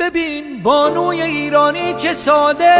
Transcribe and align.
ببین 0.00 0.62
بانوی 0.62 1.22
ایرانی 1.22 1.92
چه 1.92 2.12
ساده 2.12 2.74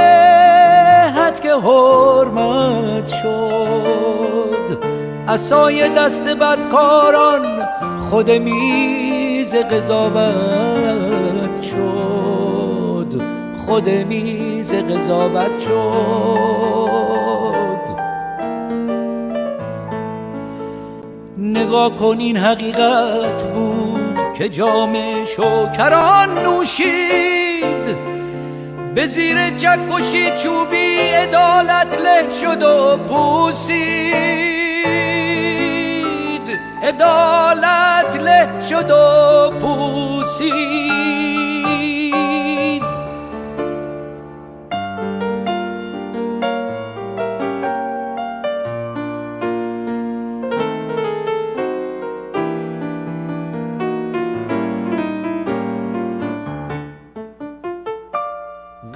حد 1.17 1.41
که 1.41 1.55
حرمت 1.55 3.09
شد. 3.09 4.85
اسای 5.29 5.89
دست 5.89 6.25
بدکاران 6.25 7.69
خود 8.11 8.31
میز 8.31 9.55
قضاوت 9.55 11.63
شد. 11.63 13.23
خود 13.67 13.89
میز 13.89 14.75
قضاوت 14.75 15.61
شد. 15.61 15.71
نگاه 21.39 21.97
کن 21.97 22.17
این 22.19 22.37
حقیقت 22.37 23.43
بود. 23.55 24.00
که 24.41 24.49
جام 24.49 25.25
شکران 25.25 26.39
نوشید. 26.39 27.97
به 28.95 29.07
زیر 29.07 29.51
جکشی 29.51 30.31
چوبی 30.43 30.99
عدالت 30.99 32.01
له 32.01 32.25
شد 32.41 32.63
و 32.63 32.97
پوسید. 32.97 33.81
عدالت 36.83 38.21
له 38.21 38.49
شد 38.71 38.91
و 38.91 39.51
پوسید. 39.61 41.60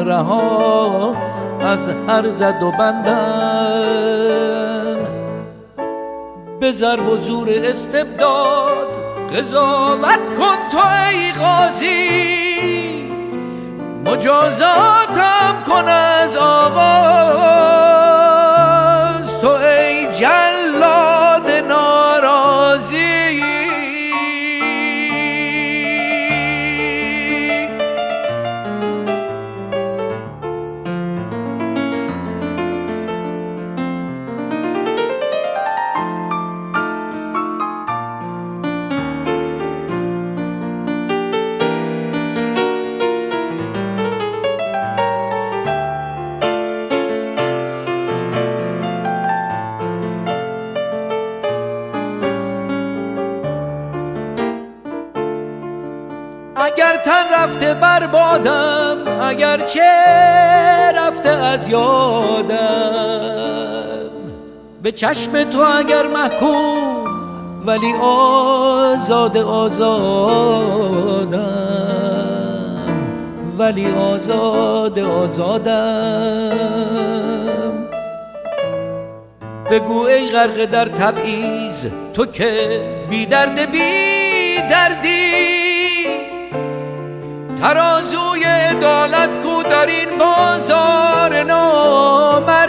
رها 0.06 1.16
از 1.62 1.90
هر 2.08 2.30
زد 2.30 2.64
و 2.64 2.72
بندم. 2.72 4.71
به 6.62 6.72
ضرب 6.72 7.08
و 7.08 7.18
زور 7.18 7.50
استبداد 7.50 8.88
قضاوت 9.36 10.20
کن 10.38 10.70
تو 10.72 10.78
ای 10.78 11.32
قاضی. 11.32 13.04
مجازاتم 14.06 15.64
کن 15.68 15.88
از 15.88 16.38
آغاز. 16.38 17.81
رفته 58.02 58.08
بربادم 58.08 59.22
اگر 59.22 59.58
چه 59.58 59.92
رفته 60.96 61.30
از 61.30 61.68
یادم. 61.68 62.58
به 64.84 64.92
چشم 64.92 65.44
تو 65.44 65.60
اگر 65.60 66.08
محکوم 66.08 67.06
ولی 67.66 67.94
آزاد 68.02 69.38
آزادم. 69.38 69.92
ولی 73.58 73.92
آزاد 73.92 75.00
آزادم. 75.00 76.52
بگو 79.72 80.06
ای 80.06 80.30
غرق 80.30 80.66
در 80.66 80.86
تبعیض 80.86 81.86
تو 82.14 82.26
که 82.26 82.82
بی 83.10 83.26
درد 83.26 83.72
بی 83.72 84.58
دردی 84.70 85.41
ترازوی 87.62 88.44
عدالت 88.44 89.40
کو 89.40 89.64
در 89.64 89.86
این 89.86 90.18
بازار 90.18 91.44
نامردی 91.44 92.61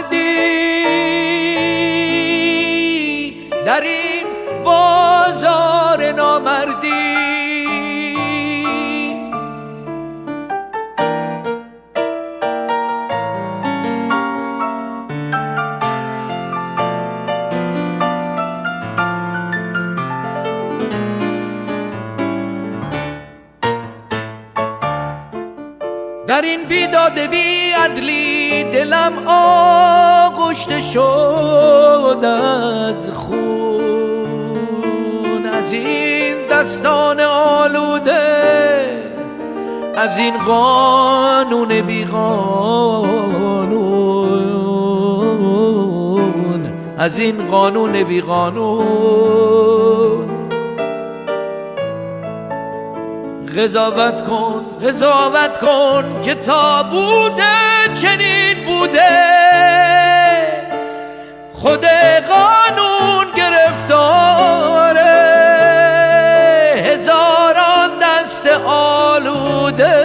در 26.33 26.41
این 26.41 26.63
بیداد 26.63 27.19
بی 27.19 27.71
عدلی 27.71 28.63
دلم 28.63 29.13
آغشته 29.27 30.81
شد 30.81 32.25
از 32.25 33.09
خون 33.11 33.35
از 35.45 35.73
این 35.73 36.47
دستان 36.51 37.19
آلوده 37.19 38.23
از 39.95 40.17
این 40.17 40.37
قانون 40.37 41.81
بی 41.81 42.05
قانون 42.05 43.33
از 46.97 47.19
این 47.19 47.47
قانون 47.47 48.03
بی 48.03 48.21
قانون 48.21 49.43
قضاوت 53.57 54.27
کن 54.27 54.72
قضاوت 54.83 55.57
کن 55.59 56.21
که 56.21 56.35
تا 56.35 56.83
بوده 56.83 57.93
چنین 58.01 58.65
بوده. 58.65 59.09
خود 61.53 61.85
قانون 62.29 63.25
گرفتاره. 63.37 65.03
هزاران 66.75 67.99
دست 68.01 68.47
آلوده. 68.67 70.03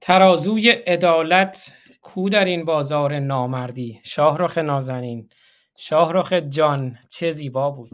ترازوی 0.00 0.70
عدالت 0.70 1.72
کو 2.14 2.28
در 2.28 2.44
این 2.44 2.64
بازار 2.64 3.18
نامردی؟ 3.18 4.00
شاهرخ 4.04 4.58
نازنین. 4.58 5.28
شاهرخ 5.76 6.32
جان 6.32 6.98
چه 7.08 7.30
زیبا 7.30 7.70
بود. 7.70 7.90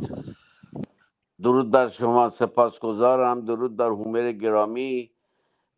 درود 1.43 1.71
بر 1.71 1.89
شما 1.89 2.31
سپاسگزارم. 2.31 3.45
درود 3.45 3.77
بر 3.77 3.89
هومر 3.89 4.33
گرامی 4.33 5.11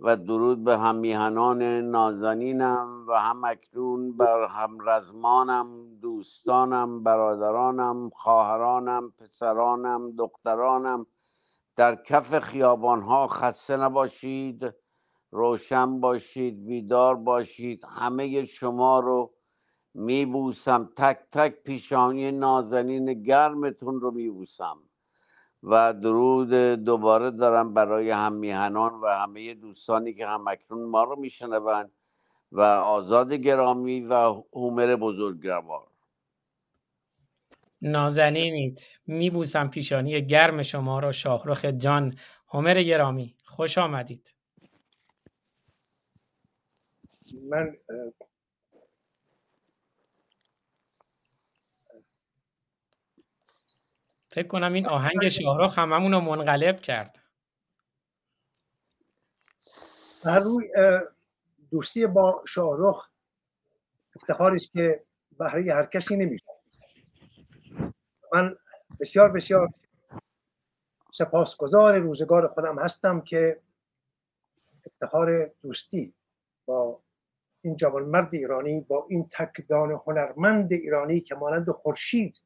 و 0.01 0.17
درود 0.17 0.65
به 0.65 0.79
هم 0.79 0.97
میهنان 0.97 1.63
نازنینم 1.63 3.07
و 3.09 3.21
هم 3.21 3.45
اکنون 3.45 4.17
بر 4.17 4.47
هم 4.47 4.79
رزمانم 4.89 5.99
دوستانم 6.03 7.03
برادرانم 7.03 8.11
خواهرانم 8.11 9.13
پسرانم 9.19 10.17
دخترانم. 10.17 11.07
در 11.77 11.95
کف 11.95 12.39
خیابانها 12.39 13.27
خسته 13.27 13.77
نباشید. 13.77 14.75
روشن 15.31 16.01
باشید 16.01 16.67
بیدار 16.67 17.17
باشید 17.17 17.85
همه 17.85 18.45
شما 18.45 19.01
رو 19.01 19.33
میبوسم. 19.95 20.91
تک 20.97 21.19
تک 21.33 21.63
پیشانی 21.63 22.33
نازنین 22.33 23.23
گرمتون 23.23 24.01
رو 24.01 24.11
میبوسم 24.11 24.79
و 25.63 25.95
درود 25.95 26.51
دوباره 26.85 27.31
دارم 27.31 27.75
برای 27.75 28.11
هم 28.11 28.33
میهنان 28.33 28.93
و 29.01 29.07
همه 29.09 29.55
دوستانی 29.55 30.15
که 30.15 30.27
هم 30.27 30.49
اکنون 30.49 30.89
ما 30.89 31.05
رو 31.05 31.17
میشنوند 31.17 31.91
و 32.53 32.61
آزاد 32.61 33.33
گرامی 33.33 34.01
و 34.01 34.15
هومر 34.53 34.97
بزرگوار. 34.97 35.87
نازنینید 37.83 38.81
میبوسم 39.07 39.69
پیشانی 39.69 40.27
گرم 40.27 40.63
شما 40.63 40.99
را 40.99 41.13
شاهرخ 41.13 41.65
جان. 41.65 42.15
هومر 42.49 42.83
گرامی 42.83 43.35
خوش 43.45 43.79
آمدید. 43.79 44.35
من 47.35 47.77
فکر 54.33 54.49
کنم 54.49 54.73
این 54.73 54.87
آهنگ 54.87 55.29
شاهرخ 55.29 55.79
هممون 55.79 56.13
رو 56.13 56.21
منقلب 56.21 56.81
کرد. 56.81 57.19
هر 60.25 60.41
روی 60.41 60.65
دوستی 61.71 62.07
با 62.07 62.43
شاهرخ 62.49 63.11
افتخاری 64.17 64.57
است 64.57 64.73
که 64.73 65.05
بهره 65.39 65.75
هر 65.75 65.87
کسی 65.87 66.17
نمیشه 66.17 66.47
من 68.33 68.57
بسیار 69.01 69.33
بسیار 69.33 69.69
سپاسگزار 71.13 71.99
روزگار 71.99 72.49
خودم 72.49 72.79
هستم 72.79 73.21
که 73.21 73.61
افتخار 74.87 75.47
دوستی 75.63 76.15
با 76.67 77.03
این 77.63 77.77
جوانمرد 77.77 78.35
ایرانی 78.35 78.81
با 78.81 79.07
این 79.09 79.29
تکدان 79.29 80.01
هنرمند 80.07 80.73
ایرانی 80.73 81.21
که 81.21 81.35
مانند 81.35 81.71
خورشید 81.71 82.43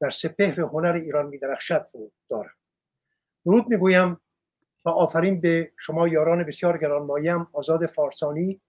در 0.00 0.10
سپهر 0.10 0.60
هنر 0.60 0.92
ایران 0.92 1.26
میدرخشد 1.26 1.86
رو 1.94 2.12
دارم. 2.28 2.54
درود 3.44 3.68
می‌گویم 3.68 4.20
و 4.84 4.88
آفرین 4.88 5.40
به 5.40 5.72
شما 5.76 6.08
یاران 6.08 6.44
بسیار 6.44 6.78
گرانماییم 6.78 7.46
آزاد 7.52 7.86
فارسانی 7.86 8.60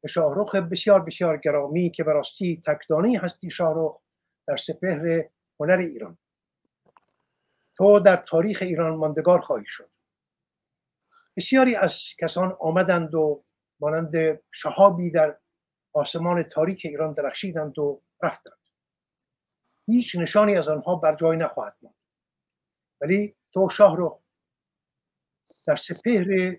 به 0.00 0.08
شاهرخ 0.08 0.54
بسیار 0.54 1.00
بسیار 1.00 1.36
گرامی 1.36 1.90
که 1.90 2.04
براستی 2.04 2.62
تکدانی 2.66 3.16
هستی 3.16 3.50
شاهرخ 3.50 4.00
در 4.46 4.56
سپهر 4.56 5.24
هنر 5.60 5.78
ایران. 5.78 6.18
تو 7.76 8.00
در 8.00 8.16
تاریخ 8.16 8.62
ایران 8.62 8.96
ماندگار 8.96 9.40
خواهی 9.40 9.66
شد. 9.66 9.90
بسیاری 11.36 11.76
از 11.76 12.02
کسان 12.20 12.56
آمدند 12.60 13.14
و 13.14 13.43
مانند 13.80 14.40
شهابی 14.50 15.10
در 15.10 15.38
آسمان 15.92 16.42
تاریک 16.42 16.82
ایران 16.84 17.12
درخشیدند 17.12 17.78
و 17.78 18.02
رفتند. 18.22 18.58
هیچ 19.86 20.16
نشانی 20.16 20.56
از 20.56 20.68
آنها 20.68 20.96
بر 20.96 21.14
جای 21.14 21.36
نخواهد 21.36 21.76
ماند. 21.82 21.94
ولی 23.00 23.34
تو 23.52 23.68
شاه 23.68 24.20
در 25.66 25.76
سپهر 25.76 26.56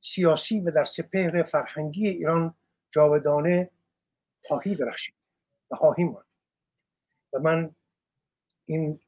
سیاسی 0.00 0.60
و 0.60 0.70
در 0.70 0.84
سپهر 0.84 1.42
فرهنگی 1.42 2.08
ایران 2.08 2.54
جاودانه 2.90 3.70
خواهی 4.44 4.74
درخشید 4.74 5.14
و 5.70 5.76
خواهی 5.76 6.04
ماند. 6.04 6.26
و 7.32 7.38
من 7.38 7.74
این 8.64 9.00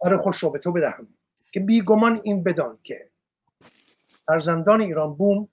کار 0.00 0.16
خوش 0.16 0.38
رو 0.38 0.50
به 0.50 0.58
تو 0.58 0.72
بدهم 0.72 1.08
که 1.52 1.60
بیگمان 1.60 2.20
این 2.24 2.44
بدان 2.44 2.78
که 2.82 3.10
فرزندان 4.26 4.80
ایران 4.80 5.14
بوم 5.14 5.48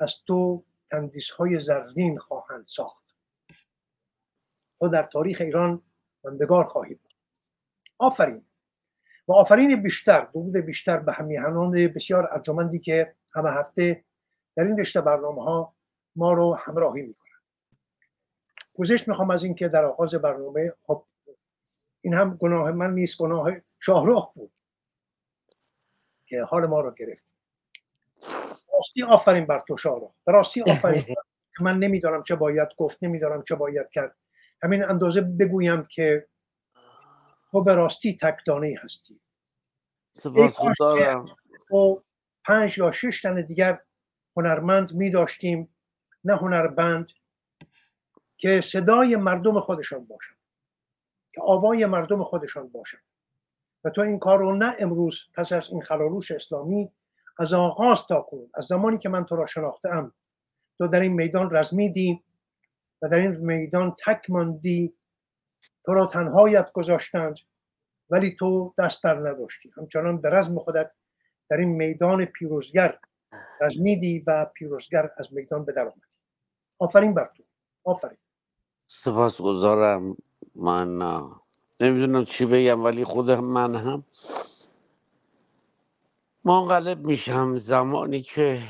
از 0.00 0.24
تو 0.26 0.64
تندیس 0.90 1.30
های 1.30 1.58
زرین 1.58 2.18
خواهند 2.18 2.66
ساخت. 2.66 3.16
تو 4.78 4.88
در 4.88 5.02
تاریخ 5.02 5.40
ایران 5.40 5.82
ماندگار 6.24 6.64
خواهی 6.64 6.94
بود. 6.94 7.14
آفرین! 7.98 8.46
و 9.28 9.32
آفرین 9.32 9.82
بیشتر 9.82 10.20
درود 10.20 10.56
بیشتر 10.56 10.96
به 10.96 11.12
همیهنان 11.12 11.70
بسیار 11.70 12.28
ارجمندی 12.32 12.78
که 12.78 13.16
همه 13.34 13.50
هفته 13.50 14.04
در 14.56 14.64
این 14.64 14.78
رشته 14.78 15.00
برنامه 15.00 15.44
ها 15.44 15.76
ما 16.16 16.32
رو 16.32 16.54
همراهی 16.54 17.02
می‌کنن 17.02 17.40
گذشت 18.74 19.08
می‌خوام 19.08 19.30
از 19.30 19.44
اینکه 19.44 19.68
در 19.68 19.84
آغاز 19.84 20.14
برنامه 20.14 20.72
خب 20.82 21.06
این 22.00 22.14
هم 22.14 22.36
گناه 22.36 22.70
من 22.70 22.94
نیست 22.94 23.18
گناه 23.18 23.52
شاهرخ 23.78 24.34
بود 24.34 24.52
که 26.26 26.42
حال 26.42 26.66
ما 26.66 26.80
رو 26.80 26.94
گرفت. 26.94 27.35
راستی 28.76 29.02
آفرین 29.02 29.46
بر 29.46 29.60
تو 29.68 29.76
شاهرخ 29.76 30.10
راستی 30.26 30.62
آفرین. 30.62 31.04
من 31.60 31.78
نمیدارم 31.78 32.22
چه 32.22 32.36
باید 32.36 32.68
گفت 32.76 32.98
نمیدارم 33.02 33.42
چه 33.42 33.54
باید 33.54 33.90
کرد. 33.90 34.16
همین 34.62 34.84
اندازه 34.84 35.20
بگویم 35.20 35.82
که 35.82 36.28
تو 37.50 37.62
به 37.62 37.74
راستی 37.74 38.16
تکدانه 38.16 38.74
هستی. 38.82 39.20
و 41.76 42.00
پنج 42.44 42.78
یا 42.78 42.90
شش 42.90 43.22
تن 43.22 43.46
دیگر 43.46 43.80
هنرمند 44.36 44.94
می 44.94 45.10
داشتیم 45.10 45.76
نه 46.24 46.36
هنربند 46.36 47.10
که 48.36 48.60
صدای 48.60 49.16
مردم 49.16 49.60
خودشان 49.60 50.04
باشن 50.04 50.34
که 51.28 51.42
آوای 51.42 51.86
مردم 51.86 52.24
خودشان 52.24 52.68
باشن 52.68 52.98
و 53.84 53.90
تو 53.90 54.00
این 54.00 54.18
کار 54.18 54.38
رو 54.38 54.56
نه 54.56 54.74
امروز 54.78 55.24
پس 55.34 55.52
از 55.52 55.68
این 55.70 55.82
خلاروش 55.82 56.30
اسلامی 56.30 56.92
از 57.38 57.52
آغاز 57.52 58.06
تا 58.06 58.20
کنون 58.20 58.50
از 58.54 58.64
زمانی 58.64 58.98
که 58.98 59.08
من 59.08 59.24
تو 59.24 59.36
را 59.36 59.46
شناختم. 59.46 60.12
تو 60.78 60.88
در 60.88 61.00
این 61.00 61.12
میدان 61.12 61.56
رزمیدی 61.56 62.22
و 63.02 63.08
در 63.08 63.18
این 63.18 63.30
میدان 63.30 63.94
تک 64.06 64.30
ماندی. 64.30 64.96
تو 65.84 65.94
را 65.94 66.06
تنهایت 66.06 66.72
گذاشتند 66.72 67.36
ولی 68.10 68.36
تو 68.36 68.74
دست 68.78 69.02
بر 69.02 69.30
نداشتی. 69.30 69.72
همچنان 69.76 70.20
به 70.20 70.30
رزم 70.30 70.58
خودت 70.58 70.90
در 71.50 71.56
این 71.56 71.68
میدان 71.68 72.24
پیروزگر 72.24 72.98
رزمیدی 73.60 74.18
و 74.26 74.44
پیروزگر 74.44 75.10
از 75.16 75.32
میدان 75.32 75.64
به 75.64 75.72
در 75.72 75.82
آمدی. 75.82 76.00
آفرین 76.78 77.14
بر 77.14 77.26
تو. 77.36 77.42
آفرین. 77.84 78.18
سپاس 78.86 79.40
گذارم 79.40 80.16
من 80.54 80.98
نمی‌دونم 81.80 82.24
چی 82.24 82.46
بگم 82.46 82.84
ولی 82.84 83.04
خود 83.04 83.30
من 83.30 83.74
هم 83.74 84.04
منقلب 86.46 87.06
میشم 87.06 87.58
زمانی 87.58 88.22
که 88.22 88.62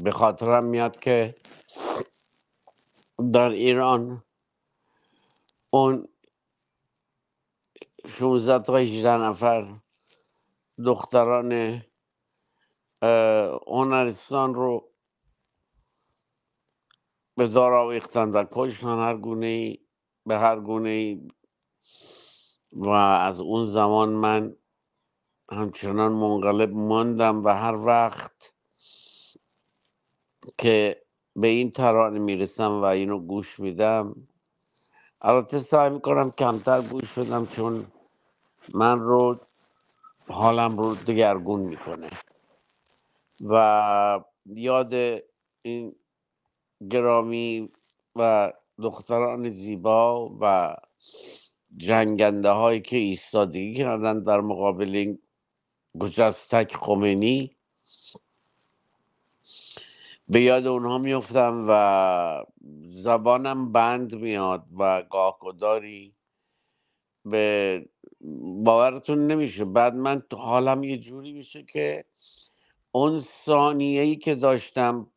به 0.00 0.10
خاطرم 0.10 0.64
میاد 0.64 1.00
که 1.00 1.34
در 3.32 3.48
ایران 3.48 4.24
اون 5.70 6.08
16 8.08 8.64
تا 8.64 8.76
18 8.76 9.10
نفر 9.10 9.80
دختران 10.86 11.82
هنرستان 13.66 14.54
رو 14.54 14.92
به 17.36 17.48
دار 17.48 17.72
آویختن 17.72 18.28
و 18.30 18.44
کشتن 18.52 18.98
هر 18.98 19.16
گونه 19.16 19.78
به 20.26 20.38
هر 20.38 20.60
گونه 20.60 21.20
و 22.72 22.88
از 22.88 23.40
اون 23.40 23.66
زمان 23.66 24.08
من 24.08 24.56
همچنان 25.52 26.12
منقلب 26.12 26.70
ماندم 26.74 27.44
و 27.44 27.48
هر 27.48 27.76
وقت 27.76 28.54
که 30.58 31.02
به 31.36 31.48
این 31.48 31.70
ترانه 31.70 32.20
می‌رسم 32.20 32.70
و 32.82 32.84
اینو 32.84 33.18
گوش 33.20 33.60
میدم 33.60 34.28
البته 35.22 35.58
سعی 35.58 35.90
می‌کنم 35.90 36.30
کمتر 36.30 36.82
گوش 36.82 37.18
بدم 37.18 37.46
چون 37.46 37.86
من 38.74 39.00
رو 39.00 39.40
حالم 40.28 40.78
رو 40.78 40.96
دگرگون 40.96 41.60
می‌کنه. 41.60 42.10
و 43.50 44.24
یاد 44.46 44.94
این 45.62 45.96
گرامی 46.90 47.72
و 48.16 48.52
دختران 48.82 49.50
زیبا 49.50 50.30
و 50.40 50.76
جنگنده 51.76 52.50
هایی 52.50 52.80
که 52.82 52.96
ایستادگی 52.96 53.74
کردن 53.74 54.24
در 54.24 54.40
مقابل 54.40 54.96
این 54.96 55.18
گجستک 55.98 56.76
خمینی. 56.76 57.56
به 60.28 60.40
یاد 60.40 60.66
اونها 60.66 60.98
میفتم 60.98 61.66
و 61.68 62.44
زبانم 62.96 63.72
بند 63.72 64.14
میاد 64.14 64.64
و 64.78 65.02
گاهگداری 65.02 66.14
به 67.24 67.88
باورتون 68.64 69.26
نمیشه. 69.26 69.64
بعد 69.64 69.94
من 69.94 70.22
حالم 70.32 70.84
یه 70.84 70.98
جوری 70.98 71.32
میشه 71.32 71.62
که 71.62 72.04
اون 72.92 73.18
ثانیه 73.18 74.02
ای 74.02 74.16
که 74.16 74.34
داشتم 74.34 75.10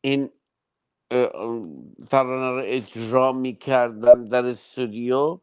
این 0.00 0.30
ترانه 2.10 2.50
رو 2.50 2.62
اجرا 2.64 3.32
می‌کردم 3.32 4.28
در 4.28 4.44
استودیو 4.44 5.40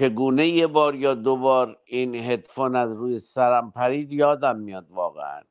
چگونه 0.00 0.48
یه 0.48 0.68
بار 0.68 0.96
یا 0.96 1.14
دو 1.14 1.36
بار 1.36 1.78
این 1.86 2.16
هدفون 2.16 2.76
از 2.76 2.92
روی 2.96 3.20
سرم 3.20 3.72
پرید؟ 3.72 4.12
یادم 4.12 4.58
میاد 4.60 4.92
واقعا. 4.92 5.42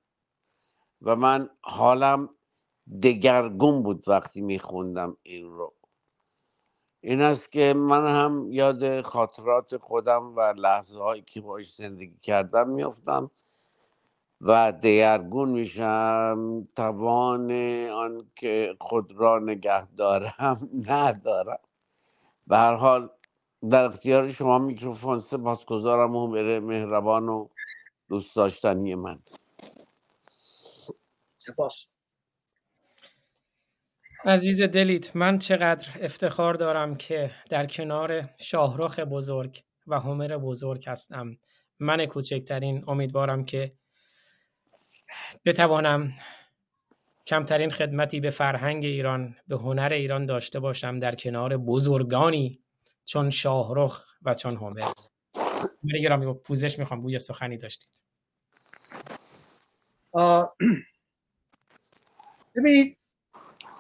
و 1.04 1.18
من 1.18 1.50
حالم 1.62 2.30
دگرگون 3.04 3.84
بود 3.84 4.06
وقتی 4.10 4.42
میخوندم 4.42 5.18
این 5.24 5.52
رو. 5.52 5.76
این 7.02 7.22
است 7.22 7.52
که 7.52 7.74
من 7.78 8.08
هم 8.08 8.48
یاد 8.52 9.02
خاطرات 9.02 9.78
خودم 9.78 10.38
و 10.38 10.42
لحظه 10.42 11.00
هایی 11.00 11.22
که 11.24 11.42
باش 11.42 11.76
زندگی 11.76 12.18
کردم 12.24 12.70
میافتم 12.70 13.32
و 14.42 14.74
دیرگون 14.74 15.50
میشم. 15.50 16.70
توان 16.76 17.52
آن 17.90 18.32
که 18.36 18.78
خود 18.82 19.12
را 19.14 19.40
نگه 19.40 19.92
دارم 19.96 20.58
ندارم. 20.90 21.60
به 22.48 22.58
هر 22.58 22.76
حال 22.76 23.10
در 23.72 23.86
اختیار 23.86 24.30
شما 24.30 24.60
میکروفون 24.60 25.20
سپاسگزارم 25.20 26.16
و 26.16 26.28
مهربان 26.60 27.30
و 27.30 27.48
دوست 28.10 28.36
داشتنی 28.36 28.96
من. 28.96 29.20
سپاس. 31.36 31.86
عزیز 34.26 34.62
دلیت 34.62 35.16
من 35.16 35.38
چقدر 35.38 35.90
افتخار 36.02 36.54
دارم 36.54 36.96
که 36.96 37.32
در 37.50 37.66
کنار 37.66 38.30
شاهرخ 38.38 39.00
بزرگ 39.00 39.64
و 39.88 40.00
همر 40.00 40.38
بزرگ 40.38 40.90
هستم. 40.90 41.38
من 41.80 42.06
کوچکترین 42.06 42.84
امیدوارم 42.88 43.46
که 43.46 43.74
بتوانم 45.46 46.14
کمترین 47.28 47.70
خدمتی 47.70 48.20
به 48.20 48.30
فرهنگ 48.30 48.86
ایران 48.86 49.36
به 49.48 49.58
هنر 49.58 49.94
ایران 49.94 50.26
داشته 50.26 50.60
باشم 50.60 51.00
در 51.00 51.16
کنار 51.16 51.58
بزرگانی 51.58 52.64
چون 53.10 53.30
شاهرخ 53.30 54.06
و 54.22 54.34
چون 54.34 54.58
همر 54.58 54.92
من 55.84 56.02
گرامی 56.04 56.34
پوزش 56.34 56.80
می‌خوام 56.80 57.02
بوی 57.02 57.20
سخنی 57.20 57.58
داشتید؟ 57.58 58.04
ببینید 62.56 62.98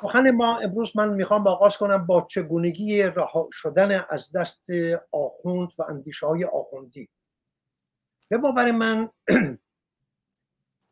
سخن 0.01 0.31
ما 0.31 0.59
امروز 0.59 0.97
من 0.97 1.13
می‌خوام 1.13 1.47
آغاز 1.47 1.77
کنم 1.77 2.05
با 2.05 2.27
چگونگی 2.29 3.03
رها 3.03 3.49
شدن 3.51 4.05
از 4.09 4.31
دست 4.31 4.67
آخوند 5.11 5.71
و 5.79 5.83
اندیشه 5.83 6.27
های 6.27 6.43
آخوندی. 6.43 7.09
به 8.29 8.37
باور 8.37 8.71
من 8.71 9.09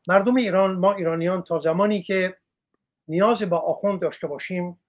مردم 0.09 0.35
ایران 0.35 0.75
ما 0.75 0.93
ایرانیان 0.93 1.41
تا 1.41 1.59
زمانی 1.59 2.01
که 2.01 2.37
نیاز 3.07 3.43
به 3.43 3.55
آخوند 3.55 4.01
داشته 4.01 4.27
باشیم 4.27 4.79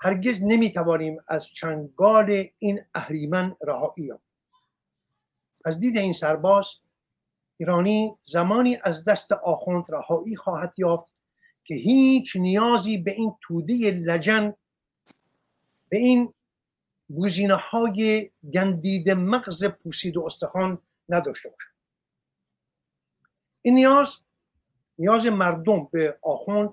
هرگز 0.00 0.42
نمی‌توانیم 0.42 1.18
از 1.28 1.46
چنگال 1.46 2.44
این 2.58 2.80
اهریمن 2.94 3.54
رهایی 3.62 4.12
از 5.64 5.78
دید 5.78 5.98
این 5.98 6.12
سرباز 6.12 6.66
ایرانی 7.56 8.16
زمانی 8.24 8.78
از 8.84 9.04
دست 9.04 9.32
آخوند 9.32 9.84
رهایی 9.88 10.36
خواهد 10.36 10.74
یافت 10.78 11.14
که 11.64 11.74
هیچ 11.74 12.36
نیازی 12.36 12.98
به 12.98 13.10
این 13.10 13.34
توده 13.40 13.90
لجن 13.90 14.54
به 15.88 15.98
این 15.98 16.34
گزینه 17.18 17.54
های 17.54 18.30
گندید 18.54 19.10
مغز 19.10 19.64
پوسید 19.64 20.16
و 20.16 20.22
استخوان 20.26 20.78
نداشته 21.08 21.48
باشد. 21.48 21.70
این 23.62 23.74
نیاز 23.74 24.16
نیاز 24.98 25.26
مردم 25.26 25.88
به 25.92 26.18
آخوند 26.22 26.70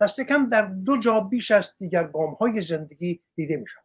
دست 0.00 0.20
کم 0.20 0.48
در 0.48 0.62
دو 0.62 0.96
جا 0.96 1.20
بیش 1.20 1.50
از 1.50 1.74
دیگر 1.78 2.04
گام 2.04 2.34
های 2.34 2.62
زندگی 2.62 3.22
دیده 3.34 3.56
می 3.56 3.66
شود 3.66 3.84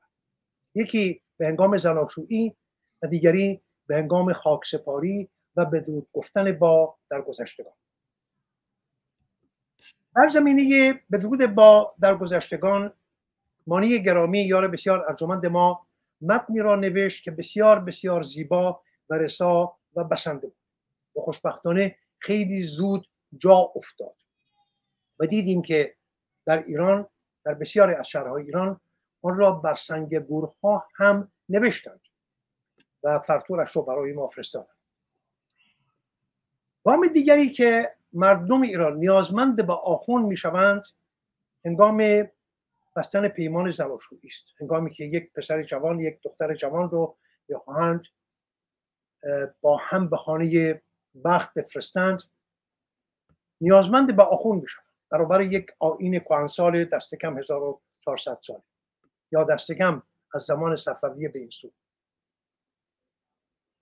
یکی 0.75 1.21
به 1.37 1.47
هنگام 1.47 1.77
زناشویی 1.77 2.55
و 3.01 3.07
دیگری 3.07 3.61
به 3.87 3.95
هنگام 3.95 4.33
خاکسپاری 4.33 5.29
و 5.55 5.65
بدرود 5.65 6.07
گفتن 6.13 6.51
با 6.51 6.97
در 7.09 7.21
گذشتگان. 7.21 7.73
در 10.15 10.29
زمینه 10.29 10.93
بدرود 11.11 11.45
با 11.45 11.95
در 12.01 12.15
گذشتگان 12.15 12.93
مانی 13.67 14.03
گرامی 14.03 14.39
یار 14.39 14.67
بسیار 14.67 15.05
ارجمند 15.09 15.45
ما 15.45 15.87
متنی 16.21 16.59
را 16.59 16.75
نوشت 16.75 17.23
که 17.23 17.31
بسیار 17.31 17.79
بسیار 17.79 18.23
زیبا 18.23 18.81
و 19.09 19.13
رسا 19.17 19.77
و 19.95 20.03
بسنده 20.03 20.47
بود. 20.47 20.57
و 21.15 21.21
خوشبختانه 21.21 21.95
خیلی 22.19 22.61
زود 22.61 23.09
جا 23.37 23.71
افتاد. 23.75 24.15
و 25.19 25.25
دیدیم 25.25 25.61
که 25.61 25.95
در 26.45 26.63
ایران 26.63 27.07
در 27.45 27.53
بسیاری 27.53 27.93
از 27.93 28.07
شهرهای 28.07 28.43
ایران 28.43 28.81
آن 29.21 29.37
را 29.37 29.51
بر 29.51 29.75
سنگ 29.75 30.19
گورها 30.19 30.87
هم 30.95 31.31
نوشتند 31.49 32.01
و 33.03 33.19
فرتورش 33.19 33.71
رو 33.71 33.81
برای 33.81 34.13
ما 34.13 34.27
فرستادند. 34.27 34.77
وام 36.85 37.07
دیگری 37.07 37.49
که 37.49 37.95
مردم 38.13 38.61
ایران 38.61 38.97
نیازمند 38.97 39.67
به 39.67 39.73
آخون 39.73 40.21
می‌شوند 40.21 40.83
هنگام 41.65 42.27
بستن 42.95 43.27
پیمان 43.27 43.69
زناشویی 43.69 44.21
است. 44.23 44.45
هنگامی 44.59 44.91
که 44.91 45.03
یک 45.03 45.33
پسر 45.33 45.63
جوان 45.63 45.99
یک 45.99 46.19
دختر 46.23 46.53
جوان 46.53 46.89
رو 46.89 47.17
بخواهند 47.49 48.03
با 49.61 49.77
هم 49.77 50.09
به 50.09 50.17
خانه 50.17 50.81
بخت 51.25 51.53
بفرستند 51.53 52.23
نیازمند 53.61 54.15
به 54.15 54.23
آخون 54.23 54.57
می‌شوند. 54.57 54.92
برابر 55.13 55.41
یک 55.41 55.71
آین 55.79 56.19
کهنسال 56.19 56.83
دست 56.83 57.15
کم 57.15 57.37
1400 57.37 58.37
سال 58.41 58.61
یا 59.31 59.43
دست 59.43 59.71
کم 59.71 60.03
از 60.33 60.41
زمان 60.41 60.75
صفویه 60.75 61.29
به 61.29 61.39
این 61.39 61.49
سو. 61.49 61.71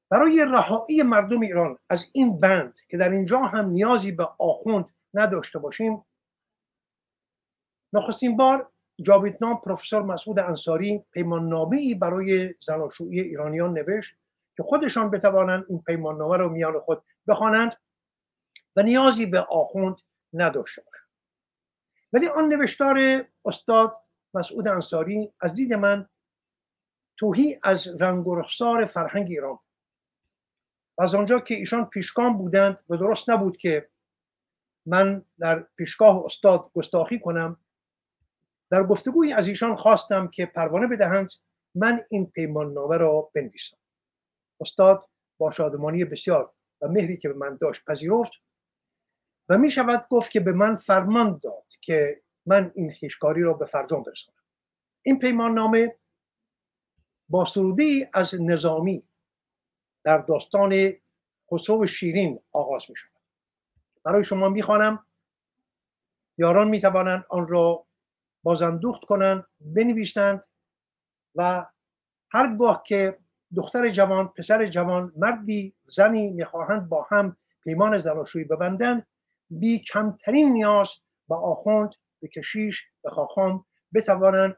برای 0.10 0.46
رهایی 0.46 1.04
مردم 1.04 1.40
ایران 1.40 1.78
از 1.90 2.06
این 2.14 2.40
بند 2.40 2.80
که 2.90 2.98
در 2.98 3.10
اینجا 3.10 3.40
هم 3.40 3.70
نیازی 3.70 4.12
به 4.12 4.28
آخوند 4.40 4.86
نداشته 5.14 5.60
باشیم 5.60 6.06
نخستین 7.94 8.38
بار 8.38 8.72
جاویدنام 9.02 9.62
پروفسور 9.66 10.04
مسعود 10.04 10.40
انصاری 10.40 11.06
پیمان 11.12 11.54
ای 11.74 11.96
برای 11.96 12.56
زناشویی 12.62 13.20
ایرانیان 13.22 13.74
نوشت 13.74 14.16
که 14.58 14.64
خودشان 14.64 15.12
بتوانند 15.12 15.66
این 15.70 15.82
پیمان 15.82 16.18
نامه 16.18 16.38
رو 16.38 16.50
میان 16.50 16.80
خود 16.80 17.04
بخوانند 17.28 17.76
و 18.76 18.82
نیازی 18.84 19.26
به 19.26 19.40
آخوند 19.40 19.96
نداشته 20.34 20.82
باشند. 20.82 21.01
ولی 22.14 22.28
آن 22.28 22.48
نوشتار 22.48 23.26
استاد 23.46 23.94
مسعود 24.34 24.68
انصاری 24.68 25.34
از 25.42 25.54
دید 25.54 25.74
من 25.74 26.10
توهی 27.18 27.60
از 27.64 27.88
رنگ 27.88 28.28
و 28.28 28.36
رخسار 28.36 28.86
فرهنگ 28.86 29.28
ایران 29.30 29.60
از 31.00 31.16
آنجا 31.16 31.40
که 31.40 31.56
ایشان 31.56 31.86
پیشگام 31.86 32.38
بودند 32.38 32.80
و 32.90 32.98
درست 32.98 33.30
نبود 33.30 33.58
که 33.58 33.90
من 34.86 35.26
در 35.40 35.60
پیشگاه 35.60 36.26
استاد 36.26 36.72
گستاخی 36.74 37.20
کنم 37.20 37.58
در 38.72 38.84
گفتگوی 38.84 39.34
از 39.34 39.48
ایشان 39.48 39.76
خواستم 39.76 40.28
که 40.28 40.46
پروانه 40.46 40.88
بدهند 40.88 41.32
من 41.76 42.02
این 42.10 42.26
پیمان 42.26 42.74
نامه 42.74 42.98
را 42.98 43.32
بنویسم. 43.36 43.78
استاد 44.62 45.10
با 45.38 45.52
شادمانی 45.52 46.06
بسیار 46.06 46.54
و 46.82 46.88
مهری 46.88 47.18
که 47.18 47.30
به 47.30 47.36
من 47.36 47.58
داشت 47.62 47.86
پذیرفت 47.86 48.32
و 49.52 49.58
می 49.58 49.72
شود 49.72 50.06
گفت 50.10 50.32
که 50.32 50.40
به 50.40 50.52
من 50.54 50.76
فرمان 50.76 51.40
داد 51.44 51.66
که 51.82 52.22
من 52.46 52.72
این 52.76 52.92
خیشکاری 52.92 53.42
را 53.42 53.54
به 53.54 53.66
فرجام 53.66 54.04
برسانم. 54.04 54.38
این 55.02 55.20
پیمان 55.20 55.54
نامه 55.54 55.96
با 57.30 57.46
سرودی 57.46 58.08
از 58.14 58.36
نظامی 58.42 59.04
در 60.04 60.18
داستان 60.18 60.94
خسرو 61.52 61.88
شیرین 61.88 62.40
آغاز 62.54 62.86
می 62.90 62.96
شود. 62.96 63.12
برای 64.04 64.24
شما 64.24 64.50
می‌خوانم 64.50 65.06
یاران 66.38 66.68
می 66.68 66.82
توانند 66.82 67.26
آن 67.30 67.48
را 67.48 67.86
بازندوخت 68.44 69.02
کنند 69.06 69.46
بنویسند 69.60 70.44
و 71.36 71.66
هرگاه 72.32 72.84
که 72.86 73.20
دختر 73.56 73.90
جوان 73.90 74.28
پسر 74.28 74.68
جوان 74.68 75.14
مردی 75.18 75.76
زنی 75.86 76.32
می‌خواهند 76.32 76.90
با 76.90 77.08
هم 77.12 77.38
پیمان 77.64 77.98
زناشویی 77.98 78.46
ببندند 78.46 79.08
بی 79.60 79.80
کمترین 79.80 80.54
نیاز 80.54 80.90
به 81.30 81.36
آخوند 81.36 81.90
به 82.20 82.28
کشیش 82.28 82.86
به 83.04 83.10
خاخام 83.10 83.66
بتوانند 83.94 84.58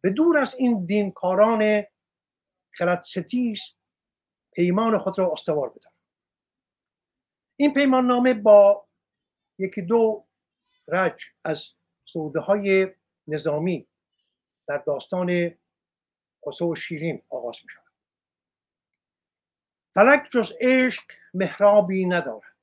به 0.00 0.10
دور 0.10 0.38
از 0.38 0.54
این 0.54 0.86
دینکاران 0.86 1.82
خرد 2.78 3.02
ستیز 3.02 3.60
پیمان 4.52 4.98
خود 4.98 5.18
را 5.18 5.32
استوار 5.32 5.68
بدارند 5.68 5.98
این 7.56 7.72
پیمان 7.72 8.06
نامه 8.06 8.34
با 8.34 8.88
یکی 9.58 9.82
دو 9.82 10.26
رج 10.88 11.24
از 11.44 11.68
سوده 12.04 12.40
های 12.40 12.94
نظامی 13.26 13.88
در 14.68 14.78
داستان 14.78 15.58
خسرو 16.46 16.74
شیرین 16.74 17.22
آغاز 17.30 17.56
می 17.64 17.68
شود 17.70 17.84
فلک 19.94 20.28
جز 20.32 20.52
عشق 20.60 21.02
محرابی 21.34 22.06
ندارد. 22.06 22.53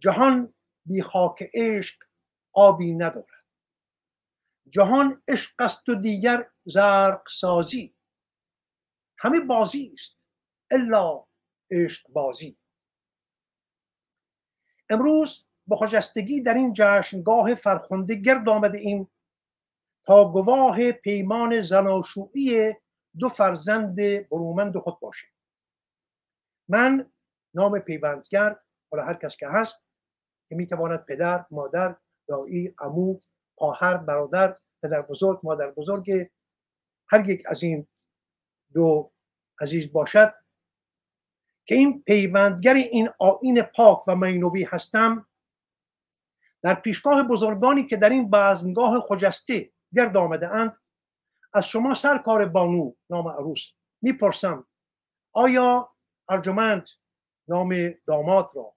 جهان 0.00 0.54
بی 0.86 1.02
خاک 1.02 1.50
عشق 1.54 2.04
آبی 2.52 2.94
ندارد. 2.94 3.44
جهان 4.68 5.22
عشق 5.28 5.60
است 5.60 5.88
و 5.88 5.94
دیگر 5.94 6.50
زرق 6.64 7.22
سازی. 7.28 7.94
همه 9.18 9.40
بازی 9.40 9.90
است 9.94 10.16
الا 10.70 11.24
عشق 11.70 12.08
بازی. 12.08 12.58
امروز 14.90 15.46
با 15.66 15.76
خجستگی 15.76 16.42
در 16.42 16.54
این 16.54 16.72
جشنگاه 16.76 17.54
فرخنده 17.54 18.14
گرد 18.14 18.48
آمده 18.48 18.78
ایم 18.78 19.10
تا 20.06 20.32
گواه 20.32 20.92
پیمان 20.92 21.60
زناشویی 21.60 22.74
دو 23.18 23.28
فرزند 23.28 23.96
برومند 24.30 24.78
خود 24.78 25.00
باشه 25.00 25.28
من 26.68 27.12
نام 27.54 27.78
پیوندگر 27.78 28.56
حالا 28.90 29.04
هر 29.04 29.14
کس 29.14 29.36
که 29.36 29.48
هست 29.48 29.89
که 30.50 30.56
می‌تواند 30.56 31.04
پدر 31.06 31.44
مادر 31.50 31.96
دایی 32.28 32.74
امو 32.78 33.18
خواهر 33.54 33.96
برادر 33.96 34.56
پدر 34.82 35.02
بزرگ 35.02 35.40
مادر 35.42 35.70
بزرگ 35.70 36.30
هر 37.08 37.30
یک 37.30 37.42
از 37.46 37.62
این 37.62 37.86
دو 38.72 39.12
عزیز 39.60 39.92
باشد 39.92 40.34
که 41.64 41.74
این 41.74 42.02
پیوندگر 42.02 42.74
این 42.74 43.08
آین 43.18 43.62
پاک 43.62 44.08
و 44.08 44.16
مینوی 44.16 44.64
هستم 44.64 45.26
در 46.62 46.74
پیشگاه 46.74 47.22
بزرگانی 47.22 47.86
که 47.86 47.96
در 47.96 48.08
این 48.08 48.30
بزمگاه 48.30 49.00
خجسته 49.00 49.72
گرد 49.94 50.16
آمده 50.16 50.48
اند 50.48 50.76
از 51.52 51.66
شما 51.66 51.94
سرکار 51.94 52.46
بانو 52.46 52.92
نام 53.10 53.28
عروس 53.28 53.68
می‌پرسم 54.02 54.66
آیا 55.32 55.92
ارجمند 56.28 56.88
نام 57.48 57.74
داماد 58.06 58.50
را 58.54 58.74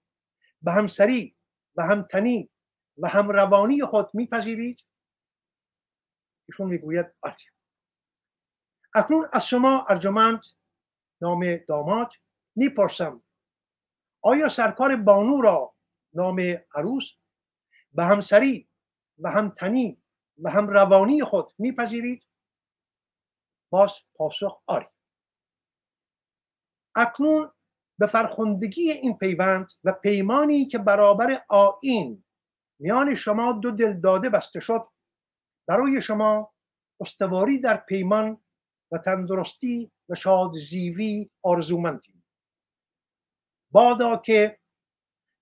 به 0.62 0.72
همسری 0.72 1.36
و 1.76 1.82
همتنی 1.82 2.50
و 2.98 3.08
همروانی 3.08 3.82
خود 3.82 4.10
میپذیرید؟ 4.14 4.84
ایشون 6.48 6.68
می‌گوید 6.68 7.06
آره 7.22 7.36
اکنون 8.94 9.26
از 9.32 9.46
شما 9.46 9.86
ارجمند 9.88 10.42
نام 11.20 11.56
داماد 11.56 12.12
می‌پرسم 12.56 13.22
آیا 14.22 14.48
سرکار 14.48 14.96
بانو 14.96 15.40
را 15.40 15.74
نام 16.12 16.40
عروس 16.74 17.12
به 17.92 18.04
همسری 18.04 18.68
و 19.18 19.30
همتنی 19.30 20.02
و 20.38 20.50
هم 20.50 20.68
روانی 20.68 21.24
خود 21.24 21.54
میپذیرید؟ 21.58 22.28
باز 23.70 23.94
پاسخ 24.14 24.62
آری. 24.66 24.86
اکنون 26.96 27.52
به 27.98 28.06
فرخندگی 28.06 28.90
این 28.90 29.18
پیوند 29.18 29.66
و 29.84 29.92
پیمانی 29.92 30.66
که 30.66 30.78
برابر 30.78 31.42
آین 31.48 32.24
میان 32.80 33.14
شما 33.14 33.52
دو 33.52 33.70
دل 33.70 34.00
داده 34.00 34.28
بسته 34.28 34.60
شد 34.60 34.88
برای 35.68 36.02
شما 36.02 36.52
استواری 37.00 37.58
در 37.58 37.76
پیمان 37.76 38.44
و 38.92 38.98
تندرستی 38.98 39.92
و 40.08 40.14
شاد 40.14 40.52
زیوی 40.52 41.30
آرزومندیم. 41.42 42.24
بادا 43.70 44.16
که 44.16 44.58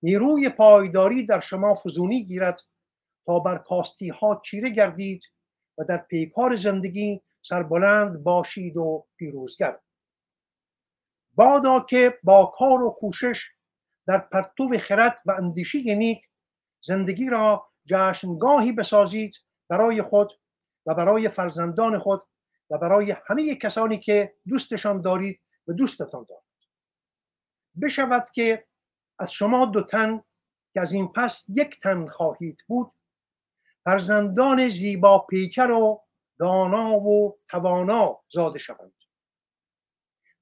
نیروی 0.03 0.49
پایداری 0.49 1.25
در 1.25 1.39
شما 1.39 1.75
فزونی 1.75 2.23
گیرد 2.23 2.61
تا 3.25 3.39
بر 3.39 3.57
کاستی 3.57 4.09
ها 4.09 4.41
چیره 4.45 4.69
گردید 4.69 5.23
و 5.77 5.83
در 5.83 5.97
پیکار 5.97 6.55
زندگی 6.55 7.21
سربلند 7.41 8.23
باشید 8.23 8.77
و 8.77 9.05
پیروزگر. 9.17 9.79
بادا 11.33 11.79
که 11.79 12.19
با 12.23 12.45
کار 12.45 12.81
و 12.81 12.89
کوشش 12.99 13.49
در 14.07 14.17
پرتو 14.17 14.77
خرد 14.79 15.19
و 15.25 15.31
اندیشی 15.31 15.95
نیک 15.95 16.21
زندگی 16.81 17.29
را 17.29 17.69
جشنگاهی 17.85 18.71
بسازید 18.71 19.35
برای 19.69 20.01
خود 20.01 20.31
و 20.85 20.95
برای 20.95 21.29
فرزندان 21.29 21.99
خود 21.99 22.23
و 22.69 22.77
برای 22.77 23.15
همه 23.27 23.55
کسانی 23.55 23.99
که 23.99 24.35
دوستشان 24.47 25.01
دارید 25.01 25.41
و 25.67 25.73
دوستتان 25.73 26.25
دارید. 26.29 26.43
بشود 27.81 28.29
که 28.29 28.67
از 29.19 29.31
شما 29.31 29.65
دو 29.65 29.83
تن 29.83 30.23
که 30.73 30.81
از 30.81 30.93
این 30.93 31.07
پس 31.07 31.45
یک 31.49 31.79
تن 31.79 32.07
خواهید 32.07 32.63
بود 32.67 32.91
فرزندان 33.85 34.69
زیبا 34.69 35.19
پیکر 35.19 35.71
و 35.71 36.03
دانا 36.39 36.99
و 36.99 37.39
توانا 37.49 38.19
زاده 38.29 38.59
شوند. 38.59 39.02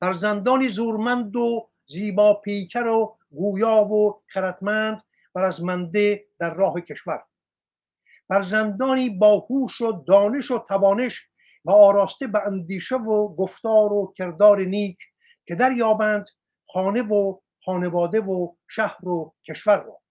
فرزندانی 0.02 0.70
زورمند 0.70 1.36
و 1.36 1.70
زیبا 1.86 2.34
پیکر 2.34 2.88
و 2.88 3.18
گویا 3.32 3.84
و 3.84 4.22
خردمند 4.28 5.02
و 5.36 5.40
رزمنده 5.40 6.26
در 6.40 6.54
راه 6.54 6.82
کشور. 6.82 7.24
فرزندانی 8.28 9.10
با 9.10 9.40
هوش 9.40 9.82
و 9.82 9.92
دانش 9.92 10.52
و 10.52 10.60
توانش 10.60 11.28
و 11.66 11.72
آراسته 11.72 12.28
به 12.28 12.48
اندیشه 12.48 12.96
و 12.96 13.36
گفتار 13.36 13.94
و 13.94 14.14
کردار 14.18 14.66
نیک 14.66 14.98
که 15.48 15.56
دریابند 15.56 16.26
خانه 16.68 17.02
و 17.02 17.40
خانواده 17.66 18.20
و 18.20 18.56
شهر 18.68 19.08
و 19.08 19.36
کشور 19.48 19.84
را. 19.84 20.02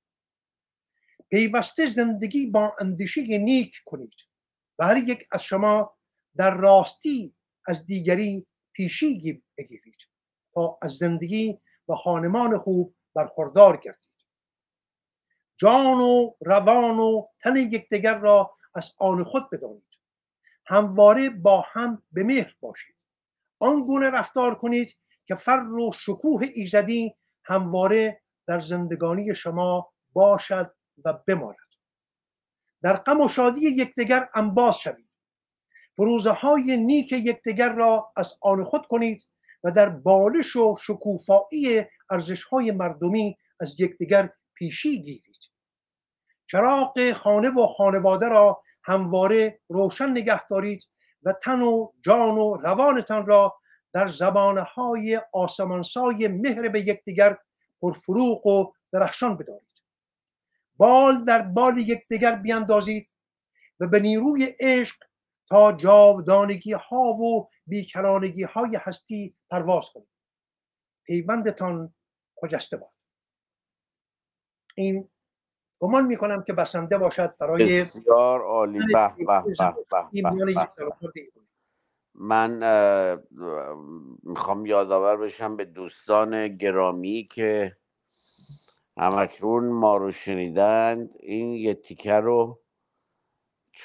پیوسته 1.31 1.87
زندگی 1.87 2.47
با 2.47 2.73
اندیشه 2.81 3.23
نیک 3.23 3.75
کنید 3.85 4.15
و 4.79 4.87
هر 4.87 4.97
یک 4.97 5.27
از 5.33 5.43
شما 5.43 5.97
در 6.37 6.55
راستی 6.55 7.35
از 7.67 7.87
دیگری 7.87 8.47
پیشی 8.73 9.43
بگیرید 9.59 10.09
تا 10.55 10.79
از 10.83 10.93
زندگی 10.93 11.61
و 11.89 11.95
خانمان 11.95 12.59
خوب 12.59 12.95
برخوردار 13.15 13.77
گردید. 13.77 14.11
جان 15.57 16.01
و 16.01 16.35
روان 16.41 16.99
و 16.99 17.27
تن 17.41 17.57
یکدیگر 17.57 18.19
را 18.19 18.57
از 18.75 18.93
آن 18.99 19.25
خود 19.25 19.51
بدانید. 19.51 19.99
همواره 20.67 21.31
با 21.31 21.65
هم 21.67 22.03
به 22.13 22.25
مهر 22.25 22.57
باشید. 22.61 22.97
آن 23.59 23.87
گونه 23.87 24.11
رفتار 24.11 24.55
کنید 24.55 24.97
که 25.25 25.35
فر 25.35 25.73
و 25.73 25.93
شکوه 25.93 26.47
ایزدی 26.55 27.15
همواره 27.45 28.23
در 28.47 28.61
زندگانی 28.61 29.35
شما 29.35 29.93
باشد 30.13 30.75
و 31.05 31.13
بماند. 31.13 31.57
در 32.83 32.97
غم 32.97 33.21
و 33.21 33.29
شادی 33.29 33.61
یکدیگر 33.61 34.29
انباز 34.35 34.79
شوید. 34.79 35.10
فروزه 35.97 36.31
های 36.31 36.77
نیک 36.77 37.13
یکدیگر 37.13 37.73
را 37.73 38.13
از 38.17 38.35
آن 38.43 38.65
خود 38.65 38.87
کنید 38.87 39.29
و 39.65 39.71
در 39.71 39.89
بالش 39.89 40.57
و 40.57 40.77
شکوفایی 40.87 41.85
ارزش 42.11 42.45
های 42.45 42.71
مردمی 42.71 43.37
از 43.61 43.81
یکدیگر 43.81 44.31
پیشی 44.55 45.03
گیرید. 45.03 45.39
چراغ 46.47 47.13
خانه 47.13 47.51
و 47.51 47.67
خانواده 47.67 48.29
را 48.29 48.63
همواره 48.85 49.61
روشن 49.69 50.11
نگه 50.11 50.47
دارید 50.47 50.85
و 51.23 51.33
تن 51.33 51.63
و 51.63 51.89
جان 52.05 52.39
و 52.39 52.57
روانتان 52.57 53.27
را 53.27 53.57
در 53.93 54.09
زبانهای 54.09 55.21
آسمانسای 55.33 56.29
مهر 56.29 56.69
به 56.69 56.81
یکدیگر 56.81 57.39
پرفروغ 57.81 58.47
و 58.47 58.73
درخشان 58.93 59.37
بدارید. 59.37 59.71
بال 60.77 61.25
در 61.25 61.43
بال 61.43 61.79
یکدیگر 61.79 62.37
بیاندازید 62.37 63.09
و 63.81 63.87
به 63.87 64.01
نیروی 64.01 64.55
عشق 64.61 64.97
تا 65.51 65.73
جاودانگی 65.73 66.73
ها 66.73 67.01
و 67.01 67.49
بیکرانگی 67.67 68.43
های 68.43 68.79
هستی 68.81 69.37
پرواز 69.51 69.89
کنید 69.95 70.09
پیوندتان 71.07 71.95
خجسته 72.41 72.77
باد. 72.77 72.91
این 74.75 75.09
گمان 75.81 76.07
می‌کنم 76.07 76.43
که 76.43 76.53
بسنده 76.53 76.99
باشد 76.99 77.37
برای 77.37 77.81
بسیار 77.81 78.43
عالی. 78.43 78.79
به 78.79 79.15
به 79.27 79.43
به 79.95 81.31
من 82.15 82.61
می‌خوام 84.23 84.67
یادآور 84.67 85.17
بشم 85.17 85.57
به 85.57 85.65
دوستان 85.65 86.49
گرامی 86.49 87.29
که 87.31 87.77
همکنون 88.97 89.69
ما 89.69 89.97
رو 89.97 90.13
شنیدند. 90.13 91.15
این 91.21 91.49
یه 91.49 91.75
تیکه 91.75 92.15
رو 92.15 92.60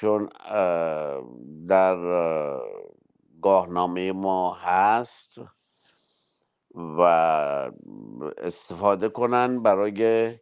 چون 0.00 0.28
در 1.68 1.96
گاهنامه 3.42 4.12
ما 4.12 4.54
هست 4.54 5.38
و 6.74 7.00
استفاده 8.38 9.08
کنن 9.08 9.62
برای 9.62 10.34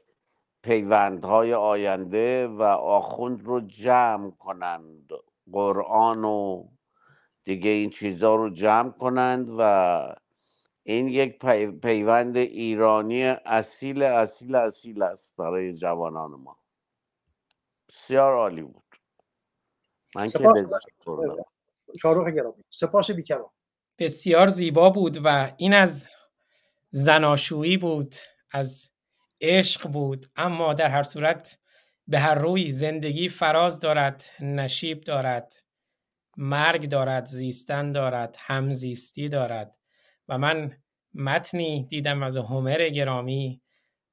پیوندهای 0.63 1.55
آینده 1.55 2.47
و 2.49 2.63
آخوند 2.63 3.45
رو 3.45 3.61
جمع 3.61 4.31
کنند 4.31 5.11
قرآن 5.53 6.25
و 6.25 6.65
دیگه 7.45 7.71
این 7.71 7.91
چیزها 7.91 8.37
رو 8.37 8.51
جمع 8.51 8.91
کنند 8.91 9.49
و 9.59 10.15
این 10.83 11.09
یک 11.09 11.39
پیوند 11.83 12.37
ایرانی 12.37 13.25
اصیل 13.25 14.03
اصیل 14.03 14.55
اصیل 14.55 15.03
است 15.03 15.37
برای 15.37 15.73
جوانان 15.75 16.31
ما. 16.31 16.59
بسیار 17.89 18.33
عالی 18.33 18.63
بود. 18.63 18.84
من 20.17 20.29
که 20.29 20.39
سپاس. 22.71 23.11
بیکرام 23.11 23.51
بسیار 23.99 24.47
زیبا 24.47 24.91
بود 24.91 25.19
و 25.25 25.53
این 25.57 25.75
از 25.75 26.09
زناشویی 26.91 27.77
بود 27.77 28.15
از 28.51 28.91
عشق 29.41 29.89
بود 29.89 30.27
اما 30.37 30.75
در 30.75 30.89
هر 30.89 31.03
صورت 31.03 31.59
به 32.09 32.19
هر 32.19 32.35
روی 32.35 32.73
زندگی 32.73 33.29
فراز 33.29 33.81
دارد 33.81 34.25
نشیب 34.41 35.01
دارد 35.01 35.65
مرگ 36.37 36.89
دارد 36.89 37.25
زیستن 37.25 37.93
دارد 37.93 38.37
همزیستی 38.39 39.29
دارد. 39.29 39.77
و 40.29 40.39
من 40.39 40.73
متنی 41.15 41.85
دیدم 41.85 42.23
از 42.23 42.37
هومر 42.37 42.89
گرامی 42.89 43.61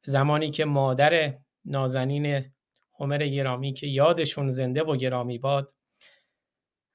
زمانی 0.03 0.51
که 0.51 0.65
مادر 0.65 1.37
نازنین 1.65 2.45
هومر 2.99 3.17
گرامی 3.17 3.73
که 3.73 3.87
یادشون 3.87 4.49
زنده 4.49 4.83
و 4.83 4.95
گرامی 4.95 5.37
باد. 5.37 5.71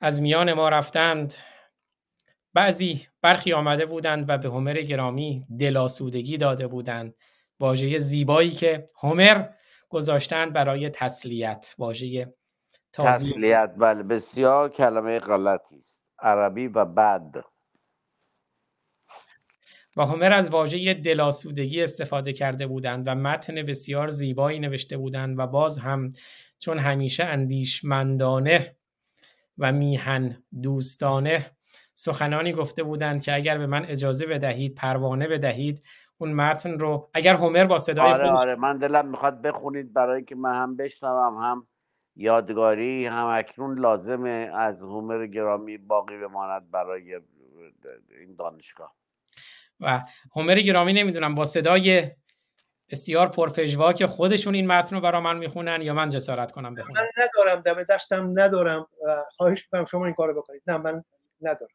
از 0.00 0.22
میان 0.22 0.52
ما 0.52 0.68
رفتند. 0.68 1.35
بعضی 2.54 3.06
برخی 3.22 3.52
آمده 3.52 3.87
بودند 3.87 4.30
و 4.30 4.38
به 4.38 4.48
هومر 4.48 4.74
گرامی 4.74 5.46
دلاسودگی 5.59 6.37
داده 6.37 6.66
بودند. 6.66 7.14
واژه 7.61 7.98
زیبایی 7.98 8.50
که 8.50 8.88
هومر 9.00 9.48
گذاشتند 9.88 10.52
برای 10.52 10.90
تسلیت. 10.90 11.74
واژه 11.78 12.35
تسلیت 12.92 13.74
بله 13.78 14.02
بسیار 14.02 14.68
کلمه 14.68 15.18
غلطی 15.18 15.78
است. 15.78 16.06
عربی 16.18 16.68
و 16.68 16.85
بد 16.85 17.44
و 19.96 20.06
هومر 20.06 20.32
از 20.32 20.50
واژه 20.50 20.94
دلاسودگی 20.94 21.82
استفاده 21.82 22.32
کرده 22.32 22.66
بودند 22.66 23.09
و 23.09 23.14
متن 23.14 23.62
بسیار 23.62 24.09
زیبایی 24.09 24.59
نوشته 24.59 24.96
بودند 24.96 25.38
و 25.38 25.46
باز 25.46 25.78
هم 25.78 26.12
چون 26.59 26.78
همیشه 26.78 27.24
اندیشمندانه 27.24 28.76
و 29.59 29.73
میهن 29.73 30.42
دوستانه 30.62 31.51
سخنانی 31.95 32.53
گفته 32.53 32.83
بودند 32.83 33.23
که 33.23 33.35
اگر 33.35 33.59
به 33.59 33.66
من 33.66 33.85
اجازه 33.85 34.27
بدهید 34.27 34.75
پروانه 34.75 35.29
بدهید 35.29 35.83
اون 36.19 36.33
متن 36.33 36.79
رو 36.79 37.11
اگر 37.14 37.35
هومر 37.35 37.64
با 37.64 37.79
صدای 37.79 38.12
آره 38.12 38.31
آره 38.31 38.55
من 38.55 38.77
دلم 38.77 39.09
می‌خواد 39.09 39.42
بخونید 39.42 39.92
برای 39.92 40.25
که 40.25 40.35
من 40.35 40.55
هم 40.55 40.77
بشنوم 40.77 41.37
هم 41.37 41.66
یادگاری 42.16 43.07
هم 43.07 43.27
اکنون 43.27 43.79
لازمه 43.79 44.51
از 44.55 44.83
هومر 44.83 45.27
گرامی 45.27 45.79
باقی 45.79 46.19
بماند 46.19 46.71
برای 46.71 47.14
این 48.21 48.35
دانشگاه. 48.38 48.95
و 49.81 50.03
هومر 50.37 50.55
گرامی 50.55 50.92
نمی‌دونم 50.92 51.35
با 51.35 51.45
صدای 51.45 52.11
بسیار 52.90 53.29
پرپژوا 53.29 53.92
که 53.92 54.07
خودشون 54.07 54.55
این 54.55 54.66
متن 54.66 54.96
رو 54.96 55.03
برا 55.03 55.20
من 55.20 55.38
می‌خونن 55.38 55.83
یا 55.83 55.94
من 55.94 56.09
جسارت 56.09 56.53
کنم 56.53 56.75
بخونم. 56.75 57.01
من 57.01 57.25
ندارم 57.25 57.61
دم 57.62 57.83
دستم 57.83 58.31
ندارم 58.35 58.87
خواهش 59.37 59.62
می‌کنم 59.64 59.85
شما 59.85 60.05
این 60.07 60.14
کارو 60.14 60.42
بکنید. 60.42 60.62
نه 60.66 60.77
من 60.77 61.05
ندارم. 61.40 61.72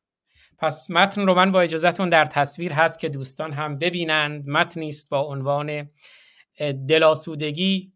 پس 0.57 0.91
متن 0.91 1.27
رو 1.27 1.33
من 1.33 1.51
با 1.51 1.61
اجازهتون 1.61 2.09
در 2.09 2.25
تصویر 2.25 2.73
هست 2.73 2.99
که 2.99 3.09
دوستان 3.09 3.53
هم 3.53 3.77
ببینند. 3.77 4.49
متنی 4.49 4.87
است 4.87 5.09
با 5.09 5.19
عنوان 5.19 5.89
دلاسودگی 6.87 7.91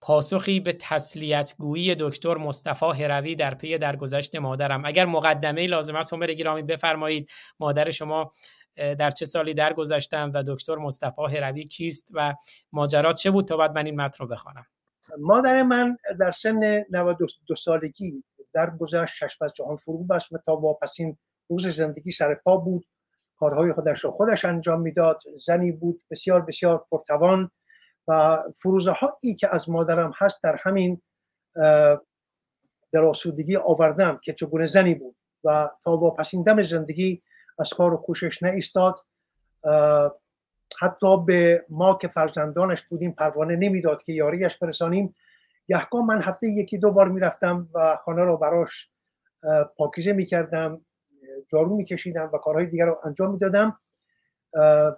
پاسخی 0.00 0.60
به 0.60 0.72
تسلیتگویی 0.72 1.94
دکتر 1.98 2.34
مصطفی 2.34 2.86
هروی 2.86 3.34
در 3.34 3.54
پی 3.54 3.78
درگذشت 3.78 4.36
مادرم. 4.36 4.84
اگر 4.84 5.04
مقدمه 5.04 5.66
لازم 5.66 5.96
است 5.96 6.12
عمر 6.12 6.26
گرامی 6.26 6.62
بفرمایید. 6.62 7.30
مادر 7.60 7.90
شما 7.90 8.32
در 8.98 9.10
چه 9.10 9.26
سالی 9.26 9.54
درگذشتم 9.54 10.30
و 10.34 10.42
دکتر 10.46 10.74
مصطفی 10.74 11.22
هروی 11.22 11.64
کیست 11.64 12.10
و 12.14 12.34
ماجرات 12.72 13.16
چه 13.16 13.30
بود 13.30 13.44
تا 13.44 13.56
بعد 13.56 13.72
من 13.74 13.86
این 13.86 14.00
متن 14.00 14.24
رو 14.24 14.26
بخوانم؟ 14.26 14.66
مادر 15.18 15.62
من 15.62 15.96
در 16.20 16.32
سن 16.32 16.84
92 16.90 17.54
سالگی 17.54 18.24
در 18.52 18.70
گذشت 18.70 19.14
شش 19.14 19.42
از 19.42 19.52
جهان 19.54 19.76
فرو 19.76 20.04
بست 20.04 20.32
و 20.32 20.38
تا 20.38 20.56
واپسین 20.56 21.18
روز 21.48 21.66
زندگی 21.66 22.10
سر 22.10 22.34
پا 22.34 22.56
بود. 22.56 22.86
کارهای 23.36 23.72
خودش 23.72 24.04
رو 24.04 24.10
خودش 24.10 24.44
انجام 24.44 24.80
می‌داد. 24.80 25.22
زنی 25.46 25.72
بود 25.72 26.02
بسیار 26.10 26.40
بسیار 26.40 26.86
پرتوان 26.90 27.50
و 28.08 28.42
فروزه 28.56 28.92
هایی 28.92 29.34
که 29.34 29.54
از 29.54 29.70
مادرم 29.70 30.12
هست 30.18 30.42
در 30.42 30.56
همین 30.62 31.02
در 32.92 33.04
آسودگی 33.04 33.56
آوردم 33.56 34.20
که 34.22 34.32
چگونه 34.32 34.66
زنی 34.66 34.94
بود 34.94 35.16
و 35.44 35.70
تا 35.82 35.96
واپسین 35.96 36.42
دم 36.42 36.62
زندگی 36.62 37.22
از 37.58 37.70
کار 37.70 37.94
و 37.94 37.96
کوشش 37.96 38.42
نایستاد. 38.42 38.98
حتی 40.80 41.24
به 41.24 41.64
ما 41.68 41.94
که 41.94 42.08
فرزندانش 42.08 42.82
بودیم 42.82 43.12
پروانه 43.12 43.56
نمی‌داد 43.56 44.02
که 44.02 44.12
یاریش 44.12 44.56
برسانیم. 44.56 45.14
یحکا 45.68 46.02
من 46.02 46.22
هفته 46.22 46.46
یکی 46.46 46.78
دو 46.78 46.92
بار 46.92 47.08
می‌رفتم 47.08 47.68
و 47.74 47.96
خانه 47.96 48.22
رو 48.22 48.36
براش 48.36 48.88
پاکیزه 49.76 50.12
می‌کردم 50.12 50.80
جارو 51.46 51.76
میکشیدم 51.76 52.30
و 52.32 52.38
کارهای 52.38 52.66
دیگر 52.66 52.86
رو 52.86 53.00
انجام 53.04 53.32
می‌دادم. 53.32 53.78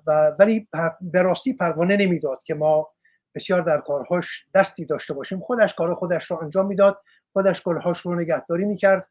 و 0.06 0.32
ولی 0.38 0.68
به 1.00 1.22
راستی 1.22 1.52
پروانه 1.52 1.96
نمی‌داد 1.96 2.42
که 2.42 2.54
ما 2.54 2.90
بسیار 3.34 3.62
در 3.62 3.80
کارهاش 3.80 4.46
دستی 4.54 4.84
داشته 4.84 5.14
باشیم. 5.14 5.40
خودش 5.40 5.74
کار 5.74 5.94
خودش 5.94 6.30
رو 6.30 6.42
انجام 6.42 6.66
می‌داد. 6.66 7.02
خودش 7.32 7.62
گلهاش 7.62 7.98
رو 7.98 8.14
نگهداری 8.14 8.64
می‌کرد. 8.64 9.08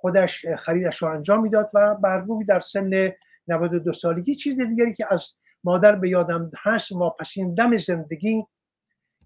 خودش 0.00 0.46
خریدش 0.46 1.02
رو 1.02 1.08
انجام 1.08 1.42
می‌داد 1.42 1.70
و 1.74 1.94
برگوی 1.94 2.44
در 2.44 2.60
سن 2.60 3.10
92 3.48 3.92
سالگی. 3.92 4.34
چیز 4.34 4.60
دیگری 4.60 4.94
که 4.94 5.06
از 5.10 5.34
مادر 5.64 5.96
به 5.96 6.08
یادم 6.08 6.50
هست 6.62 6.92
واپسین 6.92 7.54
دم 7.54 7.76
زندگی 7.76 8.46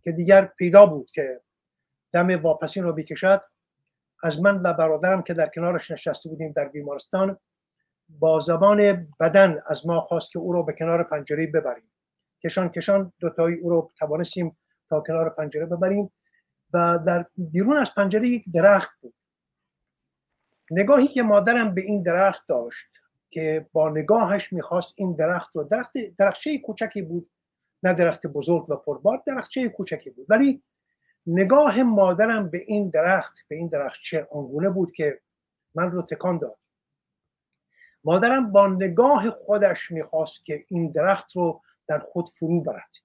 که 0.03 0.13
دیگر 0.13 0.45
پیدا 0.59 0.87
بود 0.87 1.11
که 1.11 1.41
دم 2.13 2.43
واپسین 2.43 2.83
رو 2.83 2.93
بکشد. 2.93 3.41
از 4.23 4.41
من 4.41 4.63
و 4.65 4.73
برادرم 4.73 5.23
که 5.23 5.35
در 5.35 5.49
کنارش 5.55 5.91
نشسته 5.91 6.29
بودیم 6.29 6.53
در 6.53 6.69
بیمارستان 6.69 7.39
با 8.09 8.41
زبان 8.41 9.09
بدن 9.21 9.63
از 9.67 9.87
ما 9.87 10.01
خواست 10.01 10.31
که 10.31 10.39
او 10.39 10.53
رو 10.53 10.63
به 10.63 10.73
کنار 10.73 11.03
پنجره 11.03 11.47
ببریم. 11.47 11.91
کشان 12.45 12.69
کشان 12.69 13.13
دوتایی 13.21 13.57
او 13.57 13.71
رو 13.71 13.93
توانستیم 13.99 14.59
تا 14.89 15.01
کنار 15.01 15.31
پنجره 15.31 15.67
ببریم 15.67 16.13
و 16.75 16.99
در 17.07 17.27
بیرون 17.37 17.77
از 17.77 17.95
پنجره 17.95 18.29
یک 18.29 18.45
درخت 18.55 18.91
بود. 19.01 19.15
نگاهی 20.71 21.07
که 21.07 21.23
مادرم 21.23 21.75
به 21.75 21.81
این 21.81 22.03
درخت 22.03 22.47
داشت 22.49 22.87
که 23.31 23.67
با 23.73 23.91
نگاهش 23.91 24.53
می‌خواست 24.53 24.95
این 24.97 25.15
درخت 25.15 25.57
رو 25.57 25.65
درخت 25.65 25.93
درخچه 26.19 26.59
کوچکی 26.59 27.03
بود. 27.03 27.31
نه 27.83 27.95
درخت 27.95 28.27
بزرگ 28.27 28.71
و 28.71 28.77
پربار 28.77 29.23
درخچه 29.27 29.69
کوچکی 29.69 30.11
بود. 30.11 30.27
ولی 30.31 30.63
نگاه 31.27 31.83
مادرم 31.83 32.51
به 32.51 32.65
این 32.67 32.91
درخت 32.91 33.37
به 33.49 33.57
این 33.57 33.69
درخچه 33.69 34.29
آنگونه 34.31 34.71
بود 34.71 34.93
که 34.93 35.21
من 35.75 35.91
رو 35.91 36.03
تکان 36.03 36.39
داد. 36.39 36.59
مادرم 38.05 38.53
با 38.53 38.67
نگاه 38.67 39.31
خودش 39.31 39.91
می‌خواست 39.91 40.45
که 40.45 40.65
این 40.69 40.93
درخت 40.93 41.37
رو 41.37 41.63
در 41.87 41.99
خود 41.99 42.29
فرو 42.29 42.61
برد 42.61 42.97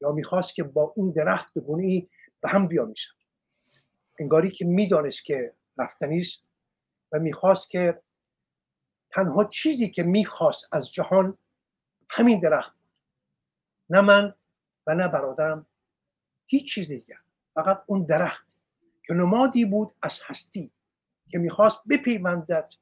یا 0.00 0.12
می‌خواست 0.12 0.54
که 0.54 0.62
با 0.62 0.92
این 0.96 1.10
درخت 1.10 1.54
به 1.54 1.60
گونه 1.60 1.84
ای 1.84 2.08
به 2.40 2.48
هم 2.48 2.68
بیامیزد. 2.68 3.10
انگاری 4.18 4.50
که 4.50 4.64
می‌دانست 4.64 5.24
که 5.24 5.52
رفتنی 5.78 6.20
است. 6.20 6.43
و 7.14 7.18
می‌خواست 7.18 7.70
که 7.70 8.02
تنها 9.10 9.44
چیزی 9.44 9.90
که 9.90 10.02
می‌خواست 10.02 10.68
از 10.72 10.92
جهان 10.92 11.38
همین 12.10 12.40
درخت 12.40 12.72
بود. 12.72 12.90
نه 13.90 14.00
من 14.00 14.34
و 14.86 14.94
نه 14.94 15.08
برادرم 15.08 15.66
هیچ 16.46 16.74
چیز 16.74 16.88
دیگر. 16.88 17.18
فقط 17.54 17.82
اون 17.86 18.04
درخت 18.04 18.58
که 19.06 19.14
نمادی 19.14 19.64
بود 19.64 19.94
از 20.02 20.20
هستی 20.24 20.72
که 21.28 21.38
می‌خواست 21.38 21.82
بپیوندد 21.90 22.72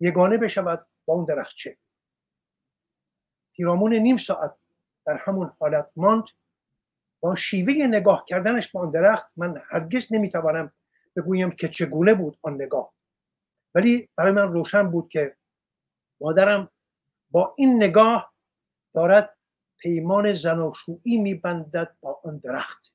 یگانه 0.00 0.38
بشود 0.38 0.86
با 1.04 1.14
اون 1.14 1.24
درختچه 1.24 1.76
پیرامون 3.52 3.94
نیم 3.94 4.16
ساعت 4.16 4.54
در 5.06 5.16
همون 5.16 5.52
حالت 5.60 5.92
ماند. 5.96 6.24
با 7.20 7.34
شیوه 7.34 7.86
نگاه 7.86 8.24
کردنش 8.28 8.72
با 8.72 8.80
آن 8.80 8.90
درخت 8.90 9.32
من 9.36 9.62
هرگز 9.70 10.06
نمی‌توانم 10.10 10.72
بگویم 11.16 11.50
که 11.50 11.68
چگونه 11.68 12.14
بود 12.14 12.38
آن 12.42 12.54
نگاه. 12.54 12.92
ولی 13.74 14.08
برای 14.16 14.32
من 14.32 14.52
روشن 14.52 14.90
بود 14.90 15.08
که 15.08 15.36
مادرم 16.20 16.70
با 17.30 17.54
این 17.56 17.76
نگاه 17.76 18.32
دارد 18.92 19.36
پیمان 19.78 20.32
زناشویی 20.32 21.18
میبندد 21.22 21.96
با 22.00 22.20
آن 22.24 22.38
درخت. 22.38 22.94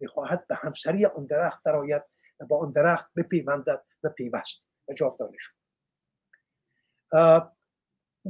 می‌خواهد 0.00 0.46
به 0.46 0.54
همسری 0.54 1.06
آن 1.06 1.26
درخت 1.26 1.62
درآید 1.64 2.02
و 2.40 2.46
با 2.46 2.58
آن 2.58 2.72
درخت 2.72 3.14
بپیوندد 3.16 3.84
و 4.02 4.08
پیوست 4.08 4.68
و 4.88 4.92
جاودانه 4.92 5.36
شد. 5.38 5.52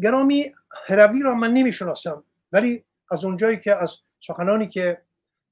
گرامی 0.02 0.54
هروی 0.86 1.22
را 1.22 1.34
من 1.34 1.52
نمی‌شناسم 1.52 2.24
ولی 2.52 2.84
از 3.10 3.24
اونجایی 3.24 3.58
که 3.58 3.82
از 3.82 3.96
سخنانی 4.20 4.68
که 4.68 5.02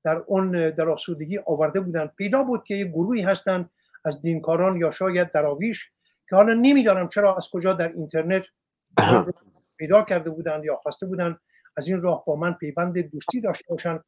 در 0.05 0.17
اون 0.17 0.71
در 0.71 0.89
آسودگی 0.89 1.39
آورده 1.39 1.81
بودند 1.81 2.15
پیدا 2.15 2.45
بود 2.45 2.65
که 2.65 2.75
یک 2.75 2.89
گروهی 2.89 3.23
هستند 3.23 3.71
از 4.05 4.21
دینکاران 4.21 4.77
یا 4.77 4.91
شاید 4.91 5.33
دراویش 5.33 5.91
که 6.29 6.37
حالا 6.37 6.55
نمی‌دانم 6.55 7.09
چرا 7.09 7.37
از 7.37 7.49
کجا 7.53 7.73
در 7.73 7.93
اینترنت 7.93 8.47
پیدا 9.79 10.03
کرده 10.03 10.31
بودند 10.31 10.65
یا 10.65 10.77
خواسته 10.77 11.07
بودند 11.07 11.41
از 11.77 11.89
این 11.89 12.01
راه 12.01 12.25
با 12.25 12.37
من 12.37 12.53
پیوند 12.53 12.99
دوستی 12.99 13.41
داشته 13.41 13.65
باشند 13.69 14.05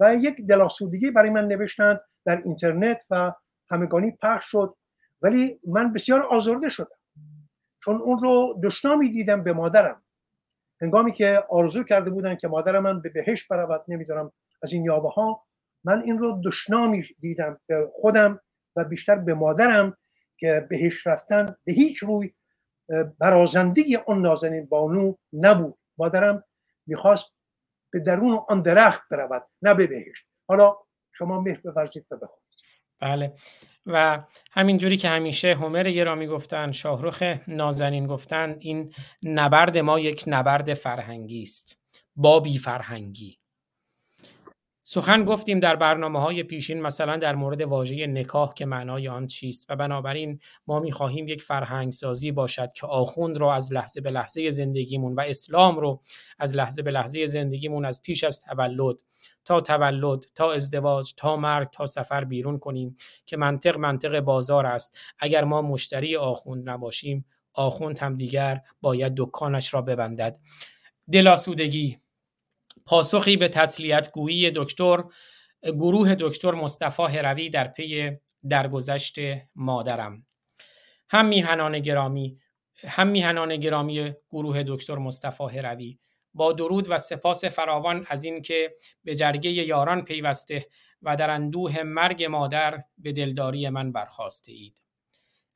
و 0.00 0.14
یک 0.14 0.46
دلاسودگی 0.46 1.10
برای 1.10 1.30
من 1.30 1.48
نوشتند 1.48 2.00
در 2.24 2.42
اینترنت 2.44 3.02
و 3.10 3.32
همگانی 3.70 4.10
پخش 4.22 4.44
شد. 4.44 4.76
ولی 5.22 5.60
من 5.66 5.92
بسیار 5.92 6.22
آزرده 6.22 6.68
شدم. 6.68 6.98
چون 7.84 7.96
اون 7.96 8.18
رو 8.18 8.60
دشنامی 8.62 9.10
دیدم 9.10 9.44
به 9.44 9.52
مادرم. 9.52 10.02
هنگامی 10.80 11.12
که 11.12 11.44
آرزو 11.50 11.84
کرده 11.84 12.10
بودن 12.10 12.34
که 12.36 12.48
مادر 12.48 12.78
من 12.78 13.00
به 13.00 13.08
بهشت 13.08 13.48
برود 13.48 13.84
نمی‌دونم 13.88 14.32
از 14.62 14.72
این 14.72 14.84
یابه 14.84 15.08
ها 15.08 15.44
من 15.84 16.02
این 16.02 16.18
رو 16.18 16.40
دشنامی 16.44 17.04
دیدم 17.20 17.60
به 17.66 17.90
خودم 17.92 18.40
و 18.76 18.84
بیشتر 18.84 19.14
به 19.14 19.34
مادرم 19.34 19.96
که 20.42 20.66
بهش 20.70 21.06
رفتن 21.06 21.56
به 21.64 21.72
هیچ 21.72 21.98
روی 21.98 22.32
برازندگی 23.18 23.96
آن 23.96 24.22
نازنین 24.22 24.66
بانو 24.66 25.14
نبود. 25.32 25.78
مادرم 25.98 26.44
می‌خواست 26.86 27.32
به 27.92 28.00
درون 28.00 28.38
آن 28.48 28.62
درخت 28.62 29.02
برود 29.10 29.48
نه 29.62 29.74
به 29.74 29.86
بهشت. 29.86 30.26
حالا 30.48 30.76
شما 31.12 31.40
مهر 31.40 31.60
بورزید 31.60 32.06
و 32.10 32.16
بخونید. 32.16 32.42
بله. 33.00 33.34
و 33.86 34.24
همین 34.52 34.78
جوری 34.78 34.96
که 34.96 35.08
همیشه 35.08 35.54
هومر 35.54 35.90
گرامی 35.90 36.26
گفتن 36.26 36.72
شاهروخ 36.72 37.22
نازنین 37.48 38.06
گفتن 38.06 38.56
این 38.60 38.94
نبرد 39.22 39.78
ما 39.78 40.00
یک 40.00 40.24
نبرد 40.26 40.74
فرهنگی 40.74 41.42
است. 41.42 41.78
با 42.16 42.40
بی 42.40 42.58
فرهنگی 42.58 43.38
سخن 44.92 45.24
گفتیم 45.24 45.60
در 45.60 45.76
برنامه 45.76 46.20
های 46.20 46.42
پیشین 46.42 46.80
مثلا 46.80 47.16
در 47.16 47.34
مورد 47.34 47.60
واژه 47.60 48.06
نکاح 48.06 48.54
که 48.54 48.66
معنای 48.66 49.08
آن 49.08 49.26
چیست 49.26 49.70
و 49.70 49.76
بنابراین 49.76 50.40
ما 50.66 50.80
می‌خواهیم 50.80 51.28
یک 51.28 51.42
فرهنگ 51.42 51.92
سازی 51.92 52.32
باشد 52.32 52.72
که 52.72 52.86
آخوند 52.86 53.38
رو 53.38 53.46
از 53.46 53.72
لحظه 53.72 54.00
به 54.00 54.10
لحظه 54.10 54.50
زندگیمون 54.50 55.14
و 55.14 55.20
اسلام 55.20 55.78
رو 55.78 56.00
از 56.38 56.56
لحظه 56.56 56.82
به 56.82 56.90
لحظه 56.90 57.26
زندگیمون 57.26 57.84
از 57.84 58.02
پیش 58.02 58.24
از 58.24 58.40
تولد 58.40 58.96
تا 59.44 59.60
تولد 59.60 60.24
تا 60.34 60.52
ازدواج 60.52 61.14
تا 61.16 61.36
مرگ 61.36 61.68
تا 61.70 61.86
سفر 61.86 62.24
بیرون 62.24 62.58
کنیم 62.58 62.96
که 63.26 63.36
منطق 63.36 63.78
منطق 63.78 64.20
بازار 64.20 64.66
است. 64.66 65.00
اگر 65.18 65.44
ما 65.44 65.62
مشتری 65.62 66.16
آخوند 66.16 66.70
نباشیم 66.70 67.24
آخوند 67.54 67.98
هم 67.98 68.16
دیگر 68.16 68.60
باید 68.80 69.12
دکانش 69.16 69.74
را 69.74 69.82
ببندد. 69.82 70.38
دلاسودگی 71.12 72.01
پاسخی 72.86 73.36
به 73.36 73.48
تسلیت 73.48 74.12
گویی 74.12 74.50
دکتر 74.54 75.04
گروه 75.62 76.14
دکتر 76.14 76.50
مصطفی 76.50 77.02
هروی 77.02 77.50
در 77.50 77.68
پی 77.68 78.10
درگذشت 78.48 79.16
مادرم. 79.54 80.26
هم 81.10 81.26
میهنان 81.26 81.78
گرامی 81.78 82.38
هم 82.86 83.06
میهنان 83.08 83.56
گرامی 83.56 84.14
گروه 84.30 84.62
دکتر 84.62 84.94
مصطفی 84.94 85.58
هروی. 85.58 85.98
با 86.34 86.52
درود 86.52 86.90
و 86.90 86.98
سپاس 86.98 87.44
فراوان 87.44 88.06
از 88.08 88.24
اینکه 88.24 88.74
به 89.04 89.14
جرگه 89.14 89.50
یاران 89.50 90.04
پیوسته 90.04 90.66
و 91.02 91.16
در 91.16 91.30
اندوه 91.30 91.82
مرگ 91.82 92.24
مادر 92.24 92.84
به 92.98 93.12
دلداری 93.12 93.68
من 93.68 93.92
برخواسته 93.92 94.52
اید 94.52 94.82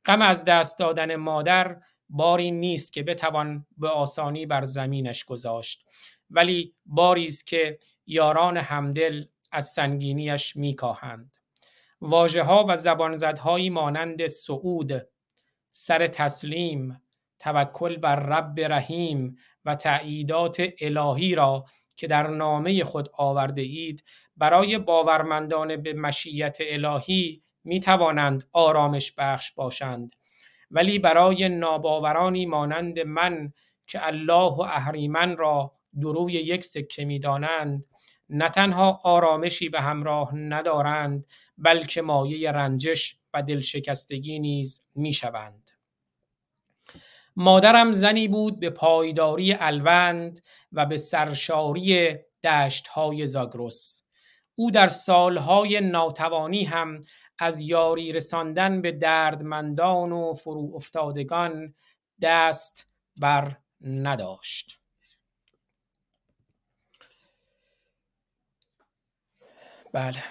غم 0.04 0.22
از 0.22 0.44
دست 0.44 0.78
دادن 0.78 1.16
مادر 1.16 1.76
باری 2.08 2.50
نیست 2.50 2.92
که 2.92 3.02
بتوان 3.02 3.66
به 3.78 3.88
آسانی 3.88 4.46
بر 4.46 4.64
زمینش 4.64 5.24
گذاشت. 5.24 5.86
ولی 6.30 6.74
باری 6.86 7.24
است 7.24 7.46
که 7.46 7.78
یاران 8.06 8.56
همدل 8.56 9.24
از 9.52 9.66
سنگینیش 9.66 10.56
میکاهند. 10.56 11.36
واژه 12.00 12.42
ها 12.42 12.66
و 12.68 12.76
زبانزدهایی 12.76 13.70
مانند 13.70 14.26
سعود 14.26 15.08
سر 15.68 16.06
تسلیم 16.06 17.02
توکل 17.38 17.96
بر 17.96 18.16
رب 18.16 18.60
رحیم 18.60 19.36
و 19.64 19.74
تعییدات 19.74 20.62
الهی 20.80 21.34
را 21.34 21.64
که 21.96 22.06
در 22.06 22.26
نامه 22.26 22.84
خود 22.84 23.08
آورده 23.18 23.62
اید 23.62 24.04
برای 24.36 24.78
باورمندان 24.78 25.76
به 25.76 25.92
مشیت 25.92 26.58
الهی 26.60 27.42
می 27.64 27.80
توانند 27.80 28.48
آرامش 28.52 29.12
بخش 29.18 29.52
باشند. 29.52 30.12
ولی 30.70 30.98
برای 30.98 31.48
ناباورانی 31.48 32.46
مانند 32.46 32.98
من 32.98 33.52
که 33.86 34.06
الله 34.06 34.52
و 34.52 34.60
اهریمن 34.60 35.36
را 35.36 35.75
دروی 36.00 36.32
یک 36.32 36.64
سکه 36.64 37.04
می 37.04 37.18
دانند 37.18 37.86
نه 38.28 38.48
تنها 38.48 39.00
آرامشی 39.04 39.68
به 39.68 39.80
همراه 39.80 40.34
ندارند 40.34 41.26
بلکه 41.58 42.02
مایه 42.02 42.52
رنجش 42.52 43.16
و 43.34 43.42
دلشکستگی 43.42 44.38
نیز 44.38 44.90
می 44.94 45.12
شوند. 45.12 45.70
مادرم 47.36 47.92
زنی 47.92 48.28
بود 48.28 48.60
به 48.60 48.70
پایداری 48.70 49.52
الوند 49.52 50.40
و 50.72 50.86
به 50.86 50.96
سرشاری 50.96 52.14
دشت 52.44 52.88
های 52.88 53.26
زاگرس. 53.26 54.06
او 54.54 54.70
در 54.70 54.86
سالهای 54.86 55.80
ناتوانی 55.80 56.64
هم 56.64 57.02
از 57.38 57.60
یاری 57.60 58.12
رساندن 58.12 58.82
به 58.82 58.92
دردمندان 58.92 60.12
و 60.12 60.34
فرو 60.34 60.72
افتادگان 60.74 61.74
دست 62.22 62.88
بر 63.20 63.56
نداشت. 63.80 64.75
بله. 69.96 70.22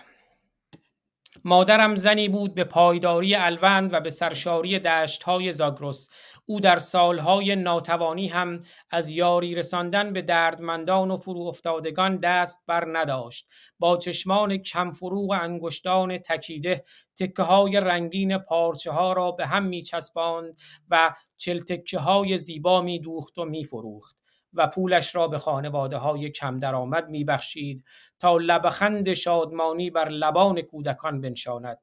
مادرم 1.44 1.96
زنی 1.96 2.30
بود 2.30 2.56
به 2.56 2.64
پایداری 2.64 3.36
الوند 3.36 3.94
و 3.94 4.00
به 4.00 4.10
سرشاری 4.10 4.80
دشت 4.80 5.24
های 5.24 5.52
زاگرس. 5.52 6.10
او 6.46 6.60
در 6.60 6.80
سالهای 6.80 7.56
ناتوانی 7.56 8.28
هم 8.28 8.60
از 8.92 9.10
یاری 9.10 9.56
رساندن 9.56 10.14
به 10.14 10.22
دردمندان 10.22 11.12
و 11.12 11.18
فرو 11.18 11.42
افتادگان 11.42 12.18
دست 12.18 12.64
بر 12.68 12.98
نداشت. 12.98 13.48
با 13.80 13.98
چشمان 13.98 14.62
و 14.76 15.34
انگشتان 15.34 16.18
تکیده 16.18 16.84
تکه 17.20 17.44
های 17.44 17.80
رنگین 17.80 18.38
پارچه 18.38 18.92
ها 18.92 19.14
را 19.14 19.32
به 19.32 19.48
هم 19.48 19.64
می 19.64 19.82
چسباند 19.82 20.60
و 20.90 21.16
چل 21.38 21.60
تکه 21.60 22.00
های 22.00 22.38
زیبا 22.38 22.82
می 22.82 23.00
دوخت 23.00 23.38
و 23.38 23.46
می 23.46 23.64
فروخت 23.64 24.25
و 24.56 24.68
پولش 24.68 25.16
را 25.16 25.28
به 25.28 25.38
خانواده 25.38 25.98
های 25.98 26.32
کم 26.32 26.60
درآمد 26.60 27.10
می 27.10 27.24
بخشید 27.24 27.86
تا 28.20 28.38
لبخند 28.38 29.14
شادمانی 29.14 29.90
بر 29.90 30.10
لبان 30.10 30.62
کودکان 30.62 31.22
بنشاند. 31.22 31.78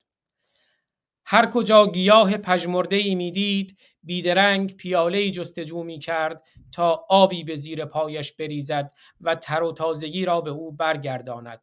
هر 1.27 1.51
کجا 1.51 1.87
گیاه 1.87 2.37
پژمرده 2.37 2.97
ای 2.97 3.15
می‌دید 3.15 3.79
بیدرنگ 4.03 4.77
پیاله 4.77 5.19
ای 5.19 5.31
جستجو 5.31 5.83
می 5.83 5.99
کرد 5.99 6.43
تا 6.73 7.07
آبی 7.09 7.45
به 7.45 7.57
زیر 7.57 7.85
پایش 7.85 8.33
بریزد 8.33 8.91
و 9.21 9.35
تر 9.35 9.63
و 9.63 9.73
تازگی 9.73 10.25
را 10.25 10.41
به 10.41 10.51
او 10.51 10.73
برگرداند. 10.73 11.63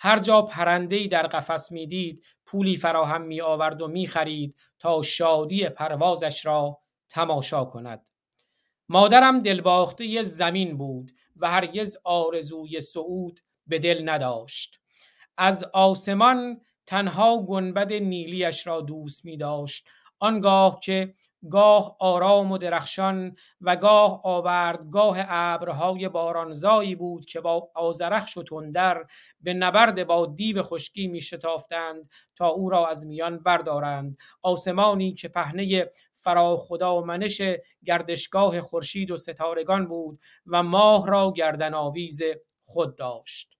هر 0.00 0.18
جا 0.18 0.42
پرنده 0.42 0.96
ای 0.96 1.08
در 1.08 1.26
قفس 1.26 1.72
می‌دید 1.72 2.24
پولی 2.46 2.76
فراهم 2.76 3.22
می 3.22 3.40
آورد 3.40 3.82
و 3.82 3.88
می 3.88 4.06
خرید 4.06 4.56
تا 4.78 5.02
شادی 5.02 5.68
پروازش 5.68 6.46
را 6.46 6.78
تماشا 7.08 7.64
کند. 7.64 8.09
مادرم 8.92 9.40
دلباخته 9.40 10.22
زمین 10.22 10.76
بود 10.76 11.12
و 11.36 11.50
هرگز 11.50 11.96
آرزوی 12.04 12.80
صعود 12.80 13.40
به 13.66 13.78
دل 13.78 14.08
نداشت. 14.08 14.80
از 15.36 15.64
آسمان 15.64 16.60
تنها 16.86 17.42
گنبد 17.42 17.92
نیلیش 17.92 18.66
را 18.66 18.80
دوست 18.80 19.24
می 19.24 19.36
داشت 19.36 19.88
آنگاه 20.18 20.80
که 20.80 21.14
گاه 21.50 21.96
آرام 22.00 22.52
و 22.52 22.58
درخشان 22.58 23.36
و 23.60 23.76
گاه 23.76 24.20
آوردگاه 24.24 25.16
ابرهای 25.28 26.08
بارانزایی 26.08 26.94
بود 26.94 27.24
که 27.24 27.40
با 27.40 27.70
آزرخش 27.74 28.36
و 28.36 28.42
تندر 28.42 29.04
به 29.40 29.54
نبرد 29.54 30.06
با 30.06 30.26
دیو 30.26 30.62
خشکی 30.62 31.06
می 31.06 31.20
شتافتند 31.20 32.10
تا 32.36 32.48
او 32.48 32.70
را 32.70 32.88
از 32.88 33.06
میان 33.06 33.38
بردارند. 33.38 34.18
آسمانی 34.42 35.14
که 35.14 35.28
پهنه 35.28 35.90
فرا 36.20 36.56
خدا 36.56 37.00
منش 37.00 37.42
گردشگاه 37.84 38.60
خورشید 38.60 39.10
و 39.10 39.16
ستارگان 39.16 39.86
بود 39.86 40.20
و 40.46 40.62
ماه 40.62 41.08
را 41.08 41.32
گردن 41.36 41.74
آویز 41.74 42.20
خود 42.64 42.96
داشت. 42.96 43.56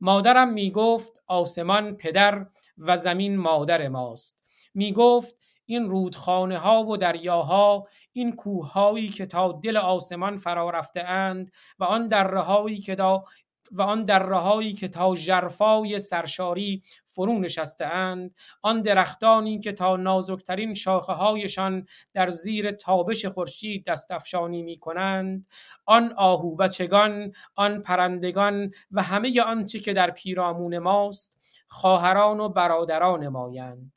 مادرم 0.00 0.52
می 0.52 0.70
گفت 0.70 1.22
آسمان 1.26 1.96
پدر 1.96 2.46
و 2.78 2.96
زمین 2.96 3.36
مادر 3.36 3.88
ماست. 3.88 4.44
می 4.74 4.92
گفت 4.92 5.34
این 5.66 5.90
رودخانه 5.90 6.58
ها 6.58 6.84
و 6.84 6.96
دریاها 6.96 7.88
این 8.12 8.36
کوههایی 8.36 9.08
که 9.08 9.26
تا 9.26 9.52
دل 9.52 9.76
آسمان 9.76 10.36
فرا 10.36 10.70
رفته 10.70 11.00
اند 11.00 11.52
و 11.78 11.84
آن 11.84 12.08
درههایی 12.08 12.78
که 12.78 12.94
تا 12.94 13.24
و 13.72 13.82
آن 13.82 14.04
درههایی 14.04 14.72
که 14.72 14.88
تا 14.88 15.14
ژرفای 15.14 15.98
سرشاری 15.98 16.82
فرو 17.06 17.38
نشسته 17.38 17.86
اند 17.86 18.34
آن 18.62 18.82
درختانی 18.82 19.60
که 19.60 19.72
تا 19.72 19.96
نازکترین 19.96 20.74
شاخه 20.74 21.12
هایشان 21.12 21.86
در 22.14 22.30
زیر 22.30 22.70
تابش 22.70 23.26
خورشید 23.26 23.84
دست 23.84 24.10
افشانی 24.10 24.62
می 24.62 24.78
کنند 24.78 25.46
آن 25.86 26.12
آهو 26.12 26.56
بچگان 26.56 27.32
آن 27.54 27.82
پرندگان 27.82 28.70
و 28.90 29.02
همه 29.02 29.42
آنچه 29.42 29.78
که 29.78 29.92
در 29.92 30.10
پیرامون 30.10 30.78
ماست 30.78 31.38
خواهران 31.68 32.40
و 32.40 32.48
برادران 32.48 33.28
مایند. 33.28 33.92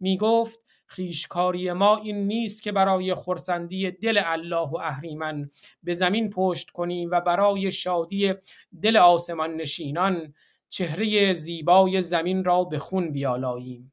می 0.00 0.16
گفت 0.16 0.65
خیشکاری 0.86 1.72
ما 1.72 1.96
این 1.96 2.26
نیست 2.26 2.62
که 2.62 2.72
برای 2.72 3.14
خورسندی 3.14 3.90
دل 3.90 4.20
الله 4.24 4.68
و 4.68 4.76
اهریمن 4.76 5.50
به 5.82 5.94
زمین 5.94 6.30
پشت 6.30 6.70
کنیم 6.70 7.08
و 7.12 7.20
برای 7.20 7.70
شادی 7.70 8.34
دل 8.82 8.96
آسمان 8.96 9.54
نشینان 9.54 10.34
چهره 10.68 11.32
زیبای 11.32 12.00
زمین 12.00 12.44
را 12.44 12.64
به 12.64 12.78
خون 12.78 13.12
بیالاییم. 13.12 13.92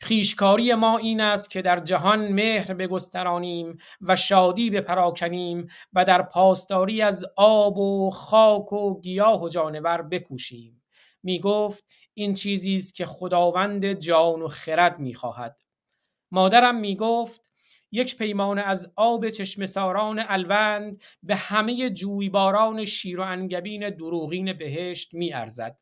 خیشکاری 0.00 0.74
ما 0.74 0.98
این 0.98 1.20
است 1.20 1.50
که 1.50 1.62
در 1.62 1.78
جهان 1.78 2.28
مهر 2.28 2.74
بگسترانیم 2.74 3.76
و 4.00 4.16
شادی 4.16 4.70
بپراکنیم 4.70 5.66
و 5.92 6.04
در 6.04 6.22
پاسداری 6.22 7.02
از 7.02 7.24
آب 7.36 7.78
و 7.78 8.10
خاک 8.10 8.72
و 8.72 9.00
گیاه 9.00 9.42
و 9.42 9.48
جانور 9.48 10.02
بکوشیم. 10.02 10.82
می 11.22 11.40
گفت 11.40 11.84
این 12.14 12.34
چیزی 12.34 12.74
است 12.74 12.94
که 12.94 13.06
خداوند 13.06 13.92
جان 13.92 14.42
و 14.42 14.48
خرد 14.48 14.98
می‌خواهد 14.98 15.62
مادرم 16.30 16.76
می‌گفت 16.76 17.50
یک 17.92 18.16
پیمانه 18.16 18.62
از 18.62 18.92
آب 18.96 19.28
چشم 19.28 19.66
ساران 19.66 20.24
الوند 20.28 21.02
به 21.22 21.36
همه 21.36 21.90
جویباران 21.90 22.84
شیر 22.84 23.20
و 23.20 23.22
انگبین 23.22 23.90
دروغین 23.90 24.52
بهشت 24.52 25.14
می 25.14 25.32
ارزد. 25.32 25.78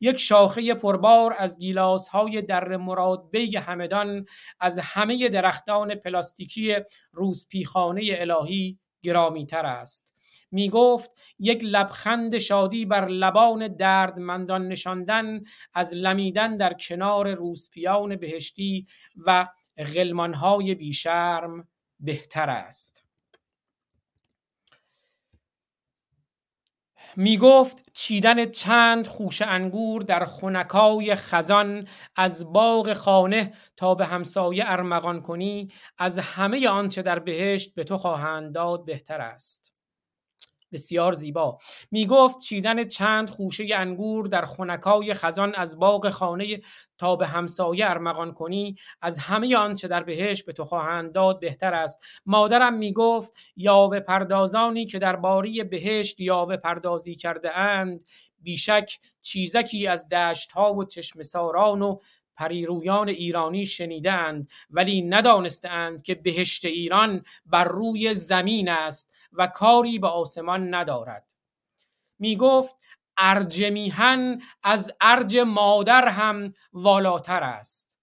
یک 0.00 0.16
شاخه 0.16 0.74
پربار 0.74 1.34
از 1.38 1.58
گیلاس 1.58 2.08
های 2.08 2.42
دره 2.42 2.76
مراد 2.76 3.30
بیگ 3.30 3.56
همدان 3.56 4.26
از 4.60 4.78
همه 4.78 5.28
درختان 5.28 5.94
پلاستیکی 5.94 6.76
روسپی‌خانه 7.12 8.02
الهی 8.18 8.78
گرامی 9.02 9.46
تر 9.46 9.66
است 9.66 10.15
می 10.50 10.68
گفت 10.68 11.10
یک 11.38 11.60
لبخند 11.64 12.38
شادی 12.38 12.86
بر 12.86 13.08
لبان 13.08 13.68
دردمندان 13.68 14.68
نشاندن 14.68 15.40
از 15.74 15.94
لمیدن 15.94 16.56
در 16.56 16.72
کنار 16.72 17.34
روسپیان 17.34 18.16
بهشتی 18.16 18.86
و 19.26 19.46
غلمانهای 19.94 20.74
بیشرم 20.74 21.68
بهتر 22.00 22.50
است. 22.50 23.06
می 27.18 27.38
گفت 27.38 27.90
چیدن 27.94 28.44
چند 28.44 29.06
خوش 29.06 29.42
انگور 29.42 30.02
در 30.02 30.24
خونکای 30.24 31.14
خزان 31.14 31.88
از 32.16 32.52
باغ 32.52 32.92
خانه 32.92 33.52
تا 33.76 33.94
به 33.94 34.06
همسایه 34.06 34.64
ارمغان 34.66 35.22
کنی 35.22 35.68
از 35.98 36.18
همه 36.18 36.68
آنچه 36.68 37.02
در 37.02 37.18
بهشت 37.18 37.74
به 37.74 37.84
تو 37.84 37.98
خواهند 37.98 38.54
داد 38.54 38.84
بهتر 38.84 39.20
است. 39.20 39.75
بسیار 40.72 41.12
زیبا. 41.12 41.58
می 41.90 42.06
گفت 42.06 42.38
چیدن 42.38 42.84
چند 42.84 43.30
خوشه 43.30 43.66
انگور 43.74 44.26
در 44.26 44.44
خونکای 44.44 45.14
خزان 45.14 45.54
از 45.54 45.78
باغ 45.78 46.08
خانه 46.08 46.60
تا 46.98 47.16
به 47.16 47.26
همسایه 47.26 47.90
ارمغان 47.90 48.32
کنی 48.32 48.76
از 49.02 49.18
همه 49.18 49.56
آنچه 49.56 49.88
در 49.88 50.02
بهش 50.02 50.42
به 50.42 50.52
تو 50.52 50.64
خواهند 50.64 51.12
داد 51.12 51.40
بهتر 51.40 51.74
است. 51.74 52.04
مادرم 52.26 52.74
می 52.74 52.92
گفت 52.92 53.32
یاوه 53.56 54.00
پردازانی 54.00 54.86
که 54.86 54.98
در 54.98 55.16
باری 55.16 55.64
بهشت 55.64 56.20
یاوه 56.20 56.56
پردازی 56.56 57.16
کرده 57.16 57.56
اند 57.56 58.08
بیشک 58.42 58.98
چیزکی 59.22 59.86
از 59.86 60.08
دشت 60.08 60.52
ها 60.52 60.74
و 60.74 60.84
چشم 60.84 61.22
ساران 61.22 61.82
و 61.82 61.98
پریرویان 62.36 63.08
ایرانی 63.08 63.66
شنیدند 63.66 64.50
ولی 64.70 65.02
ندانستند 65.02 66.02
که 66.02 66.14
بهشت 66.14 66.64
ایران 66.64 67.24
بر 67.46 67.64
روی 67.64 68.14
زمین 68.14 68.68
است. 68.68 69.15
و 69.36 69.46
کاری 69.46 69.98
به 69.98 70.08
آسمان 70.08 70.74
ندارد. 70.74 71.34
می 72.18 72.36
گفت 72.36 72.76
ارج 73.16 73.64
از 74.62 74.92
ارج 75.00 75.38
مادر 75.38 76.08
هم 76.08 76.52
والاتر 76.72 77.42
است. 77.42 77.96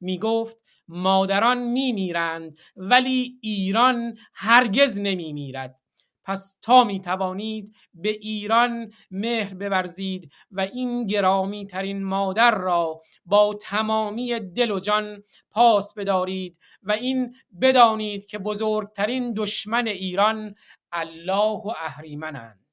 می 0.00 0.18
گفت 0.18 0.56
مادران 0.88 1.58
می 1.58 1.92
میرند 1.92 2.58
ولی 2.76 3.38
ایران 3.42 4.18
هرگز 4.34 5.00
نمی 5.00 5.32
میرد 5.32 5.80
پس 6.24 6.58
تا 6.62 6.84
می 6.84 7.00
توانید 7.00 7.76
به 7.94 8.08
ایران 8.08 8.92
مهر 9.10 9.54
بورزید 9.54 10.32
و 10.50 10.60
این 10.60 11.06
گرامی 11.06 11.66
ترین 11.66 12.04
مادر 12.04 12.50
را 12.50 13.02
با 13.26 13.58
تمامی 13.60 14.40
دل 14.40 14.70
و 14.70 14.80
جان 14.80 15.22
پاس 15.50 15.94
بدارید 15.94 16.58
و 16.82 16.92
این 16.92 17.34
بدانید 17.60 18.26
که 18.26 18.38
بزرگترین 18.38 19.34
دشمن 19.34 19.86
ایران 19.86 20.54
الله 20.92 21.58
و 21.64 21.72
اهریمنند. 21.78 22.66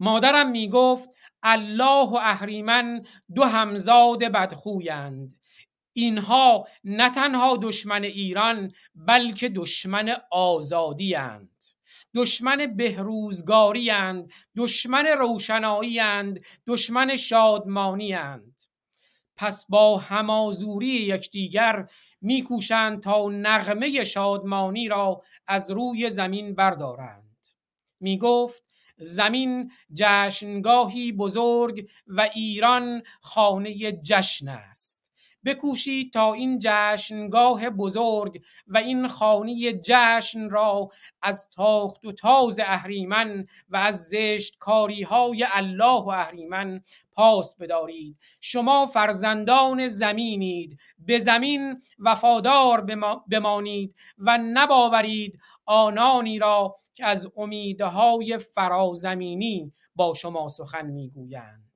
مادرم 0.00 0.50
می 0.50 0.68
گفت 0.68 1.16
الله 1.42 2.08
و 2.08 2.14
اهریمن 2.14 3.02
دو 3.34 3.44
همزاد 3.44 4.24
بدخویند. 4.24 5.40
اینها 5.92 6.68
نه 6.84 7.10
تنها 7.10 7.58
دشمن 7.62 8.04
ایران 8.04 8.72
بلکه 8.94 9.48
دشمن 9.48 10.16
آزادی 10.30 11.14
اند 11.14 11.64
دشمن 12.14 12.76
بهروزگاری 12.76 13.90
اند 13.90 14.32
دشمن 14.56 15.06
روشنایی 15.06 16.00
اند 16.00 16.40
دشمن 16.66 17.16
شادمانی 17.16 18.14
اند 18.14 18.49
پس 19.40 19.66
با 19.68 19.98
همازوری 19.98 20.88
یکدیگر 20.88 21.90
میکوشند 22.20 23.02
تا 23.02 23.28
نغمه 23.28 24.04
شادمانی 24.04 24.88
را 24.88 25.22
از 25.46 25.70
روی 25.70 26.10
زمین 26.10 26.54
بردارند. 26.54 27.46
می‌گفت 28.00 28.62
زمین 28.98 29.72
جشنگاهی 29.92 31.12
بزرگ 31.12 31.90
و 32.06 32.30
ایران 32.34 33.02
خانه 33.20 33.92
جشن 33.92 34.48
است. 34.48 34.99
بکوشید 35.44 36.12
تا 36.12 36.32
این 36.32 36.58
جشنگاه 36.62 37.70
بزرگ 37.70 38.42
و 38.66 38.78
این 38.78 39.08
خانه 39.08 39.72
جشن 39.72 40.50
را 40.50 40.88
از 41.22 41.50
تاخت 41.50 42.04
و 42.04 42.12
تاز 42.12 42.60
اهریمن 42.60 43.46
و 43.68 43.76
از 43.76 44.08
زشت 44.08 44.58
کاری 44.58 45.02
های 45.02 45.46
الله 45.52 46.02
و 46.02 46.08
اهریمن 46.08 46.80
پاس 47.12 47.56
بدارید. 47.56 48.18
شما 48.40 48.86
فرزندان 48.86 49.88
زمینید 49.88 50.80
به 50.98 51.18
زمین 51.18 51.82
وفادار 51.98 52.86
بمانید 53.30 53.94
و 54.18 54.38
نباورید 54.38 55.38
آنانی 55.66 56.38
را 56.38 56.76
که 56.94 57.06
از 57.06 57.28
امیدهای 57.36 58.38
فرازمینی 58.38 59.72
با 59.94 60.14
شما 60.14 60.48
سخن 60.48 60.86
می‌گویند. 60.86 61.69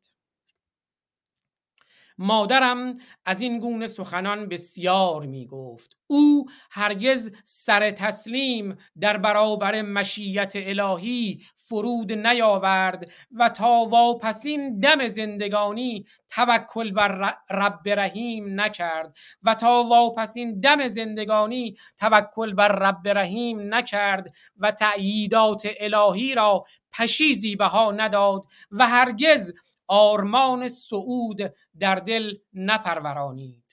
مادرم 2.19 2.95
از 3.25 3.41
این 3.41 3.59
گونه 3.59 3.87
سخنان 3.87 4.49
بسیار 4.49 5.27
می 5.27 5.47
گفت 5.47 5.97
او 6.07 6.47
هرگز 6.71 7.31
سر 7.45 7.91
تسلیم 7.91 8.77
در 9.01 9.17
برابر 9.17 9.83
مشیت 9.83 10.53
الهی 10.57 11.41
فرود 11.57 12.13
نیاورد 12.13 13.11
و 13.33 13.49
تا 13.49 13.85
واپسین 13.85 14.79
دم 14.79 15.09
زندگانی 15.09 16.05
توکل 16.29 16.93
بر 16.93 17.35
رب 17.51 17.81
رحیم 17.87 18.61
نکرد 18.61 19.17
و 19.43 19.55
تا 19.55 19.85
واپسین 19.85 20.61
دم 20.61 20.89
زندگانی 20.89 21.77
توکل 22.01 22.55
بر 22.55 22.69
رب 22.69 23.09
رحیم 23.09 23.75
نکرد 23.75 24.35
و 24.57 24.71
تأییدات 24.73 25.69
الهی 25.81 26.35
را 26.35 26.65
پشیزی 26.93 27.57
بها 27.57 27.93
نداد 27.93 28.43
و 28.71 28.89
هرگز 28.89 29.53
آرمان 29.87 30.69
سعود 30.69 31.55
در 31.79 31.95
دل 31.95 32.37
نپرورانید. 32.55 33.65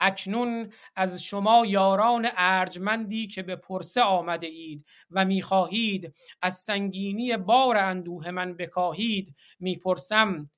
اکنون 0.00 0.72
از 0.96 1.22
شما 1.22 1.66
یاران 1.66 2.28
ارجمندی 2.36 3.26
که 3.26 3.42
به 3.42 3.56
پرسه 3.56 4.02
آمده 4.02 4.46
اید 4.46 4.86
و 5.10 5.24
می‌خواهید 5.24 6.14
از 6.42 6.56
سنگینی 6.56 7.36
بار 7.36 7.76
اندوه 7.76 8.30
من 8.30 8.56
بکاهید 8.56 9.34
می‌پرسم 9.60 10.50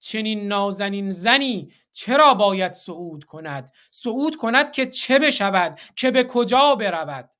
چنین 0.00 0.48
نازنین 0.48 1.08
زنی 1.08 1.72
چرا 1.92 2.34
باید 2.34 2.72
صعود 2.72 3.24
کند؟ 3.24 3.72
صعود 3.90 4.36
کند 4.36 4.70
که 4.70 4.86
چه 4.86 5.18
بشود؟ 5.18 5.80
که 5.96 6.10
به 6.10 6.24
کجا 6.24 6.74
برود؟ 6.74 7.30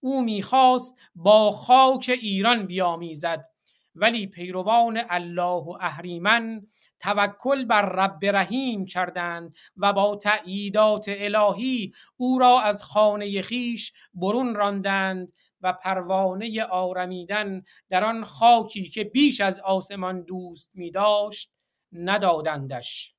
او 0.00 0.22
می‌خواست 0.22 0.98
با 1.14 1.50
خاک 1.50 2.18
ایران 2.22 2.66
بیامیزد. 2.66 3.44
ولی 3.96 4.26
پیروان 4.26 5.02
الله 5.08 5.62
و 5.64 5.78
اهریمن 5.80 6.66
توکل 7.00 7.64
بر 7.64 7.82
رب 7.82 8.18
رحیم 8.22 8.86
کردند 8.86 9.56
و 9.76 9.92
با 9.92 10.16
تأییدات 10.16 11.04
الهی 11.08 11.92
او 12.16 12.38
را 12.38 12.60
از 12.60 12.82
خانه 12.82 13.42
خیش 13.42 13.92
برون 14.14 14.54
راندند 14.54 15.32
و 15.60 15.72
پروانه 15.72 16.64
آرمیدن 16.64 17.62
در 17.88 18.04
آن 18.04 18.24
خاکی 18.24 18.84
که 18.84 19.04
بیش 19.04 19.40
از 19.40 19.60
آسمان 19.60 20.22
دوست 20.22 20.76
می 20.76 20.90
داشت 20.90 21.52
ندادندش. 21.92 23.15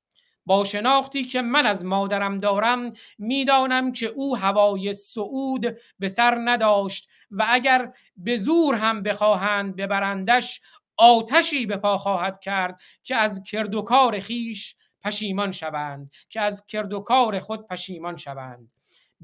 با 0.48 0.64
شناختی 0.64 1.24
که 1.24 1.42
من 1.42 1.66
از 1.66 1.84
مادرم 1.84 2.38
دارم 2.38 2.92
می‌دانم 3.18 3.92
که 3.92 4.06
او 4.06 4.36
هوای 4.36 4.94
سعود 4.94 5.78
به 5.98 6.08
سر 6.08 6.38
نداشت 6.44 7.08
و 7.30 7.46
اگر 7.48 7.92
به 8.16 8.36
زور 8.36 8.74
هم 8.74 9.02
بخواهند 9.02 9.76
ببرندش 9.76 10.60
آتشی 10.96 11.66
به 11.66 11.76
پا 11.76 11.98
خواهد 11.98 12.40
کرد 12.40 12.80
که 13.04 13.16
از 13.16 13.42
کردوکار 13.42 14.20
خیش 14.20 14.76
پشیمان 15.02 15.52
شوند 15.52 16.12
که 16.30 16.40
از 16.40 16.66
کردوکار 16.66 17.38
خود 17.38 17.66
پشیمان 17.66 18.16
شوند. 18.16 18.70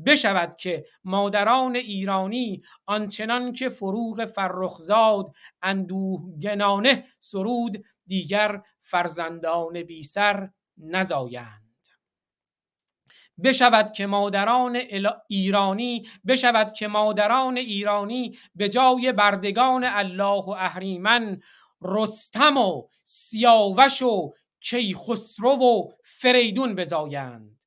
بشود 0.06 0.56
که 0.56 0.84
مادران 1.04 1.76
ایرانی 1.76 2.62
آنچنان 2.86 3.52
که 3.52 3.68
فروغ 3.68 4.24
فرخزاد 4.24 5.34
اندوهگنانه 5.62 7.04
سرود 7.18 7.84
دیگر 8.06 8.62
فرزندان 8.80 9.82
بی 9.82 10.02
سر 10.02 10.48
نزایند. 10.78 11.64
بشود 13.44 13.92
که 13.92 14.06
مادران 14.06 14.80
ایرانی 15.28 16.08
بشود 16.26 16.72
که 16.72 16.88
مادران 16.88 17.56
ایرانی 17.56 18.38
به 18.54 18.68
جای 18.68 19.12
بردگان 19.12 19.84
الله 19.84 20.42
و 20.44 20.50
اهریمن 20.50 21.40
رستم 21.82 22.56
و 22.56 22.88
سیاوش 23.02 24.02
و 24.02 24.34
کیخسرو 24.60 25.50
و 25.50 25.88
فریدون 26.04 26.74
بزایند. 26.74 27.58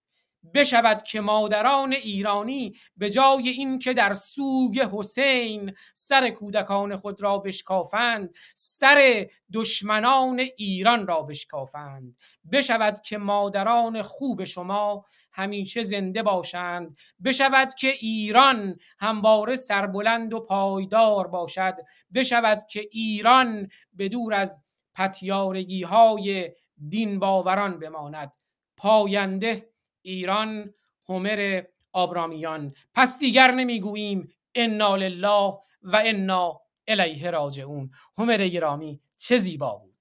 بشود 0.53 1.03
که 1.03 1.21
مادران 1.21 1.93
ایرانی 1.93 2.73
به 2.97 3.09
جای 3.09 3.49
اینکه 3.49 3.93
در 3.93 4.13
سوگ 4.13 4.79
حسین 4.79 5.73
سر 5.93 6.29
کودکان 6.29 6.95
خود 6.95 7.21
را 7.21 7.37
بشکافند 7.37 8.35
سر 8.55 9.27
دشمنان 9.53 10.39
ایران 10.57 11.07
را 11.07 11.21
بشکافند. 11.21 12.17
بشود 12.51 13.01
که 13.01 13.17
مادران 13.17 14.01
خوب 14.01 14.43
شما 14.43 15.05
همیشه 15.31 15.83
زنده 15.83 16.23
باشند. 16.23 16.97
بشود 17.23 17.73
که 17.73 17.87
ایران 17.87 18.75
همواره 18.99 19.55
سربلند 19.55 20.33
و 20.33 20.39
پایدار 20.39 21.27
باشد. 21.27 21.75
بشود 22.13 22.63
که 22.69 22.87
ایران 22.91 23.67
به 23.93 24.09
دور 24.09 24.33
از 24.33 24.63
پتیارگی 24.95 25.83
های 25.83 26.51
دین 26.89 27.19
باوران 27.19 27.79
بماند. 27.79 28.31
پاینده 28.77 29.69
ایران 30.01 30.73
همر 31.09 31.63
آبرامیان. 31.93 32.73
پس 32.93 33.19
دیگر 33.19 33.51
نمی‌گوییم 33.51 34.33
انا 34.55 34.95
لله 34.95 35.53
و 35.83 36.01
انا 36.05 36.61
الیه 36.87 37.31
راجعون 37.31 37.91
همر 38.17 38.47
گرامی 38.47 39.01
چه 39.17 39.37
زیبا 39.37 39.75
بود! 39.75 39.93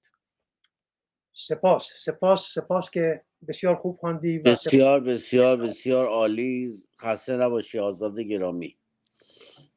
سپاس 1.33 1.91
سپاس 1.99 2.53
سپاس 2.53 2.89
که 2.89 3.21
بسیار 3.47 3.75
خوب 3.75 3.97
خواندی 3.97 4.39
بسیار 4.39 4.99
بسیار 4.99 5.57
بسیار 5.57 6.05
عالی. 6.07 6.73
خسته 6.99 7.37
نباشی 7.37 7.79
آزاد 7.79 8.19
گرامی. 8.19 8.77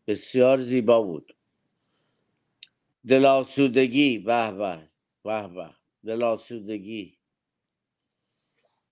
بسیار 0.06 0.58
زیبا 0.58 1.02
بود. 1.02 1.36
دلاسودگی 3.08 4.18
به 4.18 4.52
به 4.52 4.88
به 5.24 5.48
به. 5.48 5.70
دلاسودگی 6.04 7.18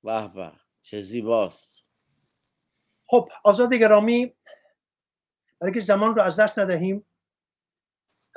به 0.04 0.28
به. 0.28 0.67
چه 0.90 1.00
زیباست. 1.00 1.86
خب 3.06 3.28
آزاد 3.44 3.74
گرامی 3.74 4.34
برای 5.60 5.74
که 5.74 5.80
زمان 5.80 6.14
رو 6.14 6.22
از 6.22 6.40
دست 6.40 6.58
ندهیم 6.58 7.04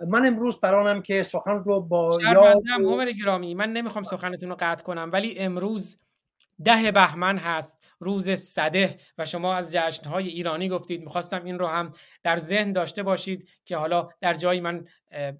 من 0.08 0.26
امروز 0.26 0.60
برانم 0.60 1.02
که 1.02 1.24
سخن 1.24 1.64
رو 1.64 1.82
با 1.82 2.18
یاد 2.22 2.38
و... 2.82 3.06
گرامی. 3.20 3.56
من 3.56 3.74
نمی‌خوام 3.74 4.04
سخنتون 4.04 4.49
رو 4.49 4.56
قطع 4.60 4.84
کنم 4.84 5.10
ولی 5.14 5.39
امروز 5.39 5.97
ده 6.64 6.91
بهمن 6.91 7.38
هست 7.38 7.88
روز 7.99 8.30
صده 8.30 8.97
و 9.18 9.26
شما 9.26 9.56
از 9.56 9.72
جشنهای 9.72 10.28
ایرانی 10.28 10.70
گفتید. 10.70 11.02
می‌خواستم 11.02 11.43
این 11.43 11.60
رو 11.60 11.68
هم 11.68 11.91
در 12.24 12.36
ذهن 12.36 12.74
داشته 12.74 13.04
باشید 13.04 13.49
که 13.66 13.78
حالا 13.78 14.10
در 14.22 14.34
جایی 14.34 14.62
من 14.62 14.88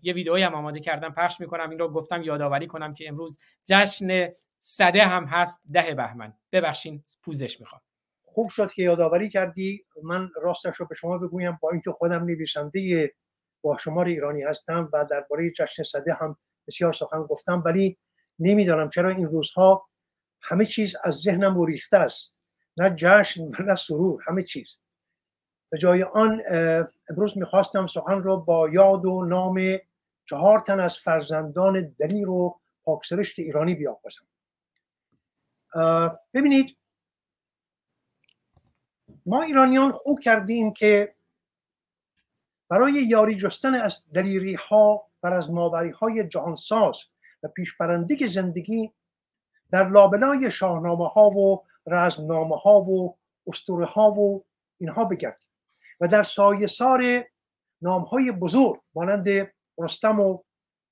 یه 0.02 0.14
ویدئویی 0.14 0.44
هم 0.44 0.56
آماده 0.56 0.80
کردم 0.80 1.10
پخش 1.10 1.40
می‌کنم 1.40 1.70
این 1.70 1.80
رو 1.80 1.88
گفتم 1.90 2.22
یادآوری 2.22 2.68
کنم 2.68 2.94
که 2.94 3.08
امروز 3.08 3.40
جشن 3.66 4.30
صده 4.64 5.06
هم 5.06 5.26
هست. 5.26 5.62
ده 5.74 5.94
بهمن. 5.94 6.34
ببخشین 6.52 7.04
پوزش 7.24 7.60
می‌خوام. 7.60 7.82
خوب 8.24 8.50
شد 8.50 8.72
که 8.72 8.84
یادآوری 8.84 9.30
کردی. 9.30 9.86
من 10.04 10.30
راستش 10.42 10.76
رو 10.76 10.86
به 10.86 10.96
شما 10.96 11.18
بگویم. 11.18 11.60
با 11.62 11.70
اینکه 11.72 11.92
خودم 11.92 12.24
نویسنده 12.24 13.14
با 13.62 13.78
شمار 13.78 14.06
ایرانی 14.06 14.44
هستم 14.44 14.90
و 14.94 15.06
درباره 15.06 15.52
جشن 15.52 15.84
صده 15.84 16.14
هم 16.14 16.38
بسیار 16.68 16.94
سخن 16.94 17.24
گفتم 17.24 17.64
ولی 17.66 17.98
نمی‌دانم 18.40 18.90
چرا 18.90 19.10
این 19.10 19.26
روزها 19.26 19.88
همه 20.42 20.66
چیز 20.66 20.96
از 21.04 21.16
ذهنم 21.16 21.66
ریخته 21.66 21.98
است. 21.98 22.36
نه 22.78 22.90
جشن 22.90 23.44
و 23.44 23.64
نه 23.66 23.76
سرور 23.76 24.24
همه 24.28 24.44
چیز. 24.44 24.78
به 25.72 25.78
جای 25.78 26.04
آن 26.04 26.42
امروز 27.10 27.38
می‌خواستم 27.38 27.88
سخن 27.88 28.24
رو 28.24 28.38
با 28.38 28.70
یاد 28.70 29.06
و 29.06 29.26
نام 29.26 29.62
چهار 30.26 30.60
تن 30.60 30.80
از 30.80 30.98
فرزندان 30.98 31.96
دلیر 32.00 32.30
و 32.30 32.60
پاکسرشت 32.84 33.40
ایرانی 33.40 33.76
بیاغازم 33.76 34.26
ببینید 36.34 36.78
ما 39.26 39.42
ایرانیان 39.42 39.92
خوب 39.92 40.20
کردیم 40.20 40.74
که 40.74 41.16
برای 42.70 42.94
یاری 42.94 43.36
جستن 43.36 43.76
از 43.76 44.04
دلیری 44.14 44.54
ها 44.54 45.08
و 45.24 45.28
از 45.28 45.52
ماوری 45.52 45.90
های 45.90 46.28
جهانساز 46.28 47.00
و 47.44 47.48
پیشبرندگی 47.48 48.28
زندگی 48.28 48.92
در 49.72 49.90
لابلای 49.90 50.52
شاهنامه 50.52 51.08
ها 51.08 51.30
و 51.30 51.64
رزمنامه 51.88 52.58
ها 52.58 52.82
و 52.82 53.18
اسطوره 53.48 53.86
ها 53.86 54.12
و 54.12 54.46
اینها 54.78 55.06
بگردیم 55.06 55.50
و 56.02 56.08
در 56.08 56.24
سایه 56.24 56.68
سار 56.68 57.02
نام 57.82 58.02
های 58.02 58.32
بزرگ 58.32 58.82
مانند 58.96 59.28
رستم 59.78 60.20
و 60.20 60.40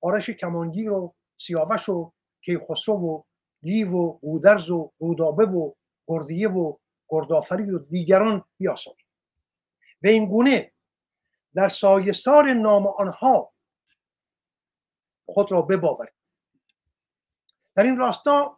آرش 0.02 0.30
کمانگیر 0.30 0.92
و 0.92 1.16
سیاوش 1.38 1.90
و 1.90 2.12
کیخسرو 2.42 2.96
و 2.96 3.22
دیو 3.62 3.92
و 3.92 4.18
گودرز 4.18 4.70
و 4.70 4.92
رودابه 5.00 5.46
و 5.46 5.72
گردیه 6.08 6.50
و 6.50 6.78
گردآفری 7.10 7.72
و 7.72 7.80
دیگران 7.80 8.46
بیاساییم 8.58 9.08
و 10.04 10.08
این 10.08 10.26
گونه 10.26 10.72
در 11.56 11.70
سایستار 11.70 12.54
نام 12.54 12.88
آنها 12.88 13.54
خود 15.26 15.52
را 15.52 15.68
در 17.76 17.84
این 17.84 17.98
راستا 17.98 18.58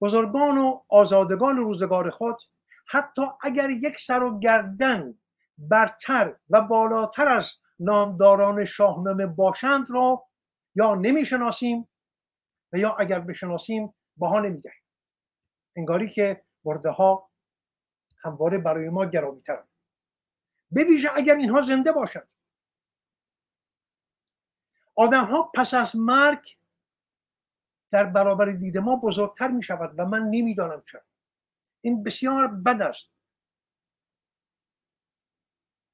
بزرگان 0.00 0.58
و 0.58 0.80
آزادگان 0.88 1.56
روزگار 1.56 2.10
خود 2.10 2.42
حتی 2.86 3.22
اگر 3.42 3.70
یک 3.70 4.00
سر 4.00 4.22
و 4.22 4.38
گردن 4.38 5.18
برتر 5.58 6.36
و 6.50 6.60
بالاتر 6.60 7.28
از 7.28 7.52
نامداران 7.80 8.64
شاهنامه 8.64 9.26
باشند 9.26 9.86
را 9.90 10.24
یا 10.74 10.94
نمی‌شناسیم 10.94 11.88
و 12.72 12.78
یا 12.78 12.96
اگر 12.96 13.20
بشناسیم 13.20 13.94
باها 14.16 14.40
نمیگهیم 14.40 14.82
انگاری 15.76 16.10
که 16.10 16.44
برده 16.64 16.90
ها 16.90 17.30
همواره 18.22 18.58
برای 18.58 18.88
ما 18.88 19.04
گرامی 19.04 19.42
ترند 19.42 19.68
به 20.70 20.86
اگر 21.16 21.36
اینها 21.36 21.60
زنده 21.60 21.92
باشند. 21.92 22.28
آدم 24.96 25.24
ها 25.24 25.50
پس 25.54 25.74
از 25.74 25.96
مرگ 25.96 26.56
در 27.90 28.04
برابر 28.04 28.46
دید 28.46 28.78
ما 28.78 28.96
بزرگتر 28.96 29.48
می 29.48 29.62
شود 29.62 29.94
و 29.98 30.06
من 30.06 30.22
نمی‌دانم 30.30 30.82
چرا. 30.90 31.02
این 31.80 32.02
بسیار 32.02 32.48
بد 32.48 32.82
است. 32.82 33.10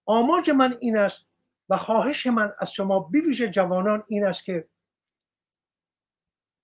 آماج 0.07 0.51
من 0.51 0.77
این 0.81 0.97
است 0.97 1.31
و 1.69 1.77
خواهش 1.77 2.27
من 2.27 2.53
از 2.59 2.73
شما 2.73 3.01
بویژه 3.01 3.49
جوانان 3.49 4.05
این 4.09 4.27
است 4.27 4.45
که 4.45 4.69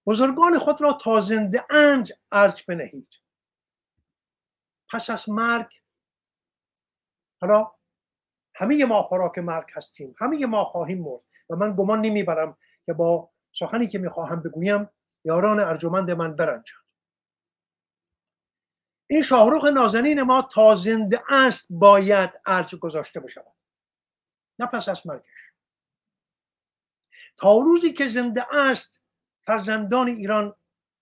بزرگان 0.07 0.59
خود 0.59 0.82
را 0.82 0.92
تا 0.92 1.20
زنده 1.20 1.64
اند 1.70 2.09
ارج 2.32 2.64
بنهید. 2.68 3.14
پس 4.92 5.11
از 5.11 5.28
مرگ 5.28 5.82
حالا 7.40 7.72
همه 8.55 8.84
ما 8.84 9.03
خوراک 9.03 9.38
مرگ 9.38 9.66
هستیم 9.72 10.14
همه 10.18 10.46
ما 10.46 10.64
خواهیم 10.64 11.03
مرد 11.03 11.20
و 11.50 11.57
من 11.57 11.76
گمان 11.76 12.00
نمی‌برم 12.00 12.59
که 12.86 12.92
با 12.92 13.30
سخنی 13.53 13.88
که 13.88 13.98
می‌خواهم 13.98 14.42
بگویم 14.42 14.88
یاران 15.24 15.61
ارجمند 15.61 16.11
من 16.11 16.36
برنجند. 16.36 16.82
این 19.11 19.22
شاهروخ 19.22 19.64
نازنین 19.64 20.22
ما 20.22 20.42
تا 20.42 20.74
زنده 20.74 21.22
است 21.28 21.66
باید 21.70 22.40
ارج 22.46 22.76
گذاشته 22.76 23.20
بشود. 23.20 23.55
نه 24.59 24.66
پس 24.66 24.88
از 24.88 25.07
مرگش. 25.07 25.53
تا 27.36 27.55
روزی 27.57 27.92
که 27.92 28.09
زنده 28.09 28.55
است 28.57 29.01
فرزندان 29.43 30.09
ایران 30.09 30.55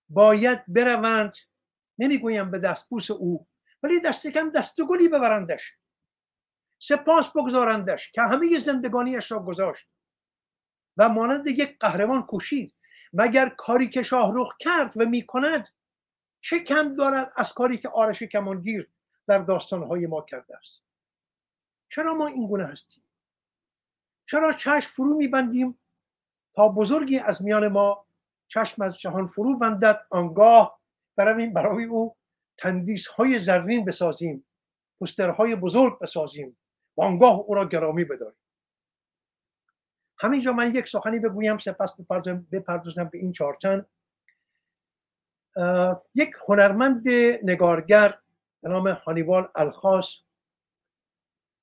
باید 0.09 0.65
بروند. 0.69 1.37
نمی‌گویم 1.99 2.51
به 2.51 2.59
دستبوس 2.59 3.11
او 3.11 3.47
ولی 3.83 4.01
دست 4.01 4.27
کم 4.27 4.51
دست 4.51 4.83
گلی 4.83 5.09
ببرندش. 5.09 5.75
سپاس 6.79 7.29
بگذارندش 7.29 8.13
که 8.13 8.23
همه 8.23 8.59
زندگانیش 8.59 9.33
را 9.33 9.41
گذاشت. 9.43 9.89
و 10.97 11.09
مانند 11.09 11.47
یک 11.47 11.79
قهرمان 11.79 12.23
کوشید. 12.23 12.75
و 13.13 13.23
اگر 13.23 13.49
کاری 13.49 13.91
که 13.91 14.03
شاهروخ 14.03 14.57
کرد 14.59 14.93
و 14.97 15.05
می‌کند 15.05 15.69
چه 16.41 16.59
کم 16.59 16.95
دارد 16.95 17.33
از 17.37 17.53
کاری 17.53 17.79
که 17.79 17.89
آرش 17.89 18.23
کمانگیر 18.23 18.91
در 19.27 19.39
داستانهای 19.39 20.07
ما 20.07 20.23
کرده 20.23 20.57
است؟ 20.57 20.83
چرا 21.89 22.15
ما 22.15 22.27
این 22.27 22.47
گونه 22.47 22.65
هستیم؟ 22.65 23.05
چرا 24.27 24.53
چشم 24.53 24.91
فرو 24.91 25.17
میبندیم 25.17 25.79
تا 26.55 26.69
بزرگی 26.69 27.19
از 27.19 27.45
میان 27.45 27.69
ما 27.69 28.07
چشم 28.51 28.83
از 28.83 28.99
جهان 28.99 29.27
فرو 29.27 29.59
بندد 29.59 30.07
آنگاه 30.11 30.81
برویم 31.17 31.53
برای 31.53 31.85
او 31.85 32.17
تندیس 32.59 33.07
های 33.07 33.39
زرین 33.39 33.85
بسازیم 33.85 34.47
پسترهای 35.01 35.57
بزرگ 35.57 35.99
بسازیم 35.99 36.57
و 36.97 37.03
آنگاه 37.03 37.39
او 37.39 37.55
را 37.55 37.69
گرامی 37.69 38.05
بداریم. 38.05 38.39
همینجا 40.19 40.53
من 40.53 40.75
یک 40.75 40.89
سخنی 40.89 41.19
بگویم 41.19 41.59
سپس 41.59 41.93
بپردازم 42.53 43.05
به 43.05 43.19
این 43.19 43.33
چارتن 43.33 43.87
یک 46.15 46.31
هنرمند 46.49 47.09
نگارگر 47.43 48.19
به 48.63 48.69
نام 48.69 48.89
هانیوال 48.89 49.49
الخاص 49.55 50.17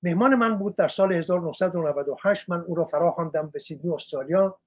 مهمان 0.04 0.36
من 0.36 0.58
بود 0.58 0.76
در 0.76 0.88
سال 0.88 1.12
1998 1.14 2.50
من 2.50 2.62
او 2.62 2.76
را 2.76 2.86
فرا 2.86 3.12
خواندم 3.12 3.48
به 3.48 3.60
سیدنی 3.60 3.94
استرالیا. 3.94 4.60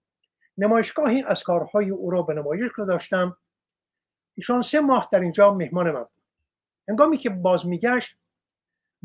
نمایشگاهی 0.60 1.22
از 1.22 1.42
کارهای 1.42 1.90
او 1.90 2.10
را 2.10 2.22
به 2.22 2.34
نمایش 2.34 2.70
داشتم 2.88 3.36
ایشان 4.34 4.62
سه 4.62 4.80
ماه 4.80 5.08
در 5.12 5.20
اینجا 5.20 5.54
مهمان 5.54 5.90
من 5.90 6.00
بود. 6.00 6.22
هنگامی 6.88 7.18
که 7.18 7.30
باز 7.30 7.66
میگشت 7.66 8.16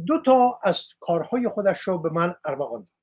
دو 0.06 0.22
تا 0.22 0.60
از 0.64 0.94
کارهای 1.00 1.48
خودش 1.48 1.80
رو 1.80 1.98
به 1.98 2.10
من 2.10 2.36
ارمغان 2.46 2.80
داد. 2.80 2.96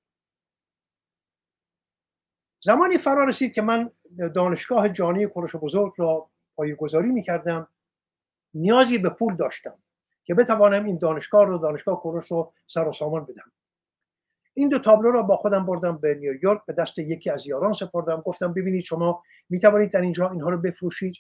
زمانی 2.61 2.99
فرا 2.99 3.25
رسید 3.25 3.53
که 3.53 3.63
من 3.63 3.91
دانشگاه 4.35 4.89
جانی 4.89 5.27
کروش 5.27 5.57
بزرگ 5.57 5.93
را 5.97 6.31
پایگذاری 6.57 7.09
می‌کردم. 7.09 7.69
نیازی 8.55 8.99
به 8.99 9.11
پول 9.11 9.37
داشتم 9.37 9.79
که 10.25 10.35
بتوانم 10.35 10.85
این 10.85 10.99
دانشگاه 10.99 11.45
رو 11.45 11.59
دانشگاه 11.59 12.01
کروش 12.01 12.27
رو 12.27 12.53
سر 12.67 12.89
و 12.89 12.93
سامان 12.93 13.25
بدم 13.25 13.53
این 14.55 14.69
دو 14.69 14.79
تابلو 14.79 15.11
را 15.11 15.23
با 15.23 15.37
خودم 15.37 15.65
بردم 15.65 15.99
به 15.99 16.15
نیویورک 16.15 16.67
به 16.67 16.73
دست 16.73 16.99
یکی 16.99 17.31
از 17.31 17.47
یاران 17.47 17.73
سپردم. 17.73 18.21
گفتم 18.21 18.53
ببینید 18.53 18.83
شما 18.83 19.23
می 19.49 19.61
توانید 19.61 19.93
در 19.93 20.01
اینجا 20.01 20.31
اینها 20.31 20.51
رو 20.51 20.59
بفروشید. 20.59 21.15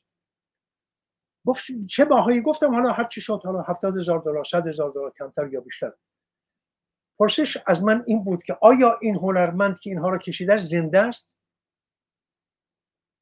گفت 1.46 1.64
چه 1.88 2.04
باهایی؟ 2.04 2.40
گفتم 2.42 2.74
حالا 2.74 2.92
هر 2.92 3.04
چی 3.04 3.20
شد 3.20 3.40
حالا 3.44 3.60
هفتاد 3.60 3.96
هزار 3.96 4.18
دلار 4.18 4.44
صد 4.44 4.66
هزار 4.66 4.90
دلار 4.90 5.12
کمتر 5.18 5.52
یا 5.52 5.60
بیشتر. 5.60 5.92
پرسش 7.18 7.56
از 7.66 7.82
من 7.82 8.04
این 8.06 8.24
بود 8.24 8.42
که 8.42 8.58
آیا 8.60 8.98
این 9.02 9.16
هنرمند 9.16 9.80
که 9.80 9.90
اینها 9.90 10.08
رو 10.08 10.18
کشیده 10.18 10.56
زنده 10.56 11.00
است؟ 11.00 11.36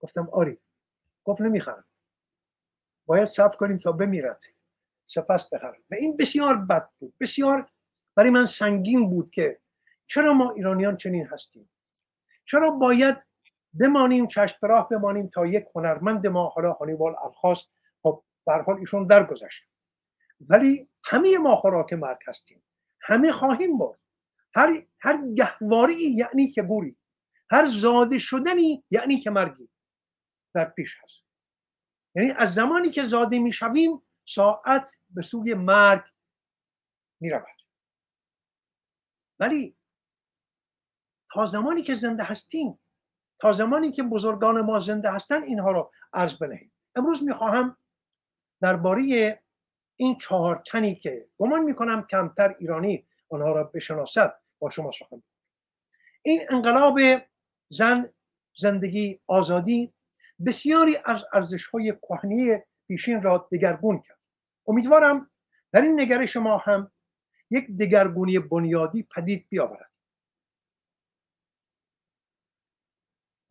گفتم 0.00 0.28
آری. 0.32 0.58
گفت 1.24 1.40
نمی‌خرم. 1.40 1.84
باید 3.06 3.24
ثبت 3.24 3.56
کنیم 3.56 3.78
تا 3.78 3.92
بمیرد. 3.92 4.42
سپس 5.06 5.48
بخرم. 5.48 5.82
و 5.90 5.94
این 5.94 6.16
بسیار 6.16 6.56
بد 6.56 6.90
بود. 6.98 7.14
بسیار 7.20 7.70
برای 8.16 8.30
من 8.30 8.46
سنگین 8.46 9.10
بود 9.10 9.30
که 9.30 9.60
چرا 10.10 10.32
ما 10.32 10.50
ایرانیان 10.50 10.96
چنین 10.96 11.26
هستیم؟ 11.26 11.70
چرا 12.44 12.70
باید 12.70 13.16
بمانیم 13.80 14.26
چشم 14.26 14.58
راه 14.62 14.88
بمانیم 14.88 15.28
تا 15.28 15.46
یک 15.46 15.64
هنرمند 15.74 16.26
ما 16.26 16.48
حالا 16.48 16.72
هانیبال 16.72 17.14
الخاص 17.24 17.66
خب 18.02 18.24
حال 18.46 18.78
ایشون 18.78 19.06
درگذشت. 19.06 19.64
ولی 20.40 20.88
همه 21.04 21.38
ما 21.38 21.56
خوراک 21.56 21.92
مرگ 21.92 22.18
هستیم. 22.26 22.62
همه 23.00 23.32
خواهیم 23.32 23.78
برد 23.78 23.98
هر 24.54 24.86
هر 25.00 25.26
گهواری 25.34 26.02
یعنی 26.02 26.50
که 26.50 26.62
گوری. 26.62 26.96
هر 27.50 27.66
زاده 27.66 28.18
شدنی 28.18 28.84
یعنی 28.90 29.18
که 29.18 29.30
مرگی. 29.30 29.68
در 30.54 30.64
پیش 30.64 30.98
هست. 31.02 31.22
یعنی 32.14 32.30
از 32.30 32.54
زمانی 32.54 32.90
که 32.90 33.02
زاده 33.02 33.38
می‌شویم 33.38 34.02
ساعت 34.24 34.98
به 35.10 35.22
سوی 35.22 35.54
مرگ 35.54 36.04
می 37.20 37.30
رود. 37.30 37.62
ولی 39.38 39.76
تا 41.32 41.46
زمانی 41.46 41.82
که 41.82 41.94
زنده 41.94 42.22
هستیم 42.22 42.78
تا 43.38 43.52
زمانی 43.52 43.90
که 43.90 44.02
بزرگان 44.02 44.60
ما 44.60 44.80
زنده 44.80 45.10
هستن 45.12 45.42
اینها 45.42 45.72
رو 45.72 45.90
عرض 46.12 46.34
بنهیم. 46.34 46.72
امروز 46.96 47.22
می‌خواهم 47.22 47.76
درباره 48.60 49.42
این 49.96 50.18
چهار 50.18 50.56
تنی 50.56 50.94
که 50.94 51.28
گمان 51.38 51.62
می‌کنم 51.62 52.06
کمتر 52.06 52.56
ایرانی 52.58 53.06
آنها 53.28 53.52
را 53.52 53.64
بشناسد 53.64 54.38
با 54.58 54.70
شما 54.70 54.90
سخن 54.90 55.22
این 56.22 56.42
انقلاب 56.50 56.98
زن 57.68 58.12
زندگی 58.56 59.20
آزادی 59.26 59.92
بسیاری 60.46 60.96
از 61.04 61.24
ارزش 61.32 61.66
های 61.66 61.92
کهنی 61.92 62.58
پیشین 62.88 63.22
را 63.22 63.48
دگرگون 63.52 63.98
کرد. 63.98 64.18
امیدوارم 64.66 65.30
در 65.72 65.82
این 65.82 66.00
نگرش 66.00 66.36
ما 66.36 66.58
هم 66.58 66.90
یک 67.50 67.66
دگرگونی 67.80 68.38
بنیادی 68.38 69.02
پدید 69.02 69.46
بیاورد. 69.48 69.89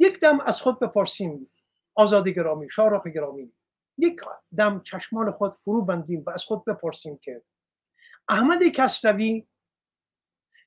یک 0.09 0.19
دم 0.19 0.39
از 0.39 0.61
خود 0.61 0.79
بپرسیم. 0.79 1.51
آزاد 1.95 2.29
گرامی 2.29 2.69
شارخ 2.69 3.07
گرامی. 3.07 3.53
یک 3.97 4.21
دم 4.57 4.81
چشمان 4.81 5.31
خود 5.31 5.53
فرو 5.53 5.81
بندیم 5.81 6.23
و 6.27 6.29
از 6.29 6.43
خود 6.43 6.65
بپرسیم 6.65 7.17
که 7.17 7.43
احمد 8.29 8.63
کسروی 8.63 9.47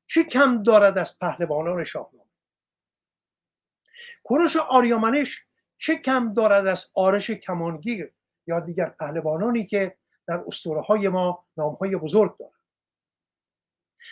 چه 0.07 0.25
کم 0.25 0.63
دارد 0.63 0.99
از 0.99 1.19
پهلوانان 1.19 1.85
شاهنامه؟ 1.85 2.31
کوروش 4.23 4.57
آریامنش 4.57 5.45
چه 5.77 5.97
کم 5.97 6.33
دارد 6.35 6.67
از 6.67 6.91
آرش 6.95 7.31
کمانگیر 7.31 8.13
یا 8.47 8.61
دیگر 8.61 8.89
پهلوانانی 8.89 9.67
که 9.67 9.97
در 10.27 10.45
اسطوره 10.47 10.81
های 10.81 11.09
ما 11.09 11.47
نام 11.57 11.75
های 11.75 11.97
بزرگ 11.97 12.39
دارند؟ 12.39 12.55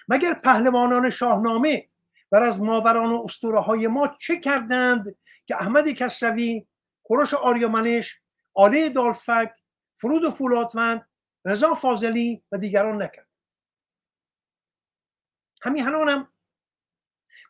مگر 0.09 0.35
پهلوانان 0.35 1.11
شاهنامه 1.11 1.90
بر 2.31 2.43
از 2.43 2.61
ماوران 2.61 3.13
و 3.13 3.23
اسطوره 3.25 3.61
های 3.61 3.87
ما 3.87 4.09
چه 4.09 4.41
کردند 4.41 5.17
که 5.47 5.57
احمد 5.57 5.89
کسروی 5.89 6.67
کوروش 7.03 7.35
آریامنش 7.35 8.21
آله 8.55 8.89
دالفک 8.89 9.55
فرود 9.95 10.25
و 10.25 10.31
فولادوند 10.31 11.09
رضا 11.45 11.75
فاضلی 11.75 12.45
و 12.53 12.59
دیگران 12.59 13.03
نکرد. 13.03 13.29
همین 15.63 15.85
هنانم 15.85 16.33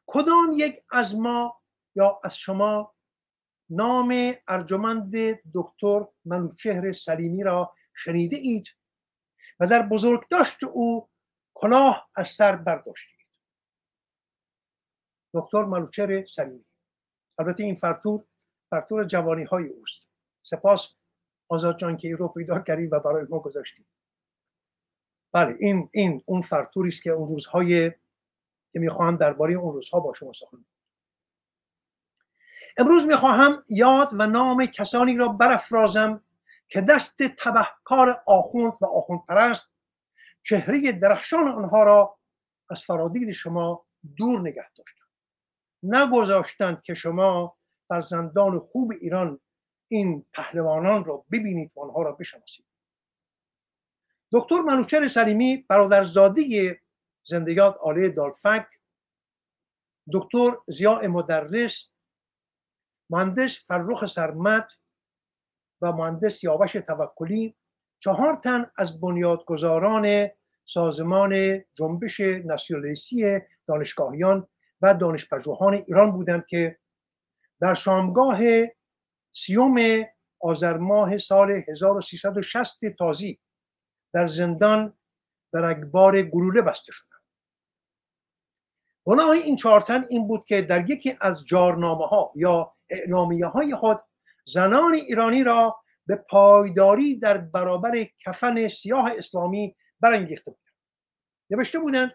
کدام 0.06 0.50
یک 0.54 0.80
از 0.90 1.16
ما 1.16 1.60
یا 1.94 2.20
از 2.24 2.36
شما 2.36 2.94
نام 3.70 4.34
ارجمند 4.48 5.14
دکتر 5.54 6.06
منوچهر 6.24 6.92
سلیمی 6.92 7.42
را 7.42 7.74
شنیده 7.94 8.36
اید 8.36 8.66
و 9.60 9.66
در 9.66 9.82
بزرگداشت 9.82 10.64
او 10.64 11.10
کلاه 11.54 12.10
از 12.16 12.28
سر 12.28 12.56
برداشتید؟ 12.56 13.19
دکتر 15.34 15.64
منوچهر 15.64 16.24
سلیمی 16.24 16.64
البته 17.38 17.64
این 17.64 17.74
فرتور 17.74 18.24
فرتور 18.70 19.04
جوانی 19.04 19.44
های 19.44 19.66
اوست. 19.66 20.08
سپاس 20.42 20.94
آزاد 21.48 21.78
جان 21.78 21.96
که 21.96 22.16
رو 22.16 22.28
پیدا 22.28 22.60
کردید 22.60 22.92
و 22.92 23.00
برای 23.00 23.26
ما 23.28 23.38
گذاشتید 23.38 23.86
بله 25.32 25.56
این 25.60 25.90
این 25.92 26.22
اون 26.26 26.40
فرتوری 26.40 26.88
است 26.88 27.02
که 27.02 27.10
اون 27.10 27.28
روزهای 27.28 27.90
که 28.72 28.78
می‌خواهم 28.78 29.16
درباره 29.16 29.54
اون 29.54 29.74
روزها 29.74 30.00
با 30.00 30.12
شما 30.12 30.32
سخن 30.32 30.64
امروز 32.78 33.06
می‌خواهم 33.06 33.62
یاد 33.70 34.10
و 34.12 34.26
نام 34.26 34.66
کسانی 34.66 35.16
را 35.16 35.28
برافرازم 35.28 36.24
که 36.68 36.80
دست 36.80 37.22
تبهکار 37.22 38.22
آخوند 38.26 38.72
و 38.80 38.86
آخوند 38.86 39.20
پرست 39.28 39.68
چهره 40.42 40.92
درخشان 40.92 41.48
آنها 41.48 41.82
را 41.82 42.18
از 42.70 42.82
فرادید 42.82 43.30
شما 43.30 43.86
دور 44.16 44.40
نگه 44.40 44.70
داشتند. 44.76 44.99
نگذاشتند 45.82 46.82
که 46.82 46.94
شما 46.94 47.56
فرزندان 47.88 48.58
خوب 48.58 48.92
ایران 49.00 49.40
این 49.88 50.26
پهلوانان 50.34 51.04
را 51.04 51.24
ببینید 51.32 51.72
و 51.76 51.80
آنها 51.80 52.02
را 52.02 52.12
بشناسید. 52.12 52.66
دکتر 54.32 54.60
منوچهر 54.60 55.08
سلیمی 55.08 55.66
برادرزاده 55.68 56.80
زندگیات 57.24 57.76
آله 57.80 58.08
دالفک 58.08 58.66
دکتر 60.12 60.50
زیاء 60.68 61.08
مدرس 61.08 61.88
مهندس 63.10 63.64
فرخ 63.66 64.06
سرمت 64.06 64.78
و 65.80 65.92
مهندس 65.92 66.44
یاوش 66.44 66.72
توکلی 66.72 67.56
چهار 67.98 68.34
تن 68.34 68.70
از 68.76 69.00
بنیادگذاران 69.00 70.28
سازمان 70.64 71.58
جنبش 71.74 72.20
ناسیونالیستی 72.20 73.38
دانشگاهیان 73.66 74.48
و 74.82 74.94
دانشپژوهان 74.94 75.74
ایران 75.74 76.12
بودند 76.12 76.46
که 76.46 76.78
در 77.60 77.74
شامگاه 77.74 78.40
سیوم 79.32 79.76
آذر 80.40 80.76
ماه 80.76 81.18
سال 81.18 81.50
1360 81.68 82.78
تازی 82.98 83.40
در 84.14 84.26
زندان 84.26 84.98
در 85.52 85.64
اکبار 85.64 86.22
گلوله 86.22 86.62
بسته 86.62 86.92
شدند. 86.92 87.10
گناه 89.04 89.30
این 89.30 89.56
چهارتن 89.56 90.06
این 90.08 90.28
بود 90.28 90.44
که 90.44 90.62
در 90.62 90.90
یکی 90.90 91.16
از 91.20 91.44
جارنامه 91.44 92.06
ها 92.06 92.32
یا 92.36 92.74
اعلامیه 92.90 93.46
های 93.46 93.74
خود 93.74 93.98
زنان 94.46 94.94
ایرانی 94.94 95.44
را 95.44 95.80
به 96.06 96.16
پایداری 96.16 97.18
در 97.18 97.38
برابر 97.38 98.06
کفن 98.18 98.68
سیاه 98.68 99.12
اسلامی 99.18 99.76
برانگیخته 100.00 100.50
بودند. 100.50 100.74
نوشته 101.50 101.78
بودند 101.78 102.12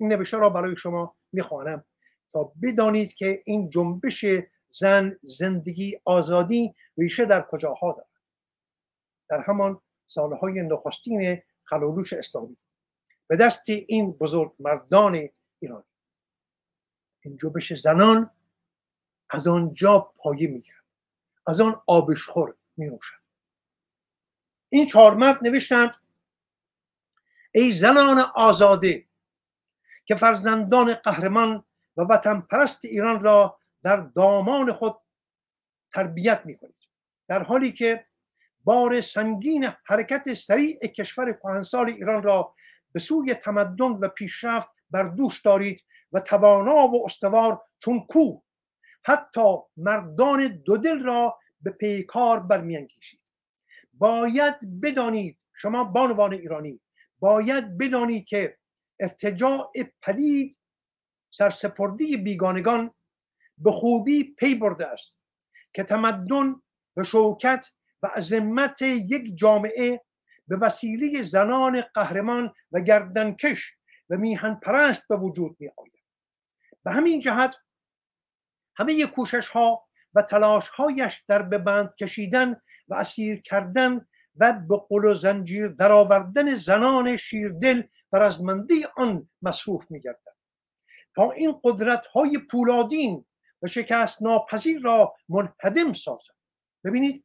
این 0.00 0.12
نوشته 0.12 0.38
را 0.38 0.50
برای 0.50 0.76
شما 0.76 1.16
می‌خوانم. 1.32 1.84
تا 2.30 2.52
بدانید 2.62 3.14
که 3.14 3.42
این 3.44 3.70
جنبش 3.70 4.24
زن 4.68 5.18
زندگی 5.22 6.00
آزادی 6.04 6.74
ریشه 6.98 7.24
در 7.24 7.46
کجاها 7.50 7.92
دارد. 7.92 8.08
در 9.28 9.40
همان 9.40 9.80
سالهای 10.06 10.62
نخستین 10.62 11.42
خلالوش 11.64 12.12
اسلامی. 12.12 12.56
به 13.26 13.36
دست 13.36 13.62
این 13.68 14.12
بزرگ 14.12 14.54
مردان 14.58 15.28
ایرانی 15.58 15.84
این 17.20 17.36
جنبش 17.36 17.72
زنان 17.72 18.30
از 19.30 19.48
آنجا 19.48 19.98
پایه 19.98 20.48
می‌کرد 20.48 20.84
از 21.46 21.60
آن 21.60 21.82
آبشخور 21.86 22.54
می 22.76 22.86
نوشد 22.86 23.22
این 24.68 24.86
چهار 24.86 25.14
مرد 25.14 25.38
نوشتند 25.42 25.94
ای 27.52 27.72
زنان 27.72 28.18
آزاده 28.34 29.06
که 30.04 30.14
فرزندان 30.14 30.94
قهرمان 30.94 31.64
و 31.96 32.02
وطن 32.02 32.40
پرست 32.40 32.84
ایران 32.84 33.20
را 33.20 33.58
در 33.82 33.96
دامان 33.96 34.72
خود 34.72 34.96
تربیت 35.94 36.42
می 36.44 36.56
کنید 36.56 36.88
در 37.28 37.42
حالی 37.42 37.72
که 37.72 38.06
بار 38.64 39.00
سنگین 39.00 39.68
حرکت 39.84 40.34
سریع 40.34 40.78
کشور 40.86 41.32
کهنسال 41.32 41.88
ایران 41.88 42.22
را 42.22 42.54
به 42.92 43.00
سوی 43.00 43.34
تمدن 43.34 43.86
و 43.86 44.08
پیشرفت 44.08 44.68
بر 44.90 45.02
دوش 45.02 45.40
دارید 45.40 45.84
و 46.12 46.20
توانا 46.20 46.86
و 46.88 47.04
استوار 47.04 47.62
چون 47.78 48.06
کو 48.06 48.40
حتی 49.04 49.56
مردان 49.76 50.46
دودل 50.46 51.02
را 51.02 51.38
به 51.60 51.70
پیکار 51.70 52.40
برمیانگیزید. 52.40 53.20
باید 53.92 54.80
بدانید 54.80 55.38
شما 55.54 55.84
بانوان 55.84 56.32
ایرانی 56.32 56.80
باید 57.18 57.78
بدانید 57.78 58.24
که 58.24 58.58
ارتجاع 59.02 59.72
پدید 60.02 60.58
سرسپردی 61.30 62.16
بیگانگان 62.16 62.94
به 63.58 63.72
خوبی 63.72 64.34
پی 64.38 64.54
برده 64.54 64.86
است 64.86 65.18
که 65.74 65.82
تمدن 65.82 66.54
و 66.96 67.04
شوکت 67.04 67.66
و 68.02 68.06
عظمت 68.06 68.82
یک 68.82 69.36
جامعه 69.36 70.04
به 70.48 70.56
وسیله 70.56 71.22
زنان 71.22 71.80
قهرمان 71.94 72.54
و 72.72 72.80
گردنکش 72.80 73.72
و 74.10 74.16
میهن 74.16 74.54
پرست 74.54 75.08
به 75.08 75.16
وجود 75.16 75.56
می 75.60 75.68
آید 75.76 76.02
به 76.84 76.92
همین 76.92 77.20
جهت 77.20 77.56
همه 78.76 79.06
کوشش 79.06 79.48
ها 79.48 79.88
و 80.14 80.22
تلاش 80.22 80.68
هایش 80.68 81.24
در 81.28 81.42
به 81.42 81.58
بند 81.58 81.94
کشیدن 81.94 82.60
و 82.88 82.94
اسیر 82.94 83.42
کردن 83.42 84.06
و 84.36 84.52
به 84.52 84.76
قل 84.88 85.04
و 85.04 85.14
زنجیر 85.14 85.68
درآوردن 85.68 86.54
زنان 86.54 87.16
شیردل 87.16 87.82
و 88.12 88.16
رزمندی 88.16 88.86
آن 88.96 89.30
مصروف 89.42 89.90
می 89.90 90.00
گردن. 90.00 90.32
تا 91.14 91.30
این 91.30 91.60
قدرت 91.64 92.06
های 92.06 92.38
پولادین 92.38 93.24
و 93.62 93.66
شکست 93.66 94.22
ناپذیر 94.22 94.82
را 94.82 95.14
منهدم 95.28 95.92
سازد. 95.92 96.34
ببینید 96.84 97.24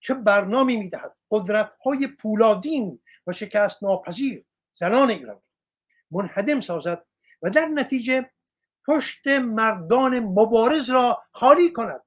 چه 0.00 0.14
برنامه 0.14 0.76
می‌دهد. 0.76 1.16
قدرت 1.30 1.72
های 1.84 2.06
پولادین 2.06 3.00
و 3.26 3.32
شکست 3.32 3.82
ناپذیر 3.82 4.44
زنان 4.72 5.10
ایران 5.10 5.42
منهدم 6.10 6.60
سازد 6.60 7.06
و 7.42 7.50
در 7.50 7.66
نتیجه 7.66 8.30
پشت 8.88 9.28
مردان 9.28 10.20
مبارز 10.20 10.90
را 10.90 11.22
خالی 11.32 11.72
کند. 11.72 12.02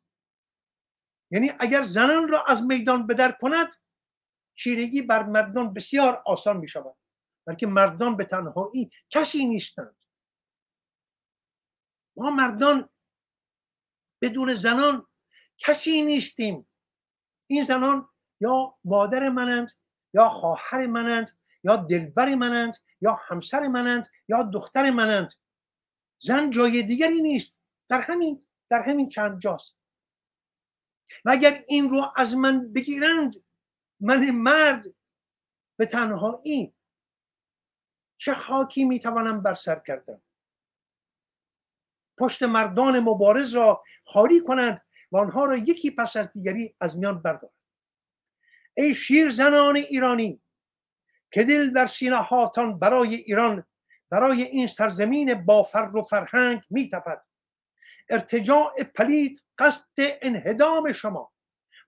یعنی 1.31 1.51
اگر 1.59 1.83
زنان 1.83 2.27
را 2.27 2.43
از 2.47 2.63
میدان 2.63 3.07
بدر 3.07 3.31
کند 3.31 3.75
چیرگی 4.53 5.01
بر 5.01 5.23
مردان 5.23 5.73
بسیار 5.73 6.21
آسان 6.25 6.57
می 6.57 6.67
شود 6.67 6.95
بلکه 7.45 7.67
مردان 7.67 8.17
به 8.17 8.25
تنهایی 8.25 8.91
کسی 9.09 9.45
نیستند. 9.45 9.95
ما 12.17 12.31
مردان 12.31 12.89
بدون 14.21 14.53
زنان 14.53 15.07
کسی 15.57 16.01
نیستیم. 16.01 16.67
این 17.47 17.63
زنان 17.63 18.09
یا 18.41 18.77
مادر 18.83 19.29
منند 19.29 19.71
یا 20.13 20.29
خواهر 20.29 20.87
منند 20.87 21.39
یا 21.63 21.75
دلبر 21.75 22.35
منند 22.35 22.77
یا 23.01 23.19
همسر 23.27 23.67
منند 23.67 24.07
یا 24.27 24.43
دختر 24.43 24.91
منند. 24.91 25.33
زن 26.19 26.49
جای 26.49 26.83
دیگری 26.83 27.21
نیست. 27.21 27.61
در 27.89 28.01
همین 28.01 28.43
در 28.69 28.81
همین 28.81 29.09
چند 29.09 29.39
جاست. 29.39 29.77
و 31.25 31.31
اگر 31.31 31.63
این 31.67 31.89
رو 31.89 32.05
از 32.15 32.35
من 32.35 32.73
بگیرند 32.73 33.33
من 33.99 34.31
مرد 34.31 34.85
به 35.77 35.85
تنهایی 35.85 36.73
چه 38.21 38.33
خاکی 38.33 38.85
می‌توانم 38.85 39.41
بر 39.41 39.55
سر 39.55 39.79
کردم؟ 39.87 40.21
پشت 42.17 42.43
مردان 42.43 42.99
مبارز 42.99 43.53
را 43.53 43.83
خالی 44.05 44.41
کنند 44.41 44.81
و 45.11 45.17
آنها 45.17 45.45
را 45.45 45.57
یکی 45.57 45.91
پس 45.91 46.17
از 46.17 46.31
دیگری 46.31 46.75
از 46.79 46.97
میان 46.97 47.21
بردارند. 47.21 47.55
ای 48.77 48.95
شیر 48.95 49.29
زنان 49.29 49.75
ایرانی 49.75 50.41
که 51.31 51.43
دل 51.43 51.73
در 51.73 51.87
سینه 51.87 52.15
هاتان 52.15 52.79
برای 52.79 53.15
ایران 53.15 53.65
برای 54.09 54.43
این 54.43 54.67
سرزمین 54.67 55.45
با 55.45 55.63
فر 55.63 55.95
و 55.95 56.01
فرهنگ 56.01 56.61
میتپد. 56.69 57.25
ارتجاع 58.09 58.83
پلید 58.83 59.43
قصد 59.57 59.85
انهدام 59.97 60.91
شما 60.91 61.31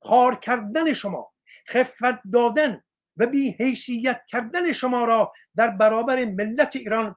خار 0.01 0.35
کردن 0.35 0.93
شما 0.93 1.33
خفت 1.67 2.31
دادن 2.33 2.83
و 3.17 3.27
بی 3.27 3.51
حیثیت 3.51 4.21
کردن 4.27 4.73
شما 4.73 5.05
را 5.05 5.33
در 5.55 5.69
برابر 5.69 6.25
ملت 6.25 6.75
ایران 6.75 7.15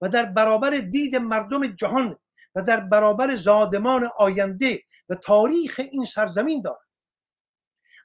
و 0.00 0.08
در 0.08 0.24
برابر 0.24 0.70
دید 0.70 1.16
مردم 1.16 1.66
جهان 1.66 2.18
و 2.54 2.62
در 2.62 2.80
برابر 2.80 3.34
زادمان 3.34 4.08
آینده 4.18 4.82
و 5.08 5.14
تاریخ 5.14 5.80
این 5.92 6.04
سرزمین 6.04 6.62
دارد. 6.62 6.86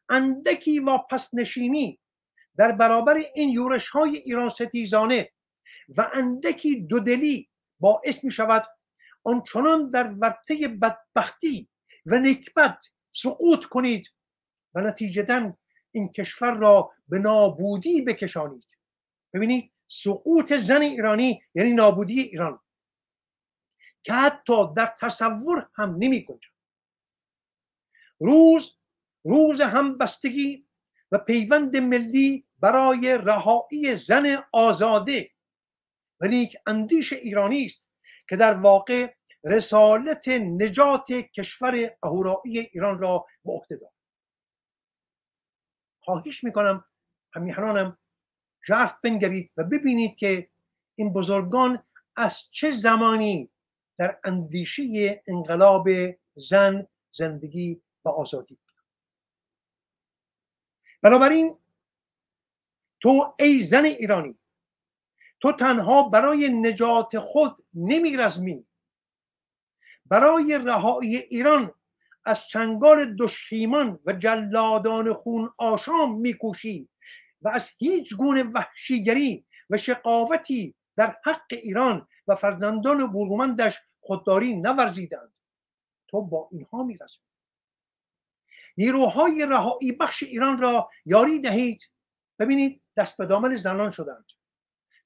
اندکی 0.10 0.80
واپس 0.80 1.34
نشینی 1.34 2.00
در 2.58 2.72
برابر 2.72 3.18
این 3.36 3.50
یورش 3.50 3.90
های 3.90 4.18
ایران 4.18 4.50
ستیزانه 4.50 5.32
و 5.98 6.10
اندکی 6.14 6.82
دودلی 6.82 7.50
باعث 7.80 8.24
می 8.24 8.32
شود 8.32 8.64
آنچنان 9.24 9.92
در 9.92 10.08
ورطه 10.08 10.68
بدبختی 10.68 11.70
و 12.06 12.16
نکبت 12.16 12.84
سقوط 13.16 13.66
کنید 13.66 14.08
و 14.76 14.82
نتیجتا 14.82 15.58
این 15.92 16.12
کشور 16.12 16.54
را 16.54 16.92
به 17.08 17.20
نابودی 17.20 18.02
بکشانید. 18.02 18.78
ببینید 19.34 19.72
سقوط 19.88 20.54
زن 20.54 20.82
ایرانی 20.82 21.42
یعنی 21.56 21.74
نابودی 21.74 22.22
ایران. 22.22 22.60
که 24.04 24.14
حتی 24.14 24.74
در 24.76 24.96
تصور 25.00 25.70
هم 25.76 25.96
نمی 26.00 26.26
گنجد. 26.26 26.52
روز 28.20 28.78
روز 29.24 29.62
همبستگی 29.62 30.68
و 31.12 31.18
پیوند 31.18 31.78
ملی 31.78 32.46
برای 32.60 33.18
رهایی 33.18 33.96
زن 33.96 34.44
آزاده. 34.54 35.32
و 36.22 36.28
نیک 36.28 36.58
اندیش 36.68 37.14
ایرانی 37.14 37.66
است 37.66 37.88
که 38.30 38.36
در 38.36 38.54
واقع 38.54 39.14
رسالت 39.44 40.28
نجات 40.28 41.12
کشور 41.12 41.98
اهورایی 42.04 42.60
ایران 42.60 43.00
را 43.00 43.26
به 43.46 43.52
عهده 43.52 43.76
دارد. 43.76 43.91
خواهش 46.02 46.44
می‌کنم 46.44 46.86
همیهنانم 47.34 47.98
ژرف 48.68 48.94
بنگرید 49.04 49.52
و 49.58 49.64
ببینید 49.64 50.16
که 50.16 50.50
این 50.96 51.14
بزرگان 51.14 51.84
از 52.16 52.44
چه 52.52 52.72
زمانی 52.72 53.50
در 53.98 54.20
اندیشه 54.24 55.24
انقلاب 55.28 55.88
زن 56.36 56.88
زندگی 57.12 57.82
و 58.06 58.10
آزادی 58.10 58.56
بود. 58.56 58.76
بنابراین 61.02 61.58
تو 63.02 63.36
ای 63.40 63.64
زن 63.64 63.86
ایرانی 63.86 64.38
تو 65.40 65.52
تنها 65.52 66.10
برای 66.10 66.50
نجات 66.50 67.20
خود 67.20 67.66
نمیرزمی. 67.74 68.66
برای 70.06 70.60
رهایی 70.66 71.18
ایران 71.18 71.74
از 72.26 72.48
چنگال 72.48 73.16
دشیمان 73.20 74.00
و 74.06 74.14
جلادان 74.14 75.14
خون 75.14 75.54
آشام 75.58 76.20
میکوشی 76.20 76.90
و 77.42 77.50
از 77.50 77.72
هیچ 77.78 78.16
گونه 78.16 78.44
وحشیگری 78.44 79.46
و 79.70 79.78
شقاوتی 79.78 80.76
در 80.96 81.18
حق 81.26 81.46
ایران 81.52 82.08
و 82.28 82.36
فرزندان 82.36 83.12
برومندش 83.12 83.80
خودداری 84.00 84.56
نورزیدند. 84.56 85.34
تو 86.08 86.22
با 86.22 86.50
اینها 86.52 86.84
می‌رسی. 86.84 87.20
نیروهای 88.78 89.46
رهایی 89.46 89.92
بخش 89.92 90.24
ایران 90.24 90.58
را 90.58 90.90
یاری 91.06 91.40
دهید. 91.40 91.90
ببینید 92.40 92.82
دست 92.96 93.18
به 93.18 93.26
دامن 93.26 93.56
زنان 93.56 93.92
شدند. 93.92 94.26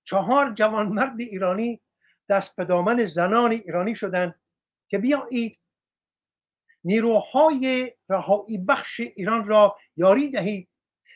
چهار 0.04 0.54
جوانمرد 0.54 1.22
ایرانی 1.22 1.82
دست 2.30 2.56
به 2.56 2.66
دامن 2.66 3.06
زنان 3.06 3.52
ایرانی 3.52 3.96
شدند 3.96 4.36
که 4.88 4.98
بیایید 4.98 5.60
نیروهای 6.86 7.94
رهایی 8.10 8.58
بخش 8.58 9.00
ایران 9.00 9.48
را 9.48 9.78
یاری 9.96 10.30
دهید 10.30 10.70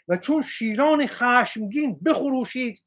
و 0.08 0.18
چون 0.18 0.42
شیران 0.42 1.08
خشمگین 1.08 2.00
بخروشید 2.06 2.84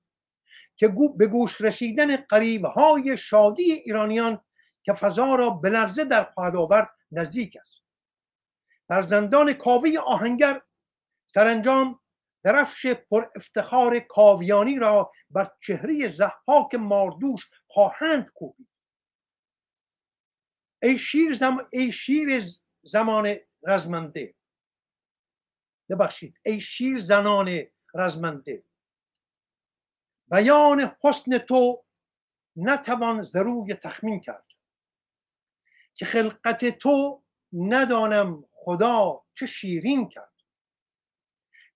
که 0.76 0.94
به 1.16 1.26
گوش 1.26 1.60
رسیدن 1.60 2.16
قریبهای 2.16 3.16
شادی 3.16 3.72
ایرانیان 3.72 4.44
که 4.82 4.92
فضا 4.92 5.34
را 5.34 5.50
به 5.50 5.70
لرزه 5.70 6.04
در 6.04 6.24
خواهد 6.24 6.56
آورد 6.56 6.88
نزدیک 7.12 7.56
است. 7.60 7.82
فرزندان 8.88 9.52
کاوی 9.52 9.98
آهنگر 9.98 10.62
سرانجام 11.26 12.00
درفش 12.44 12.86
پر 12.86 13.26
افتخار 13.36 13.98
کاویانی 13.98 14.76
را 14.76 15.12
بر 15.30 15.50
چهره 15.60 16.14
زحاک 16.14 16.74
ماردوش 16.74 17.40
خواهند 17.66 18.26
کوبید. 18.34 18.68
ای 20.82 20.98
شیر, 20.98 21.34
زم... 21.34 21.68
ای 21.72 21.92
شیر 21.92 22.28
زمان 22.82 23.36
رزمنده. 23.62 24.34
ببخشید 25.90 26.40
ای 26.44 26.60
شیر 26.60 26.98
زنان 26.98 27.62
رزمنده. 27.94 28.64
بیان 30.30 30.96
حسن 31.04 31.38
تو 31.38 31.84
نتوان 32.56 33.22
ضروی 33.22 33.74
تخمین 33.74 34.20
کرد. 34.20 34.46
که 35.94 36.04
خلقت 36.04 36.78
تو 36.78 37.22
ندانم 37.52 38.44
خدا 38.52 39.24
چه 39.34 39.46
شیرین 39.46 40.08
کرد. 40.08 40.32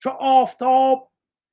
چو 0.03 0.11
آفتاب 0.11 1.13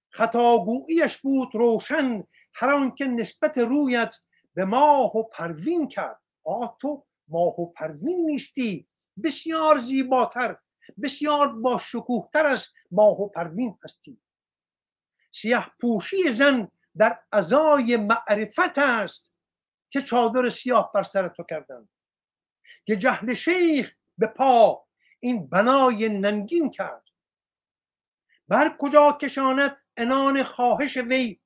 خطاگوییش 0.10 1.18
بود 1.18 1.50
روشن 1.54 2.24
هر 2.54 2.90
که 2.90 3.06
نسبت 3.06 3.58
رویت 3.58 4.16
به 4.54 4.66
ماه 4.66 5.18
و 5.18 5.24
پروین 5.24 5.88
کرد. 5.88 6.22
آه 6.44 6.78
تو 6.82 7.06
ماه 7.28 7.60
و 7.60 7.72
پروین 7.72 8.26
نیستی 8.26 8.88
بسیار 9.24 9.80
زیباتر 9.80 10.58
بسیار 11.04 11.48
با 11.48 11.78
شکوهتر 11.78 12.46
از 12.46 12.68
ماه 12.92 13.22
و 13.22 13.30
پروین 13.30 13.78
هستی 13.84 14.22
سیاه 15.32 15.72
پوشی 15.82 16.32
زن 16.32 16.72
در 16.98 17.20
ازای 17.32 17.98
معرفت 17.98 18.78
است 18.78 19.32
که 19.90 20.02
چادر 20.02 20.50
سیاه 20.50 20.92
بر 20.94 21.04
سر 21.04 21.28
تو 21.28 21.44
کردن 21.44 21.90
که 22.86 22.96
جهل 22.96 23.34
شیخ 23.34 23.96
به 24.18 24.28
پا 24.28 24.86
این 25.20 25.48
بنای 25.48 26.10
ننگین 26.10 26.70
کرد. 26.70 27.04
بر 28.48 28.76
کجا 28.80 29.18
کشاند 29.22 29.80
انان 29.98 30.44
خواهش 30.44 30.98
وی 30.98 31.40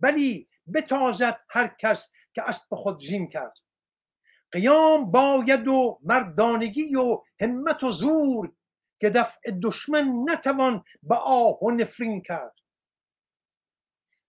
ولی 0.00 0.48
بتازد 0.74 1.40
هر 1.48 1.74
کس 1.78 2.12
که 2.34 2.48
اسب 2.48 2.74
خود 2.74 3.00
زین 3.00 3.28
کرد. 3.28 3.58
قیام 4.54 5.10
باید 5.10 5.68
و 5.68 5.98
مردانگی 6.02 6.94
و 6.96 7.22
همت 7.40 7.82
و 7.82 7.92
زور 7.92 8.52
که 9.00 9.10
دفع 9.10 9.50
دشمن 9.62 10.30
نتوان 10.30 10.84
به 11.02 11.14
آه 11.14 11.58
و 11.62 11.70
نفرین 11.70 12.22
کرد. 12.22 12.54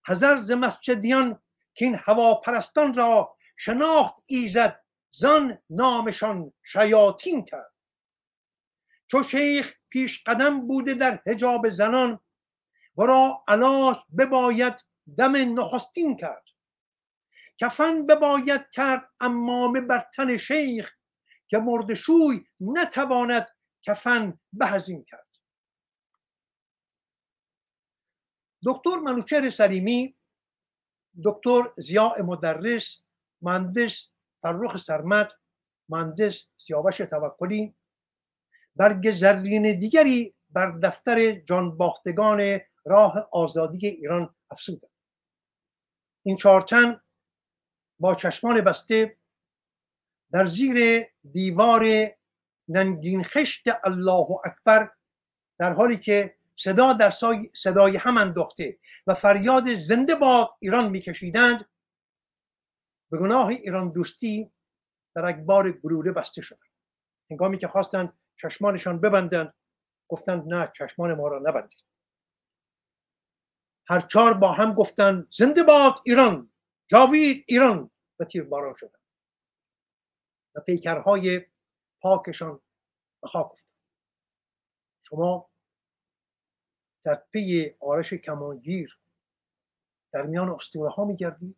هزار 0.06 0.36
ز 0.36 0.50
مسجدیان 0.52 1.42
که 1.74 1.84
این 1.84 1.94
هواپرستان 2.04 2.94
را 2.94 3.36
شناخت 3.56 4.14
ایزد 4.26 4.80
زان 5.10 5.58
نامشان 5.70 6.52
شیاطین 6.62 7.44
کرد. 7.44 7.72
چو 9.06 9.22
شیخ 9.22 9.74
پیش 9.88 10.24
قدم 10.24 10.66
بوده 10.66 10.94
در 10.94 11.22
حجاب 11.26 11.68
زنان 11.68 12.20
ورا 12.96 13.44
علاج 13.48 13.96
بباید 14.18 14.84
دم 15.18 15.60
نخستین 15.60 16.16
کرد. 16.16 16.55
کفن 17.58 18.06
بباید 18.06 18.68
کرد 18.68 19.10
امامه 19.20 19.80
بر 19.80 20.10
تن 20.14 20.36
شیخ 20.36 20.96
که 21.48 21.58
مردشوی 21.58 22.44
نتواند 22.60 23.48
کفن 23.82 24.40
بهزین 24.52 25.04
کرد. 25.04 25.26
دکتر 28.66 28.96
منوچهر 28.96 29.50
سلیمی 29.50 30.16
دکتر 31.24 31.72
زیاء 31.78 32.22
مدرس 32.22 33.02
مهندس 33.42 34.10
فرخ 34.42 34.76
سرمد 34.76 35.32
مهندس 35.88 36.48
سیاوش 36.56 36.96
توکلی 36.96 37.76
برگ 38.76 39.12
زرین 39.12 39.78
دیگری 39.78 40.34
بر 40.50 40.78
دفتر 40.82 41.30
جانباختگان 41.32 42.58
راه 42.84 43.28
آزادی 43.32 43.86
ایران 43.86 44.34
افسودند 44.50 44.90
این 46.22 46.36
چارتن 46.36 47.00
با 48.00 48.14
چشمان 48.14 48.60
بسته 48.60 49.16
در 50.32 50.46
زیر 50.46 51.06
دیوار 51.32 51.84
ننگین 52.68 53.24
خشت 53.24 53.64
الله 53.84 54.26
اکبر 54.44 54.90
در 55.58 55.72
حالی 55.72 55.96
که 55.96 56.36
صدا 56.56 56.92
در 56.92 57.12
صدای 57.54 57.96
هم 57.96 58.16
انداخته 58.16 58.78
و 59.06 59.14
فریاد 59.14 59.74
زنده 59.74 60.14
باد 60.14 60.48
ایران 60.60 60.90
میکشیدند 60.90 61.68
به 63.10 63.18
گناه 63.18 63.46
ایران 63.48 63.92
دوستی 63.92 64.52
در 65.14 65.24
اکبار 65.24 65.72
گلوله 65.72 66.12
بسته 66.12 66.42
شدند 66.42 66.70
هنگامی 67.30 67.58
که 67.58 67.68
خواستند 67.68 68.12
چشمانشان 68.36 69.00
ببندند 69.00 69.54
گفتند 70.08 70.54
نه 70.54 70.72
چشمان 70.78 71.14
ما 71.14 71.28
را 71.28 71.38
نبندید. 71.38 71.84
هر 73.88 74.00
چهار 74.00 74.34
با 74.34 74.52
هم 74.52 74.74
گفتند 74.74 75.28
زنده 75.30 75.62
باد 75.62 75.94
ایران! 76.04 76.52
جاوید 76.86 77.44
ایران 77.46 77.90
و 78.20 78.24
تیرباران 78.24 78.74
شدند 78.74 79.02
و 80.54 80.60
پیکرهای 80.60 81.46
پاکشان 82.00 82.60
به 83.22 83.28
خاک 83.28 83.52
افتاد. 83.52 83.76
شما 85.00 85.50
در 87.04 87.14
پی 87.14 87.74
آرش 87.80 88.14
کمانگیر 88.14 88.98
در 90.12 90.22
میان 90.22 90.50
اسطوره 90.50 90.90
ها 90.90 91.04
میگردید. 91.04 91.56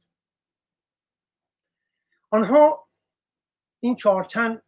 آنها 2.31 2.89
این 3.81 3.95
چهارتن 3.95 4.63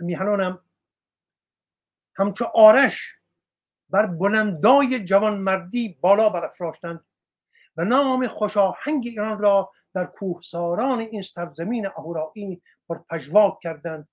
میهنانم 0.00 0.64
همچو 2.16 2.44
آرش 2.54 3.14
بر 3.90 4.06
بلندای 4.06 5.04
جوانمردی 5.04 5.98
بالا 6.00 6.28
برافراشتند 6.28 7.04
و 7.76 7.84
نام 7.84 8.28
خوشاهنگ 8.28 9.06
ایران 9.06 9.38
را 9.38 9.72
در 9.94 10.06
کوهساران 10.06 11.00
این 11.00 11.22
سرزمین 11.22 11.86
اهورایی 11.86 12.62
پر 12.88 12.98
پژواک 12.98 13.58
کردند 13.62 14.08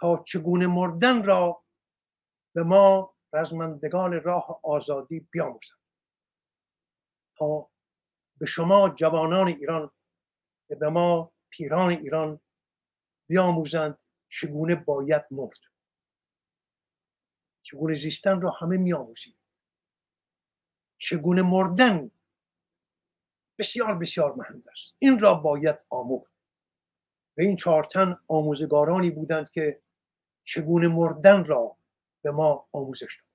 تا 0.00 0.24
چگونه 0.26 0.66
مردن 0.66 1.24
را 1.24 1.64
به 2.54 2.62
ما 2.62 3.14
رزمندگان 3.32 4.22
راه 4.22 4.60
آزادی 4.62 5.20
بیاموزند. 5.20 5.80
تا 7.38 7.70
به 8.38 8.46
شما 8.46 8.88
جوانان 8.88 9.48
ایران 9.48 9.90
به 10.68 10.88
ما 10.88 11.32
پیران 11.50 11.90
ایران 11.90 12.40
بیاموزند 13.28 13.98
چگونه 14.28 14.74
باید 14.74 15.26
مرد. 15.30 15.58
چگونه 17.62 17.94
زیستن 17.94 18.40
را 18.40 18.50
همه 18.50 18.76
میآموزیم. 18.76 19.36
چگونه 20.96 21.42
مردن 21.42 22.10
بسیار 23.60 23.98
بسیار 23.98 24.34
مهم 24.34 24.62
است. 24.72 24.94
این 24.98 25.18
را 25.18 25.34
باید 25.34 25.78
آموخت. 25.90 26.32
و 27.38 27.40
این 27.40 27.56
چهارتن 27.56 28.18
آموزگارانی 28.28 29.10
بودند 29.10 29.50
که 29.50 29.80
چگونه 30.44 30.88
مردن 30.88 31.44
را 31.44 31.76
به 32.22 32.30
ما 32.30 32.68
آموزش 32.72 33.16
داد 33.16 33.30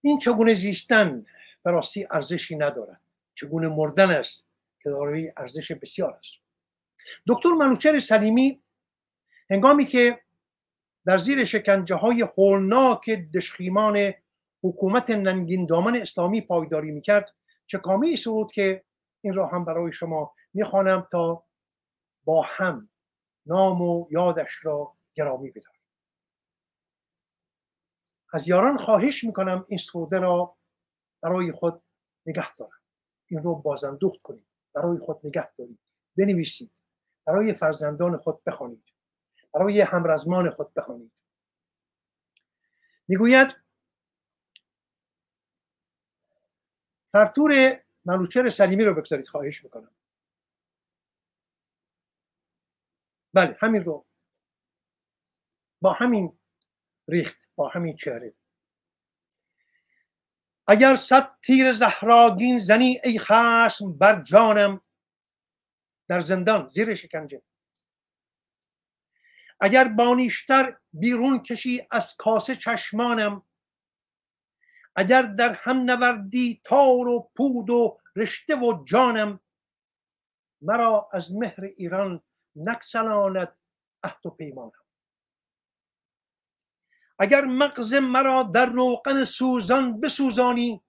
این 0.00 0.18
چگونه 0.18 0.54
زیستن 0.54 1.26
به 1.62 1.70
راستی 1.70 2.06
ارزشی 2.10 2.56
ندارد. 2.56 3.00
چگونه 3.34 3.68
مردن 3.68 4.10
است 4.10 4.46
که 4.82 4.90
دارای 4.90 5.32
ارزش 5.36 5.72
بسیار 5.72 6.12
است. 6.12 6.34
دکتر 7.28 7.48
منوچر 7.48 7.98
سلیمی 7.98 8.62
هنگامی 9.50 9.86
که 9.86 10.20
در 11.06 11.18
زیر 11.18 11.44
شکنجه 11.44 11.94
های 11.94 12.22
هولناک 12.38 13.10
دشخیمان 13.10 14.12
حکومت 14.62 15.10
ننگین 15.10 15.66
دامن 15.66 15.96
اسلامی 15.96 16.40
پایداری 16.40 16.90
می‌کرد. 16.90 17.34
چه 17.66 17.78
کامی 17.78 18.16
سرود 18.16 18.52
که 18.52 18.84
این 19.20 19.34
را 19.34 19.46
هم 19.46 19.64
برای 19.64 19.92
شما 19.92 20.34
می‌خوانم 20.54 21.06
تا 21.10 21.44
با 22.24 22.42
هم 22.46 22.90
نام 23.46 23.82
و 23.82 24.06
یادش 24.10 24.64
را 24.64 24.96
گرامی 25.14 25.50
بداریم 25.50 25.80
از 28.32 28.48
یاران 28.48 28.76
خواهش 28.76 29.24
می‌کنم 29.24 29.64
این 29.68 29.78
سروده 29.78 30.18
را 30.18 30.56
برای 31.22 31.52
خود 31.52 31.82
نگه 32.26 32.52
دارم. 32.52 32.80
این 33.26 33.42
رو 33.42 33.54
بازندوخت 33.54 34.22
کنید. 34.22 34.46
برای 34.74 34.98
خود 34.98 35.20
نگه 35.24 35.48
دارید. 35.58 35.78
بنویسید. 36.18 36.70
برای 37.26 37.52
فرزندان 37.52 38.16
خود 38.16 38.44
بخوانید. 38.44 38.84
برای 39.54 39.80
همرزمان 39.80 40.50
خود 40.50 40.74
بخوانید. 40.74 41.12
می‌گوید 43.08 43.56
فرتور 47.12 47.80
منوچر 48.04 48.48
سلیمی 48.48 48.84
رو 48.84 48.94
بگذارید 48.94 49.28
خواهش 49.28 49.64
می‌کنم. 49.64 49.94
بله 53.34 53.56
همین 53.60 53.84
رو. 53.84 54.06
با 55.80 55.92
همین 55.92 56.38
ریخت 57.08 57.38
با 57.56 57.68
همین 57.68 57.96
چهره 57.96 58.34
اگر 60.66 60.96
صد 60.96 61.38
تیر 61.42 61.72
زهراگین 61.72 62.58
زنی 62.58 63.00
ای 63.04 63.18
خشم 63.18 63.98
بر 63.98 64.22
جانم 64.22 64.80
در 66.08 66.20
زندان 66.20 66.70
زیر 66.74 66.94
شکنجه. 66.94 67.42
اگر 69.60 69.88
بانیشتر 69.88 70.78
بیرون 70.92 71.42
کشی 71.42 71.86
از 71.90 72.16
کاسه 72.16 72.56
چشمانم 72.56 73.42
اگر 74.98 75.22
در 75.22 75.52
هم 75.52 75.76
نوردی 75.76 76.60
تار 76.64 77.08
و 77.08 77.30
پود 77.36 77.70
و 77.70 78.00
رشته 78.16 78.56
و 78.56 78.84
جانم 78.84 79.40
مرا 80.62 81.08
از 81.12 81.32
مهر 81.32 81.64
ایران 81.64 82.22
نکسلاند 82.56 83.56
عهد 84.02 84.26
و 84.26 84.30
پیمانم. 84.30 84.72
اگر 87.18 87.44
مغز 87.44 87.94
مرا 87.94 88.42
در 88.42 88.66
روغن 88.66 89.24
سوزان 89.24 90.00
بسوزانی 90.00 90.84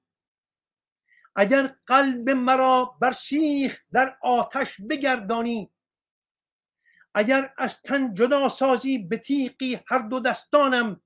اگر 1.35 1.75
قلب 1.87 2.29
مرا 2.29 2.97
بر 3.01 3.13
سیخ 3.13 3.81
در 3.91 4.17
آتش 4.21 4.81
بگردانی 4.89 5.71
اگر 7.15 7.53
از 7.57 7.81
تن 7.81 8.13
جدا 8.13 8.49
سازی 8.49 8.97
به 8.97 9.17
تیقی 9.17 9.79
هر 9.87 9.99
دو 9.99 10.19
دستانم 10.19 11.01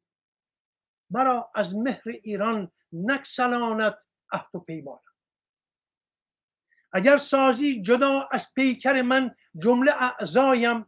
مرا 1.10 1.49
از 1.56 1.76
مهر 1.76 2.04
ایران 2.24 2.72
نکسلاند 2.94 3.98
عهد 4.32 4.56
و 4.56 4.60
پیمانم. 4.60 5.00
اگر 6.94 7.18
سازی 7.18 7.82
جدا 7.82 8.26
از 8.32 8.54
پیکر 8.54 9.02
من 9.02 9.36
جمله 9.58 9.91
اعضایم 10.02 10.86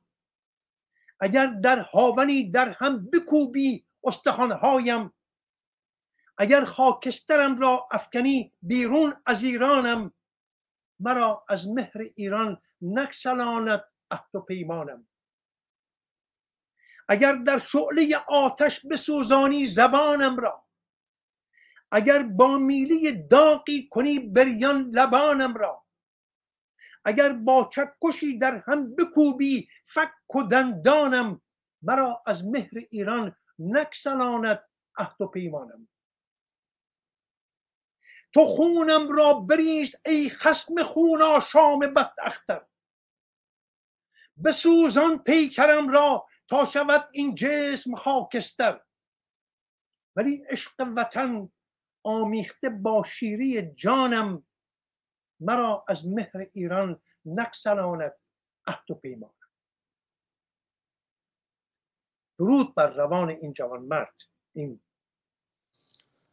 اگر 1.20 1.46
در 1.46 1.80
هاونی 1.80 2.52
در 2.52 2.76
هم 2.80 3.10
بکوبی 3.10 3.88
استخوانهایم 4.04 5.14
اگر 6.38 6.66
خاکسترم 6.66 7.58
را 7.58 7.88
افکنی 7.92 8.54
بیرون 8.62 9.14
از 9.26 9.44
ایرانم 9.44 10.14
مرا 11.00 11.46
از 11.50 11.68
مهر 11.68 11.98
ایران 12.16 12.62
نکسلاند 12.82 13.84
عهد 14.12 14.36
و 14.36 14.40
پیمانم. 14.40 15.08
اگر 17.08 17.36
در 17.36 17.60
شعله 17.60 18.18
آتش 18.30 18.86
بسوزانی 18.86 19.66
زبانم 19.66 20.38
را 20.38 20.65
اگر 21.96 22.24
با 22.24 22.58
میلی 22.58 23.28
داقی 23.28 23.88
کنی 23.92 24.20
بریان 24.20 24.92
لبانم 24.94 25.54
را. 25.54 25.86
اگر 27.06 27.34
با 27.34 27.70
چکشی 27.74 28.38
در 28.38 28.64
هم 28.68 28.96
بکوبی 28.96 29.70
فک 29.84 30.36
و 30.36 30.44
دندانم 30.44 31.42
مرا 31.82 32.24
از 32.26 32.46
مهر 32.46 32.72
ایران 32.90 33.36
نکسلاند 33.60 34.64
عهد 34.98 35.22
و 35.22 35.28
پیمانم. 35.28 35.88
تو 38.34 38.46
خونم 38.46 39.10
را 39.10 39.34
بریز 39.34 39.96
ای 40.06 40.30
خسم 40.30 40.84
خونا 40.84 41.40
شام 41.40 41.80
بد 41.80 42.14
اختر 42.24 42.66
بسوزان 44.46 45.24
پیکرم 45.24 45.90
را 45.90 46.28
تا 46.48 46.66
شود 46.66 47.10
این 47.14 47.36
جسم 47.36 47.96
خاکستر. 47.96 48.82
ولی 50.16 50.44
عشق 50.50 50.74
وطن 50.98 51.52
آمیخته 52.06 52.70
با 52.70 53.04
شیری 53.04 53.62
جانم 53.62 54.44
مرا 55.40 55.86
از 55.88 56.08
مهر 56.08 56.48
ایران 56.54 57.02
نکسلاند 57.26 58.14
عهد 58.68 58.92
و 58.92 58.96
پیمان. 58.96 59.32
درود 62.40 62.76
بر 62.76 62.88
روان 62.88 63.30
این 63.30 63.54
جوان 63.54 63.82
مرد 63.82 64.22
این 64.54 64.82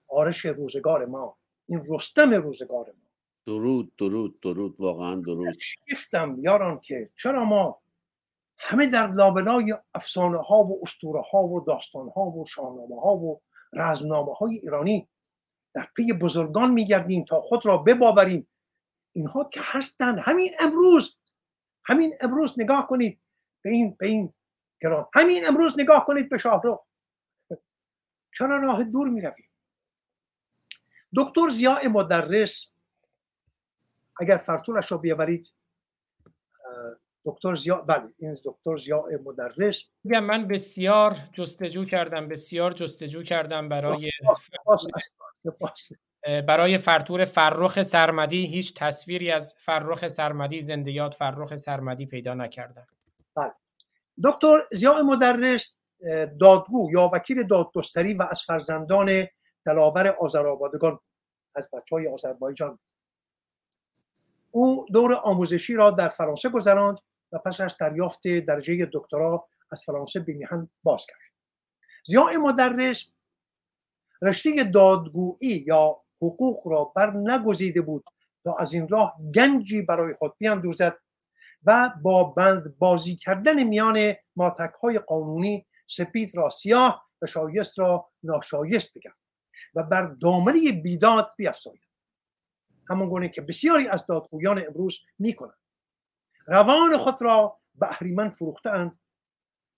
آرش 0.08 0.46
روزگار 0.46 1.06
ما 1.06 1.38
این 1.68 1.86
رستم 1.88 2.30
روزگار 2.30 2.86
ما. 2.86 3.08
درود 3.46 3.96
درود 3.96 4.40
درود 4.40 4.80
واقعا 4.80 5.20
درود. 5.20 5.56
گفتم 5.92 6.36
یاران 6.38 6.80
که 6.80 7.10
چرا 7.16 7.44
ما 7.44 7.82
همه 8.58 8.86
در 8.86 9.06
لابلای 9.06 9.74
افسانه 9.94 10.38
ها 10.38 10.56
و 10.56 10.80
اسطوره 10.82 11.22
ها 11.32 11.42
و 11.42 11.60
داستان 11.60 12.08
ها 12.08 12.22
و 12.22 12.46
شاهنامه 12.46 13.00
ها 13.00 13.16
و 13.16 13.42
رزمنامه 13.72 14.32
های 14.34 14.54
ایرانی 14.54 15.08
در 15.74 15.88
پی 15.96 16.12
بزرگان 16.12 16.70
میگردیم 16.70 17.24
تا 17.24 17.40
خود 17.40 17.66
را 17.66 17.78
بباوریم. 17.78 18.48
اینها 19.12 19.44
که 19.44 19.60
هستند 19.62 20.18
همین 20.18 20.54
امروز 20.60 21.16
همین 21.84 22.14
امروز 22.20 22.54
نگاه 22.60 22.86
کنید 22.86 23.20
به 23.62 23.70
این 23.70 23.96
به 23.98 24.06
این 24.06 24.34
گران 24.80 25.06
همین 25.14 25.46
امروز 25.46 25.80
نگاه 25.80 26.04
کنید 26.04 26.28
به 26.28 26.38
شاهرخ. 26.38 26.78
چرا 28.34 28.58
راه 28.58 28.84
دور 28.84 29.08
می 29.08 29.20
رویم 29.20 29.48
دکتر 31.16 31.48
زیاء 31.48 31.88
مدرس 31.88 32.66
اگر 34.20 34.36
فرتورش 34.36 34.92
رو 34.92 34.98
بیاورید 34.98 35.52
دکتر 37.24 37.54
زیا 37.54 37.76
بله 37.76 38.14
این 38.18 38.36
دکتر 38.44 38.76
زیاء 38.76 39.18
مدرس. 39.24 39.84
میگم 40.04 40.24
من 40.24 40.48
بسیار 40.48 41.16
جستجو 41.32 41.84
کردم 41.84 42.28
بسیار 42.28 42.72
جستجو 42.72 43.22
کردم 43.22 43.68
برای 43.68 44.10
برای 46.48 46.78
فرتور 46.78 47.24
فرخ 47.24 47.82
سرمدی 47.82 48.46
هیچ 48.46 48.74
تصویری 48.74 49.30
از 49.30 49.56
فرخ 49.58 50.08
سرمدی 50.08 50.60
زندیات 50.60 51.14
فرخ 51.14 51.56
سرمدی 51.56 52.06
پیدا 52.06 52.34
نکردم 52.34 52.86
بله. 53.34 53.52
دکتر 54.24 54.58
زیاء 54.72 55.02
مدرس 55.02 55.76
دادگو 56.40 56.90
یا 56.92 57.10
وکیل 57.12 57.42
دادگستری 57.46 58.14
و 58.14 58.22
از 58.30 58.42
فرزندان 58.42 59.26
دلاور 59.66 60.08
آذربایجان 60.08 60.98
از 61.54 61.68
بچه 61.72 61.96
های 61.96 62.08
آذربایجان. 62.08 62.78
او 64.50 64.86
دور 64.92 65.14
آموزشی 65.14 65.74
را 65.74 65.90
در 65.90 66.08
فرانسه 66.08 66.48
گذراند 66.48 66.98
و 67.32 67.38
پس 67.38 67.60
از 67.60 67.76
دریافت 67.80 68.28
درجه 68.28 68.90
دکترا 68.92 69.48
از 69.72 69.82
فرانسه 69.84 70.20
به 70.20 70.32
میهن 70.32 70.68
باز 70.82 71.06
کرد. 71.06 71.18
زیاء 72.06 72.32
مدرس 72.38 73.12
رشته 74.22 74.64
دادگویی 74.64 75.64
یا 75.66 76.02
حقوق 76.22 76.68
را 76.68 76.84
بر 76.84 77.16
نگزیده 77.16 77.80
بود 77.80 78.04
تا 78.44 78.54
از 78.54 78.74
این 78.74 78.88
راه 78.88 79.16
گنجی 79.34 79.82
برای 79.82 80.14
خود 80.14 80.34
بیاندوزد 80.38 80.98
و 81.64 81.90
با 82.02 82.24
بند 82.24 82.78
بازی 82.78 83.16
کردن 83.16 83.62
میان 83.62 84.12
ماتک 84.36 84.72
های 84.82 84.98
قانونی 84.98 85.66
سپید 85.86 86.30
را 86.34 86.48
سیاه 86.48 87.08
و 87.22 87.26
شایست 87.26 87.78
را 87.78 88.10
ناشایست 88.22 88.94
بگرد 88.94 89.16
و 89.74 89.82
بر 89.82 90.02
دامنه 90.02 90.72
بیداد 90.72 91.30
بیافزاید 91.36 91.80
همون 92.90 93.08
گونه 93.08 93.28
که 93.28 93.40
بسیاری 93.40 93.88
از 93.88 94.06
دادگویان 94.06 94.66
امروز 94.66 94.98
می‌کنند. 95.18 95.58
روان 96.46 96.98
خود 96.98 97.22
را 97.22 97.58
به 97.74 97.86
اهریمن 97.86 98.28
فروختند 98.28 98.98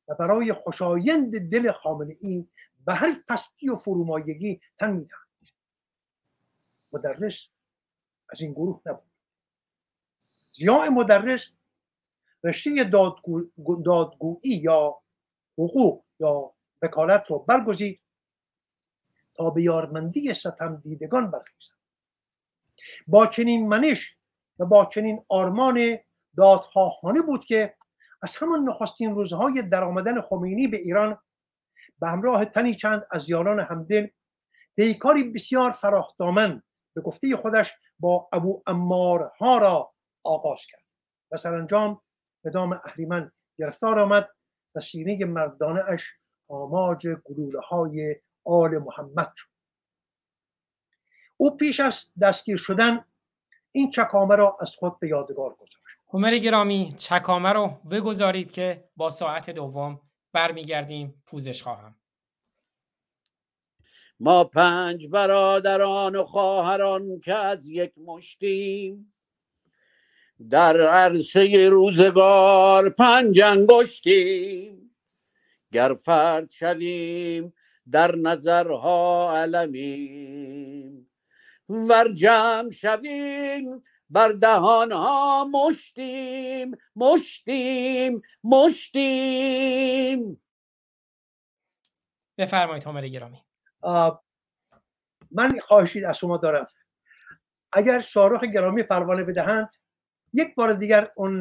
و 0.09 0.15
برای 0.15 0.53
خوشایند 0.53 1.51
دل 1.51 1.73
خامنه 1.73 2.17
ای 2.21 2.49
به 2.87 2.95
هر 2.95 3.13
پستی 3.29 3.69
و 3.71 3.77
فرومایگی 3.77 4.61
تن 4.79 4.91
می‌دهند. 4.91 5.25
مدرس 6.93 7.49
از 8.29 8.41
این 8.41 8.53
گروه 8.53 8.81
نبود. 8.87 9.13
زیاء 10.51 10.91
مدرس 10.91 11.51
رشته 12.45 12.85
دادگو... 12.85 13.43
دادگویی 13.85 14.57
یا 14.57 15.03
حقوق 15.59 16.05
یا 16.21 16.55
وکالت 16.83 17.31
رو 17.31 17.39
برگزید 17.39 18.01
تا 19.35 19.51
به 19.51 19.63
یارمندی 19.63 20.35
ستم 20.35 20.77
دیدگان 20.77 21.31
برخیزد. 21.31 21.75
با 23.07 23.27
چنین 23.27 23.69
منش 23.69 24.17
و 24.59 24.67
با 24.67 24.85
چنین 24.85 25.25
آرمان 25.29 25.99
دادخواهانه 26.37 27.23
بود 27.23 27.45
که 27.45 27.77
از 28.23 28.37
همان 28.37 28.69
نخستین 28.69 29.15
روزهای 29.15 29.63
درآمدن 29.63 30.21
خمینی 30.21 30.69
به 30.69 30.77
ایران 30.77 31.19
به 32.01 32.09
همراه 32.09 32.45
تنی 32.45 32.75
چند 32.75 33.07
از 33.11 33.31
یاران 33.31 33.61
همدل 33.61 34.07
پیکاری 34.77 35.23
بسیار 35.23 35.71
فراخدامن 35.71 36.63
به 36.95 37.03
گفته 37.03 37.37
خودش 37.37 37.75
با 37.99 38.29
ابو 38.33 38.63
ها 39.41 39.59
را 39.59 39.95
آغاز 40.25 40.67
کرد. 40.71 40.85
و 41.33 41.37
سرانجام 41.37 42.01
به 42.45 42.51
دام 42.51 42.73
اهریمن 42.85 43.33
گرفتار 43.59 43.99
آمد 43.99 44.29
و 44.75 44.81
سینه 44.81 45.25
مردانه 45.25 45.81
اش 45.89 46.13
آماج 46.49 47.09
گلوله 47.25 47.61
های 47.61 48.17
آل 48.45 48.79
محمد 48.79 49.33
شد. 49.37 49.49
او 51.37 51.57
پیش 51.57 51.81
از 51.81 52.07
دستگیر 52.23 52.57
شدن 52.57 53.05
این 53.73 53.91
چکامه 53.91 54.37
را 54.37 54.57
از 54.61 54.75
خود 54.77 54.99
به 55.01 55.09
یادگار 55.09 55.55
گذاشت. 55.55 55.99
هومر 56.09 56.39
گرامی 56.39 56.95
چکامه 56.97 57.53
رو 57.53 57.69
بگذارید 57.91 58.53
که 58.53 58.89
با 58.97 59.11
ساعت 59.11 59.51
دوم 59.51 60.01
برمیگردیم 60.35 61.23
پوزش 61.27 61.63
خواهم. 61.63 61.97
ما 64.21 64.45
پنج 64.45 65.07
برادران 65.07 66.17
و 66.17 66.25
خواهران 66.25 67.21
که 67.21 67.35
از 67.35 67.69
یک 67.69 67.99
مشتیم 67.99 69.15
در 70.51 70.81
عرصه 70.81 71.69
روزگار 71.69 72.89
پنج 72.89 73.41
انگشتیم. 73.41 74.97
گر 75.73 75.95
فرد 75.95 76.51
شویم 76.51 77.55
در 77.91 78.17
نظرها 78.17 79.33
علمیم. 79.37 81.11
ور 81.69 82.13
جمع 82.13 82.71
شویم 82.71 83.83
بر 84.11 84.29
دهانها 84.29 85.45
مشتیم 85.45 86.71
مشتیم 86.97 88.23
مشتیم. 88.45 90.43
بفرمایید 92.39 92.85
همه 92.85 93.09
گرامی. 93.09 93.45
من 95.31 95.59
خواهشید 95.63 96.05
از 96.05 96.19
شما 96.19 96.37
دارم. 96.37 96.67
اگر 97.73 98.01
شارخ 98.01 98.45
گرامی 98.45 98.83
پروانه 98.83 99.25
بدهند 99.25 99.75
یک 100.33 100.55
بار 100.55 100.73
دیگر 100.73 101.11
اون 101.17 101.41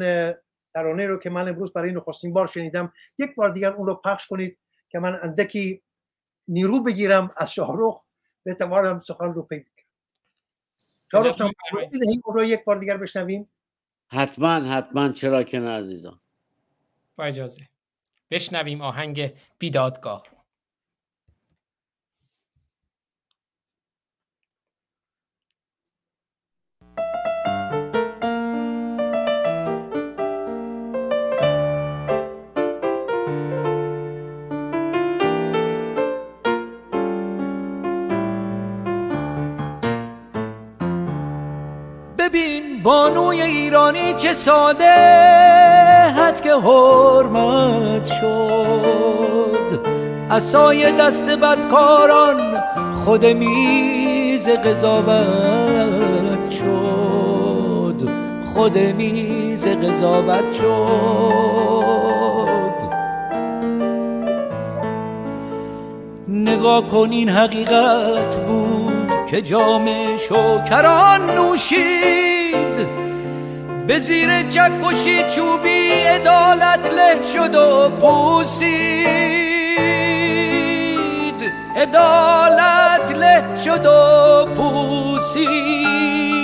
ترانه 0.74 1.06
رو 1.06 1.18
که 1.18 1.30
من 1.30 1.48
امروز 1.48 1.72
برای 1.72 1.92
نخستین 1.92 2.32
بار 2.32 2.46
شنیدم 2.46 2.92
یک 3.18 3.34
بار 3.34 3.48
دیگر 3.48 3.72
اون 3.72 3.86
رو 3.86 3.94
پخش 3.94 4.26
کنید 4.26 4.58
که 4.88 4.98
من 4.98 5.18
اندکی 5.22 5.82
نیرو 6.48 6.82
بگیرم 6.82 7.30
از 7.36 7.52
شاهرخ 7.52 8.04
بتوانم 8.46 8.98
سخن 8.98 9.34
رو 9.34 9.42
پیدا 9.42 9.70
اون 11.14 12.34
رو 12.34 12.44
یک 12.44 12.64
بار 12.64 12.76
دیگر 12.76 12.96
بشنویم. 12.96 13.48
حتما 14.08 14.48
حتما. 14.48 15.12
چرا 15.12 15.42
که 15.42 15.58
نه 15.58 15.70
عزیزان. 15.70 16.20
با 17.16 17.24
اجازه. 17.24 17.62
بشنویم 18.30 18.80
آهنگ 18.80 19.32
بیدادگاه. 19.58 20.33
بانوی 42.84 43.42
ایرانی 43.42 44.14
چه 44.14 44.32
ساده 44.32 44.94
حد 46.16 46.40
که 46.40 46.54
حرمت 46.54 48.06
شد. 48.06 49.80
اسای 50.30 50.92
دست 50.92 51.24
بدکاران 51.24 52.62
خود 53.04 53.26
میز 53.26 54.48
قضاوت 54.48 56.50
شد. 56.50 58.08
خود 58.54 58.78
میز 58.78 59.66
قضاوت 59.66 60.52
شد. 60.52 60.64
نگاه 66.28 66.88
کن 66.88 67.08
این 67.10 67.28
حقیقت 67.28 68.46
بود 68.46 69.10
که 69.30 69.42
جام 69.42 69.88
شکران 70.16 71.30
نوشید. 71.30 72.23
به 73.86 73.98
زیر 73.98 74.42
جکشی 74.42 75.22
چوبی 75.36 75.90
عدالت 75.90 76.86
له 76.92 77.26
شد 77.32 77.54
و 77.54 77.88
پوسید. 78.00 78.74
عدالت 81.76 83.10
له 83.16 83.56
شد 83.64 83.86
و 83.86 84.46
پوسید. 84.56 86.43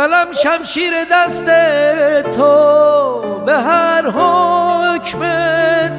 قلم 0.00 0.32
شمشیر 0.42 0.92
دست 1.12 1.44
تو 2.36 3.20
به 3.46 3.52
هر 3.52 4.10
حکم 4.10 5.20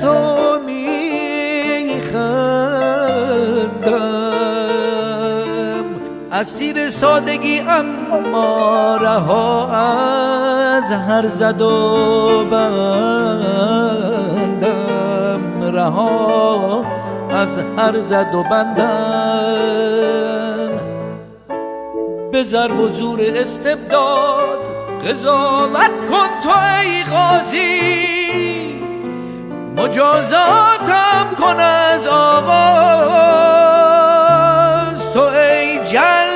تو 0.01 0.59
میخندم. 0.65 1.01
اسیر 6.31 6.89
سادگی 6.89 7.59
اما 7.59 8.97
رها 9.01 9.71
از 9.71 10.91
هر 10.91 11.27
زد 11.27 11.61
و 11.61 12.45
بندم. 12.51 13.81
رها 15.75 16.85
از 17.31 17.57
هر 17.77 17.99
زد 17.99 18.35
و 18.35 18.43
بندم. 18.43 20.40
به 22.32 22.43
ضرب 22.43 22.79
استبداد 23.19 24.59
قضاوت 25.07 25.91
کن 26.09 26.27
تو 26.43 26.49
ای 26.49 27.03
قاضی. 27.03 28.82
مجازاتم 29.77 31.36
کن 31.39 31.59
از 31.59 32.07
آغاز. 32.07 33.21
تو 35.13 35.21
ای 35.21 35.77
جلاد 35.77 36.30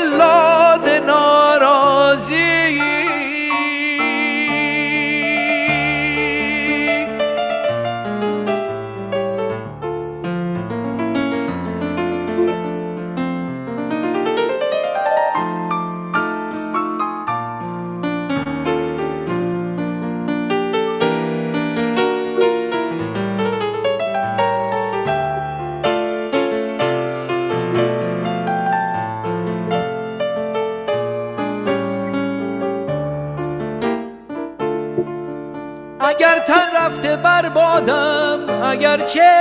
اگر 38.64 38.98
چه 39.06 39.32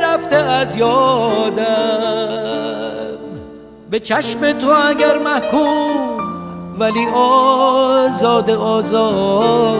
رفته 0.00 0.36
از 0.36 0.76
یادم. 0.76 1.62
به 3.90 4.00
چشم 4.00 4.52
تو 4.52 4.70
اگر 4.70 5.18
محکوم 5.18 6.18
ولی 6.78 7.06
آزاد 7.14 8.50
آزادم. 8.50 9.72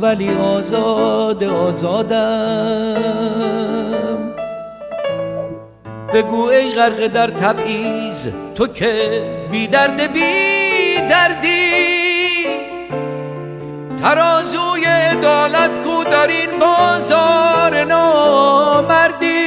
ولی 0.00 0.34
آزاد 0.34 1.44
آزادم. 1.44 2.96
بگو 6.14 6.48
ای 6.48 6.72
غرق 6.72 7.06
در 7.06 7.26
تبعیض 7.26 8.28
تو 8.54 8.66
که 8.66 9.24
بی 9.50 9.66
درد 9.66 10.12
بی 10.12 10.51
ترازوی 14.02 14.84
عدالت 14.84 15.80
کو 15.80 16.04
در 16.04 16.26
این 16.26 16.58
بازار 16.58 17.84
نامردی 17.84 19.41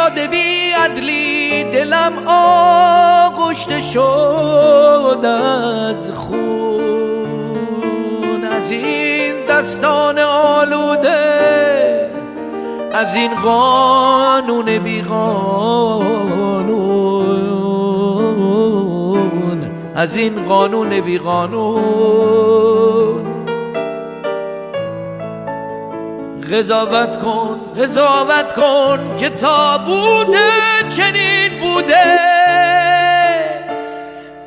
بیداد 0.00 0.30
بی 0.30 0.70
عدلی 0.70 1.64
دلم 1.64 2.12
آغشته 2.26 3.80
شد 3.80 5.24
از 5.24 6.10
خون. 6.10 6.40
از 8.44 8.70
این 8.70 9.46
دستان 9.48 10.18
آلوده 10.18 11.10
از 12.92 13.14
این 13.14 13.34
قانون 13.34 14.78
بی 14.78 15.02
قانون 15.02 16.40
از 19.94 20.16
این 20.16 20.44
قانون 20.48 21.00
بی 21.00 21.18
قانون 21.18 22.99
قضاوت 26.52 27.22
کن 27.22 27.74
قضاوت 27.74 28.54
کن 28.54 29.16
که 29.16 29.30
تا 29.30 29.78
بوده 29.78 30.88
چنین 30.96 31.60
بوده. 31.60 32.18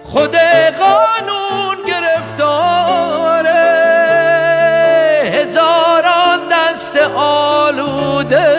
خود 0.04 0.36
قانون 0.80 1.86
گرفتاره 1.88 3.64
هزاران 5.34 6.40
دست 6.52 6.98
آلوده. 7.16 8.54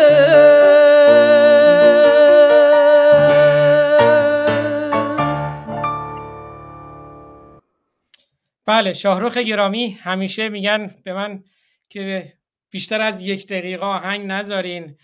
بله 8.66 8.92
شاهروخ 8.92 9.36
گرامی 9.36 9.98
همیشه 10.02 10.48
میگن 10.48 10.90
به 11.04 11.12
من 11.12 11.44
که 11.88 12.32
بیشتر 12.74 13.00
از 13.00 13.22
یک 13.22 13.46
دقیقه 13.46 13.86
آهنگ 13.86 14.26
نذارین. 14.26 14.96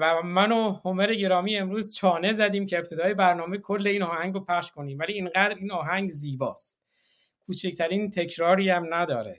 و 0.00 0.22
من 0.22 0.52
و 0.52 0.80
همر 0.84 1.14
گرامی 1.14 1.56
امروز 1.56 1.94
چانه 1.94 2.32
زدیم 2.32 2.66
که 2.66 2.78
ابتدای 2.78 3.14
برنامه 3.14 3.58
کل 3.58 3.86
این 3.86 4.02
آهنگ 4.02 4.34
رو 4.34 4.44
پخش 4.44 4.70
کنیم. 4.70 4.98
ولی 4.98 5.12
اینقدر 5.12 5.54
این 5.54 5.72
آهنگ 5.72 6.08
زیباست. 6.08 6.80
کوچکترین 7.46 8.10
تکراری 8.10 8.70
هم 8.70 8.94
نداره. 8.94 9.38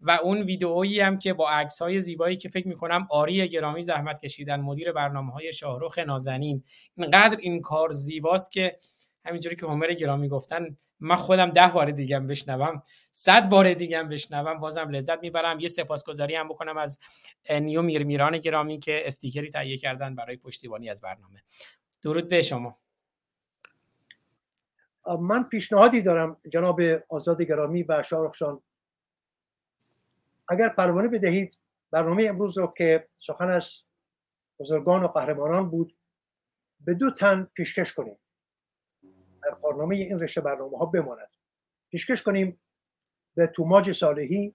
و 0.00 0.10
اون 0.10 0.42
ویدئویی 0.42 1.00
هم 1.00 1.18
که 1.18 1.32
با 1.32 1.50
عکس 1.50 1.82
های 1.82 2.00
زیبایی 2.00 2.36
که 2.36 2.48
فکر 2.48 2.68
می‌کنم 2.68 3.08
آری 3.10 3.48
گرامی 3.48 3.82
زحمت 3.82 4.20
کشیدن 4.20 4.60
مدیر 4.60 4.92
برنامه 4.92 5.32
های 5.32 5.52
شاهروخ 5.52 5.98
نازنین 5.98 6.62
اینقدر 6.96 7.36
این 7.40 7.60
کار 7.60 7.90
زیباست 7.90 8.52
که 8.52 8.78
همینجوری 9.24 9.56
که 9.56 9.66
همر 9.66 9.92
گرامی 9.92 10.28
گفتن 10.28 10.76
من 11.00 11.16
خودم 11.16 11.50
ده 11.50 11.68
بار 11.68 11.90
دیگه 11.90 12.20
بشنوم 12.20 12.82
صد 13.12 13.48
بار 13.48 13.74
دیگه 13.74 14.02
بشنوم 14.02 14.60
بازم 14.60 14.88
لذت 14.88 15.18
می‌برم. 15.22 15.60
یه 15.60 15.68
سپاسگزاری 15.68 16.34
هم 16.34 16.48
بکنم 16.48 16.76
از 16.76 17.00
نیو 17.50 17.82
میرمیران 17.82 18.38
گرامی 18.38 18.78
که 18.78 19.02
استیکری 19.06 19.50
تهیه 19.50 19.78
کردن 19.78 20.14
برای 20.14 20.36
پشتیبانی 20.36 20.90
از 20.90 21.00
برنامه. 21.00 21.42
درود 22.02 22.28
به 22.28 22.42
شما. 22.42 22.78
من 25.20 25.42
پیشنهادی 25.42 26.02
دارم 26.02 26.36
جناب 26.52 26.80
آزاد 27.08 27.42
گرامی 27.42 27.82
و 27.82 28.02
شارخشان 28.02 28.62
اگر 30.48 30.68
پروانه 30.68 31.08
بدهید 31.08 31.58
برنامه 31.90 32.24
امروز 32.24 32.58
رو 32.58 32.74
که 32.76 33.08
سخن 33.16 33.48
از 33.48 33.82
بزرگان 34.60 35.02
و 35.02 35.08
قهرمانان 35.08 35.70
بود 35.70 35.96
به 36.80 36.94
دو 36.94 37.10
تن 37.10 37.50
پیشکش 37.54 37.92
کنیم. 37.92 38.16
در 39.42 39.54
برنامه 39.54 39.96
این 39.96 40.20
رشته 40.20 40.40
برنامه 40.40 40.78
ها 40.78 40.86
بماند. 40.86 41.30
پیشکش 41.90 42.22
کنیم 42.22 42.60
به 43.34 43.46
توماج 43.46 43.92
صالحی 43.92 44.54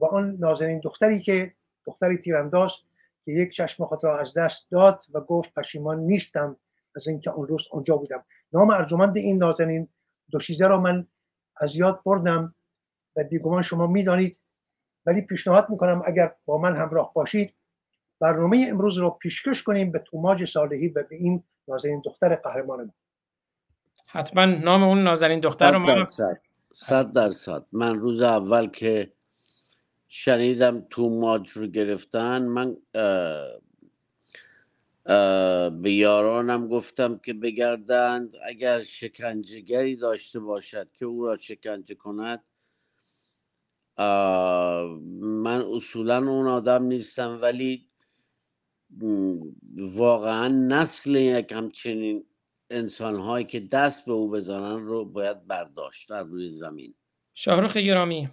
و 0.00 0.04
آن 0.04 0.36
نازنین 0.40 0.80
دختری 0.80 1.20
که 1.20 1.54
دختری 1.86 2.18
تیرانداز 2.18 2.72
که 3.24 3.32
یک 3.32 3.50
چشم 3.50 3.84
خود 3.84 4.04
را 4.04 4.18
از 4.18 4.34
دست 4.34 4.70
داد 4.70 5.02
و 5.14 5.20
گفت 5.20 5.54
پشیمان 5.54 6.00
نیستم 6.00 6.56
از 6.96 7.08
اینکه 7.08 7.30
اون 7.30 7.46
روز 7.46 7.68
آنجا 7.72 7.96
بودم. 7.96 8.24
نام 8.52 8.70
ارجمند 8.70 9.16
این 9.16 9.38
نازنین 9.38 9.88
دوشیزه 10.30 10.66
را 10.66 10.80
من 10.80 11.06
از 11.60 11.76
یاد 11.76 12.02
بردم 12.06 12.54
و 13.16 13.24
بیگمان 13.24 13.62
شما 13.62 13.86
می‌دانید. 13.86 14.40
ولی 15.06 15.20
پیشنهاد 15.20 15.70
می‌کنم 15.70 16.02
اگر 16.06 16.34
با 16.44 16.58
من 16.58 16.76
همراه 16.76 17.12
باشید 17.14 17.54
برنامه 18.20 18.66
امروز 18.68 18.98
رو 18.98 19.10
پیشکش 19.10 19.62
کنیم 19.62 19.92
به 19.92 19.98
توماج 19.98 20.44
صالحی 20.44 20.88
و 20.88 21.02
به 21.02 21.16
این 21.16 21.44
نازنین 21.68 22.02
دختر 22.04 22.34
قهرمان 22.34 22.84
ما 22.84 22.92
حتما 24.06 24.44
نام 24.44 24.82
اون 24.82 25.02
نازنین 25.02 25.40
دختر 25.40 25.72
رو 25.72 25.78
من 25.78 26.04
صد 26.72 27.12
درصد. 27.12 27.66
من 27.72 27.98
روز 27.98 28.20
اول 28.20 28.66
که 28.66 29.12
شنیدم 30.08 30.86
توماج 30.90 31.50
رو 31.50 31.66
گرفتن 31.66 32.42
من 32.42 32.76
به 35.82 35.92
یارانم 35.92 36.68
گفتم 36.68 37.18
که 37.18 37.32
بگردند. 37.32 38.32
اگر 38.46 38.82
شکنجهگری 38.82 39.96
داشته 39.96 40.40
باشد 40.40 40.88
که 40.94 41.04
او 41.04 41.26
را 41.26 41.36
شکنجه 41.36 41.94
کند 41.94 42.44
من 45.18 45.64
اصولا 45.74 46.16
اون 46.16 46.48
آدم 46.48 46.82
نیستم 46.82 47.38
ولی 47.42 47.88
واقعا 49.76 50.48
نسل 50.48 51.16
یک 51.16 51.52
همچنین 51.52 52.24
انسان 52.72 53.16
هایی 53.16 53.44
که 53.44 53.60
دست 53.60 54.06
به 54.06 54.12
او 54.12 54.30
بزنن 54.30 54.80
رو 54.80 55.04
باید 55.04 55.46
برداشت 55.46 56.08
در 56.08 56.22
روی 56.22 56.50
زمین. 56.50 56.94
شاهروخ 57.34 57.76
گرامی 57.76 58.28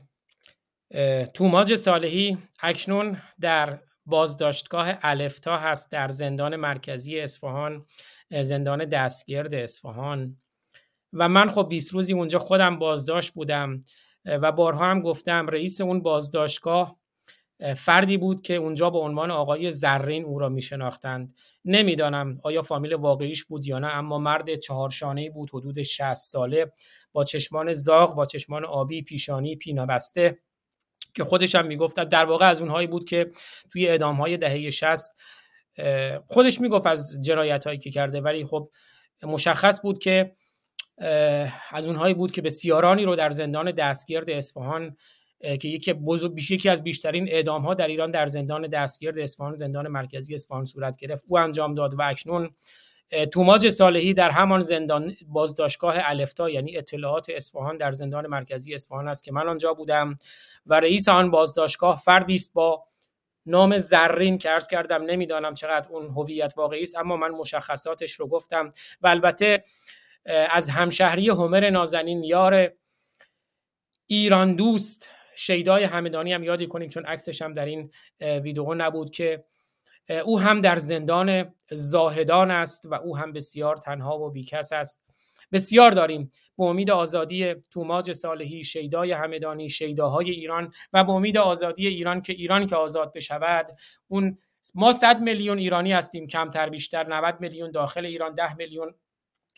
توماج 1.34 1.76
صالحی 1.76 2.38
اکنون 2.60 3.18
در 3.40 3.80
بازداشتگاه 4.06 4.98
الفتا 5.02 5.58
هست 5.58 5.92
در 5.92 6.10
زندان 6.10 6.56
مرکزی 6.56 7.20
اصفهان 7.20 7.86
زندان 8.42 8.86
دستگرد 8.86 9.54
اصفهان. 9.54 10.38
و 11.14 11.30
من 11.30 11.50
خب 11.50 11.68
20 11.70 11.94
روزی 11.94 12.14
اونجا 12.14 12.40
خودم 12.40 12.80
بازداشت 12.80 13.34
بودم 13.34 13.84
و 14.26 14.52
بارها 14.52 14.86
هم 14.86 15.02
گفتم 15.02 15.48
رئیس 15.48 15.82
اون 15.82 16.02
بازداشتگاه 16.02 17.00
فردی 17.78 18.18
بود 18.18 18.42
که 18.42 18.56
اونجا 18.56 18.90
به 18.90 18.98
عنوان 18.98 19.32
آقای 19.32 19.72
زرین 19.72 20.26
او 20.26 20.40
را 20.40 20.50
می 20.50 20.62
شناختند 20.62 21.36
نمی‌دانم 21.66 22.40
آیا 22.44 22.62
فامیل 22.62 22.94
واقعیش 22.94 23.46
بود 23.46 23.66
یا 23.66 23.80
نه 23.80 23.88
اما 23.88 24.18
مرد 24.18 24.56
چهارشانه 24.56 25.30
بود 25.30 25.50
حدود 25.50 25.82
60 25.82 26.14
ساله 26.14 26.72
با 27.12 27.24
چشمان 27.24 27.74
زاغ 27.74 28.16
با 28.16 28.26
چشمان 28.26 28.66
آبی 28.66 29.02
پیشانی 29.02 29.56
پینابسته 29.56 30.38
که 31.16 31.24
خودش 31.24 31.56
هم 31.56 31.66
می‌گفت 31.66 32.00
در 32.00 32.26
واقع 32.26 32.50
از 32.50 32.62
اونهایی 32.62 32.88
بود 32.88 33.06
که 33.06 33.32
توی 33.72 33.88
اعدام 33.88 34.16
های 34.16 34.38
دهه 34.38 34.70
60 34.70 35.16
خودش 36.28 36.62
می‌گفت 36.62 36.88
از 36.88 37.22
جنایت 37.22 37.68
هایی 37.68 37.80
که 37.80 37.92
کرده. 37.92 38.22
ولی 38.22 38.46
خب 38.46 38.68
مشخص 39.24 39.82
بود 39.82 40.00
که 40.00 40.36
از 41.72 41.88
اونهایی 41.88 42.14
بود 42.14 42.32
که 42.32 42.42
بسیارانی 42.42 43.06
رو 43.06 43.16
در 43.16 43.30
زندان 43.30 43.72
دستگرد 43.72 44.30
اصفهان 44.30 44.98
که 45.42 45.68
یکی 45.68 45.94
بزرگ 45.94 46.52
یکی 46.52 46.70
از 46.70 46.84
بیشترین 46.84 47.30
اعدام 47.30 47.62
ها 47.62 47.74
در 47.74 47.88
ایران 47.88 48.12
در 48.12 48.28
زندان 48.28 48.68
دستگرد 48.68 49.20
اصفهان 49.20 49.56
زندان 49.56 49.88
مرکزی 49.88 50.36
اصفهان 50.36 50.66
صورت 50.66 50.98
گرفت. 50.98 51.26
او 51.28 51.38
انجام 51.38 51.76
داد 51.76 51.94
و 51.94 52.02
اکنون 52.02 52.50
توماج 53.32 53.70
صالحی 53.70 54.14
در 54.14 54.30
همان 54.30 54.60
زندان 54.60 55.16
بازداشتگاه 55.28 55.96
الفتا 55.98 56.50
یعنی 56.50 56.78
اطلاعات 56.78 57.30
اصفهان 57.30 57.78
در 57.78 57.92
زندان 57.92 58.28
مرکزی 58.28 58.74
اصفهان 58.74 59.08
است 59.08 59.24
که 59.24 59.32
من 59.32 59.48
آنجا 59.48 59.74
بودم 59.74 60.18
و 60.66 60.80
رئیس 60.80 61.10
آن 61.10 61.32
بازداشتگاه 61.32 62.02
فردی 62.02 62.34
است 62.34 62.54
با 62.54 62.84
نام 63.46 63.78
زرین 63.78 64.38
که 64.38 64.52
ارز 64.52 64.68
کردم 64.68 65.04
نمی‌دانم 65.04 65.54
چقدر 65.54 65.90
اون 65.90 66.06
هویت 66.06 66.54
واقعی 66.56 66.84
است 66.84 66.98
اما 66.98 67.18
من 67.18 67.30
مشخصاتش 67.32 68.14
رو 68.14 68.28
گفتم 68.28 68.72
و 69.02 69.08
البته 69.08 69.64
از 70.26 70.70
همشهری 70.70 71.30
همر 71.30 71.70
نازنین 71.70 72.24
یار 72.24 72.72
ایران 74.08 74.56
دوست 74.56 75.10
شیدای 75.40 75.84
همدانی 75.84 76.34
هم 76.34 76.44
یادی 76.44 76.68
کنیم 76.68 76.90
چون 76.90 77.06
عکسش 77.06 77.42
هم 77.42 77.54
در 77.54 77.66
این 77.66 77.92
ویدئو 78.22 78.74
نبود 78.74 79.10
که 79.10 79.44
او 80.26 80.40
هم 80.40 80.62
در 80.62 80.80
زندان 80.80 81.56
زاهدان 81.72 82.52
است 82.52 82.86
و 82.86 82.94
او 82.94 83.18
هم 83.18 83.34
بسیار 83.34 83.78
تنها 83.78 84.20
و 84.20 84.30
بیکس 84.30 84.74
است. 84.74 85.04
بسیار 85.52 85.92
داریم. 85.92 86.32
به 86.58 86.64
امید 86.64 86.92
آزادی 86.92 87.56
توماج 87.72 88.14
صالحی 88.14 88.64
شیدای 88.64 89.12
همدانی 89.12 89.70
شیداهای 89.70 90.32
ایران 90.32 90.74
و 90.94 91.04
به 91.04 91.12
امید 91.12 91.38
آزادی 91.38 91.88
ایران 91.88 92.22
که 92.22 92.34
ایران 92.34 92.66
که 92.66 92.76
آزاد 92.76 93.14
بشود. 93.14 93.68
اون 94.08 94.38
ما 94.76 94.94
100 94.94 95.22
میلیون 95.22 95.58
ایرانی 95.58 95.94
هستیم 95.94 96.28
کمتر 96.28 96.70
بیشتر 96.70 97.08
90 97.08 97.36
میلیون 97.40 97.72
داخل 97.72 98.06
ایران 98.06 98.36
10 98.36 98.56
میلیون 98.56 98.96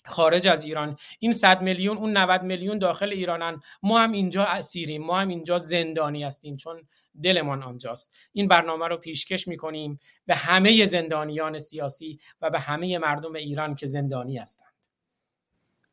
خارج 0.06 0.48
از 0.48 0.64
ایران. 0.64 0.98
این 1.20 1.32
100 1.32 1.62
میلیون 1.62 1.98
اون 1.98 2.18
90 2.18 2.44
میلیون 2.44 2.78
داخل 2.78 3.10
ایرانن. 3.10 3.62
ما 3.84 4.00
هم 4.00 4.12
اینجا 4.12 4.44
اسیریم 4.44 5.04
ما 5.04 5.20
هم 5.20 5.28
اینجا 5.28 5.58
زندانی 5.58 6.24
هستیم 6.24 6.58
چون 6.58 6.88
دلمان 7.24 7.64
آنجاست. 7.64 8.16
این 8.32 8.48
برنامه 8.48 8.88
رو 8.88 8.98
پیشکش 8.98 9.48
می‌کنیم 9.48 10.00
به 10.26 10.36
همه 10.36 10.86
زندانیان 10.86 11.60
سیاسی 11.60 12.20
و 12.42 12.50
به 12.50 12.60
همه 12.60 12.98
مردم 12.98 13.36
ایران 13.36 13.76
که 13.76 13.88
زندانی 13.88 14.38
هستند. 14.38 14.72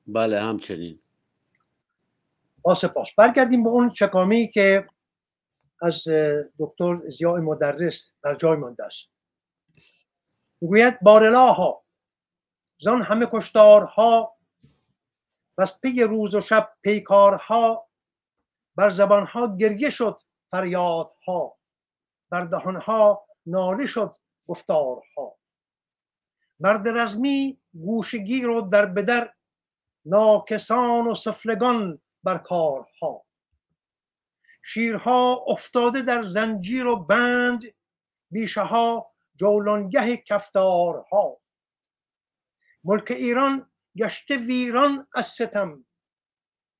بله 0.06 0.40
همچنین. 0.40 1.00
با 2.62 2.74
سپاس. 2.74 3.08
برگردیم 3.16 3.62
به 3.62 3.68
اون 3.68 3.88
چکامی 3.88 4.50
که 4.50 4.86
از 5.82 6.04
دکتر 6.58 7.08
زیای 7.08 7.40
مدرس 7.40 8.12
در 8.24 8.34
جای 8.34 8.56
مانده 8.56 8.84
است. 8.84 9.08
می‌گوید 10.60 11.00
بارلا 11.00 11.52
ها 11.52 11.84
زان 12.78 13.02
همه 13.02 13.26
کشتارها 13.32 14.36
و 15.58 15.62
از 15.62 15.80
پی 15.80 16.02
روز 16.02 16.34
و 16.34 16.40
شب 16.40 16.72
پیکارها 16.82 17.88
بر 18.76 18.90
زبانها 18.90 19.56
گریه 19.56 19.90
شد 19.90 20.20
فریادها 20.50 21.58
بر 22.30 22.44
دهانها 22.44 23.26
ناله 23.46 23.86
شد 23.86 24.14
گفتارها. 24.48 25.38
مرد 26.60 26.88
رزمی 26.88 27.60
گوشگی 27.72 28.42
رو 28.42 28.60
در 28.60 28.86
بدر 28.86 29.32
ناکسان 30.04 31.06
و 31.06 31.14
سفلگان 31.14 32.00
بر 32.24 32.38
کارها. 32.38 33.24
شیرها 34.62 35.44
افتاده 35.46 36.02
در 36.02 36.22
زنجیر 36.22 36.86
و 36.86 36.96
بند 36.96 37.62
بیشه 38.30 38.62
ها 38.62 39.12
جولانگه 39.36 40.16
کفتارها. 40.16 41.40
ملک 42.84 43.10
ایران 43.10 43.70
گشته 43.96 44.36
ویران 44.36 45.06
از 45.14 45.26
ستم. 45.26 45.86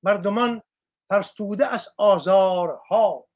مردمان 0.03 0.61
فرسوده 1.09 1.67
از 1.67 1.89
آزارها. 1.97 3.27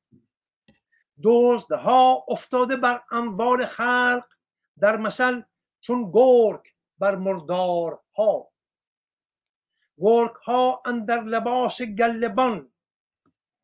دزدها 1.23 2.25
افتاده 2.27 2.75
بر 2.75 3.03
اموال 3.11 3.65
خلق 3.65 4.25
در 4.79 4.97
مثل 4.97 5.41
چون 5.81 6.11
گرگ 6.13 6.61
بر 6.97 7.15
مردارها. 7.15 8.51
گرگ 9.97 10.35
ها 10.35 10.81
اندر 10.85 11.23
لباس 11.23 11.81
گلبان 11.81 12.73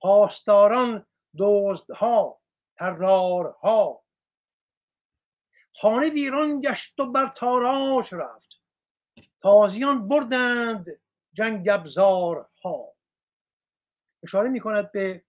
پاسداران 0.01 1.05
دزدها 1.39 2.41
ترارها 2.77 4.03
خانه 5.75 6.09
ویران 6.09 6.59
گشت 6.59 6.99
و 6.99 7.11
بر 7.11 7.27
تاراج 7.27 8.13
رفت. 8.13 8.58
تازیان 9.41 10.07
بردند 10.07 10.85
جنگ 11.33 11.69
ابزارها 11.69 12.93
اشاره 14.23 14.49
می 14.49 14.59
کند 14.59 14.91
به 14.91 15.23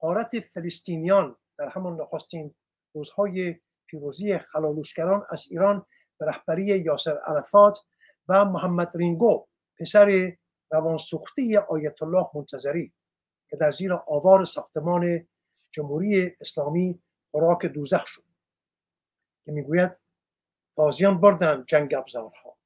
حالت 0.00 0.40
فلسطینیان 0.40 1.36
در 1.58 1.68
همان 1.68 2.00
نخستین 2.00 2.54
روزهای 2.94 3.60
پیروزی 3.86 4.38
خلالوشگران 4.38 5.24
از 5.30 5.46
ایران 5.50 5.86
به 6.18 6.26
رهبری 6.26 6.64
یاسر 6.64 7.18
عرفات 7.26 7.78
و 8.28 8.44
محمد 8.44 8.96
رینگو 8.96 9.46
پسر 9.80 10.36
روانسوخته 10.70 11.58
آیت 11.68 12.02
الله 12.02 12.26
منتظری 12.34 12.92
که 13.48 13.56
در 13.56 13.70
زیر 13.70 13.92
آوار 13.92 14.44
ساختمان 14.44 15.26
جمهوری 15.70 16.36
اسلامی 16.40 17.02
خوراک 17.30 17.66
دوزخ 17.66 18.06
شد 18.06 18.24
که 19.44 19.52
می‌گوید 19.52 19.96
تازیان 20.76 21.20
بردند 21.20 21.66
جنگ 21.66 21.94
ابزارها 21.94 22.56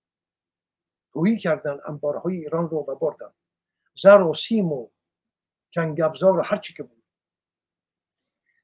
تویی 1.12 1.38
کردن 1.38 1.78
انبارهای 1.88 2.36
ایران 2.36 2.68
رو 2.68 2.78
و 2.78 2.94
بردن 2.94 3.32
زر 4.02 4.20
و 4.20 4.34
سیم 4.34 4.72
و 4.72 4.88
جنگ 5.70 6.00
ابزار 6.00 6.38
و 6.38 6.42
هرچی 6.42 6.74
که 6.74 6.82
بود. 6.82 7.04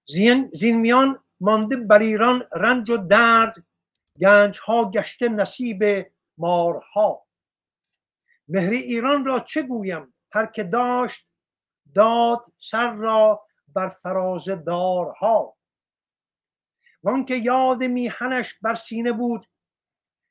زین, 0.06 0.50
زین 0.52 0.80
میان 0.80 1.24
مانده 1.40 1.76
بر 1.76 1.98
ایران 1.98 2.42
رنج 2.52 2.90
و 2.90 2.96
درد 2.96 3.54
گنج 4.20 4.58
ها 4.58 4.90
گشته 4.90 5.28
نصیب 5.28 6.12
مارها. 6.38 7.26
مهر 8.48 8.70
ایران 8.70 9.24
را 9.24 9.40
چه 9.40 9.62
گویم؟ 9.62 10.14
هر 10.32 10.46
که 10.46 10.64
داشت 10.64 11.26
داد 11.94 12.46
سر 12.60 12.94
را 12.94 13.46
بر 13.68 13.88
فراز 13.88 14.44
دارها. 14.44 15.56
وان 17.02 17.24
که 17.24 17.34
یاد 17.34 17.82
میهنش 17.82 18.54
بر 18.54 18.74
سینه 18.74 19.12
بود 19.12 19.46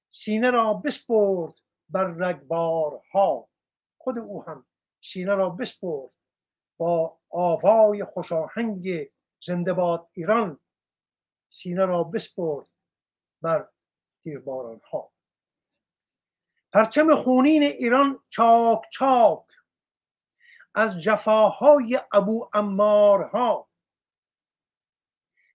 سینه 0.10 0.49
را 0.49 0.73
بسپرد 0.73 1.53
بر 1.94 2.06
رگبارها. 2.06 3.49
خود 3.98 4.18
او 4.18 4.44
هم 4.44 4.65
سینه 5.02 5.36
را 5.36 5.49
بسپرد 5.49 6.11
با 6.78 7.18
آوای 7.30 8.03
خوشاهنگ 8.03 9.10
زنده 9.41 9.74
باد 9.74 10.10
ایران. 10.14 10.60
سینه 11.49 11.86
را 11.86 12.03
بسپرد 12.03 12.68
بر 13.41 13.70
تیرباران 14.24 14.82
ها 14.91 15.11
پرچم 16.74 17.15
خونین 17.15 17.64
ایران 17.64 18.24
چاک 18.30 18.90
چاک 18.91 19.45
از 20.76 21.02
جفاهای 21.02 21.99
ابو 22.11 22.49
امارها 22.53 23.70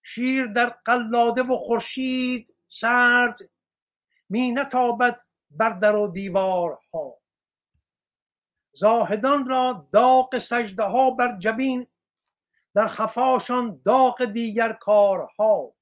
شیر 0.03 0.47
در 0.47 0.69
قلاده 0.69 1.43
و 1.43 1.57
خورشید 1.57 2.57
سرد 2.69 3.39
می 4.29 4.51
نتابد 4.51 5.21
بر 5.51 5.71
در 5.71 5.97
و 5.97 6.09
دیوارها. 6.09 7.19
زاهدان 8.73 9.47
را 9.47 9.89
داغ 9.93 10.39
سجده 10.39 10.83
ها 10.83 11.11
بر 11.11 11.39
جبین 11.39 11.87
در 12.75 12.89
خفاشان 12.89 13.83
داغ 13.85 14.25
دیگر 14.25 14.73
کارها. 14.73 15.75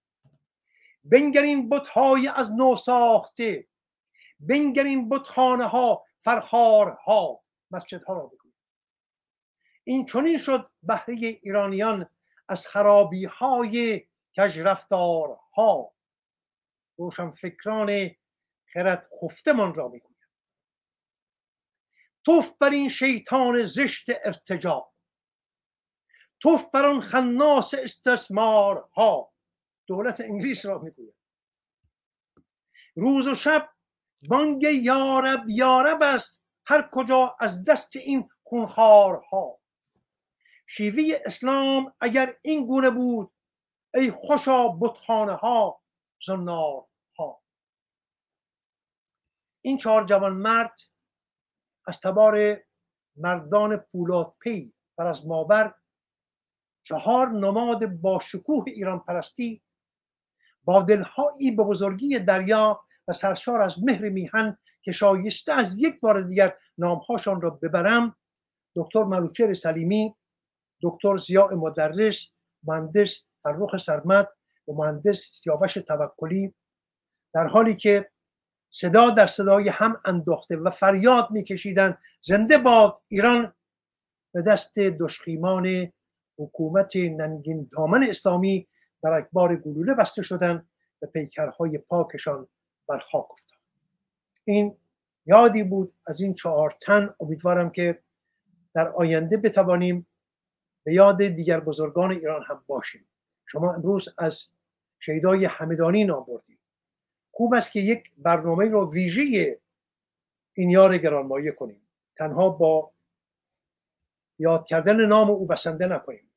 بنگرین 1.05 1.69
بتهای 1.69 2.29
از 2.29 2.55
نو 2.55 2.77
ساخته 2.77 3.67
بنگرین 4.41 5.09
بتخانه 5.09 5.65
ها 5.65 6.05
فرخارها. 6.19 7.43
مسجدها 7.71 8.15
را 8.15 8.27
بگوید 8.27 8.55
این 9.85 10.05
چنین 10.05 10.39
شد 10.39 10.71
بهره 10.83 11.15
ایرانیان 11.15 12.11
از 12.49 12.67
خرابی 12.67 13.25
های 13.25 14.07
کج 14.37 14.59
رفتارها 14.59 15.93
روشن 16.97 17.31
فکران 17.31 18.11
خرد 18.73 19.09
خفتمان 19.23 19.75
را 19.75 19.89
می‌گوید 19.89 20.17
توف 22.25 22.51
بر 22.61 22.71
این 22.71 22.89
شیطان 22.89 23.63
زشت 23.63 24.07
ارتجاب 24.25 24.95
توف 26.41 26.71
بر 26.71 26.85
آن 26.85 27.01
خناس 27.01 27.75
استثمارها. 27.75 29.33
دولت 29.87 30.21
انگلیس 30.21 30.67
را 30.67 30.79
می‌گوید 30.79 31.15
روز 32.97 33.27
و 33.27 33.35
شب 33.35 33.69
بانگ 34.29 34.63
یارب 34.63 35.45
یارب 35.49 36.03
است. 36.03 36.43
هر 36.67 36.89
کجا 36.93 37.37
از 37.41 37.65
دست 37.65 37.97
این 37.97 38.29
خونخوارها. 38.43 39.61
شیوه 40.67 41.21
اسلام 41.25 41.95
اگر 42.01 42.39
این 42.43 42.67
گونه 42.67 42.91
بود 42.91 43.33
ای 43.95 44.11
خوشا 44.11 44.69
بتخانه 44.69 45.35
ها 45.35 45.83
زنار. 46.27 46.87
این 49.67 49.77
چهار 49.77 50.05
جوان 50.05 50.33
مرد 50.33 50.81
از 51.87 52.01
تبار 52.01 52.63
مردان 53.17 53.77
پولاد 53.77 54.35
پی 54.41 54.73
پر 54.99 55.07
از 55.07 55.27
ماور 55.27 55.75
چهار 56.83 57.29
نماد 57.29 57.87
با 57.87 58.19
شکوه 58.19 58.65
ایران 58.67 58.99
پرستی 58.99 59.63
با 60.65 60.83
دلهایی 60.83 61.51
به 61.51 61.65
بزرگی 61.65 62.19
دریا 62.19 62.81
و 63.09 63.13
سرشار 63.13 63.61
از 63.61 63.83
مهر 63.83 64.09
میهن 64.09 64.59
که 64.83 64.93
شایسته 64.93 65.53
از 65.53 65.83
یک 65.83 66.01
بار 66.01 66.21
دیگر 66.21 66.57
نامهاشان 66.79 67.41
را 67.41 67.51
ببرم 67.51 68.17
دکتر 68.77 69.05
ملوچر 69.05 69.55
سلیمی 69.55 70.17
دکتر 70.83 71.17
زیاء 71.17 71.55
مدرس 71.55 72.33
مهندس 72.63 73.19
فرخ 73.43 73.77
سرمد 73.77 74.29
و 74.69 74.73
مهندس 74.73 75.31
سیاوش 75.35 75.75
توکلی 75.75 76.55
در 77.35 77.47
حالی 77.47 77.77
که 77.77 78.11
صدا 78.71 79.11
در 79.11 79.27
صدای 79.27 79.69
هم 79.69 80.01
انداخته 80.05 80.57
و 80.57 80.71
فریاد 80.71 81.31
میکشیدند. 81.31 81.99
زنده 82.21 82.59
باد 82.59 82.97
ایران 83.09 83.53
به 84.33 84.43
دست 84.43 84.79
دشخیمان 84.79 85.93
حکومت 86.39 86.97
ننگین 86.97 87.69
دامن 87.73 88.03
اسلامی 88.03 88.67
بر 89.03 89.13
اکبار 89.13 89.57
گلوله 89.57 89.95
بسته 89.95 90.23
شدن 90.23 90.69
و 91.03 91.07
پیکرهای 91.07 91.79
پاکشان 91.79 92.49
بر 92.89 92.99
خاک 92.99 93.31
افتاد. 93.31 93.59
این 94.45 94.77
یادی 95.27 95.63
بود 95.63 95.93
از 96.07 96.21
این 96.21 96.35
چهار 96.35 96.75
تن. 96.81 97.15
امیدوارم 97.21 97.71
که 97.71 97.99
در 98.75 98.89
آینده 98.89 99.37
بتوانیم 99.37 100.07
به 100.85 100.95
یاد 100.95 101.23
دیگر 101.23 101.61
بزرگان 101.61 102.11
ایران 102.11 102.45
هم 102.49 102.65
باشیم. 102.67 103.09
شما 103.47 103.75
امروز 103.75 104.09
از 104.19 104.49
شهیدای 104.99 105.45
همدانی 105.45 106.05
نام 106.05 106.25
بردید. 106.29 106.56
خوب 107.37 107.55
است 107.55 107.73
که 107.73 107.81
یک 107.81 108.11
برنامه 108.19 108.69
رو 108.69 108.93
ویژه 108.93 109.59
این 110.55 110.71
یار 110.71 110.99
گرانمایه 110.99 111.53
کنیم. 111.53 111.89
تنها 112.19 112.49
با 112.49 112.93
یاد 114.39 114.67
کردن 114.67 115.07
نام 115.07 115.31
او 115.31 115.47
بسنده 115.47 115.87
نکنیم. 115.87 116.33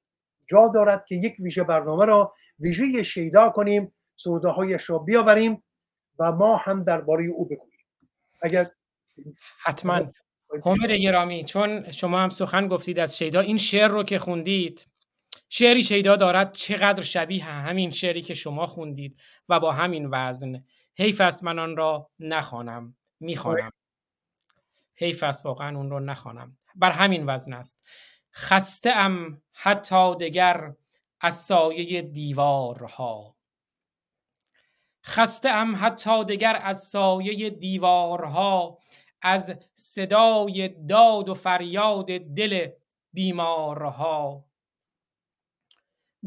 جا 0.47 0.71
دارد 0.73 1.05
که 1.05 1.15
یک 1.15 1.35
ویژه 1.39 1.63
برنامه 1.63 2.05
را 2.05 2.33
ویژه 2.59 3.03
شیدا 3.03 3.49
کنیم 3.49 3.93
سروده 4.15 4.47
هایش 4.47 4.89
را 4.89 4.97
بیاوریم 4.97 5.63
و 6.19 6.31
ما 6.31 6.55
هم 6.55 6.83
درباره 6.83 7.25
او 7.25 7.45
بگوییم. 7.45 7.85
اگر 8.41 8.71
حتما. 9.63 10.11
همر 10.65 10.97
گرامی 10.97 11.43
چون 11.43 11.91
شما 11.91 12.19
هم 12.19 12.29
سخن 12.29 12.67
گفتید 12.67 12.99
از 12.99 13.17
شیدا 13.17 13.39
این 13.39 13.57
شعر 13.57 13.87
رو 13.87 14.03
که 14.03 14.19
خوندید 14.19 14.87
شعری 15.49 15.83
شیدا 15.83 16.15
دارد 16.15 16.51
چقدر 16.51 17.03
شبیه 17.03 17.43
همین 17.43 17.91
شعری 17.91 18.21
که 18.21 18.33
شما 18.33 18.67
خوندید 18.67 19.19
و 19.49 19.59
با 19.59 19.71
همین 19.71 20.09
وزن. 20.11 20.63
حیف 20.99 21.21
است 21.21 21.43
من 21.43 21.59
آن 21.59 21.77
را 21.77 22.09
نخوانم 22.19 22.95
می‌خوانم. 23.19 23.69
حیف 24.95 25.23
است 25.23 25.45
واقعا 25.45 25.77
اون 25.77 25.89
رو 25.89 25.99
نخوانم. 25.99 26.57
بر 26.75 26.91
همین 26.91 27.29
وزن 27.29 27.53
است. 27.53 27.87
خسته 28.33 28.89
ام 28.89 29.41
حتی 29.53 30.15
دگر 30.15 30.73
از 31.21 31.33
سایه 31.35 32.01
دیوارها. 32.01 33.35
خسته 35.05 35.49
ام 35.49 35.75
حتی 35.79 36.25
دگر 36.25 36.59
از 36.61 36.77
سایه 36.77 37.49
دیوارها 37.49 38.79
از 39.21 39.55
صدای 39.75 40.67
داد 40.67 41.29
و 41.29 41.33
فریاد 41.33 42.05
دل 42.17 42.69
بیمارها. 43.13 44.45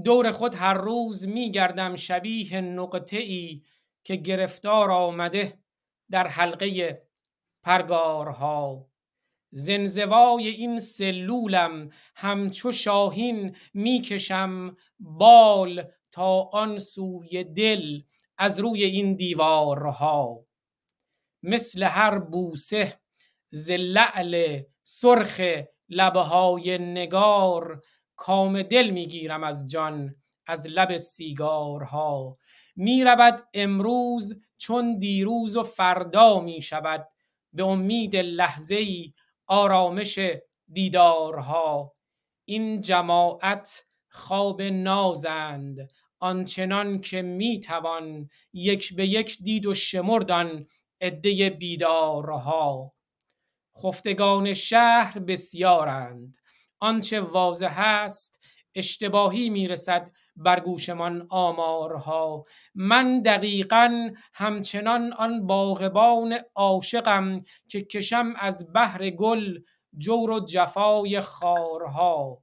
دور 0.04 0.30
خود 0.30 0.54
هر 0.54 0.74
روز 0.74 1.28
میگردم 1.28 1.96
شبیه 1.96 2.60
نقطه 2.60 3.16
ای 3.16 3.62
که 4.04 4.16
گرفتار 4.16 4.90
آمده 4.90 5.58
در 6.10 6.26
حلقه 6.26 7.02
پرگارها. 7.62 8.88
زنزوای 9.50 10.48
این 10.48 10.78
سلولم 10.78 11.88
همچو 12.16 12.72
شاهین 12.72 13.56
می‌کشم 13.74 14.76
بال 14.98 15.90
تا 16.10 16.40
آن 16.42 16.78
سوی 16.78 17.44
دل 17.44 18.00
از 18.38 18.60
روی 18.60 18.84
این 18.84 19.16
دیوارها. 19.16 20.46
مثل 21.42 21.82
هر 21.82 22.18
بوسه 22.18 23.00
ز 23.50 23.70
لعل 23.70 24.62
سرخ 24.82 25.40
لبه 25.88 26.20
های 26.20 26.78
نگار 26.78 27.82
کام 28.16 28.62
دل 28.62 28.90
می‌گیرم 28.90 29.44
از 29.44 29.70
جان 29.70 30.21
از 30.46 30.66
لب 30.68 30.96
سیگارها. 30.96 32.36
می‌رود 32.76 33.48
امروز 33.54 34.40
چون 34.56 34.98
دیروز 34.98 35.56
و 35.56 35.62
فردا 35.62 36.40
می 36.40 36.62
شود 36.62 37.08
به 37.52 37.64
امید 37.64 38.16
لحظه 38.16 38.74
ای 38.76 39.12
آرامش 39.46 40.18
دیدارها. 40.72 41.94
این 42.44 42.80
جماعت 42.80 43.84
خواب 44.08 44.62
نازند 44.62 45.90
آنچنان 46.18 47.00
که 47.00 47.22
می‌توان 47.22 48.28
یک 48.52 48.94
به 48.96 49.06
یک 49.06 49.38
دید 49.42 49.66
و 49.66 49.74
شمردان 49.74 50.66
عده 51.00 51.50
بیدارها. 51.50 52.92
خفتگان 53.82 54.54
شهر 54.54 55.18
بسیارند 55.18 56.36
آنچه 56.80 57.20
واضح 57.20 57.74
است 57.78 58.46
اشتباهی 58.74 59.50
می‌رسد 59.50 60.10
بر 60.36 60.60
گوشمان 60.60 61.26
آمارها. 61.30 62.44
من 62.74 63.22
دقیقا 63.22 64.10
همچنان 64.34 65.12
آن 65.12 65.46
باغبان 65.46 66.38
عاشقم 66.54 67.40
که 67.68 67.82
کشم 67.82 68.32
از 68.38 68.72
بحر 68.74 69.10
گل 69.10 69.58
جور 69.98 70.30
و 70.30 70.40
جفای 70.40 71.20
خارها. 71.20 72.42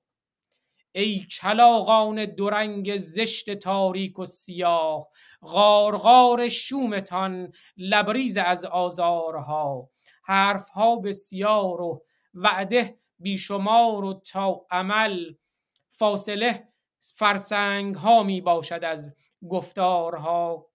ای 0.91 1.25
کلاغان 1.41 2.25
دورنگ 2.25 2.97
زشت 2.97 3.53
تاریک 3.53 4.19
و 4.19 4.25
سیاه 4.25 5.07
غارغار 5.41 6.49
شومتان 6.49 7.51
لبریز 7.77 8.37
از 8.37 8.65
آزارها. 8.65 9.89
حرفها 10.23 10.95
بسیار 10.95 11.81
و 11.81 12.03
وعده 12.33 12.99
بیشمار 13.19 14.05
و 14.05 14.13
تا 14.13 14.65
عمل. 14.71 15.33
فاصله 15.89 16.68
فرسنگ 17.15 17.95
ها 17.95 18.23
می 18.23 18.41
باشد 18.41 18.83
از 18.83 19.15
گفتارها. 19.49 20.69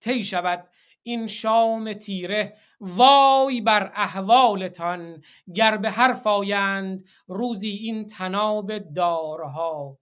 طی 0.00 0.24
شود 0.24 0.68
این 1.02 1.26
شام 1.26 1.92
تیره 1.92 2.56
وای 2.80 3.60
بر 3.60 3.92
احوالتان 3.94 5.22
گر 5.54 5.76
به 5.76 5.90
حرف 5.90 6.26
آیند 6.26 7.04
روزی 7.26 7.68
این 7.68 8.06
تناب 8.06 8.78
دارها. 8.78 9.98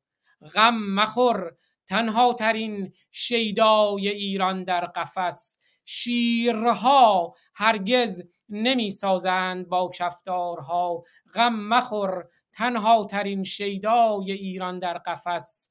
غم 0.54 0.74
مخور 0.74 1.56
تنها 1.86 2.32
ترین 2.32 2.92
شیدای 3.10 4.08
ایران 4.08 4.64
در 4.64 4.84
قفس. 4.86 5.58
شیرها 5.84 7.34
هرگز 7.54 8.22
نمی 8.48 8.90
سازند 8.90 9.68
با 9.68 9.90
کفتارها. 9.94 11.02
غم 11.34 11.54
مخور 11.54 12.28
تنها 12.54 13.04
ترین 13.04 13.44
شیدای 13.44 14.32
ایران 14.32 14.78
در 14.78 14.98
قفس. 14.98 15.70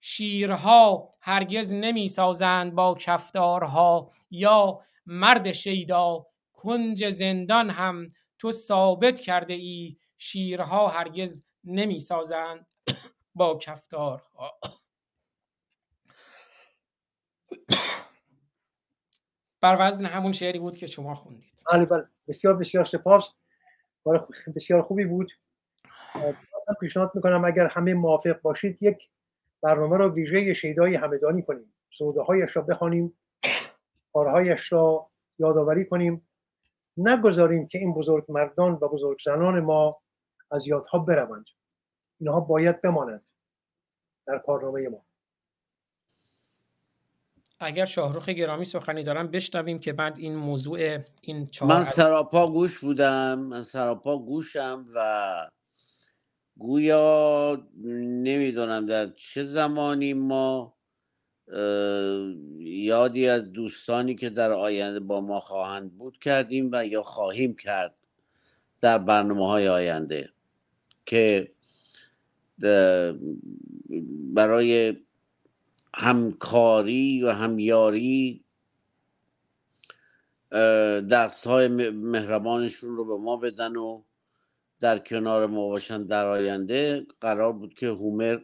شیرها 0.00 1.10
هرگز 1.20 1.72
نمی 1.72 2.08
سازند 2.08 2.74
با 2.74 2.94
کفتارها. 2.94 4.10
یا 4.30 4.80
مرد 5.06 5.52
شیدا 5.52 6.26
کنج 6.52 7.10
زندان 7.10 7.70
هم 7.70 8.12
تو 8.38 8.52
ثابت 8.52 9.20
کرده 9.20 9.54
ای. 9.54 9.96
شیرها 10.18 10.88
هرگز 10.88 11.44
نمی 11.64 11.98
سازند 12.00 12.66
با 13.34 13.58
کفتارها. 13.58 14.58
بر 19.60 19.76
وزن 19.80 20.06
همون 20.06 20.32
شعری 20.32 20.58
بود 20.58 20.76
که 20.76 20.86
شما 20.86 21.14
خوندید. 21.14 21.62
بله 21.72 21.86
بله. 21.86 22.08
بسیار 22.28 22.56
بسیار 22.56 22.84
سپاس. 22.84 23.34
بسیار 24.56 24.82
خوبی 24.82 25.04
بود. 25.04 25.32
پیشنهاد 26.80 27.12
می‌کنم 27.14 27.44
اگر 27.44 27.66
همه 27.66 27.94
موافق 27.94 28.40
باشید 28.40 28.82
یک 28.82 29.08
برنامه 29.62 29.96
را 29.96 30.08
ویژه 30.08 30.54
شیدای 30.54 30.94
همدانی 30.94 31.42
کنیم. 31.42 31.72
سوده 31.90 32.20
هایش 32.20 32.56
را 32.56 32.62
بخوانیم 32.62 33.18
کارهایش 34.12 34.72
را 34.72 35.10
یادآوری 35.38 35.84
کنیم. 35.84 36.28
نگذاریم 36.96 37.66
که 37.66 37.78
این 37.78 37.94
بزرگ 37.94 38.24
مردان 38.28 38.72
و 38.72 38.88
بزرگ 38.88 39.18
زنان 39.24 39.60
ما 39.60 40.00
از 40.50 40.66
یادها 40.66 40.98
بروند. 40.98 41.44
اینها 42.20 42.40
باید 42.40 42.82
بمانند 42.82 43.30
در 44.26 44.38
کارنامه 44.38 44.88
ما. 44.88 45.06
اگر 47.60 47.84
شاهروخ 47.84 48.28
گرامی 48.28 48.64
سخنی 48.64 49.02
دارم 49.02 49.28
بشنویم 49.28 49.78
که 49.78 49.92
بعد 49.92 50.18
این 50.18 50.36
موضوع 50.36 50.98
این 51.20 51.46
چهار 51.46 51.76
من 51.76 51.82
سراپا 51.82 52.50
گوش 52.50 52.78
بودم. 52.78 53.38
من 53.38 53.62
سراپا 53.62 54.18
گوشم 54.18 54.86
و 54.94 55.50
گویا 56.58 57.68
نمی‌دونم 58.22 58.86
در 58.86 59.10
چه 59.16 59.42
زمانی 59.42 60.14
ما 60.14 60.76
یادی 62.58 63.28
از 63.28 63.52
دوستانی 63.52 64.14
که 64.14 64.30
در 64.30 64.52
آینده 64.52 65.00
با 65.00 65.20
ما 65.20 65.40
خواهند 65.40 65.98
بود 65.98 66.18
کردیم 66.18 66.70
و 66.72 66.86
یا 66.86 67.02
خواهیم 67.02 67.56
کرد 67.56 67.94
در 68.80 68.98
برنامه 68.98 69.46
های 69.46 69.68
آینده 69.68 70.30
که 71.06 71.52
برای 74.34 74.96
همکاری 75.94 77.22
و 77.22 77.30
همیاری 77.30 78.44
دست 81.10 81.46
های 81.46 81.68
مهربانشون 81.90 82.96
رو 82.96 83.04
به 83.04 83.24
ما 83.24 83.36
بدن 83.36 83.76
و 83.76 84.02
در 84.80 84.98
کنار 84.98 85.46
ما 85.46 85.68
باشن 85.68 86.06
در 86.06 86.26
آینده 86.26 87.06
قرار 87.20 87.52
بود 87.52 87.74
که 87.74 87.86
هومر 87.86 88.38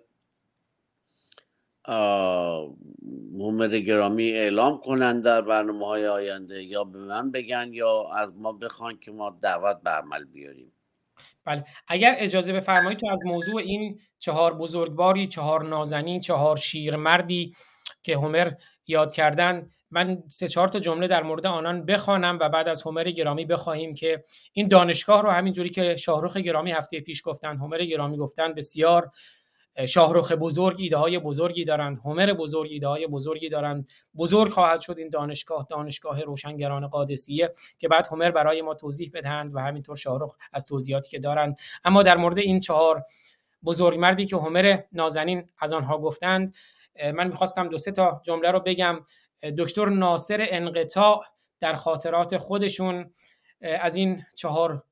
هومر 3.38 3.78
گرامی 3.78 4.30
اعلام 4.30 4.78
کنن 4.78 5.20
در 5.20 5.40
برنامه 5.40 5.86
های 5.86 6.06
آینده 6.06 6.62
یا 6.62 6.84
به 6.84 6.98
من 6.98 7.30
بگن 7.30 7.70
یا 7.72 8.08
از 8.16 8.30
ما 8.36 8.52
بخوان 8.52 8.98
که 8.98 9.12
ما 9.12 9.38
دعوت 9.42 9.82
به 9.82 9.90
عمل 9.90 10.24
بیاریم. 10.24 10.72
بله. 11.44 11.64
اگر 11.88 12.14
اجازه 12.18 12.52
بفرمایید 12.52 12.98
تو 12.98 13.06
از 13.10 13.26
موضوع 13.26 13.56
این 13.56 14.00
چهار 14.18 14.54
بزرگواری 14.54 15.26
چهار 15.26 15.64
نازنین 15.64 16.20
چهار 16.20 16.56
شیرمردی 16.56 17.54
که 18.02 18.16
هومر 18.16 18.52
یاد 18.92 19.12
کردن. 19.12 19.70
من 19.90 20.22
سه 20.28 20.48
چهار 20.48 20.68
تا 20.68 20.78
جمله 20.78 21.08
در 21.08 21.22
مورد 21.22 21.46
آنان 21.46 21.86
بخوانم 21.86 22.38
و 22.40 22.48
بعد 22.48 22.68
از 22.68 22.82
هومر 22.82 23.10
گرامی 23.10 23.44
بخواهیم 23.44 23.94
که 23.94 24.24
این 24.52 24.68
دانشگاه 24.68 25.22
رو 25.22 25.30
همینجوری 25.30 25.70
که 25.70 25.96
شاهروخ 25.96 26.36
گرامی 26.36 26.72
هفته 26.72 27.00
پیش 27.00 27.22
گفتن 27.24 27.56
هومر 27.56 27.84
گرامی 27.84 28.16
گفتن 28.16 28.54
بسیار 28.54 29.10
شاهروخ 29.88 30.32
بزرگ 30.32 30.76
ایده 30.78 30.96
های 30.96 31.18
بزرگی 31.18 31.64
دارند 31.64 31.98
هومر 32.04 32.32
بزرگ 32.32 32.70
ایده 32.72 32.88
های 32.88 33.06
بزرگی 33.06 33.48
دارند. 33.48 33.88
بزرگ 34.16 34.52
خواهد 34.52 34.80
شد 34.80 34.98
این 34.98 35.08
دانشگاه 35.08 35.66
دانشگاه 35.70 36.20
روشنگران 36.20 36.86
قادسیه 36.86 37.52
که 37.78 37.88
بعد 37.88 38.06
هومر 38.06 38.30
برای 38.30 38.62
ما 38.62 38.74
توضیح 38.74 39.10
بدهند 39.14 39.54
و 39.54 39.58
همینطور 39.58 39.96
شاهروخ 39.96 40.36
از 40.52 40.66
توضیحاتی 40.66 41.10
که 41.10 41.18
دارند. 41.18 41.58
اما 41.84 42.02
در 42.02 42.16
مورد 42.16 42.38
این 42.38 42.60
چهار 42.60 43.04
بزرگ 43.64 43.98
مردی 43.98 44.26
که 44.26 44.36
هومر 44.36 44.78
نازنین 44.92 45.48
از 45.58 45.72
آنها 45.72 45.98
گفتند 45.98 46.54
من 47.14 47.26
می‌خواستم 47.26 47.68
دو 47.68 47.78
سه 47.78 47.92
تا 47.92 48.22
جمله 48.24 48.50
رو 48.50 48.60
بگم. 48.60 49.00
دکتر 49.58 49.88
ناصر 49.88 50.46
انقطاع 50.50 51.24
در 51.60 51.74
خاطرات 51.74 52.36
خودشون 52.36 53.14
از 53.60 53.96
این 53.96 54.22
چهار 54.36 54.84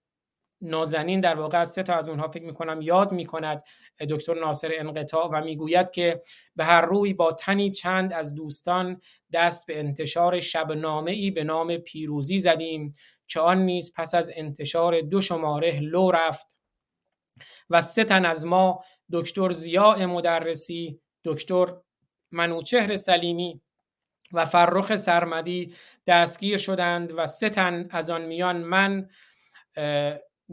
نازنین 0.62 1.20
در 1.20 1.35
واقع 1.35 1.60
از 1.60 1.72
سه 1.72 1.82
تا 1.82 1.94
از 1.94 2.09
اونها 2.09 2.28
فکر 2.28 2.44
می‌کنم 2.44 2.82
یاد 2.82 3.12
می‌کند 3.12 3.62
دکتر 4.10 4.35
ناصر 4.35 4.70
انقطاع 4.78 5.28
و 5.32 5.44
می‌گوید 5.44 5.90
که 5.90 6.22
به 6.56 6.64
هر 6.64 6.81
روی 6.81 7.14
با 7.14 7.32
تنی 7.32 7.70
چند 7.70 8.12
از 8.12 8.35
دوستان 8.35 9.01
دست 9.32 9.66
به 9.66 9.78
انتشار 9.78 10.40
شبنامه 10.40 11.10
ای 11.10 11.31
به 11.31 11.44
نام 11.44 11.77
پیروزی 11.77 12.39
زدیم 12.39 12.94
که 13.28 13.40
آن 13.40 13.59
نیز 13.59 13.93
پس 13.97 14.14
از 14.14 14.32
انتشار 14.36 15.01
دو 15.01 15.20
شماره 15.20 15.81
لو 15.81 16.10
رفت 16.10 16.47
و 17.70 17.81
سه 17.81 18.05
تن 18.05 18.24
از 18.24 18.47
ما 18.47 18.85
دکتر 19.12 19.48
زیاء 19.48 20.06
مدرسی 20.06 21.01
دکتر 21.24 21.66
منوچهر 22.32 22.97
سلیمی 22.97 23.61
و 24.32 24.44
فرخ 24.44 24.97
سرمدی 24.97 25.74
دستگیر 26.07 26.59
شدند 26.59 27.12
و 27.16 27.27
سه 27.27 27.51
تن 27.51 27.89
از 27.90 28.11
آن 28.11 28.23
میان 28.23 28.57
من 28.57 29.09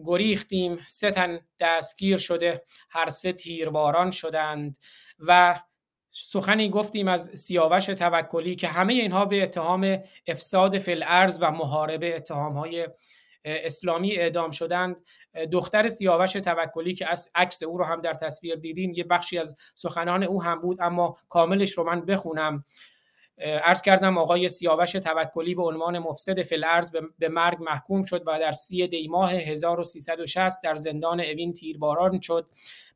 گریختیم. 0.05 0.79
سه 0.87 1.11
تن 1.11 1.39
دستگیر 1.59 2.17
شده 2.17 2.63
هر 2.89 3.09
سه 3.09 3.33
تیرباران 3.33 4.11
شدند 4.11 4.77
و 5.19 5.59
سخنی 6.11 6.69
گفتیم 6.69 7.07
از 7.07 7.31
سیاوش 7.33 7.85
توکلی 7.85 8.55
که 8.55 8.67
همه 8.67 8.93
اینها 8.93 9.25
به 9.25 9.43
اتهام 9.43 9.97
افساد 10.27 10.77
فل 10.77 11.03
ارز 11.07 11.39
و 11.41 11.51
محاربه 11.51 12.15
اتهام 12.15 12.57
های 12.57 12.87
اسلامی 13.47 14.15
اعدام 14.15 14.51
شدند. 14.51 15.01
دختر 15.51 15.89
سیاوش 15.89 16.33
توکلی 16.33 16.93
که 16.93 17.11
از 17.11 17.31
عکس 17.35 17.63
او 17.63 17.77
رو 17.77 17.83
هم 17.83 18.01
در 18.01 18.13
تصویر 18.13 18.55
دیدین 18.55 18.93
یه 18.93 19.03
بخشی 19.03 19.37
از 19.37 19.57
سخنان 19.75 20.23
او 20.23 20.43
هم 20.43 20.61
بود 20.61 20.81
اما 20.81 21.17
کاملش 21.29 21.71
رو 21.71 21.83
من 21.83 22.05
بخونم. 22.05 22.65
عرض 23.39 23.81
کردم 23.81 24.17
آقای 24.17 24.49
سیاوش 24.49 24.91
توکلی 24.91 25.55
به 25.55 25.63
عنوان 25.63 25.99
مفسد 25.99 26.41
فلعرز 26.41 26.91
به 27.19 27.29
مرگ 27.29 27.57
محکوم 27.63 28.03
شد 28.03 28.23
و 28.25 28.39
در 28.39 28.51
سی 28.51 28.87
دی 28.87 29.07
ماه 29.07 29.31
1360 29.33 30.63
در 30.63 30.73
زندان 30.73 31.19
اوین 31.19 31.53
تیرباران 31.53 32.19
شد. 32.21 32.49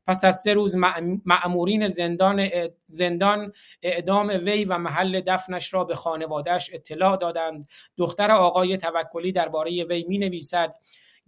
پس 0.06 0.24
از 0.24 0.36
سه 0.36 0.54
روز 0.54 0.76
معمورین 1.24 1.88
زندان, 1.88 2.48
زندان 2.86 3.52
اعدام 3.82 4.28
وی 4.28 4.64
و 4.64 4.78
محل 4.78 5.20
دفنش 5.20 5.74
را 5.74 5.84
به 5.84 5.94
خانوادهش 5.94 6.70
اطلاع 6.72 7.16
دادند. 7.16 7.68
دختر 7.96 8.30
آقای 8.30 8.76
توکلی 8.76 9.32
درباره 9.32 9.84
وی 9.84 10.04
می 10.08 10.18
نویسد 10.18 10.74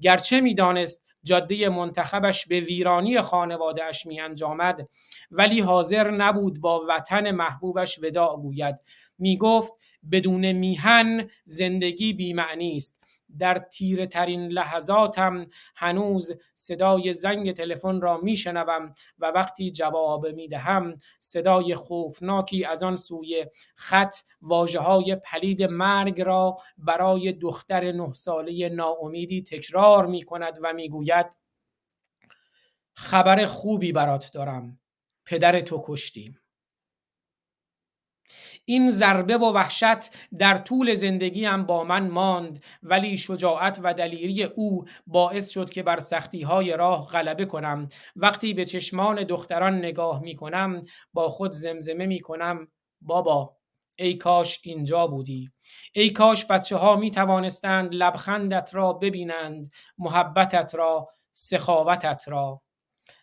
گرچه 0.01 0.41
می 0.41 0.55
دانست 0.55 1.07
جاده 1.23 1.69
منتخبش 1.69 2.47
به 2.47 2.61
ویرانی 2.61 3.21
خانوادهش 3.21 4.07
می 4.07 4.21
انجامد 4.21 4.89
ولی 5.31 5.61
حاضر 5.61 6.11
نبود 6.11 6.61
با 6.61 6.85
وطن 6.89 7.31
محبوبش 7.31 7.99
وداع 8.03 8.37
گوید. 8.37 8.77
می 9.19 9.37
گفت 9.39 9.73
بدون 10.13 10.53
میهن 10.53 11.31
زندگی 11.45 12.13
بیمعنی 12.13 12.77
است. 12.77 13.04
در 13.39 13.59
تیره 13.59 14.07
ترین 14.07 14.49
لحظاتم 14.49 15.45
هنوز 15.77 16.33
صدای 16.55 17.13
زنگ 17.13 17.53
تلفن 17.53 18.01
را 18.01 18.17
میشنوم 18.17 18.91
و 19.19 19.27
وقتی 19.27 19.71
جواب 19.71 20.27
می‌دهم 20.27 20.95
صدای 21.21 21.75
خوفناکی 21.75 22.65
از 22.65 22.83
آن 22.83 22.97
سوی 22.97 23.47
خط 23.77 24.15
واجه 24.43 24.81
های 24.81 25.17
پلید 25.17 25.63
مرگ 25.63 26.21
را 26.21 26.57
برای 26.79 27.33
دختر 27.33 27.93
نه 27.93 28.13
ساله 28.13 28.69
ناامیدی 28.69 29.43
تکرار 29.43 30.07
می 30.07 30.23
کند 30.23 30.59
و 30.63 30.73
می‌گوید 30.73 31.27
خبر 32.95 33.47
خوبی 33.47 33.93
برات 33.93 34.31
دارم. 34.35 34.81
پدر 35.27 35.61
تو 35.61 35.83
کشتیم. 35.87 36.44
این 38.65 38.91
ضربه 38.91 39.39
و 39.39 39.45
وحشت 39.45 40.29
در 40.39 40.59
طول 40.59 40.95
زندگیم 40.95 41.67
با 41.67 41.85
من 41.85 42.09
ماند 42.09 42.63
ولی 42.83 43.17
شجاعت 43.17 43.81
و 43.83 43.95
دلیری 43.95 44.45
او 44.45 44.85
باعث 45.07 45.51
شد 45.51 45.71
که 45.71 45.83
بر 45.83 46.01
سختی 46.01 46.43
های 46.43 46.73
راه 46.77 47.09
غلبه 47.09 47.45
کنم. 47.45 47.89
وقتی 48.17 48.55
به 48.55 48.65
چشمان 48.65 49.25
دختران 49.25 49.79
نگاه 49.79 50.23
می 50.23 50.37
کنم 50.37 50.83
با 51.13 51.29
خود 51.29 51.53
زمزمه 51.53 52.07
می 52.07 52.21
کنم 52.21 52.69
بابا 53.01 53.57
ای 53.97 54.15
کاش 54.15 54.61
اینجا 54.63 55.07
بودی. 55.07 55.51
ای 55.93 56.11
کاش 56.11 56.47
بچه 56.47 56.77
ها 56.77 56.97
می 56.97 57.11
توانستند 57.11 57.95
لبخندت 57.95 58.71
را 58.75 58.93
ببینند 58.93 59.71
محبتت 59.99 60.75
را 60.75 61.09
سخاوتت 61.31 62.25
را. 62.29 62.63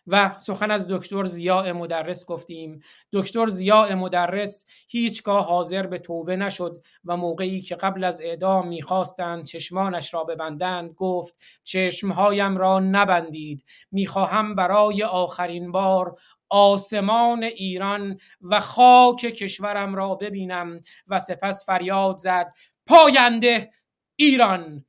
و 0.08 0.36
سخن 0.38 0.72
از 0.72 0.88
دکتر 0.88 1.24
زیاء 1.24 1.74
مدرس 1.74 2.26
گفتیم. 2.26 2.80
دکتر 3.14 3.46
زیاء 3.46 3.96
مدرس 3.96 4.66
هیچگاه 4.90 5.46
حاضر 5.46 5.88
به 5.88 6.00
توبه 6.00 6.36
نشد 6.36 6.82
و 7.06 7.18
موقعی 7.18 7.62
که 7.62 7.76
قبل 7.76 8.04
از 8.04 8.22
اعدام 8.22 8.68
می‌خواستند 8.68 9.46
چشمانش 9.46 10.14
را 10.14 10.24
ببندند 10.24 10.94
گفت 10.94 11.36
چشمهایم 11.64 12.58
را 12.58 12.80
نبندید. 12.80 13.64
می‌خواهم 13.92 14.56
برای 14.56 15.04
آخرین 15.04 15.72
بار 15.72 16.16
آسمان 16.50 17.44
ایران 17.44 18.18
و 18.42 18.60
خاک 18.60 19.18
کشورم 19.18 19.96
را 19.96 20.16
ببینم 20.16 20.80
و 21.08 21.20
سپس 21.20 21.66
فریاد 21.66 22.18
زد 22.18 22.54
پاینده 22.88 23.72
ایران 24.16 24.86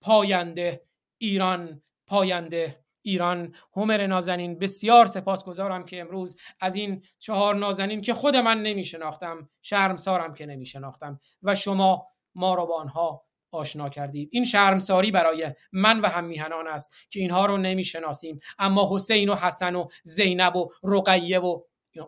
پاینده 0.00 0.82
ایران 1.18 1.82
پاینده 2.06 2.85
ایران 3.06 3.54
همر 3.76 4.06
نازنین 4.06 4.58
بسیار 4.58 5.06
سپاسگزارم 5.06 5.84
که 5.84 6.00
امروز 6.00 6.36
از 6.60 6.76
این 6.76 7.04
چهار 7.18 7.54
نازنین 7.54 8.00
که 8.00 8.14
خود 8.14 8.36
من 8.36 8.62
نمی 8.62 8.84
شناختم 8.84 9.50
شرمسارم 9.62 10.34
که 10.34 10.46
نمی 10.46 10.66
شناختم 10.66 11.20
و 11.42 11.54
شما 11.54 12.08
ما 12.34 12.54
را 12.54 12.66
با 12.66 12.76
آنها 12.76 13.24
آشنا 13.50 13.88
کردید. 13.88 14.28
این 14.32 14.44
شرمساری 14.44 15.10
برای 15.10 15.54
من 15.72 16.00
و 16.00 16.06
هم 16.06 16.24
میهنان 16.24 16.66
است 16.66 17.10
که 17.10 17.20
اینها 17.20 17.46
رو 17.46 17.56
نمی‌شناسیم 17.56 18.38
اما 18.58 18.88
حسین 18.94 19.28
و 19.28 19.34
حسن 19.34 19.74
و 19.74 19.86
زینب 20.02 20.56
و 20.56 20.68
رقیه 20.82 21.38
و 21.38 21.62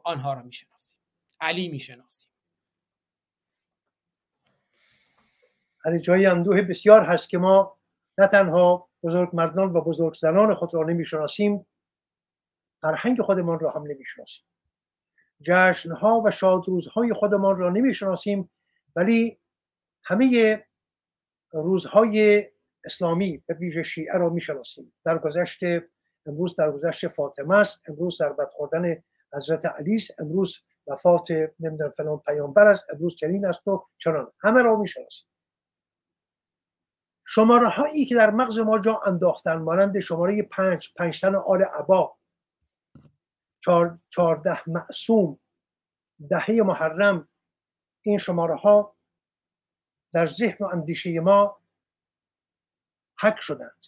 آنها 0.05 0.33
را 0.33 0.43
می‌شناسیم. 0.43 0.99
علی 1.41 1.69
می‌شناسیم. 1.69 2.31
هر 5.85 5.99
جایی 5.99 6.27
اندوه 6.27 6.63
بسیار 6.63 7.07
هست 7.07 7.29
که 7.29 7.39
ما 7.39 7.79
نه 8.19 8.27
تنها 8.27 8.88
بزرگ 9.03 9.31
مردان 9.33 9.73
و 9.73 9.81
بزرگ 9.81 10.15
زنان 10.15 10.55
خود 10.55 10.75
را 10.75 10.83
نمی‌شناسیم. 10.83 11.67
فرهنگ 12.81 13.23
خودمان 13.23 13.59
را 13.59 13.71
هم 13.71 13.83
نمی‌شناسیم. 13.83 14.45
جشنها 15.41 16.23
و 16.25 16.31
شادروزهای 16.31 17.13
خودمان 17.13 17.59
را 17.59 17.71
نمی‌شناسیم 17.71 18.51
ولی 18.97 19.39
همه 20.05 20.65
روزهای 21.51 22.47
اسلامی 22.85 23.43
به 23.47 23.55
ویژه 23.55 23.83
شیعه 23.83 24.19
را 24.19 24.29
می‌شناسیم. 24.29 24.93
در 25.05 25.19
گذشته 25.19 25.89
امروز 26.27 26.57
در 26.57 26.71
گذشت 26.71 27.09
فاطمه 27.09 27.57
است 27.57 27.83
امروز 27.89 28.23
در 28.23 28.35
خوردن 28.51 29.03
حضرت 29.33 29.67
علی 29.67 29.95
است 29.95 30.21
امروز 30.21 30.63
وفات 30.87 31.31
نمی‌دونم 31.61 31.91
فلان 31.91 32.19
پیامبر 32.19 32.67
است 32.67 32.91
امروز 32.91 33.17
چنین 33.17 33.47
است 33.47 33.69
و 33.69 33.87
چنان. 33.99 34.33
همه 34.41 34.63
را 34.63 34.77
می‌شناسیم. 34.77 35.27
شماره 37.31 37.69
هایی 37.69 38.07
که 38.07 38.15
در 38.15 38.31
مغز 38.31 38.59
ما 38.59 38.79
جا 38.79 39.01
انداختن 39.07 39.57
مانند 39.57 40.01
شماره 40.01 40.43
پنج 40.43 40.93
پنجتن 40.97 41.35
آل 41.35 41.63
عبا 41.63 42.17
چهارده 44.11 44.71
معصوم 44.71 45.39
دهه 46.31 46.51
محرم 46.51 47.29
این 48.03 48.19
شماره 48.19 48.57
ها 48.57 48.97
در 50.13 50.27
ذهن 50.27 50.57
و 50.61 50.65
اندیشه 50.65 51.21
ما 51.21 51.61
حک 53.21 53.41
شدند. 53.41 53.87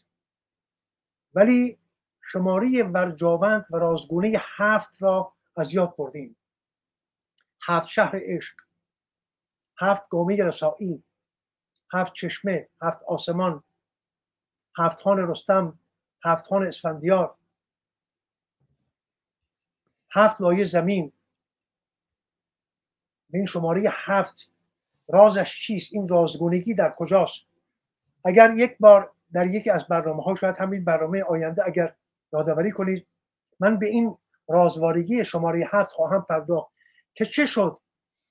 ولی 1.34 1.78
شماره 2.22 2.82
ورجاوند 2.82 3.66
و 3.70 3.76
رازگونه 3.76 4.32
هفت 4.56 5.02
را 5.02 5.32
از 5.56 5.74
یاد 5.74 5.96
بردیم. 5.96 6.36
هفت 7.62 7.88
شهر 7.88 8.20
عشق 8.22 8.56
هفت 9.78 10.08
گامی 10.08 10.36
رسایی 10.36 11.04
هفت 11.92 12.12
چشمه 12.12 12.68
هفت 12.82 13.02
آسمان 13.02 13.62
هفت 14.78 15.00
خان 15.00 15.18
رستم 15.18 15.78
هفت 16.24 16.46
خان 16.46 16.66
اسفندیار 16.66 17.36
هفت 20.12 20.40
لایه 20.40 20.64
زمین. 20.64 21.12
این 23.32 23.46
شماره 23.46 23.90
هفت 23.92 24.50
رازش 25.08 25.60
چیست؟ 25.60 25.94
این 25.94 26.08
رازگونگی 26.08 26.74
در 26.74 26.94
کجاست؟ 26.96 27.40
اگر 28.24 28.54
یک 28.56 28.76
بار 28.80 29.12
در 29.32 29.46
یکی 29.46 29.70
از 29.70 29.88
برنامه 29.88 30.22
ها 30.22 30.34
شاید 30.34 30.58
همین 30.58 30.84
برنامه 30.84 31.22
آینده 31.22 31.66
اگر 31.66 31.94
یادآوری 32.32 32.72
کنید 32.72 33.06
من 33.60 33.78
به 33.78 33.86
این 33.86 34.18
رازوارگی 34.48 35.24
شماره 35.24 35.68
هفت 35.70 35.92
خواهم 35.92 36.26
پرداخت 36.28 36.72
که 37.14 37.24
چه 37.24 37.46
شد 37.46 37.80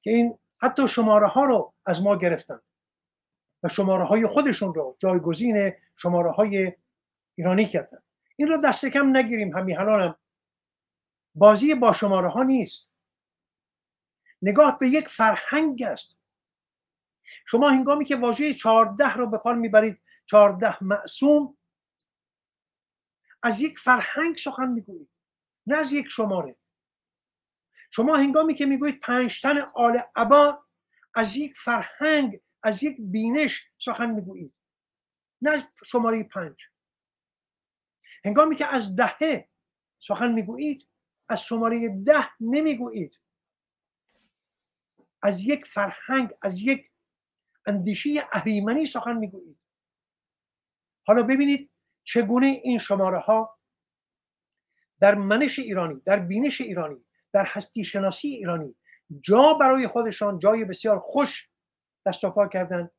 که 0.02 0.12
این 0.12 0.40
حتی 0.58 0.88
شماره 0.88 1.28
ها 1.28 1.46
رو 1.46 1.74
از 1.86 2.02
ما 2.02 2.16
گرفتن. 2.16 2.60
و 3.64 3.68
شماره 3.68 4.04
های 4.04 4.28
خودشون 4.28 4.74
رو 4.74 4.96
جایگزین 5.00 5.72
شماره 5.96 6.32
های 6.32 6.74
ایرانی 7.36 7.66
کردن. 7.66 8.04
این 8.36 8.48
رو 8.48 8.62
دست 8.62 8.86
کم 8.86 9.18
نگیریم 9.18 9.58
همیهنانم 9.58 10.16
بازی 11.36 11.76
با 11.76 11.94
شماره 11.94 12.30
ها 12.30 12.44
نیست. 12.44 12.90
نگاه 14.42 14.80
به 14.80 14.88
یک 14.88 15.08
فرهنگ 15.08 15.84
است. 15.84 16.18
شما 17.46 17.70
هنگامی 17.70 18.06
که 18.06 18.16
واژه 18.16 18.54
چهارده 18.54 19.14
رو 19.14 19.28
به 19.28 19.38
کار 19.38 19.56
می‌برید 19.56 20.02
چهارده 20.26 20.84
معصوم 20.84 21.58
از 23.44 23.62
یک 23.62 23.80
فرهنگ 23.80 24.38
سخن 24.38 24.70
می‌گویید 24.70 25.10
نه 25.68 25.78
از 25.78 25.92
یک 25.94 26.08
شماره. 26.10 26.56
شما 27.92 28.18
هنگامی 28.18 28.54
که 28.54 28.66
می‌گویید 28.66 29.00
پنجتن 29.00 29.58
آل 29.76 29.98
عبا 30.16 30.64
از 31.16 31.38
یک 31.38 31.58
فرهنگ 31.58 32.40
از 32.64 32.84
یک 32.84 32.98
بینش 33.00 33.68
سخن 33.80 34.12
می‌گویید. 34.12 34.54
نه 35.42 35.52
از 35.52 35.68
شماره 35.86 36.24
پنج. 36.24 36.66
هنگامی 38.26 38.56
که 38.56 38.76
از 38.76 38.96
دهه 38.96 39.50
سخن 40.00 40.32
می‌گویید 40.32 40.88
از 41.30 41.44
شماره 41.44 41.90
ده 41.90 42.30
نمی‌گویید. 42.40 43.20
از 45.22 45.42
یک 45.42 45.66
فرهنگ 45.66 46.30
از 46.42 46.62
یک 46.62 46.92
اندیشه 47.66 48.10
اهریمنی 48.32 48.86
سخن 48.86 49.18
می‌گویید. 49.18 49.60
حالا 51.08 51.24
ببینید 51.24 51.70
چگونه 52.04 52.46
این 52.64 52.78
شماره 52.78 53.20
ها 53.20 53.60
در 55.00 55.16
منش 55.16 55.60
ایرانی 55.60 56.02
در 56.06 56.20
بینش 56.20 56.62
ایرانی 56.62 57.06
در 57.34 57.46
هستی 57.46 57.84
شناسی 57.84 58.28
ایرانی 58.28 58.76
جا 59.22 59.54
برای 59.54 59.88
خودشان 59.88 60.40
جای 60.40 60.66
بسیار 60.66 61.00
خوش 61.00 61.49
دست 62.06 62.24
و 62.24 62.30
پا 62.30 62.48
کردن 62.48 62.90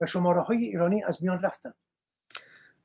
و 0.00 0.06
شماره 0.06 0.40
های 0.40 0.56
ایرانی 0.56 1.04
از 1.04 1.22
میان 1.22 1.42
رفتن. 1.42 1.72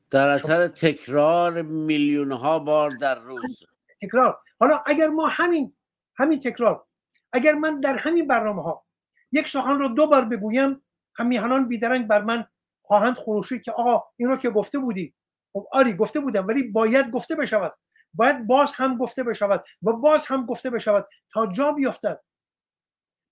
در 0.09 0.29
اثر 0.29 0.67
تکرار 0.67 1.61
میلیون 1.61 2.31
ها 2.31 2.59
بار 2.59 2.91
در 2.91 3.19
روز. 3.19 3.63
تکرار. 4.01 4.39
حالا 4.59 4.81
اگر 4.85 5.07
ما 5.07 5.27
همین 5.27 5.75
همین 6.17 6.39
تکرار 6.39 6.85
اگر 7.33 7.55
من 7.55 7.79
در 7.79 7.97
همین 7.97 8.27
برنامه 8.27 8.61
ها 8.61 8.85
یک 9.31 9.49
سخن 9.49 9.79
رو 9.79 9.87
دو 9.87 10.07
بار 10.07 10.25
بگویم 10.25 10.83
همیهنان 11.15 11.67
بیدرنگ 11.67 12.07
بر 12.07 12.21
من 12.21 12.45
خواهند 12.81 13.15
خروشید 13.15 13.61
که 13.61 13.71
آقا 13.71 14.03
این 14.17 14.29
رو 14.29 14.37
که 14.37 14.49
گفته 14.49 14.79
بودی. 14.79 15.13
خب 15.53 15.67
آری 15.71 15.93
گفته 15.93 16.19
بودم 16.19 16.47
ولی 16.47 16.63
باید 16.63 17.11
گفته 17.11 17.35
بشود. 17.35 17.73
باید 18.13 18.47
باز 18.47 18.71
هم 18.75 18.97
گفته 18.97 19.23
بشود 19.23 19.63
و 19.83 19.93
باز 19.93 20.27
هم 20.27 20.45
گفته 20.45 20.69
بشود 20.69 21.07
تا 21.33 21.47
جا 21.47 21.71
بیفتد. 21.71 22.19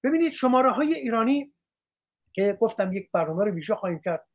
ببینید 0.04 0.32
شماره 0.32 0.72
های 0.72 0.94
ایرانی 0.94 1.54
که 2.34 2.58
گفتم 2.62 2.94
یک 2.94 3.12
برنامه 3.12 3.44
رو 3.44 3.52
ویژه 3.52 3.76
خواهیم 3.76 4.00
کرد. 4.00 4.28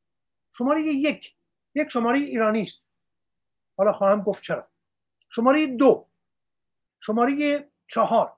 شماره 0.58 0.80
یک. 0.80 1.34
یک 1.74 1.88
شماره 1.88 2.18
ایرانی 2.18 2.62
است. 2.62 2.86
حالا 3.76 3.92
خواهم 3.92 4.22
گفت 4.22 4.42
چرا. 4.42 4.68
شماره 5.28 5.66
دو. 5.66 6.08
شماره 7.00 7.68
چهار. 7.86 8.36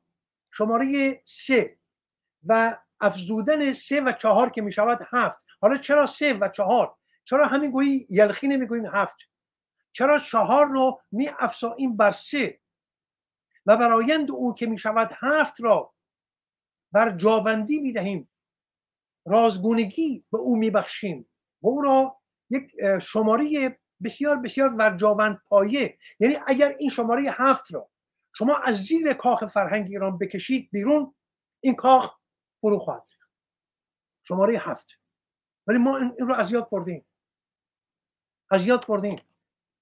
شماره 0.50 1.22
سه 1.24 1.78
و 2.46 2.78
افزودن 3.00 3.72
سه 3.72 4.00
و 4.00 4.12
چهار 4.12 4.50
که 4.50 4.62
می 4.62 4.72
شود 4.72 4.98
هفت. 5.12 5.46
حالا 5.60 5.76
چرا 5.76 6.06
سه 6.06 6.32
و 6.32 6.48
چهار؟ 6.48 6.96
چرا 7.24 7.46
همین 7.46 7.70
گویی 7.70 8.06
یلخی 8.10 8.48
نمی‌گوییم 8.48 8.86
هفت؟ 8.86 9.18
چرا 9.92 10.18
چهار 10.18 10.66
رو 10.66 11.00
می 11.12 11.30
افزاییم 11.38 11.96
بر 11.96 12.12
سه؟ 12.12 12.60
و 13.66 13.76
برایند 13.76 14.30
او 14.30 14.54
که 14.54 14.66
می 14.66 14.78
شود 14.78 15.12
هفت 15.20 15.60
را 15.60 15.94
بر 16.92 17.10
جاوندی 17.10 17.80
می 17.80 17.92
دهیم 17.92 18.30
رازگونگی 19.30 20.24
به 20.32 20.38
او 20.38 20.56
می 20.56 20.70
بخشیم 20.70 21.28
و 21.62 21.68
او 21.68 21.82
را 21.82 22.20
یک 22.50 22.72
شماره 23.02 23.78
بسیار 24.04 24.36
بسیار 24.36 24.70
ورجاوند 24.78 25.40
پایه. 25.48 25.98
یعنی 26.20 26.36
اگر 26.46 26.76
این 26.78 26.90
شماره 26.90 27.22
هفت 27.30 27.74
را 27.74 27.90
شما 28.34 28.56
از 28.56 28.76
زیر 28.76 29.12
کاخ 29.12 29.46
فرهنگ 29.46 29.86
ایران 29.86 30.18
بکشید 30.18 30.68
بیرون 30.72 31.14
این 31.60 31.74
کاخ 31.74 32.18
فرو 32.60 32.78
خواهد 32.78 33.06
شماره 34.22 34.58
هفت. 34.58 35.00
ولی 35.66 35.78
ما 35.78 35.98
این 35.98 36.14
رو 36.18 36.34
از 36.34 36.52
یاد 36.52 36.70
بردیم. 36.70 37.06
از 38.50 38.66
یاد 38.66 38.86
بردیم. 38.88 39.16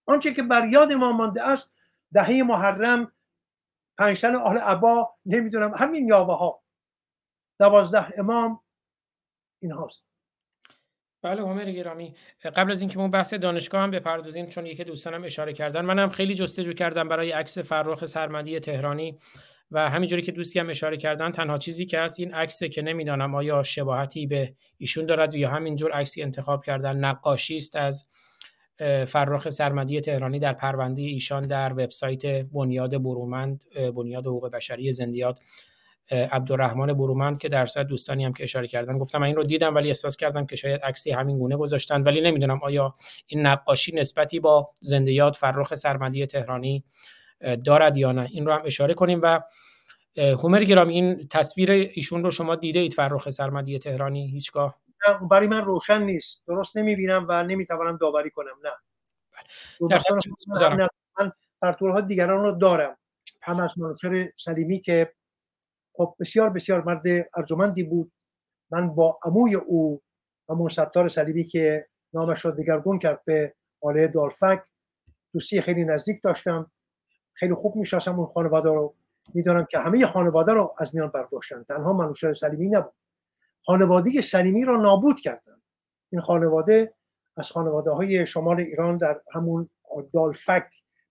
آنچه 0.06 0.34
که 0.34 0.42
بر 0.42 0.68
یاد 0.68 0.92
ما 0.92 1.12
مانده 1.12 1.48
است 1.48 1.68
دهه 2.14 2.42
محرم 2.42 3.12
پنجتن 3.98 4.34
آل 4.34 4.58
عبا 4.58 5.14
نمی‌دونم 5.26 5.74
همین 5.74 6.08
یاوه 6.08 6.34
ها 6.34 6.62
دوازده 7.60 8.18
امام 8.18 8.60
این 9.58 9.72
هاست 9.72 10.04
بله 11.22 11.42
عمر 11.42 11.70
گرامی. 11.70 12.14
قبل 12.44 12.70
از 12.70 12.80
اینکه 12.80 12.98
ما 12.98 13.08
بحث 13.08 13.34
دانشگاه 13.34 13.82
هم 13.82 13.90
بپردازیم 13.90 14.46
چون 14.46 14.66
یکی 14.66 14.84
دوستانم 14.84 15.24
اشاره 15.24 15.52
کردن 15.52 15.84
منم 15.84 16.08
خیلی 16.08 16.34
جستجو 16.34 16.72
کردم 16.72 17.08
برای 17.08 17.30
عکس 17.30 17.58
فرخ 17.58 18.06
سرمدی 18.06 18.60
تهرانی 18.60 19.18
و 19.70 19.90
همینجوری 19.90 20.22
که 20.22 20.32
دوستی 20.32 20.58
هم 20.58 20.70
اشاره 20.70 20.96
کردن 20.96 21.32
تنها 21.32 21.58
چیزی 21.58 21.86
که 21.86 22.00
هست 22.00 22.20
این 22.20 22.34
عکسه 22.34 22.68
که 22.68 22.82
نمی‌دانم 22.82 23.34
آیا 23.34 23.62
شباهتی 23.62 24.26
به 24.26 24.54
ایشون 24.78 25.06
دارد 25.06 25.34
یا 25.34 25.50
همینجور 25.50 25.92
عکسی 25.92 26.22
انتخاب 26.22 26.64
کردن 26.64 26.96
نقاشی 26.96 27.56
است 27.56 27.76
از 27.76 28.08
فرخ 29.06 29.48
سرمدی 29.48 30.00
تهرانی 30.00 30.38
در 30.38 30.52
پرونده 30.52 31.02
ایشان 31.02 31.42
در 31.42 31.72
وبسایت 31.72 32.26
بنیاد 32.26 33.02
برومند 33.02 33.64
بنیاد 33.96 34.26
حقوق 34.26 34.50
بشری 34.50 34.92
زندیات. 34.92 35.40
عبدالرحمن 36.10 36.92
برومند 36.92 37.38
که 37.38 37.48
در 37.48 37.64
دوستانی 37.64 38.24
هم 38.24 38.32
که 38.32 38.44
اشاره 38.44 38.68
کردن 38.68 38.98
گفتم 38.98 39.18
من 39.18 39.26
این 39.26 39.36
رو 39.36 39.42
دیدم 39.42 39.74
ولی 39.74 39.88
احساس 39.88 40.16
کردم 40.16 40.46
که 40.46 40.56
شاید 40.56 40.80
عکسی 40.80 41.10
همین 41.10 41.38
گونه 41.38 41.56
گذاشتن 41.56 42.02
ولی 42.02 42.20
نمی‌دونم 42.20 42.60
آیا 42.62 42.94
این 43.26 43.46
نقاشی 43.46 43.96
نسبتی 43.96 44.40
با 44.40 44.70
زندیات 44.80 45.36
فرخ 45.36 45.74
سرمدی 45.74 46.26
تهرانی 46.26 46.84
دارد 47.64 47.96
یا 47.96 48.12
نه. 48.12 48.28
این 48.30 48.46
رو 48.46 48.52
هم 48.52 48.62
اشاره 48.64 48.94
کنیم 48.94 49.20
و 49.22 49.40
هومر 50.16 50.64
گرامی 50.64 50.94
این 50.94 51.28
تصویر 51.28 51.70
ایشون 51.72 52.24
رو 52.24 52.30
شما 52.30 52.56
دیده 52.56 52.80
اید 52.80 52.94
فرخ 52.94 53.30
سرمدی 53.30 53.78
تهرانی؟ 53.78 54.30
هیچگاه؟ 54.30 54.78
برای 55.30 55.46
من 55.46 55.64
روشن 55.64 56.02
نیست. 56.02 56.42
درست 56.46 56.76
نمی‌بینم 56.76 57.26
و 57.28 57.42
نمی‌توانم 57.42 57.96
داوری 57.96 58.30
کنم. 58.30 58.54
نه. 58.64 58.70
بله. 59.80 60.88
من 61.18 61.32
پرتورها 61.62 62.00
دیگران 62.00 62.40
رو 62.40 62.52
دارم. 62.52 62.96
هم 63.42 63.60
از 63.60 63.78
منوشر 63.78 64.32
سلیمی 64.36 64.80
که 64.80 65.12
خب 65.96 66.14
بسیار 66.20 66.50
بسیار 66.50 66.82
مرد 66.84 67.02
ارجمندی 67.36 67.82
بود. 67.82 68.12
من 68.70 68.94
با 68.94 69.18
عموی 69.24 69.54
او 69.54 70.02
همون 70.48 70.68
ستار 70.68 71.08
صلیبی 71.08 71.44
که 71.44 71.86
نامش 72.12 72.44
را 72.44 72.50
دگرگون 72.50 72.98
کرد 72.98 73.24
به 73.24 73.54
آله 73.80 74.08
دالفک 74.08 74.62
دوستی 75.32 75.60
خیلی 75.60 75.84
نزدیک 75.84 76.22
داشتم. 76.22 76.70
خیلی 77.32 77.54
خوب 77.54 77.76
می‌شناسم 77.76 78.18
اون 78.18 78.26
خانواده 78.26 78.68
رو. 78.68 78.94
می‌دانم 79.34 79.64
که 79.64 79.78
همه 79.78 80.06
خانواده 80.06 80.52
رو 80.52 80.74
از 80.78 80.94
میان 80.94 81.08
برداشتن. 81.08 81.62
تنها 81.62 81.92
منوشر 81.92 82.32
سلیمی 82.32 82.68
نبود. 82.68 82.92
خانواده 83.66 84.20
سلیمی 84.20 84.64
را 84.64 84.76
نابود 84.76 85.20
کردن 85.20 85.62
این 86.12 86.20
خانواده 86.20 86.94
از 87.36 87.50
خانواده 87.50 87.90
های 87.90 88.26
شمال 88.26 88.60
ایران 88.60 88.96
در 88.96 89.20
همون 89.32 89.68
دالفک 90.12 90.66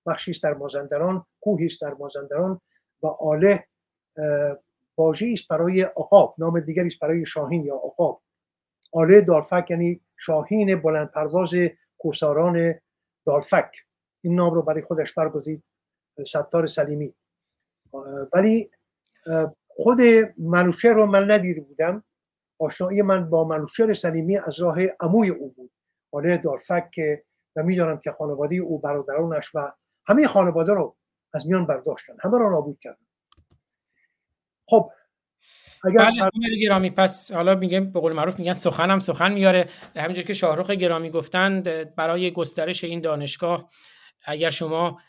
بخشی 0.05 0.39
در 0.43 0.53
مازندران 0.53 1.25
کوهی 1.41 1.69
در 1.81 1.93
مازندران 1.93 2.61
و 3.03 3.07
آله 3.07 3.67
واژه 4.97 5.29
است 5.33 5.47
برای 5.47 5.81
عقاب 5.81 6.35
نام 6.37 6.59
دیگری 6.59 6.87
است 6.87 6.99
برای 6.99 7.25
شاهین 7.25 7.65
یا 7.65 7.75
عقاب. 7.75 8.21
آله 8.91 9.21
دالفک 9.21 9.67
یعنی 9.69 10.01
شاهین 10.17 10.81
بلند 10.81 11.11
پرواز 11.11 11.53
کوساران 11.97 12.73
دالفک 13.25 13.71
این 14.23 14.35
نام 14.35 14.53
رو 14.53 14.61
برای 14.61 14.81
خودش 14.81 15.13
برگزید 15.13 15.63
ستار 16.27 16.67
سلیمی. 16.67 17.13
ولی 18.33 18.71
خود 19.67 19.99
منوشر 20.37 20.93
رو 20.93 21.05
من 21.05 21.31
ندیده 21.31 21.61
بودم. 21.61 22.03
آشنایی 22.59 23.01
من 23.01 23.29
با 23.29 23.43
منوشر 23.43 23.93
سلیمی 23.93 24.37
از 24.37 24.59
راه 24.59 24.77
عموی 24.99 25.29
او 25.29 25.49
بود. 25.49 25.71
آله 26.11 26.37
دالفک 26.37 26.89
که 26.91 27.23
و 27.55 27.63
می‌دانم 27.63 27.99
که 27.99 28.11
خانواده 28.11 28.55
او 28.55 28.79
برادرانش 28.79 29.55
و 29.55 29.71
همه 30.07 30.27
خانواده 30.27 30.73
رو 30.73 30.95
از 31.33 31.47
میان 31.47 31.65
برداشتن. 31.65 32.13
همه 32.19 32.39
را 32.39 32.49
نابود 32.49 32.79
کردن. 32.79 33.04
خب 34.65 34.89
اگر 35.83 36.05
بله 36.05 36.57
گرامی. 36.61 36.89
پس 36.89 37.31
حالا 37.31 37.55
میگم 37.55 37.91
به 37.91 37.99
قول 37.99 38.13
معروف 38.13 38.39
میگن 38.39 38.53
سخنم 38.53 38.99
سخن 38.99 39.31
میاره. 39.31 39.67
همینجور 39.95 40.23
که 40.23 40.33
شاهرخ 40.33 40.69
گرامی 40.69 41.09
گفتند 41.09 41.95
برای 41.95 42.31
گسترش 42.31 42.83
این 42.83 43.01
دانشگاه 43.01 43.69
اگر 44.25 44.49
شما 44.49 44.99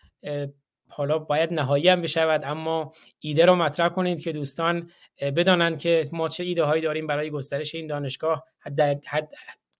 حالا 0.88 1.18
باید 1.18 1.52
نهایی 1.52 1.88
هم 1.88 2.02
بشود 2.02 2.44
اما 2.44 2.92
ایده 3.20 3.46
رو 3.46 3.54
مطرح 3.54 3.88
کنید 3.88 4.20
که 4.20 4.32
دوستان 4.32 4.90
بدانند 5.20 5.78
که 5.78 6.02
ما 6.12 6.28
چه 6.28 6.44
ایده 6.44 6.64
هایی 6.64 6.82
داریم 6.82 7.06
برای 7.06 7.30
گسترش 7.30 7.74
این 7.74 7.86
دانشگاه. 7.86 8.44
حد, 8.60 8.80
حد 9.06 9.28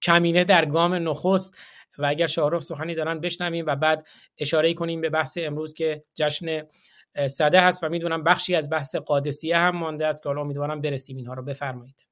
کمینه 0.03 0.45
در 0.45 0.65
گام 0.65 0.95
نخست. 0.95 1.57
و 1.99 2.07
اگر 2.07 2.27
شاهرخ 2.27 2.63
سخنی 2.63 2.95
دارن 2.95 3.21
بشنویم 3.21 3.67
و 3.67 3.77
بعد 3.77 4.09
اشاره 4.39 4.75
کنیم 4.75 5.01
به 5.01 5.11
بحث 5.11 5.39
امروز 5.41 5.75
که 5.75 6.05
جشن 6.15 6.63
صده 7.31 7.61
هست 7.61 7.85
و 7.85 7.89
می‌دونم 7.89 8.25
بخشی 8.25 8.55
از 8.55 8.71
بحث 8.71 8.97
قادسیه 8.97 9.57
هم 9.57 9.77
مانده 9.77 10.07
است 10.07 10.23
که 10.23 10.29
حالا 10.29 10.41
امیدوارم 10.41 10.81
برسیم 10.81 11.17
اینها 11.17 11.35
رو. 11.35 11.43
بفرمایید. 11.43 12.09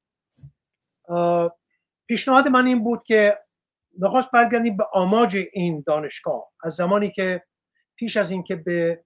پیشنهاد 2.06 2.48
من 2.48 2.66
این 2.66 2.84
بود 2.84 3.02
که 3.02 3.38
نخواست 3.98 4.30
برگردیم 4.30 4.76
به 4.76 4.84
آماج 4.92 5.36
این 5.52 5.84
دانشگاه. 5.86 6.52
از 6.64 6.72
زمانی 6.72 7.10
که 7.10 7.44
پیش 7.96 8.16
از 8.16 8.30
اینکه 8.30 8.56
به 8.56 9.04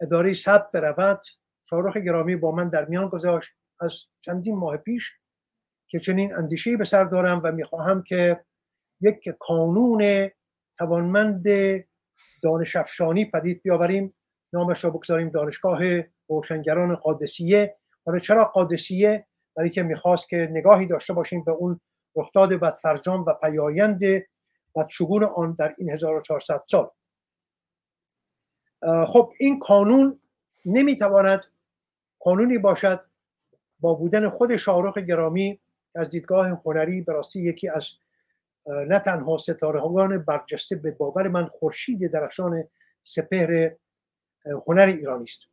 اداره 0.00 0.34
ثبت 0.34 0.70
برود 0.70 1.20
شاهرخ 1.70 1.96
گرامی 1.96 2.36
با 2.36 2.50
من 2.50 2.68
در 2.68 2.84
میان 2.84 3.08
گذاشت. 3.08 3.52
از 3.80 4.06
چندین 4.20 4.56
ماه 4.56 4.76
پیش 4.76 5.12
که 5.88 5.98
چنین 5.98 6.34
اندیشهی 6.34 6.76
به 6.76 6.84
سر 6.84 7.04
دارم 7.04 7.40
و 7.44 7.52
می‌خواهم 7.52 8.02
که 8.02 8.44
یک 9.00 9.28
کانون 9.40 10.30
توانمند 10.78 11.44
دانش 12.42 12.76
افشانی 12.76 13.30
پدید 13.30 13.62
بیاوریم 13.62 14.14
نامش 14.52 14.84
را 14.84 14.90
بگذاریم 14.90 15.28
دانشگاه 15.28 15.80
روشنگران 16.28 16.94
قادسیه. 16.94 17.76
حالا 18.06 18.18
چرا 18.18 18.44
قادسیه؟ 18.44 19.26
برای 19.56 19.70
که 19.70 19.82
می‌خواست 19.82 20.28
که 20.28 20.48
نگاهی 20.50 20.86
داشته 20.86 21.12
باشیم 21.12 21.44
به 21.44 21.52
اون 21.52 21.80
رخداد 22.16 22.52
بدفرجام 22.52 23.24
و 23.24 23.34
پیایند 23.34 24.00
بدشگون 24.76 25.24
آن 25.24 25.56
در 25.58 25.74
این 25.78 25.90
1400 25.90 26.60
سال. 26.66 26.90
خب 29.06 29.32
این 29.38 29.58
قانون 29.58 30.20
نمی‌تواند 30.66 31.44
قانونی 32.18 32.58
باشد 32.58 33.00
با 33.80 33.94
بودن 33.94 34.28
خود 34.28 34.56
شاهرخ 34.56 34.98
گرامی 34.98 35.60
از 35.94 36.08
دیدگاه 36.08 36.60
هنری 36.64 37.00
به 37.00 37.12
راستی 37.12 37.40
یکی 37.40 37.68
از 37.68 37.92
نه 38.66 38.98
تنها 38.98 39.36
ستارهان 39.36 40.18
برجسته 40.18 40.76
به 40.76 40.90
باور 40.90 41.28
من 41.28 41.46
خورشید 41.46 42.12
درخشان 42.12 42.68
سپهر 43.02 43.70
هنر 44.66 44.86
ایرانی 44.86 45.24
است. 45.24 45.46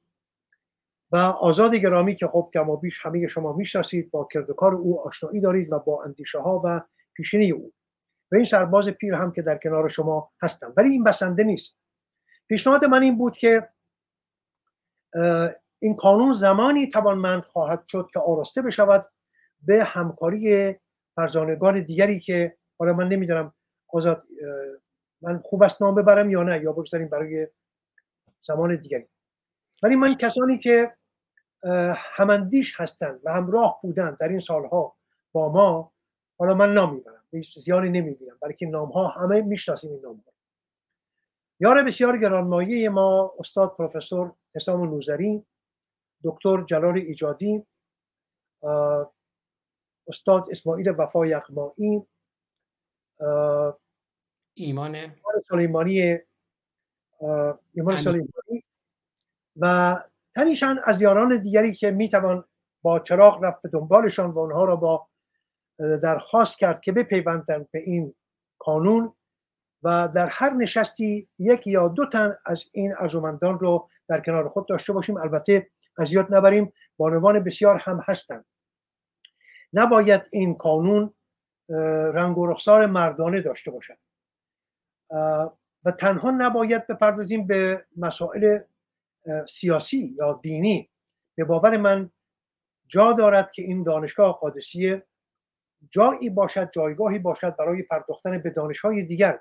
و 1.11 1.17
آزاد 1.17 1.75
گرامی 1.75 2.15
که 2.15 2.27
خب 2.27 2.49
کما 2.53 2.75
بیش 2.75 3.05
همه 3.05 3.27
شما 3.27 3.53
می‌شناسید 3.53 4.11
با 4.11 4.27
کردکار 4.31 4.75
او 4.75 5.07
آشنایی 5.07 5.41
دارید 5.41 5.71
و 5.71 5.79
با 5.79 6.03
اندیشه 6.03 6.39
ها 6.39 6.61
و 6.65 6.81
پیشینه 7.13 7.45
او. 7.45 7.73
و 8.31 8.35
این 8.35 8.45
سرباز 8.45 8.89
پیر 8.89 9.13
هم 9.13 9.31
که 9.31 9.41
در 9.41 9.57
کنار 9.57 9.89
شما 9.89 10.31
هستم. 10.41 10.73
ولی 10.77 10.89
این 10.89 11.03
بسنده 11.03 11.43
نیست. 11.43 11.75
پیشنهاد 12.47 12.85
من 12.85 13.03
این 13.03 13.17
بود 13.17 13.37
که 13.37 13.69
این 15.79 15.95
قانون 15.95 16.31
زمانی 16.31 16.87
توانمند 16.87 17.43
خواهد 17.43 17.83
شد 17.87 18.09
که 18.13 18.19
آراسته 18.19 18.61
بشود 18.61 19.03
به 19.61 19.83
همکاری 19.83 20.75
فرزانگان 21.15 21.83
دیگری 21.83 22.19
که 22.19 22.57
حالا 22.79 22.93
من 22.93 23.07
نمی‌دونم 23.07 23.53
آزاد 23.87 24.23
من 25.21 25.39
خوب 25.43 25.63
است 25.63 25.81
نام 25.81 25.95
ببرم 25.95 26.29
یا 26.29 26.43
نه 26.43 26.61
یا 26.61 26.71
بگذاریم 26.71 27.07
برای 27.07 27.47
زمان 28.41 28.75
دیگری. 28.75 29.07
ولی 29.83 29.95
من 29.95 30.17
کسانی 30.17 30.59
که 30.59 30.97
هماندیش 31.95 32.81
هستند 32.81 33.19
و 33.23 33.33
همراه 33.33 33.79
بودند 33.83 34.17
در 34.17 34.27
این 34.27 34.39
سالها 34.39 34.95
با 35.31 35.51
ما 35.51 35.91
حالا 36.39 36.53
من 36.53 36.73
نام 36.73 36.93
می‌برم 36.93 37.23
هیچ 37.31 37.59
زیانی 37.59 37.89
نمی‌بینم 37.89 38.37
برای 38.41 38.53
که 38.53 38.65
نام 38.65 38.91
ها 38.91 39.07
همه 39.07 39.41
می‌شناسیم 39.41 39.91
این 39.91 40.01
نام 40.01 40.15
ها 40.15 40.33
یار 41.59 41.83
بسیار 41.83 42.17
گرانمایه 42.17 42.89
ما 42.89 43.33
استاد 43.39 43.75
پروفسور 43.75 44.33
حسام 44.55 44.89
نوزری 44.89 45.45
دکتر 46.23 46.61
جلال 46.61 46.97
ایجادی 46.97 47.65
استاد 50.07 50.43
اسماعیل 50.51 50.89
وفا 50.89 51.25
یغمایی 51.25 52.01
ایمان 54.53 55.15
سلیمانی 55.49 56.19
ایمان 57.73 57.97
سلیمانی. 57.97 58.63
و 59.57 59.95
تنیشان 60.35 60.79
از 60.83 61.01
یاران 61.01 61.37
دیگری 61.37 61.73
که 61.73 61.91
می‌توان 61.91 62.43
با 62.81 62.99
چراغ 62.99 63.43
رفت 63.43 63.61
به 63.61 63.69
دنبالشان 63.69 64.31
و 64.31 64.39
اونها 64.39 64.65
را 64.65 64.75
با 64.75 65.07
درخواست 65.79 66.57
کرد 66.57 66.79
که 66.79 66.91
بپیوندند 66.91 67.71
به 67.71 67.79
این 67.79 68.15
قانون 68.59 69.13
و 69.83 70.09
در 70.15 70.27
هر 70.27 70.53
نشستی 70.53 71.27
یک 71.39 71.67
یا 71.67 71.87
دو 71.87 72.05
تن 72.05 72.35
از 72.45 72.65
این 72.71 72.93
ارجمندان 72.97 73.59
رو 73.59 73.89
در 74.07 74.21
کنار 74.21 74.49
خود 74.49 74.67
داشته 74.67 74.93
باشیم. 74.93 75.17
البته 75.17 75.69
از 75.97 76.13
یاد 76.13 76.35
نبریم 76.35 76.73
بانوان 76.97 77.39
بسیار 77.39 77.77
هم 77.77 77.99
هستند. 78.05 78.45
نباید 79.73 80.21
این 80.31 80.53
قانون 80.53 81.13
رنگ 82.13 82.37
و 82.37 82.47
رخسار 82.47 82.85
مردانه 82.85 83.41
داشته 83.41 83.71
باشد. 83.71 83.97
و 85.85 85.91
تنها 85.91 86.31
نباید 86.31 86.87
بپردازیم 86.87 87.47
به 87.47 87.85
مسائل 87.97 88.59
سیاسی 89.49 90.15
یا 90.17 90.39
دینی. 90.43 90.89
به 91.35 91.43
باور 91.43 91.77
من 91.77 92.11
جا 92.87 93.13
دارد 93.13 93.51
که 93.51 93.61
این 93.61 93.83
دانشگاه 93.83 94.39
قادسیه 94.41 95.05
جایی 95.89 96.29
باشد 96.29 96.71
جایگاهی 96.71 97.19
باشد 97.19 97.55
برای 97.55 97.83
پرداختن 97.83 98.41
به 98.41 98.49
دانشهای 98.49 99.03
دیگر 99.03 99.39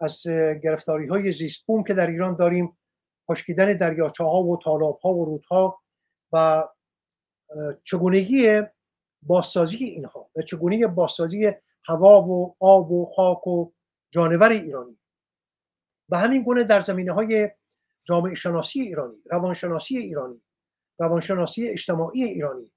از 0.00 0.22
گرفتاری 0.62 1.06
های 1.06 1.32
زیست 1.32 1.66
بوم 1.66 1.84
که 1.84 1.94
در 1.94 2.06
ایران 2.06 2.34
داریم 2.36 2.78
خشکیدن 3.30 3.76
دریاچه 3.76 4.24
ها 4.24 4.42
و 4.42 4.58
تالاب 4.64 4.98
ها 4.98 5.14
و 5.14 5.24
رودها 5.24 5.80
و 6.32 6.64
چگونگی 7.82 8.62
بازسازی 9.22 9.84
اینها 9.84 10.30
و 10.36 10.42
چگونگی 10.42 10.86
بازسازی 10.86 11.52
هوا 11.84 12.20
و 12.20 12.56
آب 12.60 12.92
و 12.92 13.12
خاک 13.16 13.46
و 13.46 13.70
جانور 14.10 14.50
ایرانی. 14.50 14.98
و 16.08 16.18
همین 16.18 16.42
گونه 16.42 16.64
در 16.64 16.84
زمینه 16.84 17.12
های 17.12 17.50
جامعه 18.04 18.34
شناسی 18.34 18.80
ایرانی 18.80 19.16
روانشناسی 19.30 19.98
ایرانی 19.98 20.42
روانشناسی 20.98 21.68
اجتماعی 21.68 22.24
ایرانی 22.24 22.72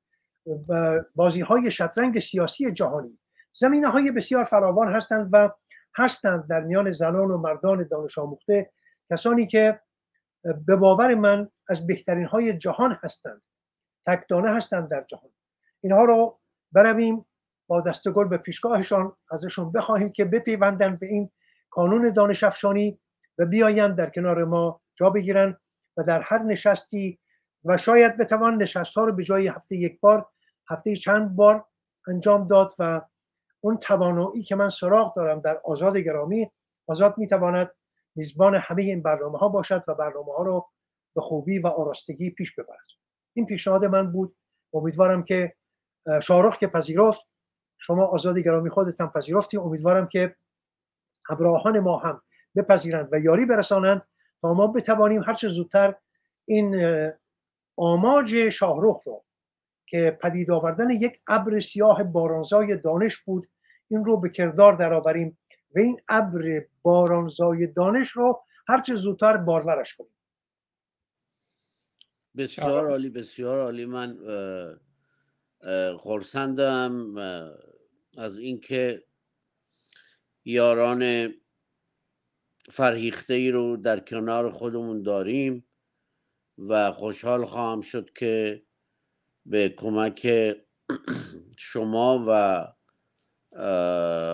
و 0.70 0.99
بازی 1.16 1.41
های 1.41 1.72
شطرنگ 1.72 2.20
سیاسی 2.20 2.72
جهانی. 2.72 3.20
زمینه 3.53 3.88
های 3.88 4.12
بسیار 4.12 4.44
فراوان 4.44 4.88
هستند 4.88 5.30
و 5.34 5.49
هستند 5.98 6.48
در 6.48 6.62
میان 6.62 6.91
زنان 6.91 7.32
و 7.32 7.38
مردان 7.38 7.88
دانش 7.91 8.18
آموخته 8.18 8.72
کسانی 9.12 9.48
که 9.48 9.82
به 10.66 10.76
باور 10.76 11.16
من 11.16 11.49
از 11.70 11.88
بهترین 11.88 12.26
های 12.26 12.58
جهان 12.58 12.99
هستند 13.03 13.41
تکدانه 14.06 14.49
هستند 14.49 14.90
در 14.90 15.06
جهان. 15.10 15.32
اینها 15.82 16.03
رو 16.03 16.40
برویم 16.72 17.26
با 17.68 17.82
دستگل 17.82 18.28
به 18.28 18.38
پیشگاهشان 18.38 19.16
ازشون 19.32 19.72
بخواهیم 19.72 20.12
که 20.12 20.26
بپیوندن 20.26 20.95
به 20.95 21.08
این 21.08 21.32
کانون 21.70 22.14
دانش 22.14 22.44
افشانی 22.44 23.01
و 23.38 23.45
بیایند 23.45 23.98
در 23.98 24.10
کنار 24.10 24.44
ما 24.44 24.82
جا 24.95 25.10
بگیرن 25.10 25.58
و 25.98 26.03
در 26.03 26.22
هر 26.22 26.44
نشستی 26.44 27.20
و 27.66 27.78
شاید 27.78 28.18
بتوان 28.18 28.62
نشست 28.62 28.98
ها 28.98 29.06
رو 29.06 29.14
به 29.14 29.24
جای 29.24 29.48
هفته 29.48 29.76
یک 29.76 29.99
بار 29.99 30.30
هفته 30.70 30.95
چند 30.95 31.36
بار 31.36 31.66
انجام 32.08 32.48
داد 32.48 32.72
و 32.80 33.02
اون 33.62 33.78
توانایی 33.78 34.44
که 34.44 34.56
من 34.56 34.70
سراغ 34.70 35.16
دارم 35.16 35.40
در 35.40 35.62
آزاد 35.66 35.98
گرامی 35.98 36.52
آزاد 36.88 37.18
می‌تواند 37.18 37.72
میزبان 38.16 38.56
همه 38.56 38.84
این 38.84 39.02
برنامه 39.03 39.38
ها 39.38 39.49
باشد 39.49 39.84
و 39.88 39.95
برنامه 39.95 40.34
ها 40.34 40.44
رو 40.44 40.70
به 41.16 41.22
خوبی 41.22 41.60
و 41.60 41.68
آراستگی 41.68 42.30
پیش 42.30 42.56
ببرد. 42.56 42.88
این 43.34 43.45
پیشنهاد 43.45 43.86
من 43.86 44.12
بود. 44.12 44.36
امیدوارم 44.74 45.24
که 45.24 45.56
شاهرخ 46.22 46.58
که 46.58 46.68
پذیرفت 46.68 47.28
شما 47.78 48.06
آزاد 48.06 48.38
گرامی 48.38 48.70
خودتان 48.70 49.10
پذیرفتی 49.10 49.58
امیدوارم 49.58 50.08
که 50.08 50.36
همراهان 51.30 51.80
ما 51.80 51.98
هم 51.98 52.22
بپذیرند 52.56 53.10
و 53.11 53.19
یاری 53.19 53.45
برسانند 53.45 54.02
تا 54.41 54.53
ما 54.53 54.68
بتوانیم 54.68 55.23
هرچه 55.23 55.49
زودتر 55.49 55.95
این 56.45 56.76
آماج 57.76 58.49
شاهرخ 58.49 59.03
رو 59.06 59.23
که 59.86 60.18
پدید 60.22 60.52
آوردن 60.52 60.90
یک 60.90 61.18
ابر 61.28 61.60
سیاه 61.60 62.03
بارانزای 62.03 62.78
دانش 62.78 63.18
بود 63.18 63.48
این 63.88 64.06
رو 64.06 64.19
به 64.19 64.30
کردار 64.30 64.73
درآوریم 64.73 65.38
و 65.76 65.80
این 65.80 66.02
ابر 66.10 66.65
بارانزای 66.82 67.68
دانش 67.68 68.10
رو 68.10 68.44
هرچه 68.68 68.95
زودتر 68.95 69.38
بارورش 69.38 69.95
کنیم. 69.95 70.15
بسیار 72.38 72.90
عالی 72.90 73.10
بسیار 73.10 73.60
عالی. 73.60 73.86
من 73.86 74.18
خورسندم 75.98 77.18
از 78.18 78.40
اینکه 78.40 79.03
یاران 80.45 81.34
فرهیخته 82.72 83.34
ای 83.34 83.52
رو 83.52 83.77
در 83.77 83.99
کنار 83.99 84.52
خودمون 84.52 85.03
داریم 85.03 85.65
و 86.57 86.91
خوشحال 86.91 87.45
خواهم 87.45 87.81
شد 87.81 88.10
که 88.14 88.61
به 89.45 89.69
کمک 89.69 90.27
شما 91.57 92.26
و 92.27 92.31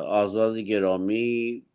آزاد 0.08 0.58
گرامی 0.58 1.66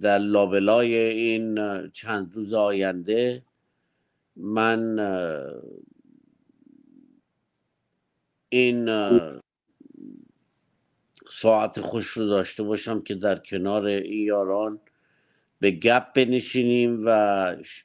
در 0.00 0.18
لابلای 0.18 0.94
این 0.94 1.58
چند 1.90 2.34
روز 2.34 2.54
آینده 2.54 3.44
من 4.36 4.98
این 8.48 8.88
ساعت 11.30 11.80
خوش 11.80 12.06
رو 12.06 12.26
داشته 12.26 12.62
باشم 12.62 13.02
که 13.02 13.14
در 13.14 13.38
کنار 13.38 13.86
این 13.86 14.26
یاران 14.26 14.80
به 15.60 15.70
گپ 15.70 16.12
بنشینیم 16.12 17.06
و 17.06 17.08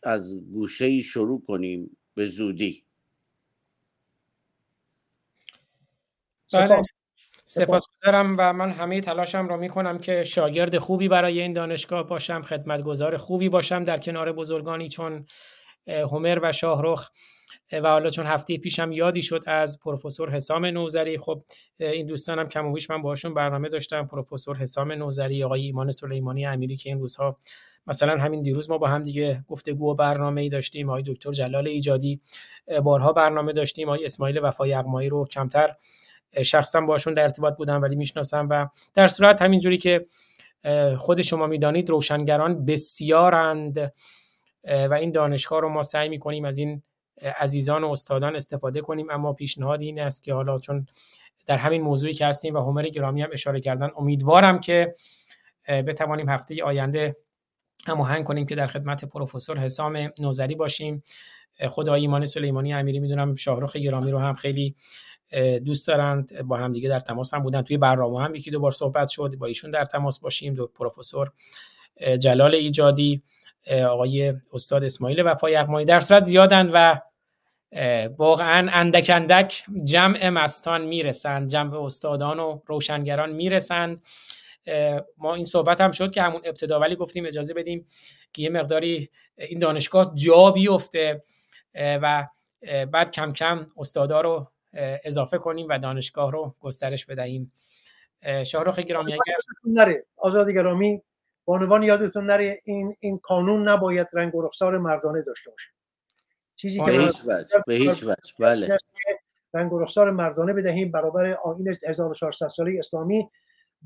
از 0.04 0.34
گوشه 0.54 0.86
ای 0.86 1.04
شروع 1.04 1.44
کنیم 1.48 1.98
به 2.16 2.28
زودی. 2.28 2.86
بله. 6.54 6.82
سپاسگزارم 7.46 8.36
و 8.40 8.54
من 8.54 8.72
همه 8.72 9.02
تلاشم 9.02 9.48
را 9.48 9.58
می‌کنم 9.58 9.98
که 10.00 10.24
شاگرد 10.24 10.78
خوبی 10.78 11.08
برای 11.08 11.42
این 11.42 11.54
دانشگاه 11.54 12.08
باشم 12.08 12.42
خدمتگزار 12.42 13.18
خوبی 13.18 13.50
باشم 13.50 13.84
در 13.84 13.98
کنار 13.98 14.32
بزرگانی 14.32 14.90
چون 14.90 15.26
هومر 15.88 16.40
و 16.44 16.52
شاهرخ. 16.52 17.12
و 17.72 17.90
حالا 17.90 18.10
چون 18.10 18.26
هفته 18.26 18.58
پیشم 18.58 18.92
یادی 18.92 19.22
شد 19.22 19.44
از 19.48 19.80
پروفسور 19.80 20.30
حسام 20.30 20.66
نوزری 20.66 21.18
خب 21.18 21.44
این 21.80 22.06
دوستانم 22.06 22.50
کم 22.50 22.66
و 22.66 22.74
بیش 22.74 22.90
من 22.90 23.02
باشون 23.02 23.34
برنامه 23.34 23.70
داشتم. 23.70 24.08
پروفسور 24.08 24.58
حسام 24.58 24.92
نوزری 24.92 25.44
آقای 25.44 25.62
ایمان 25.62 25.92
سلیمانی 25.92 26.46
امیری 26.46 26.76
که 26.76 26.90
این 26.90 27.00
روزها 27.00 27.38
مثلا 27.88 28.18
همین 28.18 28.42
دیروز 28.42 28.70
ما 28.70 28.78
با 28.78 28.88
هم 28.88 29.04
دیگه 29.04 29.44
گفتگو 29.48 29.92
و 29.92 29.96
برنامه 29.96 30.42
ای 30.42 30.50
داشتیم. 30.50 30.90
آقای 30.90 31.04
دکتر 31.08 31.32
جلال 31.32 31.68
ایجادی 31.68 32.22
بارها 32.84 33.14
برنامه 33.14 33.52
داشتیم. 33.52 33.90
آقای 33.90 34.06
اسماعیل 34.06 34.40
وفای 34.44 34.74
اقمایی 34.74 35.10
رو 35.10 35.26
کمتر 35.26 35.76
شخصا 36.44 36.82
باشون 36.82 37.14
در 37.14 37.24
ارتباط 37.24 37.58
بودم 37.58 37.82
ولی 37.82 37.96
می‌شناسم 37.96 38.48
و 38.50 38.68
در 38.94 39.08
صورت 39.08 39.42
همینجوری 39.42 39.78
که 39.78 40.06
خود 40.98 41.22
شما 41.22 41.48
می‌دانید 41.48 41.90
روشنگران 41.90 42.66
بسیارند 42.66 43.94
و 44.64 44.94
این 44.94 45.12
دانشگاه 45.12 45.62
رو 45.62 45.70
ما 45.70 45.84
سعی 45.84 46.10
می‌کنیم 46.10 46.46
از 46.46 46.58
این 46.58 46.82
عزیزان 47.22 47.84
و 47.84 47.92
استادان 47.92 48.36
استفاده 48.36 48.82
کنیم 48.82 49.10
اما 49.10 49.34
پیشنهاد 49.34 49.82
این 49.82 50.00
است 50.00 50.24
که 50.24 50.34
حالا 50.34 50.60
چون 50.60 50.88
در 51.46 51.58
همین 51.58 51.82
موضوعی 51.82 52.14
که 52.14 52.26
هستیم 52.26 52.56
و 52.56 52.60
همر 52.60 52.84
گرامی 52.84 53.22
هم 53.22 53.30
اشاره 53.34 53.60
کردن 53.62 53.90
امیدوارم 53.98 54.60
که 54.60 54.96
بتوانیم 55.68 56.30
هفته 56.30 56.64
آینده 56.64 57.18
هماهنگ 57.88 58.24
کنیم 58.26 58.46
که 58.46 58.56
در 58.56 58.68
خدمت 58.68 59.06
پروفسور 59.06 59.60
حسام 59.60 60.12
نوزری 60.20 60.56
باشیم. 60.56 61.04
خود 61.70 61.90
ایمان 61.90 62.26
سلیمانی 62.26 62.74
امیری 62.74 63.00
می‌دونم 63.00 63.36
شاهرخ 63.36 63.76
گرامی 63.76 64.12
رو 64.12 64.20
هم 64.20 64.34
خیلی 64.34 64.76
دوست 65.66 65.88
دارند. 65.88 66.42
با 66.42 66.58
هم 66.58 66.74
دیگه 66.74 66.90
در 66.90 67.00
تماس 67.00 67.34
هم 67.34 67.44
بودن. 67.44 67.62
توی 67.62 67.78
برنامه 67.78 68.22
هم 68.22 68.36
یکی 68.36 68.52
دو 68.52 68.60
بار 68.60 68.72
صحبت 68.72 69.08
شد. 69.08 69.36
با 69.38 69.46
ایشون 69.46 69.72
در 69.72 69.86
تماس 69.86 70.20
باشیم. 70.20 70.54
دو 70.54 70.68
پروفسور 70.68 71.32
جلال 72.20 72.56
ایجادی. 72.56 73.22
آقای 73.72 74.34
استاد 74.54 74.84
اسماعیل 74.84 75.22
وفای 75.22 75.56
اقمایی 75.56 75.86
در 75.86 76.00
صورت 76.00 76.24
زیادن 76.24 76.70
و 76.74 77.00
واقعا 78.18 78.70
اندک 78.72 79.12
اندک 79.14 79.64
جمع 79.84 80.30
مستان 80.30 80.86
می‌رسند 80.86 81.50
جمع 81.50 81.84
استادان 81.84 82.40
و 82.40 82.62
روشنگران 82.66 83.32
می‌رسند. 83.32 84.04
ما 85.18 85.36
این 85.36 85.46
صحبت 85.46 85.82
هم 85.82 85.92
شد 85.92 86.12
که 86.12 86.22
همون 86.22 86.42
ابتدا 86.46 86.80
ولی 86.80 86.96
گفتیم 86.96 87.26
اجازه 87.26 87.54
بدیم 87.54 87.86
که 88.34 88.42
یه 88.42 88.50
مقداری 88.50 89.10
این 89.38 89.60
دانشگاه 89.60 90.16
جا 90.16 90.52
بیفته 90.52 91.24
و 91.76 92.28
بعد 92.92 93.12
کم 93.12 93.34
کم 93.34 93.68
استادا 93.78 94.22
رو 94.22 94.52
اضافه 95.04 95.38
کنیم 95.38 95.68
و 95.70 95.80
دانشگاه 95.80 96.32
رو 96.32 96.56
گسترش 96.60 97.06
بدهیم. 97.06 97.52
شاهرخ 98.46 98.80
گرامی 98.80 99.14
اگر 99.14 99.22
نره 99.66 100.06
آزاد 100.18 100.48
بانوان 101.46 101.84
یادتون 101.84 102.26
نره 102.26 102.62
این 102.64 102.96
این 103.00 103.20
قانون 103.24 103.70
نباید 103.70 104.08
رنگ 104.14 104.36
و 104.36 104.42
رخسار 104.42 104.78
مردانه 104.78 105.22
داشته 105.22 105.52
باشه. 105.52 105.70
چیزی 106.56 106.80
که 106.80 106.92
هیچ 106.92 107.22
وجه 107.28 107.64
به 107.68 107.74
هیچ 107.74 108.04
وجه 108.04 108.34
بله. 108.40 108.78
رنگ 109.54 109.74
و 109.74 109.80
رخسار 109.80 110.12
مردانه 110.12 110.54
بدهیم 110.54 110.92
برابر 110.92 111.32
آیین 111.44 111.76
1400 111.88 112.48
ساله 112.48 112.80
اسلامی 112.80 113.30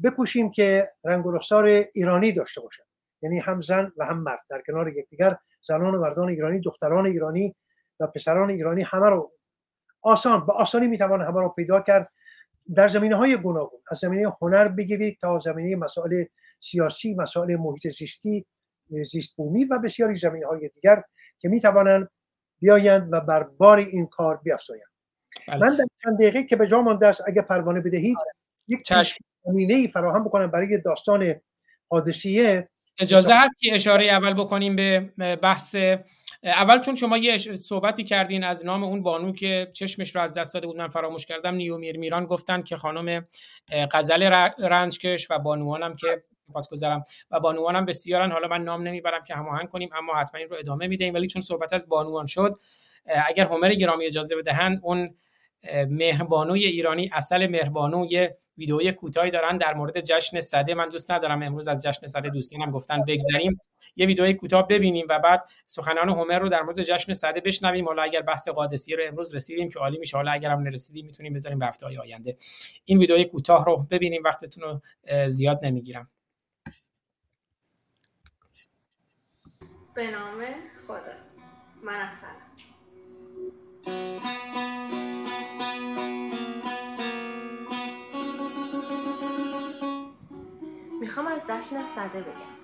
بکوشیم 0.03 0.51
که 0.51 0.87
رنگ 1.03 1.25
و 1.25 1.31
رخسار 1.31 1.65
ایرانی 1.93 2.31
داشته 2.31 2.61
باشن 2.61 2.83
یعنی 3.21 3.39
هم 3.39 3.61
زن 3.61 3.91
و 3.97 4.05
هم 4.05 4.19
مرد 4.19 4.39
در 4.49 4.61
کنار 4.67 4.97
یکدیگر 4.97 5.35
زنان 5.61 5.95
و 5.95 5.99
مردان 5.99 6.29
ایرانی 6.29 6.59
دختران 6.59 7.05
ایرانی 7.05 7.55
و 7.99 8.07
پسران 8.07 8.49
ایرانی 8.49 8.83
همه 8.83 9.09
رو 9.09 9.31
آسان 10.01 10.45
به 10.45 10.53
آسانی 10.53 10.87
می‌توان 10.87 11.21
همه 11.21 11.41
رو 11.41 11.49
پیدا 11.49 11.81
کرد. 11.81 12.11
در 12.75 12.87
زمینه 12.87 13.15
های 13.15 13.37
گوناگون 13.37 13.79
از 13.91 13.97
زمینه 13.97 14.33
هنر 14.41 14.67
بگیرید 14.67 15.17
تا 15.21 15.39
زمینه 15.39 15.75
مسائل 15.75 16.23
سیاسی 16.59 17.13
مسائل 17.13 17.55
محیط 17.55 17.87
زیستی 17.87 18.45
زیست 19.03 19.35
بومی 19.35 19.65
و 19.65 19.79
بسیاری 19.79 20.15
زمینه 20.15 20.47
های 20.47 20.69
دیگر 20.75 21.03
که 21.39 21.49
می‌توانند 21.49 22.09
بیایند 22.59 23.09
و 23.11 23.21
بر 23.21 23.43
بار 23.43 23.77
این 23.77 24.07
کار 24.07 24.37
بیافزایند 24.43 24.89
بله. 25.47 25.59
من 25.59 25.75
در 25.75 25.85
چند 26.03 26.15
دقیقه 26.19 26.43
که 26.43 26.55
به 26.55 26.67
جا 26.67 26.81
مانده 26.81 27.07
است 27.07 27.23
اگه 27.27 27.41
پروانه 27.41 27.81
بدهید 27.81 28.17
یک 28.67 28.93
زمینه 29.45 29.73
ای 29.73 29.87
فراهم 29.87 30.23
بکنم 30.23 30.47
برای 30.47 30.81
داستان 30.81 31.35
حادثیه 31.89 32.69
اجازه 32.99 33.33
هست 33.35 33.59
که 33.59 33.75
اشاره 33.75 34.05
اول 34.05 34.33
بکنیم 34.33 34.75
به 34.75 35.35
بحث 35.35 35.75
اول 36.43 36.79
چون 36.79 36.95
شما 36.95 37.17
یه 37.17 37.37
صحبتی 37.37 38.03
کردین 38.03 38.43
از 38.43 38.65
نام 38.65 38.83
اون 38.83 39.03
بانو 39.03 39.33
که 39.33 39.71
چشمش 39.73 40.15
رو 40.15 40.21
از 40.21 40.33
دست 40.33 40.53
داده 40.53 40.67
بود 40.67 40.77
من 40.77 40.87
فراموش 40.87 41.25
کردم. 41.25 41.55
نیومیر 41.55 41.97
میران 41.97 42.25
گفتن 42.25 42.61
که 42.61 42.75
خانم 42.75 43.27
غزل 43.91 44.23
رنجکش 44.59 45.31
و 45.31 45.39
بانوانم 45.39 45.95
که 45.95 46.23
گذارم 46.71 47.03
و 47.31 47.39
بانوانم 47.39 47.85
بسیارن. 47.85 48.31
حالا 48.31 48.47
من 48.47 48.63
نام 48.63 48.87
نمی‌برم 48.87 49.23
که 49.23 49.35
هماهنگ 49.35 49.69
کنیم 49.69 49.89
اما 49.93 50.15
حتما 50.15 50.39
این 50.39 50.49
رو 50.49 50.55
ادامه 50.59 50.87
می‌دهیم 50.87 51.13
ولی 51.13 51.27
چون 51.27 51.41
صحبت 51.41 51.73
از 51.73 51.89
بانوان 51.89 52.25
شد 52.25 52.55
اگر 53.27 53.45
همر 53.45 53.73
گرامی 53.73 54.05
اجازه 54.05 54.35
بدهند 54.35 54.79
اون 54.83 55.15
مهربانوی 55.89 56.65
ایرانی 56.65 57.09
اصل 57.13 57.47
مهربانو 57.47 58.07
ویدئوی 58.57 58.91
کوتاهی 58.91 59.31
دارن 59.31 59.57
در 59.57 59.73
مورد 59.73 59.99
جشن 59.99 60.39
صده 60.39 60.73
من 60.73 60.87
دوست 60.87 61.11
ندارم 61.11 61.43
امروز 61.43 61.67
از 61.67 61.83
جشن 61.83 62.07
صده 62.07 62.29
دوستانم 62.29 62.71
گفتن 62.71 63.03
بگذریم. 63.07 63.59
یه 63.95 64.05
ویدئوی 64.05 64.33
کوتاه 64.33 64.67
ببینیم 64.67 65.05
و 65.09 65.19
بعد 65.19 65.49
سخنان 65.65 66.09
هومر 66.09 66.39
رو 66.39 66.49
در 66.49 66.61
مورد 66.61 66.83
جشن 66.83 67.13
صده 67.13 67.41
بشنویم. 67.41 67.85
حالا 67.85 68.01
اگر 68.01 68.21
بحث 68.21 68.47
قادسیه 68.47 68.95
رو 68.95 69.03
امروز 69.07 69.35
رسیدیم 69.35 69.69
که 69.69 69.79
عالی 69.79 69.97
میشه 69.97 70.17
حالا 70.17 70.31
اگر 70.31 70.49
هم 70.49 70.59
نرسیدیم 70.59 71.05
می‌تونیم 71.05 71.33
بذاریم 71.33 71.59
به 71.59 71.65
هفته 71.65 71.99
آینده. 71.99 72.37
این 72.85 72.97
ویدئوی 72.97 73.25
کوتاه 73.25 73.65
رو 73.65 73.87
ببینیم. 73.91 74.21
وقتتون 74.23 74.63
رو 74.63 74.81
زیاد 75.27 75.59
نمی‌گیرم. 75.63 76.09
به 79.99 80.11
نام 80.11 80.45
خدا. 80.87 81.13
من 81.83 82.09
می‌خوام 91.01 91.27
از 91.27 91.41
جشن 91.47 91.81
صده 91.95 92.21
بگم. 92.21 92.59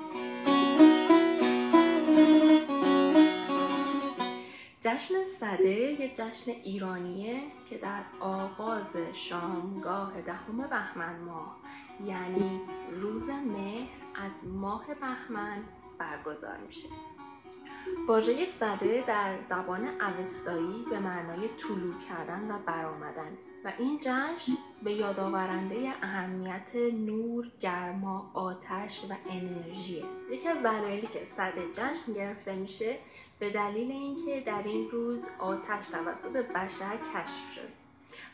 جشن 4.81 5.23
صده 5.39 5.69
یه 5.69 6.13
جشن 6.13 6.51
ایرانیه 6.51 7.41
که 7.69 7.77
در 7.77 8.01
آغاز 8.19 8.97
شامگاه 9.13 10.21
دهم 10.21 10.57
بهمن 10.57 11.19
ماه 11.19 11.57
یعنی 12.05 12.61
روز 12.91 13.29
مهر 13.29 14.04
از 14.23 14.31
ماه 14.43 14.85
بهمن 14.93 15.63
برگزار 15.97 16.57
میشه 16.57 16.87
واژه 18.07 18.45
صده 18.45 19.03
در 19.07 19.41
زبان 19.41 19.87
اوستایی 20.01 20.85
به 20.89 20.99
معنای 20.99 21.47
طلوع 21.47 21.93
کردن 22.09 22.51
و 22.51 22.59
برآمدن 22.65 23.37
و 23.65 23.71
این 23.77 23.99
جشن 24.01 24.53
به 24.83 24.91
یادآورنده 24.91 25.93
اهمیت 26.01 26.75
نور، 26.93 27.51
گرما، 27.59 28.31
آتش 28.33 29.05
و 29.09 29.13
انرژیه. 29.29 30.03
یکی 30.31 30.47
از 30.47 30.63
دلایلی 30.63 31.07
که 31.07 31.25
صده 31.25 31.71
جشن 31.71 32.13
گرفته 32.13 32.55
میشه 32.55 32.99
به 33.39 33.49
دلیل 33.49 33.91
اینکه 33.91 34.43
در 34.45 34.61
این 34.65 34.89
روز 34.91 35.29
آتش 35.39 35.89
توسط 35.89 36.35
بشر 36.35 36.97
کشف 36.97 37.53
شد 37.55 37.69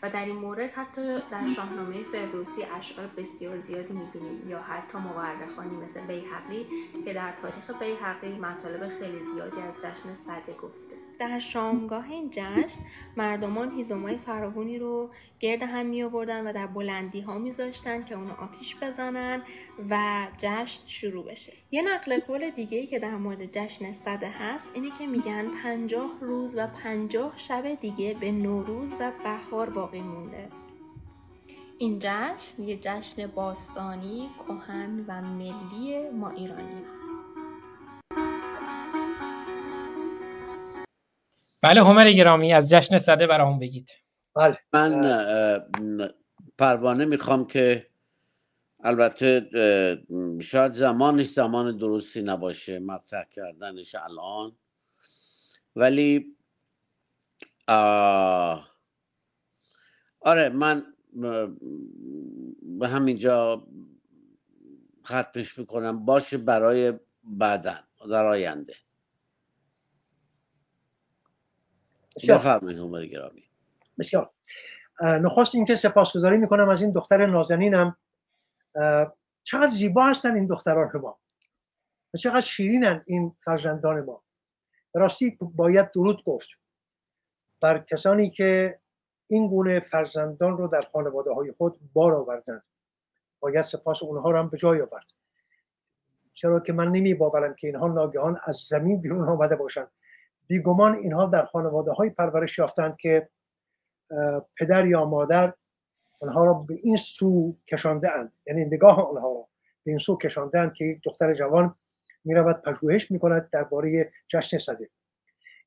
و 0.04 0.10
در 0.10 0.26
این 0.26 0.36
مورد 0.36 0.72
حتی 0.72 1.20
در 1.32 1.46
شاهنامه 1.56 2.04
فردوسی 2.04 2.64
اشعار 2.64 3.08
بسیار 3.08 3.60
زیادی 3.60 3.94
می‌بینیم 3.94 4.50
یا 4.50 4.62
حتی 4.62 4.98
مورخانی 4.98 5.76
مثل 5.78 6.02
بیحقی 6.08 6.66
که 7.06 7.14
در 7.14 7.32
تاریخ 7.32 7.72
بیحقی 7.80 8.40
مطالب 8.40 8.88
خیلی 8.88 9.26
زیادی 9.34 9.62
از 9.62 9.76
جشن 9.78 10.14
صده 10.14 10.54
گفته. 10.54 11.01
در 11.22 11.40
شامگاه 11.40 12.12
این 12.12 12.30
جشن 12.32 12.80
مردمان 13.18 13.72
هیزومای 13.72 14.18
فراوانی 14.18 14.78
رو 14.78 15.10
گرد 15.40 15.64
هم 15.64 15.86
می 15.86 16.04
آوردن 16.04 16.48
و 16.48 16.54
در 16.54 16.68
بلندی 16.68 17.22
ها 17.22 17.38
میذاشتن 17.38 18.04
که 18.04 18.16
اونو 18.16 18.34
آتیش 18.34 18.76
بزنن 18.84 19.42
و 19.90 20.28
جشن 20.38 20.82
شروع 20.88 21.26
بشه. 21.26 21.54
یه 21.72 21.82
نقل 21.82 22.20
قول 22.20 22.50
دیگه 22.50 22.78
ای 22.78 22.86
که 22.86 23.00
در 23.00 23.16
مورد 23.16 23.52
جشن 23.52 23.92
صده 23.92 24.30
هست 24.30 24.72
اینه 24.74 24.90
که 25.00 25.08
میگن 25.08 25.46
پنجاه 25.64 26.12
روز 26.22 26.56
و 26.58 26.68
پنجاه 26.68 27.34
شب 27.36 27.74
دیگه 27.74 28.14
به 28.14 28.32
نوروز 28.32 28.94
و 29.00 29.12
بهار 29.24 29.70
باقی 29.70 30.02
مونده. 30.02 30.48
این 31.78 32.00
جشن 32.00 32.64
یه 32.64 32.78
جشن 32.78 33.28
باستانی 33.28 34.30
کهن 34.48 35.06
و 35.08 35.22
ملی 35.22 36.10
ما 36.10 36.30
ایرانی 36.30 36.82
است 36.94 37.01
بله 41.62 41.84
همر 41.84 42.12
گرامی 42.12 42.54
از 42.54 42.70
جشن 42.70 42.98
صده 42.98 43.28
برامون 43.28 43.60
بگید. 43.60 43.90
بله. 44.36 44.58
من 44.74 45.02
پروانه 46.58 47.06
می‌خوام 47.06 47.48
که 47.48 47.88
البته 48.84 49.50
شاید 50.42 50.74
زمانش 50.74 51.26
زمان 51.30 51.78
درستی 51.78 52.22
نباشه 52.22 52.80
مطرح 52.80 53.24
کردنش 53.32 53.96
الان. 53.96 54.56
ولی 55.76 56.36
آره 60.20 60.50
من 60.50 60.86
به 62.80 62.88
همینجا 62.88 63.68
ختمش 65.06 65.58
می‌کنم. 65.58 66.06
باشه 66.06 66.38
برای 66.38 66.94
بعدن 67.24 67.84
در 68.10 68.26
آینده. 68.26 68.74
بفرمایید 72.30 73.12
گرامی. 73.12 73.44
بسیار. 74.00 74.30
نخست 75.02 75.56
اینکه 75.56 75.76
سپاسگزاری 75.76 76.38
می‌کنم 76.38 76.70
از 76.70 76.82
این 76.82 76.92
دختر 76.92 77.26
نازنینم. 77.26 77.98
چقدر 79.44 79.70
زیبا 79.72 80.04
هستن 80.04 80.36
این 80.36 80.46
دختران 80.46 80.92
ما. 81.02 81.20
و 82.14 82.18
چقدر 82.18 82.42
شیرینن 82.42 83.04
این 83.06 83.36
فرزندان 83.46 84.02
ما. 84.02 84.24
راستی 84.94 85.38
باید 85.42 85.92
درود 85.92 86.24
گفت 86.24 86.50
بر 87.62 87.80
کسانی 87.80 88.30
که 88.30 88.80
این 89.28 89.48
گونه 89.48 89.80
فرزندان 89.80 90.58
رو 90.58 90.68
در 90.68 90.82
خانواده 90.82 91.32
های 91.34 91.52
خود 91.52 91.80
بار 91.94 92.14
آوردن 92.14 92.62
باید 93.40 93.62
سپاس 93.62 94.04
اونها 94.04 94.32
رو 94.32 94.38
هم 94.38 94.50
به 94.50 94.58
جای 94.58 94.82
آورد. 94.82 95.14
چرا 96.34 96.60
که 96.60 96.74
من 96.74 96.88
نمی 96.88 97.14
باورم 97.14 97.54
که 97.54 97.68
اینها 97.68 97.88
ناگهان 97.88 98.38
از 98.46 98.56
زمین 98.56 99.02
بیرون 99.02 99.30
آمده 99.30 99.56
باشند. 99.56 99.92
بیگمان 100.52 100.96
اینها 100.96 101.26
در 101.26 101.46
خانواده 101.46 101.92
های 101.92 102.10
پرورش 102.10 102.58
یافتند 102.58 102.98
که 102.98 103.30
پدر 104.60 104.88
یا 104.88 105.06
مادر 105.06 105.54
آنها 106.20 106.44
را 106.44 106.54
به 106.54 106.76
این 106.84 106.98
سو 106.98 107.58
کشانده 107.68 108.12
اند 108.12 108.34
یعنی 108.48 108.66
نگاه 108.66 109.10
آنها 109.10 109.32
را 109.34 109.48
به 109.84 109.92
این 109.92 109.98
سو 109.98 110.18
کشانده 110.18 110.60
اند 110.60 110.74
که 110.74 110.86
یک 110.86 111.00
دختر 111.06 111.34
جوان 111.34 111.76
می 112.24 112.36
رود 112.36 112.62
پژوهش 112.62 113.12
می 113.12 113.20
کند 113.20 113.50
درباره 113.50 114.12
جشن 114.28 114.58
صده 114.58 114.90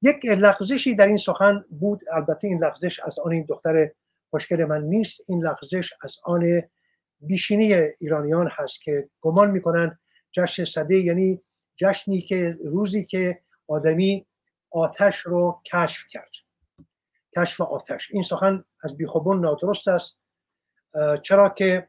یک 0.03 0.25
لغزشی 0.25 0.95
در 0.95 1.07
این 1.07 1.17
سخن 1.17 1.65
بود 1.71 2.01
البته 2.13 2.49
این 2.49 2.65
لغزش 2.65 3.01
از 3.01 3.19
آن 3.19 3.33
این 3.33 3.45
دختر 3.49 3.91
مشکل 4.33 4.65
من 4.65 4.85
نیست. 4.85 5.21
این 5.29 5.45
لغزش 5.45 5.93
از 6.03 6.17
آن 6.25 6.63
بیشینی 7.21 7.75
ایرانیان 7.75 8.49
هست 8.53 8.83
که 8.83 9.09
گمان 9.21 9.51
می‌کنند 9.51 9.99
جشن 10.33 10.65
صده 10.65 10.97
یعنی 10.97 11.43
جشنی 11.77 12.21
که 12.21 12.59
روزی 12.65 13.05
که 13.05 13.41
آدمی 13.69 14.27
آتش 14.75 15.19
رو 15.19 15.61
کشف 15.73 16.05
کرد. 16.11 16.33
کشف 17.37 17.61
آتش. 17.61 18.11
این 18.11 18.23
سخن 18.23 18.65
از 18.83 18.97
بیخوبون 18.97 19.41
نادرست 19.41 19.89
است. 19.89 20.19
چرا 21.23 21.49
که 21.49 21.89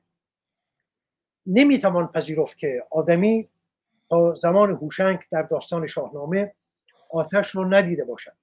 نمی‌توان 1.46 2.08
پذیرفت 2.08 2.58
که 2.58 2.88
آدمی 2.92 3.50
تا 4.10 4.36
زمان 4.36 4.70
هوشنگ 4.70 5.20
در 5.32 5.42
داستان 5.42 5.88
شاهنامه 5.88 6.56
آتش 7.10 7.50
رو 7.50 7.74
ندیده 7.74 8.04
باشد. 8.04 8.36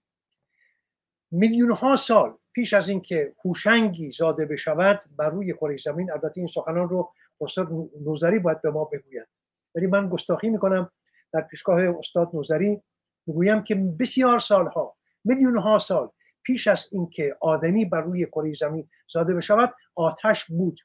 میلیون 1.30 1.70
ها 1.70 1.96
سال 1.96 2.38
پیش 2.52 2.72
از 2.72 2.88
اینکه 2.88 3.34
هوشنگی 3.44 4.10
زاده 4.10 4.44
بشود 4.44 5.00
بر 5.16 5.30
روی 5.30 5.52
کره 5.52 5.76
زمین 5.76 6.12
البته 6.12 6.38
این 6.38 6.46
سخنان 6.46 6.88
رو 6.88 7.12
استاد 7.40 7.68
نوزری 8.00 8.38
باید 8.38 8.62
به 8.62 8.70
ما 8.70 8.84
بگوید. 8.84 9.26
ولی 9.74 9.86
من 9.86 10.08
گستاخی 10.08 10.48
می‌کنم 10.48 10.90
در 11.32 11.40
پیشگاه 11.40 11.98
استاد 11.98 12.30
نوزری. 12.34 12.82
می‌گویم 13.26 13.62
که 13.62 13.74
بسیار 13.74 14.38
سالها 14.38 14.96
میلیون 15.24 15.56
ها 15.56 15.78
سال 15.78 16.10
پیش 16.42 16.66
از 16.68 16.86
اینکه 16.92 17.36
آدمی 17.40 17.84
بر 17.84 18.00
روی 18.00 18.26
کره 18.26 18.52
زمین 18.52 18.88
زاده 19.08 19.34
بشود 19.34 19.74
آتش 19.94 20.44
بود. 20.44 20.80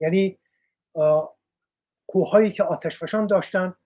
یعنی 0.00 0.38
کوههایی 2.06 2.50
که 2.50 2.62
آتش 2.62 2.98
فشان 2.98 3.26
داشتند 3.26 3.76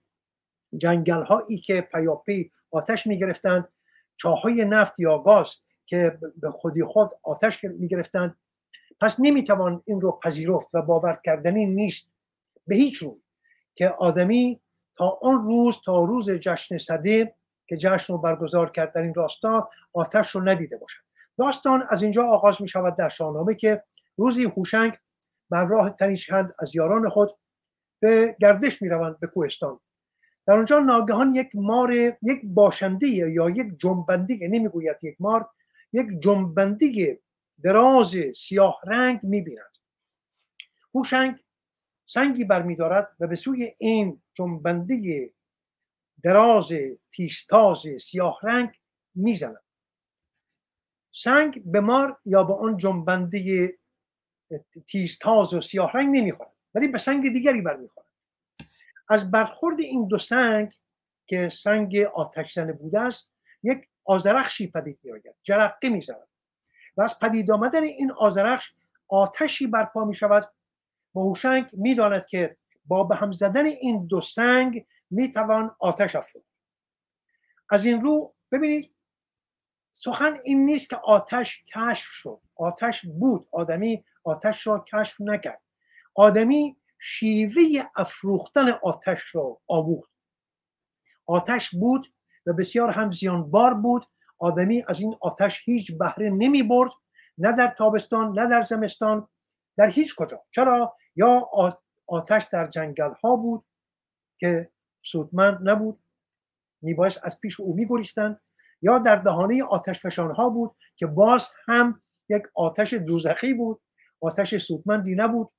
جنگل 0.77 1.23
هایی 1.23 1.57
که 1.57 1.81
پیاپی 1.81 2.51
آتش 2.71 3.07
می 3.07 3.19
گرفتند 3.19 3.67
چاهای 4.15 4.65
نفت 4.65 4.99
یا 4.99 5.17
گاز 5.17 5.55
که 5.85 6.19
به 6.35 6.51
خودی 6.51 6.83
خود 6.83 7.09
آتش 7.23 7.63
می 7.63 7.87
گرفتند 7.87 8.37
پس 9.01 9.15
نمی‌توان 9.19 9.83
این 9.85 10.01
رو 10.01 10.19
پذیرفت 10.23 10.75
و 10.75 10.81
باور 10.81 11.19
کردنی 11.25 11.65
نیست. 11.65 12.11
به 12.67 12.75
هیچ 12.75 12.95
روی 12.95 13.21
که 13.75 13.87
آدمی 13.89 14.61
تا 14.93 15.19
آن 15.21 15.43
روز 15.43 15.81
تا 15.85 16.03
روز 16.03 16.31
جشن 16.31 16.77
صده 16.77 17.35
که 17.67 17.77
جشن 17.77 18.13
رو 18.13 18.19
برگزار 18.19 18.71
کرد 18.71 18.93
در 18.93 19.01
این 19.01 19.13
راستا 19.13 19.69
آتش 19.93 20.29
رو 20.29 20.49
ندیده 20.49 20.77
باشد. 20.77 21.01
داستان 21.37 21.83
از 21.89 22.03
اینجا 22.03 22.27
آغاز 22.27 22.61
می 22.61 22.67
شود 22.67 22.97
در 22.97 23.09
شاهنامه 23.09 23.55
که 23.55 23.83
روزی 24.17 24.43
هوشنگ 24.43 24.93
بر 25.49 25.65
راه 25.65 25.89
تنیشکند 25.89 26.55
از 26.59 26.75
یاران 26.75 27.09
خود 27.09 27.37
به 27.99 28.35
گردش 28.39 28.81
می 28.81 28.89
روند 28.89 29.19
به 29.19 29.27
کوهستان. 29.27 29.79
در 30.47 30.57
آنجا 30.57 30.79
ناگهان 30.79 31.35
یک 31.35 31.49
مار 31.53 31.93
یک 32.21 32.41
باشنده 32.43 33.07
یا 33.07 33.49
یک 33.49 33.67
جنبنده 33.77 34.37
نمی‌گوید 34.41 35.03
یک 35.03 35.15
مار 35.19 35.49
یک 35.93 36.07
جنبنده 36.19 37.19
دراز 37.63 38.15
سیاه 38.35 38.79
رنگ 38.87 39.19
می‌بیند. 39.23 39.71
هوشنگ 40.95 41.35
سنگی 42.05 42.43
برمیدارد 42.43 43.15
و 43.19 43.27
به 43.27 43.35
سوی 43.35 43.73
این 43.77 44.21
جنبنده 44.33 45.31
دراز 46.25 46.73
تیستاز 47.11 47.85
سیاه 48.01 48.39
رنگ 48.43 48.69
می‌زند. 49.15 49.63
سنگ 51.11 51.63
به 51.65 51.79
مار 51.79 52.19
یا 52.25 52.43
به 52.43 52.53
آن 52.53 52.77
جنبنده 52.77 53.77
تیزتاز 54.87 55.53
و 55.53 55.61
سیاه 55.61 55.91
رنگ 55.93 56.17
نمی‌خورد 56.17 56.51
ولی 56.75 56.87
به 56.87 56.97
سنگ 56.97 57.33
دیگری 57.33 57.61
برمیخورد. 57.61 58.07
از 59.09 59.31
برخورد 59.31 59.79
این 59.79 60.07
دو 60.07 60.17
سنگ 60.17 60.73
که 61.27 61.49
سنگ 61.49 61.97
آتش 61.97 62.57
بوده 62.59 63.01
است 63.01 63.31
یک 63.63 63.87
آزرخشی 64.05 64.67
پدید 64.67 64.99
میآید 65.03 65.35
جرقه 65.43 65.89
می‌زند. 65.89 66.27
و 66.97 67.01
از 67.01 67.19
پدید 67.19 67.51
آمدن 67.51 67.83
این 67.83 68.11
آزرخش 68.11 68.73
آتشی 69.07 69.67
برپا 69.67 70.05
می 70.05 70.15
شود 70.15 70.53
و 71.15 71.19
هوشنگ 71.19 71.69
می‌داند 71.73 72.25
که 72.25 72.57
با 72.85 73.03
به 73.03 73.15
هم 73.15 73.31
زدن 73.31 73.65
این 73.65 74.05
دو 74.07 74.21
سنگ 74.21 74.85
می‌توان 75.09 75.75
آتش 75.79 76.15
افروخت. 76.15 76.47
از 77.69 77.85
این 77.85 78.01
رو 78.01 78.33
ببینید 78.51 78.95
سخن 79.91 80.33
این 80.43 80.65
نیست 80.65 80.89
که 80.89 80.95
آتش 80.95 81.63
کشف 81.75 82.07
شد. 82.11 82.41
آتش 82.55 83.05
بود. 83.05 83.47
آدمی 83.51 84.03
آتش 84.23 84.67
را 84.67 84.85
کشف 84.93 85.21
نکرد. 85.21 85.61
آدمی 86.15 86.77
شیوه 86.99 87.61
افروختن 87.95 88.69
آتش 88.69 89.35
را 89.35 89.61
آموخت 89.67 90.11
آتش 91.25 91.75
بود 91.75 92.13
و 92.45 92.53
بسیار 92.53 92.89
هم 92.89 93.11
زیانبار 93.11 93.73
بود. 93.73 94.05
آدمی 94.39 94.83
از 94.87 95.01
این 95.01 95.15
آتش 95.21 95.61
هیچ 95.65 95.97
بهره 95.97 96.29
نمی 96.29 96.63
برد 96.63 96.91
نه 97.37 97.51
در 97.51 97.67
تابستان 97.67 98.39
نه 98.39 98.49
در 98.49 98.65
زمستان 98.65 99.27
در 99.77 99.89
هیچ 99.89 100.15
کجا. 100.15 100.43
چرا؟ 100.51 100.95
یا 101.15 101.47
آتش 102.07 102.43
در 102.51 102.67
جنگل 102.67 103.13
ها 103.23 103.35
بود 103.35 103.65
که 104.39 104.69
سودمند 105.03 105.69
نبود. 105.69 105.99
میبایست 106.81 107.19
از 107.23 107.39
پیش 107.41 107.59
او 107.59 107.75
میگریختند 107.75 108.41
یا 108.81 108.99
در 108.99 109.15
دهانه 109.15 109.63
آتش 109.63 109.99
فشان 110.01 110.35
ها 110.35 110.49
بود 110.49 110.75
که 110.95 111.07
باز 111.07 111.49
هم 111.67 112.01
یک 112.29 112.43
آتش 112.53 112.93
دوزخی 112.93 113.53
بود 113.53 113.81
آتش 114.21 114.57
سودمندی 114.57 115.15
نبود. 115.15 115.51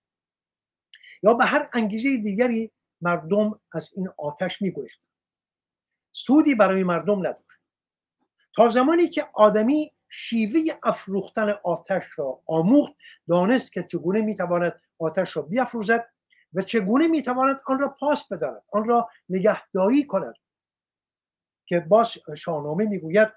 یا 1.22 1.34
به 1.34 1.44
هر 1.44 1.66
انگیزه 1.74 2.16
دیگری 2.16 2.72
مردم 3.00 3.60
از 3.72 3.90
این 3.96 4.08
آتش 4.18 4.62
میگریختند 4.62 5.06
سودی 6.12 6.54
برای 6.54 6.84
مردم 6.84 7.18
نداشت. 7.18 7.60
تا 8.56 8.68
زمانی 8.68 9.08
که 9.08 9.26
آدمی 9.34 9.92
شیوه 10.08 10.60
افروختن 10.84 11.48
آتش 11.64 12.04
را 12.18 12.42
آموخت 12.46 12.92
دانست 13.28 13.72
که 13.72 13.82
چگونه 13.82 14.20
می‌تواند 14.20 14.80
آتش 14.98 15.36
را 15.36 15.42
بیافروزد 15.42 16.08
و 16.56 16.62
چگونه 16.62 17.08
می‌تواند 17.08 17.60
آن 17.66 17.78
را 17.78 17.96
پاس 18.00 18.28
بدارد 18.32 18.64
آن 18.72 18.84
را 18.84 19.08
نگهداری 19.28 20.06
کند؟ 20.06 20.34
که 21.66 21.80
باز 21.80 22.12
شاهنامه 22.36 22.84
می‌گوید 22.84 23.28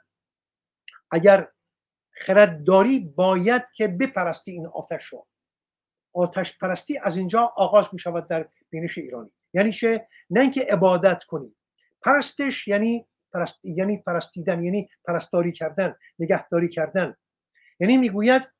اگر 1.11 1.51
خردداری 2.11 2.99
باید 2.99 3.63
که 3.75 3.87
بپرستی 3.87 4.51
این 4.51 4.67
آتش 4.67 5.13
را. 5.13 5.25
آتش 6.13 6.57
پرستی 6.57 6.97
از 6.97 7.17
اینجا 7.17 7.51
آغاز 7.55 7.89
می 7.93 7.99
شود 7.99 8.27
در 8.27 8.49
بینش 8.69 8.97
ایرانی. 8.97 9.31
یعنی 9.53 9.71
چه؟ 9.71 10.07
نه 10.29 10.39
اینکه 10.39 10.67
عبادت 10.69 11.23
کنی. 11.23 11.55
پرستش 12.01 12.67
یعنی 12.67 13.07
پرست... 13.33 13.59
یعنی 13.63 13.97
پرستیدن 13.97 14.63
یعنی 14.63 14.89
پرستاری 15.05 15.51
کردن 15.51 15.95
نگهداری 16.19 16.69
کردن. 16.69 17.15
یعنی 17.79 17.97
می‌گوید 17.97 18.51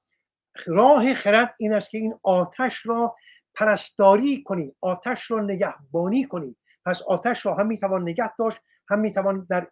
راه 0.68 1.14
خرد 1.14 1.56
این 1.57 1.73
است 1.73 1.90
که 1.90 1.98
این 1.98 2.19
آتش 2.23 2.86
را 2.86 3.15
پرستاری 3.55 4.43
کنی 4.43 4.76
آتش 4.81 5.31
را 5.31 5.39
نگهبانی 5.39 6.23
کنی. 6.23 6.55
پس 6.85 7.01
آتش 7.01 7.45
را 7.45 7.55
هم 7.55 7.67
می‌توان 7.67 8.01
نگه 8.01 8.35
داشت 8.35 8.61
هم 8.89 8.99
می‌توان 8.99 9.47
در 9.49 9.71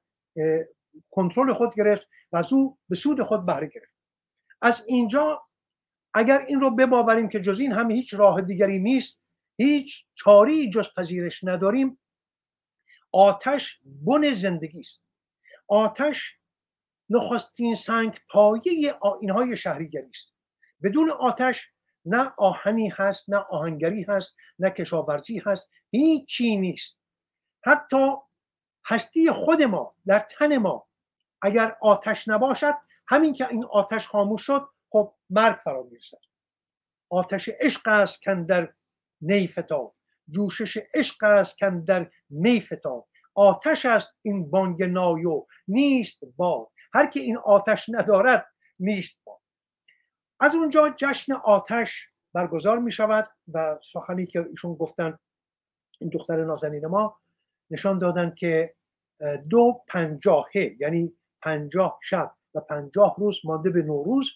کنترل 1.11 1.53
خود 1.53 1.75
گرفت 1.75 2.07
و 2.31 2.37
از 2.37 2.53
او 2.53 2.77
به 2.89 2.95
سود 2.95 3.23
خود 3.23 3.45
بهره 3.45 3.67
گرفت 3.67 3.93
از 4.61 4.83
اینجا 4.87 5.47
اگر 6.13 6.45
این 6.47 6.59
رو 6.59 6.75
بباوریم 6.75 7.29
که 7.29 7.41
جز 7.41 7.59
این 7.59 7.71
هم 7.71 7.91
هیچ 7.91 8.13
راه 8.13 8.41
دیگری 8.41 8.79
نیست 8.79 9.19
هیچ 9.57 10.05
چاری 10.13 10.69
جز 10.69 10.87
پذیرش 10.97 11.43
نداریم 11.43 11.99
آتش 13.11 13.79
بن 13.85 14.33
زندگی 14.33 14.79
است. 14.79 15.03
آتش 15.67 16.37
نخستین 17.09 17.75
سنگ 17.75 18.19
پایه 18.29 18.93
آینهای 19.01 19.57
شهریگری 19.57 20.09
است. 20.09 20.33
بدون 20.83 21.09
آتش 21.09 21.69
نه 22.07 22.31
آهنی 22.37 22.89
هست 22.89 23.29
نه 23.29 23.37
آهنگری 23.37 24.03
هست 24.03 24.35
نه 24.59 24.69
کشاورزی 24.69 25.41
هست 25.45 25.69
هیچی 25.91 26.57
نیست. 26.57 26.99
حتی 27.65 28.13
هستی 28.85 29.31
خود 29.31 29.61
ما 29.61 29.95
در 30.05 30.19
تن 30.19 30.57
ما 30.57 30.87
اگر 31.41 31.75
آتش 31.81 32.27
نباشد 32.27 32.73
همین 33.07 33.33
که 33.33 33.47
این 33.47 33.65
آتش 33.65 34.07
خاموش 34.07 34.45
شد 34.45 34.67
خب 34.89 35.13
مرگ 35.29 35.57
فرا 35.57 35.83
می‌رسد. 35.83 36.17
آتش 37.09 37.49
عشق 37.59 37.87
است 37.87 38.21
کن 38.21 38.45
در 38.45 38.73
نیفتا 39.21 39.93
جوشش 40.29 40.77
عشق 40.93 41.23
است 41.23 41.57
کن 41.57 41.83
در 41.83 42.11
نیفتا 42.29 43.07
آتش 43.33 43.85
است 43.85 44.17
این 44.21 44.49
بانگ 44.51 44.83
نایو 44.83 45.45
نیست 45.67 46.19
باد. 46.35 46.67
هر 46.93 47.09
که 47.09 47.19
این 47.19 47.37
آتش 47.37 47.85
ندارد 47.89 48.47
نیست 48.79 49.21
باد. 49.25 49.39
از 50.39 50.55
اونجا 50.55 50.93
جشن 50.97 51.33
آتش 51.33 52.09
برگزار 52.33 52.79
می 52.79 52.91
شود 52.91 53.25
و 53.53 53.79
سخنی 53.93 54.25
که 54.25 54.45
ایشون 54.49 54.75
گفتن 54.75 55.19
این 55.99 56.09
دختر 56.09 56.45
نازنین 56.45 56.87
ما 56.87 57.19
نشان 57.71 57.99
دادن 57.99 58.35
که 58.37 58.75
دو 59.49 59.83
پنجاهه 59.87 60.75
یعنی 60.79 61.13
پنجاه 61.41 61.99
شب 62.03 62.35
و 62.55 62.59
پنجاه 62.59 63.15
روز 63.17 63.41
مانده 63.43 63.69
به 63.69 63.81
نوروز. 63.81 64.31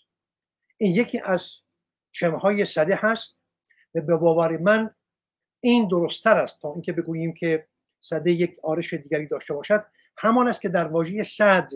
این 0.78 0.96
یکی 0.96 1.20
از 1.26 1.58
چمهای 2.12 2.66
صده 2.66 3.00
هست 3.02 3.36
و 3.96 4.02
به 4.02 4.16
باور 4.16 4.58
من 4.58 4.96
این 5.60 5.88
درستتر 5.88 6.38
است 6.38 6.62
تا 6.62 6.72
اینکه 6.74 6.94
بگوییم 6.94 7.34
که 7.34 7.68
صده 8.00 8.32
یک 8.32 8.58
آرش 8.64 8.94
دیگری 8.94 9.28
داشته 9.28 9.54
باشد. 9.54 9.86
همان 10.18 10.48
است 10.48 10.62
که 10.62 10.70
در 10.70 10.88
واژه 10.88 11.24
صد 11.24 11.70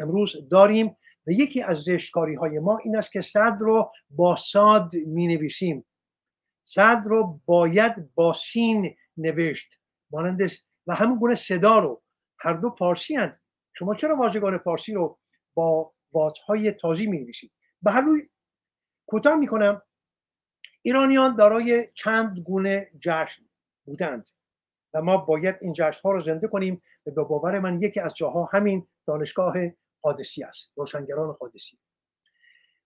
امروز 0.00 0.48
داریم 0.50 0.96
و 1.28 1.30
یکی 1.30 1.62
از 1.62 1.78
زشتکاری 1.78 2.34
های 2.34 2.58
ما 2.58 2.78
این 2.78 2.96
است 2.96 3.12
که 3.12 3.20
صد 3.20 3.56
رو 3.60 3.90
با 4.10 4.36
ساد 4.36 4.94
می 4.94 5.26
نویسیم 5.26 5.86
صد 6.62 7.02
رو 7.04 7.40
باید 7.46 8.14
با 8.14 8.34
سین 8.34 8.96
نوشت. 9.16 9.80
مانند 10.10 10.40
و 10.86 10.94
همون 10.94 11.18
گونه 11.18 11.34
صدا 11.34 11.78
رو. 11.78 12.02
هر 12.38 12.52
دو 12.52 12.70
پارسی 12.70 13.16
هند 13.16 13.40
شما 13.72 13.94
چرا 13.94 14.16
واژگان 14.16 14.58
پارسی 14.58 14.94
رو 14.94 15.18
با 15.54 15.92
واتهای 16.12 16.72
تازی 16.72 17.06
می 17.06 17.18
نویسید 17.18 17.52
به 17.82 17.90
هر 17.90 18.00
روی 18.00 18.28
کوتاه 19.06 19.36
می 19.36 19.46
کنم 19.46 19.82
ایرانیان 20.82 21.34
دارای 21.34 21.88
چند 21.94 22.38
گونه 22.38 22.90
جشن 22.98 23.42
بودند 23.84 24.28
و 24.94 25.02
ما 25.02 25.16
باید 25.16 25.56
این 25.60 25.72
جشن 25.72 26.00
ها 26.04 26.10
رو 26.10 26.20
زنده 26.20 26.48
کنیم 26.48 26.82
به 27.04 27.10
باور 27.10 27.58
من 27.58 27.80
یکی 27.80 28.00
از 28.00 28.14
جاها 28.14 28.48
همین 28.52 28.86
دانشگاه 29.06 29.54
قادسی 30.02 30.44
است 30.44 30.72
روشنگران 30.76 31.32
قادسی. 31.32 31.78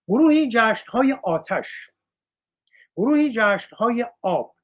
گروهی 0.07 0.49
جشن 0.49 0.91
های 0.91 1.15
آتش 1.23 1.91
گروهی 2.95 3.31
جشن 3.31 3.75
های 3.75 4.05
آب 4.21 4.55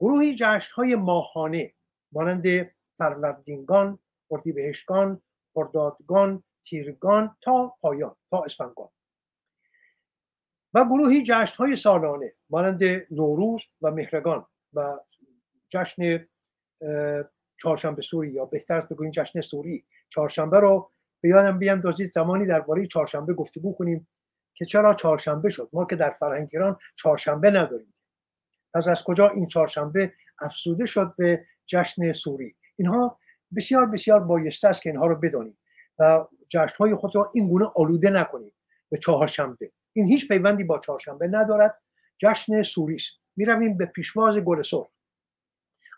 گروهی 0.00 0.34
جشن 0.34 0.74
های 0.74 0.96
ماهانه 0.96 1.74
مانند 2.12 2.70
فروردینگان 2.98 3.98
اردیبهشتگان 4.30 5.22
خردادگان 5.54 6.44
تیرگان 6.62 7.36
تا 7.40 7.76
پایان 7.80 8.16
تا 8.30 8.42
اسفنگان 8.42 8.88
و 10.74 10.84
گروهی 10.84 11.22
جشن 11.22 11.56
های 11.56 11.76
سالانه 11.76 12.34
مانند 12.50 12.82
نوروز 13.10 13.62
و 13.82 13.90
مهرگان 13.90 14.46
و 14.72 14.98
جشن 15.68 16.28
چهارشنبه 17.56 18.02
سوری 18.02 18.30
یا 18.30 18.44
بهتر 18.44 18.76
است 18.76 18.88
بگوییم 18.88 19.10
جشن 19.10 19.40
سوری. 19.40 19.84
چهارشنبه 20.08 20.60
رو 20.60 20.90
به 21.24 21.30
یادم 21.30 21.58
بیاندازید 21.58 22.12
زمانی 22.12 22.46
درباره 22.46 22.86
چهارشنبه 22.86 23.34
گفتگو 23.34 23.74
کنیم 23.74 24.08
که 24.54 24.64
چرا 24.64 24.94
چهارشنبه 24.94 25.48
شد. 25.48 25.68
ما 25.72 25.84
که 25.84 25.96
در 25.96 26.10
فرهنگ 26.10 26.48
ایران 26.52 26.76
چهارشنبه 26.96 27.50
نداریم. 27.50 27.94
پس 28.74 28.88
از 28.88 29.04
کجا 29.04 29.28
این 29.28 29.46
چهارشنبه 29.46 30.12
افسوده 30.40 30.86
شد 30.86 31.14
به 31.18 31.46
جشن 31.66 32.12
سوری؟ 32.12 32.56
اینها 32.76 33.18
بسیار 33.56 33.86
بسیار 33.86 34.20
بایسته 34.20 34.68
است 34.68 34.82
که 34.82 34.90
اینها 34.90 35.06
رو 35.06 35.16
بدانیم 35.16 35.58
و 35.98 36.26
جشن 36.48 36.76
های 36.78 36.94
خود 36.94 37.16
را 37.16 37.30
این 37.34 37.48
گونه 37.48 37.66
آلوده 37.76 38.10
نکنیم 38.10 38.52
به 38.90 38.98
چهارشنبه. 38.98 39.72
این 39.92 40.08
هیچ 40.08 40.28
پیوندی 40.28 40.64
با 40.64 40.78
چهارشنبه 40.78 41.28
ندارد. 41.28 41.78
جشن 42.18 42.62
سوری 42.62 42.94
است. 42.94 43.12
می‌رویم 43.36 43.76
به 43.76 43.86
پیشواز 43.86 44.38
گل 44.38 44.62
سرخ. 44.62 44.86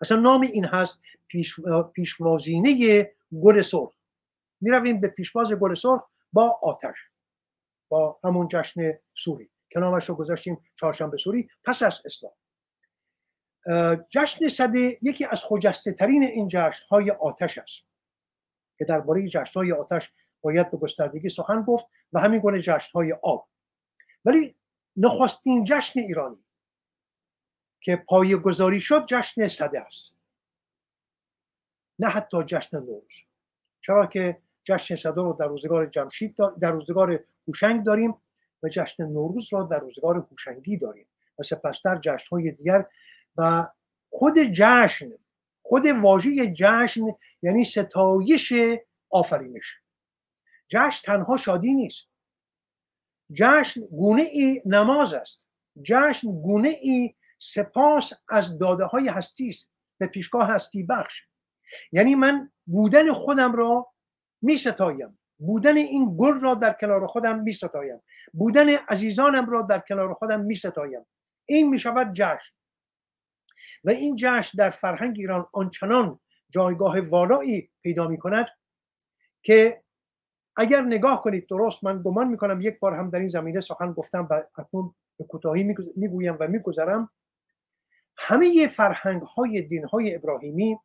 اصلا 0.01 0.21
نام 0.21 0.41
این 0.41 0.65
هست 0.65 1.01
پیش، 1.29 1.57
پیشوازینه 1.95 3.11
گل 3.43 3.63
سرخ. 3.63 3.96
می‌رویم 4.61 5.01
به 5.01 5.09
پیشواز 5.09 5.53
گل 5.53 5.75
سرخ 5.75 6.03
با 6.33 6.59
آتش 6.63 6.97
با 7.89 8.19
همون 8.25 8.49
جشن 8.49 8.93
سوری. 9.15 9.51
که 9.71 9.81
نامش 9.81 10.09
رو 10.09 10.15
گذاشتیم 10.15 10.65
چهارشنبه 10.75 11.17
سوری 11.17 11.49
پس 11.65 11.83
از 11.83 12.01
اسلام. 12.05 12.33
جشن 14.09 14.49
صده 14.49 14.99
یکی 15.03 15.25
از 15.25 15.45
خجسته 15.45 15.93
ترین 15.93 16.23
این 16.23 16.49
جشن 16.49 16.87
های 16.91 17.11
آتش 17.11 17.59
است 17.59 17.83
که 18.79 18.85
درباره 18.85 19.29
جشن 19.29 19.61
های 19.61 19.73
آتش 19.73 20.13
باید 20.41 20.71
به 20.71 20.77
گستردگی 20.77 21.29
سخن 21.29 21.63
گفت 21.63 21.87
و 22.13 22.21
همین 22.21 22.41
گونه 22.41 22.61
جشن 22.61 22.91
های 22.95 23.13
آب. 23.23 23.49
ولی 24.25 24.57
نخستین 24.97 25.65
جشن 25.65 26.01
ایرانی 26.01 26.45
که 27.81 27.97
پایه 27.97 28.37
گذاری 28.37 28.81
شد 28.81 29.07
جشن 29.07 29.49
صده 29.49 29.81
است. 29.81 30.15
نه 31.99 32.09
حتی 32.09 32.45
جشن 32.47 32.79
نوروز. 32.79 33.15
چرا 33.81 34.07
که 34.07 34.43
جشن 34.67 34.95
صده 34.95 35.15
رو 35.15 35.37
در 35.41 35.47
روزگار 35.47 35.87
جمشید 35.87 36.37
در 36.61 36.71
روزگار 36.71 37.25
هوشنگ 37.49 37.85
داریم 37.85 38.15
و 38.63 38.69
جشن 38.69 39.07
نوروز 39.07 39.53
را 39.53 39.63
در 39.63 39.79
روزگار 39.79 40.27
هوشنگی 40.31 40.77
داریم. 40.77 41.07
و 41.39 41.43
سپستر 41.43 41.99
جشن 41.99 42.37
های 42.37 42.53
دیگر 42.53 42.87
و 43.37 43.67
خود 44.11 44.39
جشن 44.39 45.11
خود 45.63 45.87
واژه 45.87 46.53
جشن 46.53 47.07
یعنی 47.43 47.65
ستایش 47.65 48.53
آفرینش. 49.11 49.75
جشن 50.69 51.03
تنها 51.05 51.37
شادی 51.37 51.75
نیست. 51.75 52.07
جشن 53.33 53.81
گونه 53.81 54.23
ای 54.23 54.63
نماز 54.67 55.15
است. 55.15 55.47
جشن 55.83 56.43
گونه 56.43 56.69
ای 56.69 57.15
سپاس 57.39 58.13
از 58.29 58.59
داده 58.59 58.85
های 58.85 59.09
هستی 59.09 59.49
است. 59.49 59.73
به 59.99 60.07
پیشگاه 60.07 60.49
هستی 60.49 60.83
بخش. 60.83 61.23
یعنی 61.93 62.15
من 62.15 62.53
بودن 62.67 63.13
خودم 63.13 63.53
را 63.53 63.93
می 64.43 64.57
ستایم 64.57 65.19
بودن 65.39 65.77
این 65.77 66.17
گل 66.17 66.41
را 66.41 66.55
در 66.55 66.73
کنار 66.73 67.07
خودم 67.07 67.43
می 67.43 67.53
ستایم 67.53 68.03
بودن 68.33 68.69
عزیزانم 68.69 69.51
را 69.51 69.63
در 69.63 69.79
کنار 69.79 70.15
خودم 70.15 70.41
می 70.41 70.57
ستایم 70.57 71.07
این 71.47 71.69
می 71.69 71.79
شود 71.79 72.13
جشن. 72.13 72.55
و 73.85 73.91
این 73.91 74.17
جشن 74.17 74.59
در 74.59 74.71
فرهنگ 74.71 75.17
ایران 75.19 75.47
آنچنان 75.53 76.21
جایگاه 76.51 77.01
والایی 77.01 77.71
پیدا 77.83 78.09
می 78.09 78.19
کند 78.19 78.47
که 79.43 79.83
اگر 80.57 80.81
نگاه 80.81 81.23
کنید 81.23 81.47
درست 81.47 81.85
من 81.85 82.03
گمان 82.03 82.29
می 82.29 82.37
کنم 82.37 82.61
یک 82.61 82.79
بار 82.79 82.95
هم 82.95 83.11
در 83.11 83.19
این 83.19 83.29
زمینه 83.29 83.61
سخن 83.61 83.93
گفتم 83.93 84.29
و 84.31 84.43
اکنون 84.59 84.95
به 85.19 85.25
کوتاهی 85.25 85.77
می‌گویم 85.97 86.37
و 86.41 86.49
میگذرم. 86.49 87.11
همه 88.17 88.69
فرهنگ 88.69 89.23
های 89.23 89.63
دین 89.63 89.85
های 89.85 90.15
ابراهیمی 90.15 90.79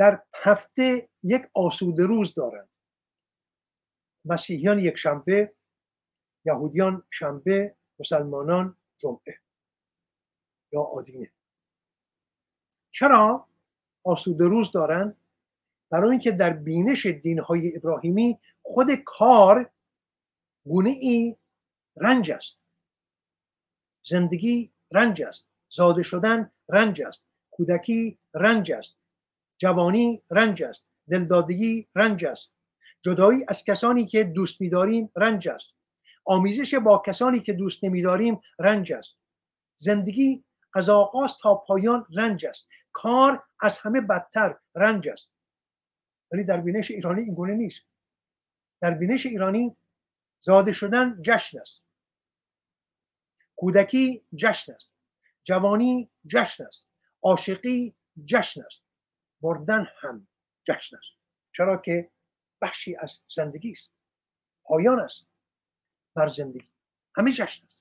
در 0.00 0.22
هفته 0.34 1.08
یک 1.22 1.42
آسوده 1.54 2.06
روز 2.06 2.34
دارند 2.34 2.68
مسیحیان 4.24 4.78
یک 4.78 4.96
شنبه 4.96 5.54
یهودیان 6.44 7.02
شنبه 7.10 7.76
مسلمانان 7.98 8.76
جمعه 8.98 9.38
یا 10.72 10.80
آدینه. 10.80 11.30
چرا 12.90 13.48
آسوده 14.04 14.44
روز 14.48 14.72
دارند 14.72 15.16
برای 15.90 16.10
اینکه 16.10 16.30
در 16.32 16.52
بینش 16.52 17.06
دین 17.06 17.38
های 17.38 17.76
ابراهیمی 17.76 18.38
خود 18.62 18.86
کار 19.04 19.70
گونه 20.64 20.90
ای 20.90 21.36
رنج 21.96 22.30
است. 22.30 22.60
زندگی 24.04 24.72
رنج 24.92 25.22
است. 25.22 25.48
زاده 25.68 26.02
شدن 26.02 26.52
رنج 26.68 27.02
است. 27.02 27.26
کودکی 27.50 28.18
رنج 28.34 28.72
است. 28.72 28.99
جوانی 29.60 30.22
رنج 30.30 30.62
است 30.62 30.86
دلدادگی 31.10 31.88
رنج 31.94 32.24
است. 32.24 32.52
جدایی 33.00 33.44
از 33.48 33.64
کسانی 33.64 34.06
که 34.06 34.24
دوست 34.24 34.60
میداریم 34.60 35.12
رنج 35.16 35.48
است. 35.48 35.74
آمیزش 36.24 36.74
با 36.74 37.02
کسانی 37.06 37.40
که 37.40 37.52
دوست 37.52 37.84
نمیداریم 37.84 38.40
رنج 38.58 38.92
است. 38.92 39.18
زندگی 39.76 40.44
از 40.74 40.88
آغاز 40.88 41.36
تا 41.42 41.54
پایان 41.54 42.06
رنج 42.16 42.46
است. 42.46 42.68
کار 42.92 43.44
از 43.60 43.78
همه 43.78 44.00
بدتر 44.00 44.58
رنج 44.74 45.08
است. 45.08 45.34
ولی 46.32 46.44
در 46.44 46.60
بینش 46.60 46.90
ایرانی 46.90 47.22
این 47.22 47.34
گونه 47.34 47.54
نیست. 47.54 47.82
در 48.80 48.94
بینش 48.94 49.26
ایرانی 49.26 49.76
زاده 50.40 50.72
شدن 50.72 51.22
جشن 51.22 51.58
است. 51.58 51.82
کودکی 53.56 54.24
جشن 54.34 54.72
است. 54.72 54.92
جوانی 55.42 56.10
جشن 56.26 56.64
است. 56.64 56.88
عاشقی 57.22 57.94
جشن 58.24 58.62
است. 58.62 58.89
مردن 59.42 59.86
هم 60.00 60.28
جشن 60.64 60.96
است. 60.96 61.10
چرا 61.52 61.76
که 61.76 62.10
بخشی 62.62 62.96
از 62.96 63.20
زندگی 63.28 63.70
است. 63.70 63.92
پایان 64.64 65.00
است 65.00 65.26
بر 66.14 66.28
زندگی. 66.28 66.68
همه 67.16 67.32
جشن 67.32 67.64
است. 67.64 67.80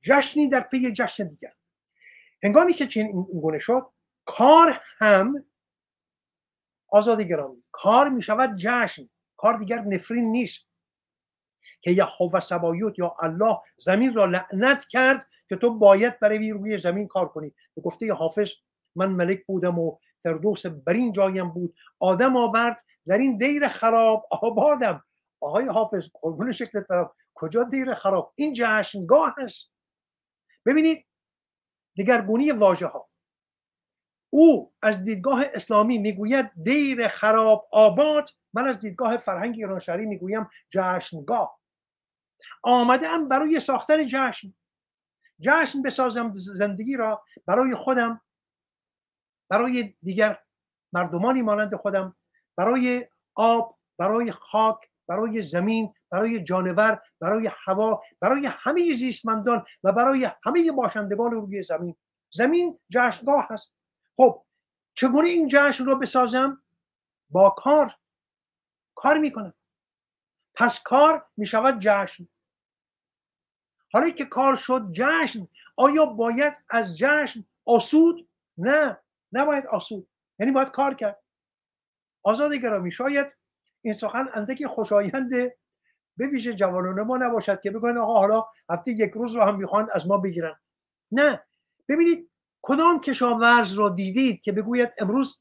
جشنی 0.00 0.48
در 0.48 0.60
پی 0.60 0.92
جشن 0.92 1.28
دیگر. 1.28 1.52
هنگامی 2.42 2.74
که 2.74 2.86
چنین 2.86 3.22
گونه 3.22 3.58
شد 3.58 3.90
کار 4.24 4.80
هم 4.98 5.44
آزادی 6.88 7.28
گرامی. 7.28 7.64
کار 7.72 8.08
می 8.08 8.22
شود 8.22 8.56
جشن. 8.56 9.08
کار 9.36 9.58
دیگر 9.58 9.80
نفرین 9.80 10.24
نیست. 10.24 10.68
که 11.80 11.90
یهوه 11.90 12.40
سبایوت 12.40 12.98
یا 12.98 13.14
الله 13.20 13.58
زمین 13.76 14.14
را 14.14 14.24
لعنت 14.24 14.84
کرد 14.84 15.28
که 15.48 15.56
تو 15.56 15.78
باید 15.78 16.20
برای 16.20 16.50
روی 16.50 16.78
زمین 16.78 17.06
کار 17.08 17.28
کنی. 17.28 17.54
به 17.74 17.82
گفته 17.82 18.12
حافظ 18.12 18.52
من 18.96 19.12
ملک 19.12 19.46
بودم 19.46 19.78
و 19.78 19.98
فردوس 20.22 20.66
برین 20.66 21.12
جایم 21.12 21.50
بود. 21.50 21.74
آدم 22.00 22.36
آورد 22.36 22.84
در 23.06 23.18
این 23.18 23.38
دیر 23.38 23.68
خراب 23.68 24.28
آبادم. 24.30 25.04
آقای 25.40 25.66
حافظ 25.66 26.08
قربون 26.22 26.52
شکلت 26.52 26.86
برم. 26.86 27.10
کجا 27.34 27.64
دیر 27.64 27.94
خراب؟ 27.94 28.32
این 28.34 28.52
جشنگاه 28.56 29.34
هست 29.38 29.70
ببینید 30.66 31.06
دگرگونی 31.98 32.50
واژه 32.50 32.86
ها 32.86 33.08
او 34.30 34.72
از 34.82 35.04
دیدگاه 35.04 35.44
اسلامی 35.54 35.98
می‌گوید 35.98 36.50
دیر 36.62 37.08
خراب 37.08 37.68
آباد 37.72 38.28
من 38.52 38.68
از 38.68 38.78
دیدگاه 38.78 39.16
فرهنگ 39.16 39.54
ایران 39.54 39.78
شهری 39.78 40.06
می‌گویم 40.06 40.48
جشنگاه. 40.70 41.58
آمده 42.62 43.08
ام 43.08 43.28
برای 43.28 43.60
ساختن 43.60 44.06
جشن. 44.06 44.54
جشن 45.40 45.82
بسازم 45.82 46.32
زندگی 46.32 46.96
را 46.96 47.24
برای 47.46 47.74
خودم. 47.74 48.20
برای 49.48 49.94
دیگر 50.02 50.38
مردمانی 50.92 51.42
مانند 51.42 51.76
خودم 51.76 52.16
برای 52.56 53.08
آب 53.34 53.78
برای 53.98 54.32
خاک 54.32 54.78
برای 55.08 55.42
زمین 55.42 55.94
برای 56.10 56.44
جانور 56.44 57.02
برای 57.20 57.50
هوا 57.64 58.02
برای 58.20 58.46
همه 58.46 58.92
زیستمندان 58.92 59.64
و 59.84 59.92
برای 59.92 60.30
همه 60.44 60.72
باشندگان 60.72 61.30
روی 61.30 61.62
زمین. 61.62 61.96
زمین 62.32 62.78
جشنگاه 62.90 63.46
هست 63.50 63.74
خب 64.16 64.44
چگونه 64.94 65.28
این 65.28 65.48
جشن 65.50 65.84
رو 65.84 65.98
بسازم؟ 65.98 66.62
با 67.30 67.50
کار. 67.50 67.92
کار 68.94 69.18
می‌کنم. 69.18 69.54
پس 70.54 70.80
کار 70.82 71.26
می‌شود 71.36 71.78
جشن. 71.78 72.28
حالا 73.92 74.10
که 74.10 74.24
کار 74.24 74.56
شد 74.56 74.88
جشن 74.92 75.48
آیا 75.76 76.06
باید 76.06 76.52
از 76.70 76.98
جشن 76.98 77.44
آسود؟ 77.64 78.28
نه. 78.58 79.00
نباید 79.32 79.66
آسود. 79.66 80.08
یعنی 80.38 80.52
باید 80.52 80.70
کار 80.70 80.94
کرد. 80.94 81.22
آزاد 82.22 82.52
گرامی 82.52 82.90
شاید 82.90 83.36
این 83.82 83.94
سخن 83.94 84.28
اندکی 84.34 84.66
خوشایند 84.66 85.30
به 86.16 86.26
ویژه 86.26 86.54
جوانان 86.54 87.02
ما 87.02 87.16
نباشد 87.16 87.60
که 87.60 87.70
بگن 87.70 87.98
آقا 87.98 88.18
حالا 88.18 88.44
هفته 88.70 88.90
یک 88.90 89.12
روز 89.12 89.34
رو 89.36 89.42
هم 89.42 89.56
می‌خواند 89.56 89.88
از 89.94 90.06
ما 90.06 90.18
بگیرن. 90.18 90.60
نه. 91.12 91.44
ببینید 91.88 92.30
کدام 92.62 93.00
کشاورز 93.00 93.72
را 93.72 93.88
دیدید 93.88 94.40
که 94.42 94.52
بگوید 94.52 94.90
امروز 95.00 95.40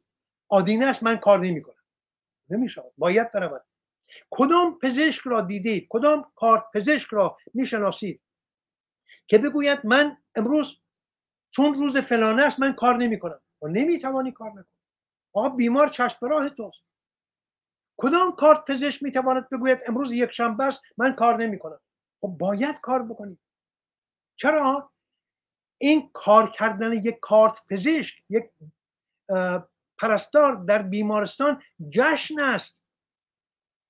آدینه 0.49 0.85
است 0.85 1.03
من 1.03 1.17
کار 1.17 1.39
نمی‌کنم. 1.39 1.83
نمیشه 2.49 2.83
باید 2.97 3.31
برود. 3.31 3.65
کدام 4.29 4.77
پزشک 4.79 5.21
را 5.25 5.41
دیدید؟ 5.41 5.87
کدام 5.89 6.31
کار 6.35 6.65
پزشک 6.73 7.07
را 7.11 7.37
می‌شناسید 7.53 8.21
که 9.27 9.37
بگوید 9.37 9.79
من 9.85 10.17
امروز 10.35 10.81
چون 11.51 11.73
روز 11.73 11.97
فلانه 11.97 12.43
است 12.43 12.59
من 12.59 12.73
کار 12.73 12.97
نمی 12.97 13.19
کنم 13.19 13.41
و 13.61 13.67
نمی‌توانی 13.67 14.31
کار 14.31 14.49
نکنی 14.49 14.65
آقا 15.33 15.49
بیمار 15.49 15.87
چشم 15.87 16.27
راه 16.27 16.49
توست. 16.49 16.79
کدام 17.97 18.35
کارت 18.35 18.65
پزشک 18.65 19.03
می‌تواند 19.03 19.49
بگوید 19.49 19.79
امروز 19.87 20.11
یک 20.11 20.31
شنبه 20.31 20.63
است 20.63 20.81
من 20.97 21.15
کار 21.15 21.37
نمی‌کنم؟ 21.37 21.79
خب 22.21 22.27
باید 22.27 22.79
کار 22.81 23.03
بکنی. 23.03 23.39
چرا؟ 24.35 24.91
این 25.77 26.09
کار 26.13 26.51
کردن 26.51 26.93
یک 26.93 27.19
کارت 27.21 27.65
پزشک 27.69 28.23
یک 28.29 28.43
پرستار 29.97 30.55
در 30.65 30.81
بیمارستان 30.81 31.61
جشن 31.89 32.39
است. 32.39 32.79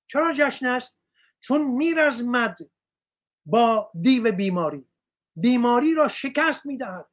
چرا 0.06 0.32
جشن 0.32 0.66
است؟ 0.66 0.98
چون 1.40 1.62
میرزمد 1.62 2.58
با 3.46 3.90
دیو 4.00 4.32
بیماری. 4.32 4.88
بیماری 5.36 5.94
را 5.94 6.08
شکست 6.08 6.66
می‌دهد. 6.66 7.06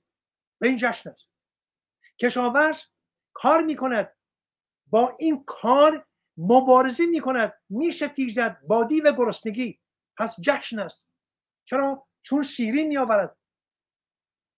به 0.59 0.67
این 0.67 0.77
جشن 0.77 1.09
است. 1.09 1.27
کشاورز 2.21 2.81
کار 3.33 3.61
می‌کند 3.61 4.15
با 4.87 5.15
این 5.19 5.43
کار 5.47 6.07
مبارزه 6.37 7.05
می‌کند 7.05 7.53
میشتیزد 7.69 8.61
با 8.67 8.83
دیو 8.83 9.11
گرسنگی. 9.11 9.79
پس 10.17 10.35
جشن 10.41 10.79
است. 10.79 11.09
چرا؟ 11.63 12.07
چون 12.21 12.43
سیری 12.43 12.83
میآورد. 12.83 13.37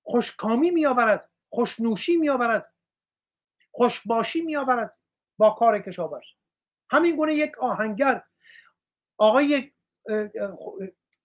خوشکامی 0.03 0.71
میآورد 0.71 1.29
خوشنوشی 1.49 2.17
میآورد 2.17 2.73
خوشباشی 3.71 4.41
میآورد 4.41 4.95
با 5.38 5.49
کار 5.49 5.79
کشاورز. 5.79 6.25
همین 6.91 7.15
گونه 7.15 7.34
یک 7.34 7.57
آهنگر 7.57 8.23
آقای 9.17 9.73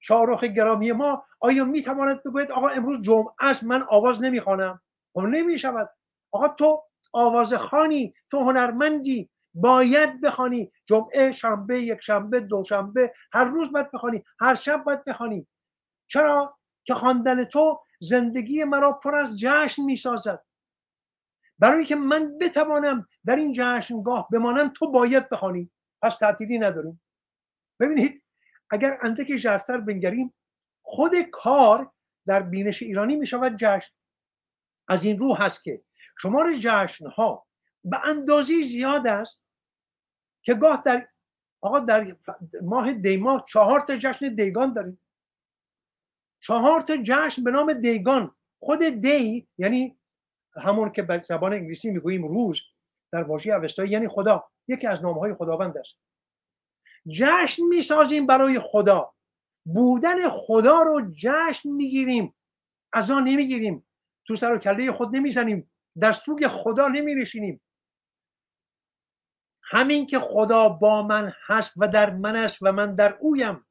شاهرخ 0.01 0.45
گرامی 0.45 0.93
ما 0.93 1.25
آیا 1.41 1.65
می‌تواند 1.65 2.23
بگوید 2.23 2.51
آقا 2.51 2.69
امروز 2.69 3.01
جمعه 3.03 3.35
است 3.41 3.65
من 3.65 3.83
آواز 3.83 4.23
نمی‌خوانم؟ 4.23 4.83
خب 5.15 5.21
نمی‌شود. 5.21 5.91
آقا 6.33 6.49
تو 6.49 6.85
آواز 7.13 7.55
خانی 7.55 8.15
تو 8.31 8.39
هنرمندی 8.39 9.31
باید 9.55 10.21
بخوانی 10.21 10.73
جمعه 10.87 11.33
شنبه 11.33 11.81
یک 11.81 12.01
شنبه 12.01 12.41
دوشنبه 12.41 13.13
هر 13.33 13.45
روز 13.45 13.73
باید 13.73 13.91
بخوانی 13.91 14.25
هر 14.41 14.55
شب 14.55 14.85
باید 14.85 15.05
بخوانی. 15.05 15.47
چرا؟ 16.07 16.59
که 16.85 16.95
خواندن 16.95 17.45
تو 17.45 17.81
زندگی 18.01 18.65
مرا 18.65 18.93
پر 18.93 19.15
از 19.15 19.39
جشن 19.39 19.83
می‌سازد. 19.83 20.45
برای 21.59 21.85
که 21.85 21.97
من 21.97 22.39
بتوانم 22.39 23.07
در 23.27 23.37
این 23.37 23.53
جشنگاه 23.57 24.29
بمانم 24.33 24.73
تو 24.77 24.91
باید 24.91 25.29
بخوانی. 25.29 25.71
پس 26.03 26.17
تعطیلی 26.17 26.59
نداریم. 26.59 27.03
ببینید 27.81 28.25
اگر 28.71 28.99
اندک 29.03 29.27
جرفتر 29.27 29.79
بنگریم 29.79 30.35
خود 30.83 31.13
کار 31.33 31.93
در 32.27 32.43
بینش 32.43 32.83
ایرانی 32.83 33.17
می 33.17 33.27
شود 33.27 33.57
جشن. 33.57 33.93
از 34.89 35.05
این 35.05 35.19
رو 35.19 35.35
هست 35.35 35.65
که 35.65 35.83
شمار 36.19 36.55
جشن 36.55 37.07
ها 37.07 37.47
به 37.85 38.07
اندازی 38.07 38.63
زیاد 38.63 39.07
است 39.07 39.43
که 40.43 40.55
گاه 40.55 40.83
در 40.85 41.09
آقا 41.61 41.79
در 41.79 42.17
ماه 42.63 42.93
دیماه 42.93 43.45
چهار 43.49 43.81
تا 43.81 43.97
جشن 43.97 44.35
دیگان 44.35 44.73
داریم. 44.73 44.99
چهار 46.41 46.81
تا 46.81 46.97
جشن 47.03 47.45
به 47.45 47.51
نام 47.51 47.73
دیگان. 47.73 48.35
خود 48.59 48.83
دی 48.83 49.49
یعنی 49.59 49.99
همون 50.57 50.93
که 50.93 51.03
به 51.03 51.23
زبان 51.27 51.53
انگلیسی 51.53 51.91
می‌گوییم 51.91 52.29
روز 52.29 52.61
در 53.13 53.23
واژه 53.23 53.53
اوستایی 53.53 53.91
یعنی 53.91 54.09
خدا. 54.09 54.51
یکی 54.69 54.87
از 54.87 55.03
نامهای 55.03 55.35
خداوند 55.35 55.79
است. 55.79 55.97
جشن 57.09 57.63
می‌سازیم 57.63 58.27
برای 58.27 58.59
خدا. 58.59 59.13
بودن 59.65 60.29
خدا 60.29 60.83
رو 60.83 61.11
جشن 61.11 61.69
می‌گیریم. 61.69 62.35
از 62.93 63.11
آن 63.11 63.25
نمی‌گیریم. 63.25 63.87
تو 64.27 64.37
سر 64.37 64.53
و 64.53 64.59
کله 64.59 64.93
خود 64.93 65.17
نمی‌زنیم. 65.17 65.72
در 66.01 66.13
سوگ 66.13 66.47
خدا 66.47 66.89
نمیرشینیم 66.89 67.61
همین 69.63 70.07
که 70.07 70.19
خدا 70.19 70.69
با 70.69 71.03
من 71.03 71.33
هست 71.47 71.73
و 71.77 71.89
در 71.89 72.15
من 72.15 72.37
است 72.37 72.59
و 72.63 72.73
من 72.73 72.95
در 72.95 73.17
اویم. 73.21 73.67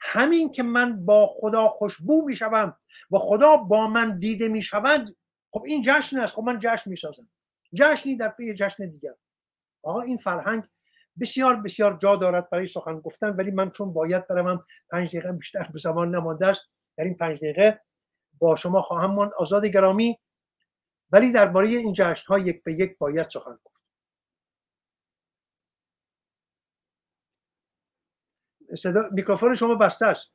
همین 0.00 0.50
که 0.50 0.62
من 0.62 1.04
با 1.04 1.26
خدا 1.40 1.68
خوشبو 1.68 2.24
می‌شوم 2.26 2.76
و 3.10 3.18
خدا 3.18 3.56
با 3.56 3.88
من 3.88 4.18
دیده 4.18 4.48
می‌شود 4.48 5.08
خب 5.50 5.62
این 5.66 5.82
جشن 5.86 6.18
است. 6.18 6.34
خب 6.34 6.42
من 6.42 6.58
جشن 6.58 6.90
می‌سازم. 6.90 7.28
جشنی 7.74 8.16
در 8.16 8.28
پی 8.28 8.54
جشن 8.54 8.90
دیگر. 8.90 9.14
آقا 9.82 10.00
این 10.00 10.16
فرهنگ 10.16 10.64
بسیار 11.20 11.56
بسیار 11.56 11.96
جا 11.96 12.16
دارد 12.16 12.50
برای 12.50 12.66
سخن 12.66 13.00
گفتن 13.00 13.30
ولی 13.30 13.50
من 13.50 13.70
چون 13.70 13.92
باید 13.92 14.28
بروم 14.28 14.64
پنج 14.90 15.08
دقیقه 15.08 15.32
بیشتر 15.32 15.68
به 15.72 15.78
زمان 15.78 16.14
نمانده 16.14 16.46
است. 16.46 16.62
در 16.96 17.04
این 17.04 17.16
پنج 17.16 17.38
دقیقه 17.38 17.80
با 18.38 18.56
شما 18.56 18.82
خواهم 18.82 19.10
ماند. 19.10 19.32
آزاد 19.38 19.66
گرامی 19.66 20.18
ولی 21.14 21.32
درباره 21.32 21.68
این 21.68 21.92
جشن 21.92 22.26
ها 22.28 22.38
یک 22.38 22.62
به 22.62 22.72
یک 22.72 22.98
باید 22.98 23.30
سخن 23.30 23.58
گفت. 23.64 23.80
صدا 28.78 29.00
میکروفون 29.12 29.54
شما 29.54 29.74
بسته 29.74 30.06
است. 30.06 30.32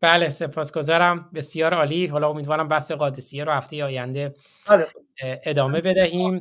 بله 0.00 0.28
سپاسگزارم. 0.28 1.30
بسیار 1.34 1.74
عالی. 1.74 2.06
حالا 2.06 2.28
امیدوارم 2.28 2.68
بحث 2.68 2.92
قادسیه 2.92 3.44
رو 3.44 3.52
هفته 3.52 3.84
آینده 3.84 4.34
بله. 4.68 4.88
ادامه 5.22 5.80
بدهیم. 5.80 6.40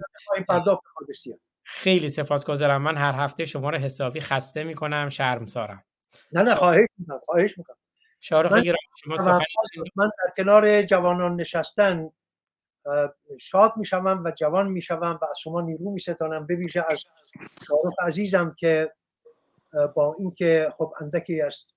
خیلی 1.64 2.10
سپاسگزارم. 2.10 2.82
من 2.82 2.98
هر 2.98 3.14
هفته 3.24 3.45
شما 3.45 3.70
رو 3.70 3.78
حسابی 3.78 4.22
خسته 4.22 4.64
می‌کنم. 4.64 5.10
شرمسارم. 5.10 5.84
نه 6.32 6.41
نه 6.41 6.56
خواهش 6.56 6.88
می‌کنم 6.98 7.20
خواهش 7.26 7.58
می‌کنم. 7.58 7.78
من, 8.52 8.64
شما 8.95 9.16
من 9.95 10.06
در 10.08 10.34
کنار 10.38 10.82
جوانان 10.82 11.36
نشستن 11.36 12.10
شاد 13.39 13.73
می‌شوم 13.77 14.23
و 14.26 14.31
جوان 14.31 14.68
می‌شوم 14.68 15.19
و 15.22 15.26
از 15.26 15.39
شما 15.39 15.61
نیرو 15.61 15.91
میستانم. 15.91 16.47
بویژه 16.47 16.85
از 16.89 17.03
شارخ 17.68 17.93
عزیزم 18.01 18.55
که 18.57 18.93
با 19.95 20.15
اینکه 20.19 20.72
خب 20.73 20.93
اندکی 21.01 21.41
است 21.41 21.76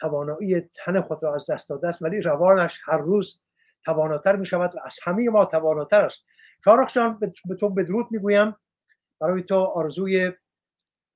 توانایی 0.00 0.60
تن 0.60 1.00
خود 1.00 1.22
را 1.22 1.34
از 1.34 1.50
دست 1.50 1.68
داده 1.68 1.88
است 1.88 2.02
ولی 2.02 2.20
روانش 2.20 2.80
هر 2.84 2.98
روز 2.98 3.40
تواناتر 3.84 4.36
می 4.36 4.46
شود 4.46 4.74
و 4.74 4.78
از 4.84 4.98
همه 5.02 5.30
ما 5.30 5.44
تواناتر 5.44 6.00
است. 6.00 6.24
شارخ 6.64 6.92
جان 6.92 7.18
به 7.18 7.54
تو 7.60 7.68
بدرود 7.68 8.06
می‌گویم. 8.10 8.56
برای 9.20 9.42
تو 9.42 9.54
آرزوی 9.54 10.32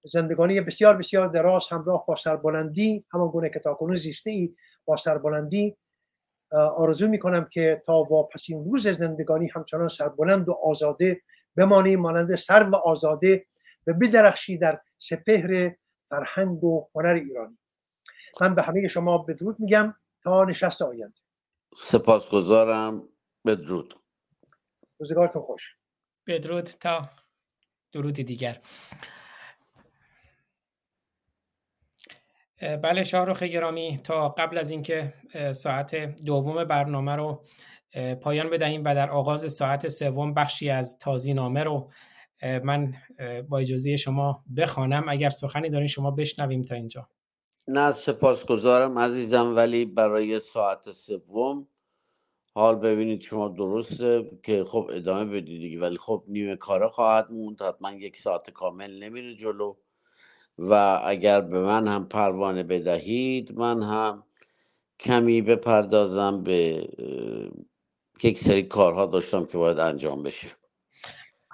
زندگانی 0.04 0.60
بسیار 0.60 0.96
بسیار 0.96 1.28
دراز 1.28 1.68
همراه 1.70 2.06
با 2.06 2.16
سربلندی 2.16 3.04
همان 3.12 3.28
گونه 3.28 3.50
که 3.50 3.58
تاکنون 3.58 3.96
زیسته 3.96 4.30
ای 4.30 4.54
با 4.84 4.96
سربلندی 4.96 5.76
آرزو 6.52 7.08
می 7.08 7.18
کنم 7.18 7.48
که 7.52 7.82
تا 7.86 8.02
واپسین 8.02 8.64
روز 8.64 8.88
زندگانی 8.88 9.50
همچنان 9.54 9.88
سربلند 9.88 10.48
و 10.48 10.52
آزاده 10.52 11.20
بمانی 11.56 11.96
مانند 11.96 12.36
سر 12.36 12.62
و 12.62 12.76
آزاده 12.76 13.46
و 13.86 13.94
بدرخشی 13.94 14.58
در 14.58 14.80
سپهر 14.98 15.74
فرهنگ 16.10 16.64
و 16.64 16.88
هنر 16.94 17.12
ایرانی. 17.12 17.58
من 18.40 18.54
به 18.54 18.62
همه 18.62 18.88
شما 18.88 19.18
بدرود 19.18 19.60
میگم 19.60 19.94
تا 20.24 20.44
نشست 20.44 20.82
آینده. 20.82 21.20
سپاسگزارم. 21.76 23.08
بدرود. 23.46 23.94
روزگارتون 24.98 25.42
خوش. 25.42 25.76
بدرود 26.26 26.64
تا 26.64 27.10
درودی 27.92 28.24
دیگر. 28.24 28.60
بله 32.60 33.02
شاهروخ 33.02 33.42
گرامی 33.42 34.00
تا 34.04 34.28
قبل 34.28 34.58
از 34.58 34.70
اینکه 34.70 35.14
ساعت 35.52 35.94
دوم 36.24 36.64
برنامه 36.64 37.16
رو 37.16 37.44
پایان 38.22 38.50
بدهیم 38.50 38.84
و 38.84 38.94
در 38.94 39.10
آغاز 39.10 39.52
ساعت 39.52 39.88
سوم 39.88 40.34
بخشی 40.34 40.70
از 40.70 40.98
تازی 40.98 41.34
نامه 41.34 41.62
رو 41.62 41.90
من 42.42 42.94
با 43.48 43.58
اجازه 43.58 43.96
شما 43.96 44.44
بخوانم. 44.56 45.08
اگر 45.08 45.28
سخنی 45.28 45.68
دارین 45.68 45.86
شما 45.86 46.10
بشنویم 46.10 46.62
تا 46.62 46.74
اینجا. 46.74 47.08
نه 47.68 47.92
سپاسگزارم 47.92 48.98
عزیزم. 48.98 49.56
ولی 49.56 49.84
برای 49.84 50.40
ساعت 50.40 50.92
سوم 50.92 51.68
حال 52.54 52.76
ببینید 52.76 53.20
شما 53.20 53.48
درسته 53.48 54.30
که 54.42 54.64
خب 54.64 54.90
ادامه 54.92 55.24
بدید 55.24 55.82
ولی 55.82 55.96
خب 55.96 56.24
نیمه 56.28 56.56
کاره 56.56 56.88
خواهد 56.88 57.32
موند. 57.32 57.62
حتما 57.62 57.92
یک 57.92 58.16
ساعت 58.16 58.50
کامل 58.50 59.02
نمیره 59.02 59.34
جلو. 59.34 59.76
و 60.58 61.00
اگر 61.04 61.40
به 61.40 61.60
من 61.60 61.88
هم 61.88 62.08
پروانه 62.08 62.62
بدهید 62.62 63.58
من 63.58 63.82
هم 63.82 64.22
کمی 65.00 65.42
بپردازم 65.42 66.42
به 66.42 66.88
یک 68.22 68.38
سری 68.38 68.62
کارها 68.62 69.06
داشتم 69.06 69.44
که 69.44 69.58
باید 69.58 69.78
انجام 69.78 70.22
بشه. 70.22 70.48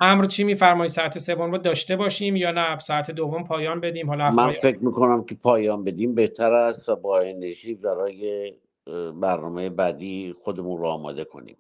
امر 0.01 0.25
چی 0.25 0.45
میفرمایید 0.45 0.91
ساعت 0.91 1.19
سوم 1.19 1.51
رو 1.53 1.59
داشته 1.59 1.97
باشیم 1.97 2.37
یا 2.37 2.51
نه؟ 2.51 2.79
ساعت 2.79 3.11
دوم 3.11 3.45
پایان 3.45 3.81
بدیم؟ 3.81 4.09
حالا 4.09 4.31
من 4.31 4.53
فکر 4.53 4.79
می‌کنم 4.85 5.25
که 5.25 5.35
پایان 5.35 5.85
بدیم 5.85 6.15
بهتر 6.15 6.53
است 6.53 6.89
و 6.89 6.97
با 6.97 7.21
انرژی 7.21 7.75
برای 7.75 8.53
برنامه 9.21 9.71
بعدی 9.71 10.35
خودمون 10.43 10.79
رو 10.79 10.87
آماده 10.87 11.25
کنیم. 11.25 11.57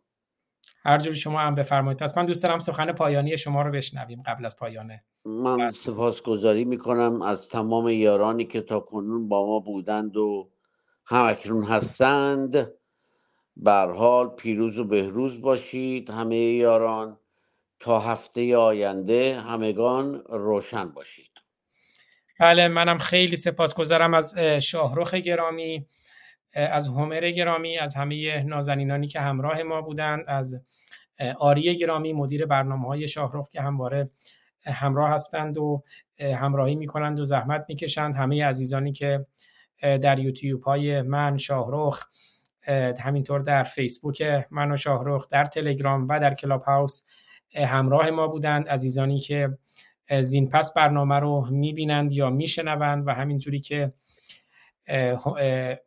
هر 0.85 0.98
جوری 0.98 1.16
شما 1.16 1.40
هم 1.40 1.55
بفرمایید. 1.55 1.98
پس 1.98 2.19
من 2.19 2.27
دوست 2.27 2.43
دارم 2.43 2.59
سخن 2.59 2.93
پایانی 2.93 3.36
شما 3.36 3.62
رو 3.62 3.70
بشنویم 3.70 4.23
قبل 4.27 4.44
از 4.44 4.56
پایانه 4.56 5.05
من 5.24 5.70
سپاسگزاری 5.70 6.65
می‌کنم 6.65 7.23
از 7.23 7.48
تمام 7.48 7.89
یارانی 7.89 8.44
که 8.44 8.61
تا 8.61 8.81
کنون 8.81 9.28
با 9.28 9.47
ما 9.47 9.61
بودند 9.61 10.16
و 10.16 10.51
همکنون 11.06 11.65
هستند. 11.65 12.73
بر 13.56 13.93
حال 13.93 14.28
پیروز 14.28 14.78
و 14.78 14.85
بهروز 14.85 15.43
باشید 15.43 16.11
همه 16.11 16.36
یاران. 16.36 17.19
تا 17.81 17.98
هفته 17.98 18.56
آینده 18.56 19.40
همگان 19.40 20.23
روشن 20.28 20.89
باشید. 20.89 21.31
بله 22.40 22.69
منم 22.69 22.98
خیلی 22.98 23.36
سپاسگزارم 23.36 24.15
از 24.15 24.39
شاهرخ 24.39 25.15
گرامی. 25.15 25.86
از 26.55 26.89
همر 26.89 27.31
گرامی 27.31 27.79
از 27.79 27.95
همه 27.95 28.43
نازنینانی 28.43 29.09
که 29.09 29.21
همراه 29.21 29.63
ما 29.63 29.83
بودند 29.83 30.25
از 30.27 30.65
آریه 31.39 31.75
گرامی 31.75 32.13
مدیر 32.13 32.47
برنامه 32.47 32.87
های 32.87 33.09
شاهرخ 33.09 33.49
که 33.49 33.61
همواره 33.61 34.11
همراه 34.67 35.11
هستند 35.11 35.59
و 35.59 35.83
همراهی 36.21 36.75
می‌کنند 36.75 37.21
و 37.21 37.25
زحمت 37.25 37.65
می‌کشند. 37.69 38.17
همه 38.17 38.45
عزیزانی 38.45 38.93
که 38.93 39.27
در 39.83 40.19
یوتیوب 40.19 40.63
های 40.63 41.03
من 41.03 41.37
شاهرخ 41.37 42.05
همینطور 43.01 43.41
در 43.41 43.63
فیسبوک 43.63 44.47
من 44.51 44.73
و 44.73 44.77
شاهرخ 44.77 45.29
در 45.29 45.45
تلگرام 45.45 46.07
و 46.11 46.21
در 46.21 46.35
کلاب 46.35 46.63
هاوس 46.63 47.07
همراه 47.57 48.11
ما 48.11 48.27
بودند. 48.27 48.69
عزیزانی 48.69 49.19
که 49.19 49.59
زین 50.21 50.49
پس 50.49 50.75
برنامه 50.75 51.15
رو 51.15 51.47
می‌بینند 51.51 52.13
یا 52.13 52.31
میشنوند 52.31 53.07
و 53.07 53.11
همینجوری 53.11 53.61
که 53.61 53.93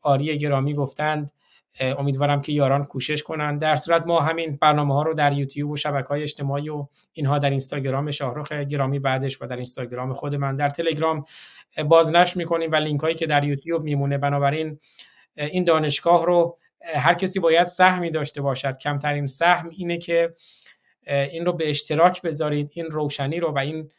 آری 0.01 0.37
گرامی 0.37 0.73
گفتند 0.73 1.31
امیدوارم 1.79 2.41
که 2.41 2.51
یاران 2.51 2.83
کوشش 2.83 3.23
کنند. 3.23 3.61
در 3.61 3.75
صورت 3.75 4.07
ما 4.07 4.19
همین 4.19 4.57
برنامه 4.61 4.93
ها 4.93 5.01
رو 5.01 5.13
در 5.13 5.33
یوتیوب 5.33 5.71
و 5.71 5.75
شبکه 5.75 6.07
های 6.07 6.21
اجتماعی 6.21 6.69
و 6.69 6.87
اینها 7.13 7.39
در 7.39 7.49
اینستاگرام 7.49 8.11
شاهرخ 8.11 8.51
گرامی 8.51 8.99
بعدش 8.99 9.41
و 9.41 9.47
در 9.47 9.55
اینستاگرام 9.55 10.13
خود 10.13 10.35
من. 10.35 10.55
در 10.55 10.69
تلگرام 10.69 11.25
بازنشر 11.87 12.37
می‌کنیم 12.37 12.71
و 12.71 12.75
لینک 12.75 13.01
هایی 13.01 13.15
که 13.15 13.27
در 13.27 13.43
یوتیوب 13.43 13.83
میمونه. 13.83 14.17
بنابراین 14.17 14.79
این 15.35 15.63
دانشگاه 15.63 16.25
رو 16.25 16.57
هر 16.95 17.13
کسی 17.13 17.39
باید 17.39 17.67
سهمی 17.67 18.09
داشته 18.09 18.41
باشد. 18.41 18.77
کمترین 18.77 19.25
سهم 19.25 19.69
اینه 19.69 19.97
که 19.97 20.33
این 21.07 21.45
رو 21.45 21.53
به 21.53 21.69
اشتراک 21.69 22.21
بذارید 22.21 22.71
این 22.73 22.85
روشنی 22.85 23.39
رو 23.39 23.51
و 23.51 23.57
این 23.57 23.89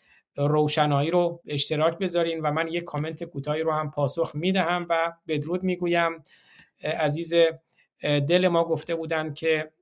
روشنایی 0.47 1.11
رو 1.11 1.41
اشتراک 1.47 1.99
بذارین 1.99 2.41
و 2.41 2.53
من 2.53 2.69
یک 2.69 2.85
کامنت 2.85 3.25
کوتاهی 3.25 3.63
رو 3.63 3.73
هم 3.73 3.91
پاسخ 3.91 4.31
می‌دهم 4.35 4.87
و 4.89 5.13
بدرود 5.29 5.63
می‌گویم. 5.63 6.23
عزیز 6.85 7.35
دل 8.03 8.49
ما 8.49 8.65
گفته 8.65 8.95
بودند 8.95 9.35
که 9.35 9.73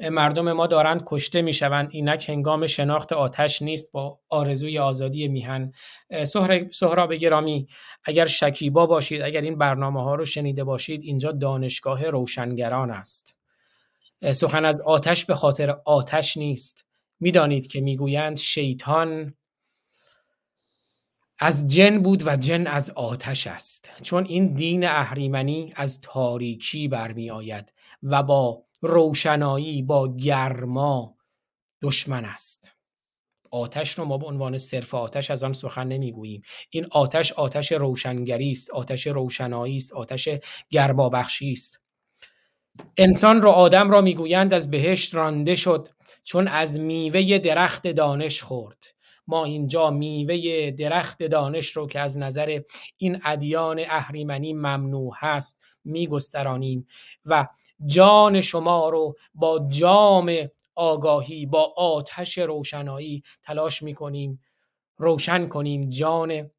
مردم 0.00 0.52
ما 0.52 0.66
دارند 0.66 1.02
کشته 1.06 1.42
می‌شوند. 1.42 1.88
اینک 1.92 2.28
هنگام 2.28 2.66
شناخت 2.66 3.12
آتش 3.12 3.62
نیست 3.62 3.92
با 3.92 4.20
آرزوی 4.28 4.78
آزادی 4.78 5.28
میهن. 5.28 5.72
سهراب 6.70 7.14
گرامی 7.14 7.68
اگر 8.04 8.24
شکیبا 8.24 8.86
باشید 8.86 9.22
اگر 9.22 9.40
این 9.40 9.58
برنامه 9.58 10.02
ها 10.02 10.14
رو 10.14 10.24
شنیده 10.24 10.64
باشید 10.64 11.02
اینجا 11.02 11.32
دانشگاه 11.32 12.10
روشنگران 12.10 12.90
است. 12.90 13.40
سخن 14.32 14.64
از 14.64 14.80
آتش 14.80 15.24
به 15.24 15.34
خاطر 15.34 15.76
آتش 15.84 16.36
نیست. 16.36 16.87
می‌دانید 17.20 17.66
که 17.66 17.80
می‌گویند 17.80 18.36
شیطان 18.36 19.34
از 21.38 21.66
جن 21.68 22.02
بود 22.02 22.26
و 22.26 22.36
جن 22.36 22.66
از 22.66 22.90
آتش 22.90 23.46
است. 23.46 23.90
چون 24.02 24.24
این 24.24 24.54
دین 24.54 24.86
اهریمنی 24.86 25.72
از 25.76 26.00
تاریکی 26.00 26.88
برمی 26.88 27.30
آید 27.30 27.72
و 28.02 28.22
با 28.22 28.64
روشنایی 28.80 29.82
با 29.82 30.16
گرما 30.16 31.16
دشمن 31.82 32.24
است. 32.24 32.74
آتش 33.50 33.98
رو 33.98 34.04
ما 34.04 34.18
به 34.18 34.26
عنوان 34.26 34.58
صرف 34.58 34.94
آتش 34.94 35.30
از 35.30 35.42
آن 35.42 35.52
سخن 35.52 35.88
نمی‌گوییم. 35.88 36.42
این 36.70 36.86
آتش 36.90 37.32
آتش 37.32 37.72
روشنگری 37.72 38.50
است 38.50 38.70
آتش 38.70 39.06
روشنایی 39.06 39.76
است 39.76 39.92
آتش 39.92 40.28
گرمابخشی 40.70 41.52
است. 41.52 41.80
انسان 42.96 43.42
را 43.42 43.52
آدم 43.52 43.90
را 43.90 44.00
می‌گویند 44.00 44.54
از 44.54 44.70
بهشت 44.70 45.14
رانده 45.14 45.54
شد 45.54 45.88
چون 46.22 46.48
از 46.48 46.80
میوه 46.80 47.38
درخت 47.38 47.86
دانش 47.86 48.42
خورد. 48.42 48.84
ما 49.26 49.44
اینجا 49.44 49.90
میوه 49.90 50.70
درخت 50.70 51.22
دانش 51.22 51.70
رو 51.70 51.86
که 51.86 52.00
از 52.00 52.18
نظر 52.18 52.60
این 52.96 53.20
ادیان 53.24 53.80
اهریمنی 53.80 54.52
ممنوع 54.52 55.12
هست 55.16 55.64
میگسترانیم 55.84 56.86
و 57.24 57.46
جان 57.86 58.40
شما 58.40 58.88
رو 58.88 59.16
با 59.34 59.66
جام 59.68 60.48
آگاهی 60.74 61.46
با 61.46 61.74
آتش 61.76 62.38
روشنایی 62.38 63.22
تلاش 63.42 63.82
می‌کنیم 63.82 64.40
روشن 64.96 65.48
کنیم. 65.48 65.90
جان 65.90 66.50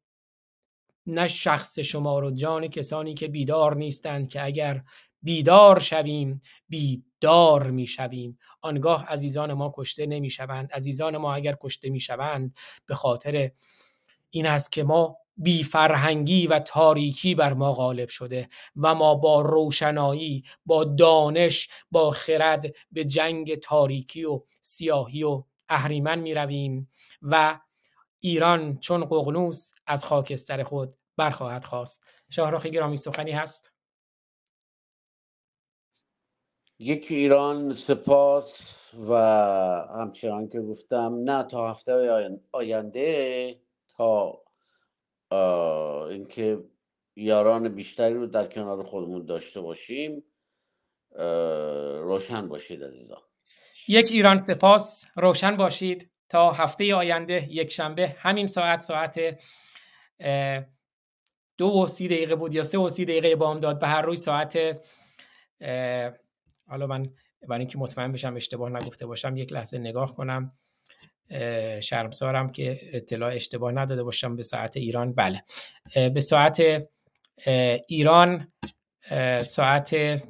نه 1.06 1.26
شخص 1.26 1.78
شما 1.78 2.18
رو 2.18 2.30
جان 2.30 2.68
کسانی 2.68 3.14
که 3.14 3.28
بیدار 3.28 3.76
نیستند 3.76 4.28
که 4.28 4.44
اگر 4.44 4.82
بیدار 5.22 5.78
شویم 5.78 6.40
بیدار 6.68 7.70
می‌شویم. 7.70 8.38
آنگاه 8.60 9.06
عزیزان 9.06 9.52
ما 9.52 9.72
کشته 9.74 10.06
نمی‌شوند. 10.06 10.72
عزیزان 10.72 11.16
ما 11.16 11.34
اگر 11.34 11.56
کشته 11.60 11.90
می‌شوند 11.90 12.56
به 12.86 12.94
خاطر 12.94 13.50
این 14.30 14.46
است 14.46 14.72
که 14.72 14.84
ما 14.84 15.16
بی 15.36 15.64
فرهنگی 15.64 16.46
و 16.46 16.58
تاریکی 16.58 17.34
بر 17.34 17.52
ما 17.52 17.72
غالب 17.72 18.08
شده 18.08 18.48
و 18.76 18.94
ما 18.94 19.14
با 19.14 19.40
روشنایی 19.40 20.42
با 20.66 20.84
دانش 20.84 21.68
با 21.90 22.10
خرد 22.10 22.66
به 22.92 23.04
جنگ 23.04 23.54
تاریکی 23.54 24.24
و 24.24 24.42
سیاهی 24.62 25.22
و 25.22 25.44
اهریمن 25.68 26.18
می 26.18 26.34
رویم 26.34 26.88
و 27.22 27.60
ایران 28.20 28.78
چون 28.78 29.04
قغنوس 29.04 29.72
از 29.86 30.04
خاکستر 30.04 30.62
خود 30.62 30.94
برخواهد 31.16 31.64
خواست. 31.64 32.06
شاهرخ 32.30 32.66
گرامی 32.66 32.96
سخنی 32.96 33.32
هست. 33.32 33.69
یک 36.82 37.06
ایران 37.10 37.74
سپاس 37.74 38.74
و 39.08 39.14
همچنان 40.00 40.48
که 40.48 40.60
گفتم 40.60 41.14
نه 41.24 41.42
تا 41.42 41.70
هفته 41.70 41.92
آینده 42.52 43.56
تا 43.96 44.42
اینکه 46.10 46.58
یاران 47.16 47.68
بیشتری 47.68 48.14
رو 48.14 48.26
در 48.26 48.46
کنار 48.46 48.82
خودمون 48.82 49.26
داشته 49.26 49.60
باشیم. 49.60 50.24
روشن 52.00 52.48
باشید 52.48 52.84
عزیزان. 52.84 53.22
یک 53.88 54.10
ایران 54.12 54.38
سپاس. 54.38 55.04
روشن 55.16 55.56
باشید. 55.56 56.10
تا 56.28 56.52
هفته 56.52 56.94
آینده 56.94 57.46
یک 57.50 57.72
شنبه 57.72 58.16
همین 58.18 58.46
ساعت 58.46 58.80
ساعت 58.80 59.40
دو 61.58 61.66
و 61.66 61.86
سی 61.86 62.08
دقیقه 62.08 62.34
بود 62.34 62.54
یا 62.54 62.62
سه 62.62 62.78
و 62.78 62.88
سی 62.88 63.04
دقیقه 63.04 63.36
داد 63.36 63.78
به 63.78 63.86
هر 63.86 64.02
روی 64.02 64.16
ساعت 64.16 64.58
حالا 66.70 66.86
من 66.86 67.10
برای 67.48 67.60
اینکه 67.60 67.78
مطمئن 67.78 68.12
بشم 68.12 68.36
اشتباه 68.36 68.70
نگفته 68.70 69.06
باشم 69.06 69.36
یک 69.36 69.52
لحظه 69.52 69.78
نگاه 69.78 70.14
کنم. 70.14 70.52
شرمسارم 71.80 72.50
که 72.50 72.80
اطلاع 72.92 73.34
اشتباه 73.34 73.72
نداده 73.72 74.02
باشم 74.02 74.36
به 74.36 74.42
ساعت 74.42 74.76
ایران. 74.76 75.12
بله. 75.12 75.44
به 75.94 76.20
ساعت 76.20 76.62
ایران 77.86 78.52
ساعت 79.42 80.20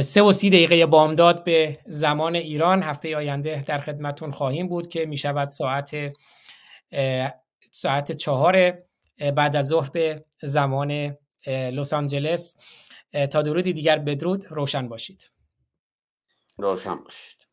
سه 0.00 0.22
و 0.22 0.32
سی 0.32 0.50
دقیقه 0.50 0.86
بامداد 0.86 1.44
به 1.44 1.78
زمان 1.86 2.34
ایران. 2.34 2.82
هفته 2.82 3.16
آینده 3.16 3.62
در 3.66 3.78
خدمتون 3.78 4.30
خواهیم 4.30 4.68
بود 4.68 4.88
که 4.88 5.06
می 5.06 5.16
شود 5.16 5.48
ساعت 5.48 6.12
ساعت 7.72 8.12
چهار 8.12 8.78
بعد 9.36 9.56
از 9.56 9.66
ظهر 9.66 9.90
به 9.90 10.24
زمان 10.42 11.16
لس 11.46 11.92
آنجلس. 11.92 12.56
تا 13.32 13.42
درودی 13.42 13.72
دیگر 13.72 13.98
بدرود 13.98 14.46
روشن 14.50 14.88
باشید. 14.88 15.32
روشن 16.58 16.96
باشید. 16.96 17.45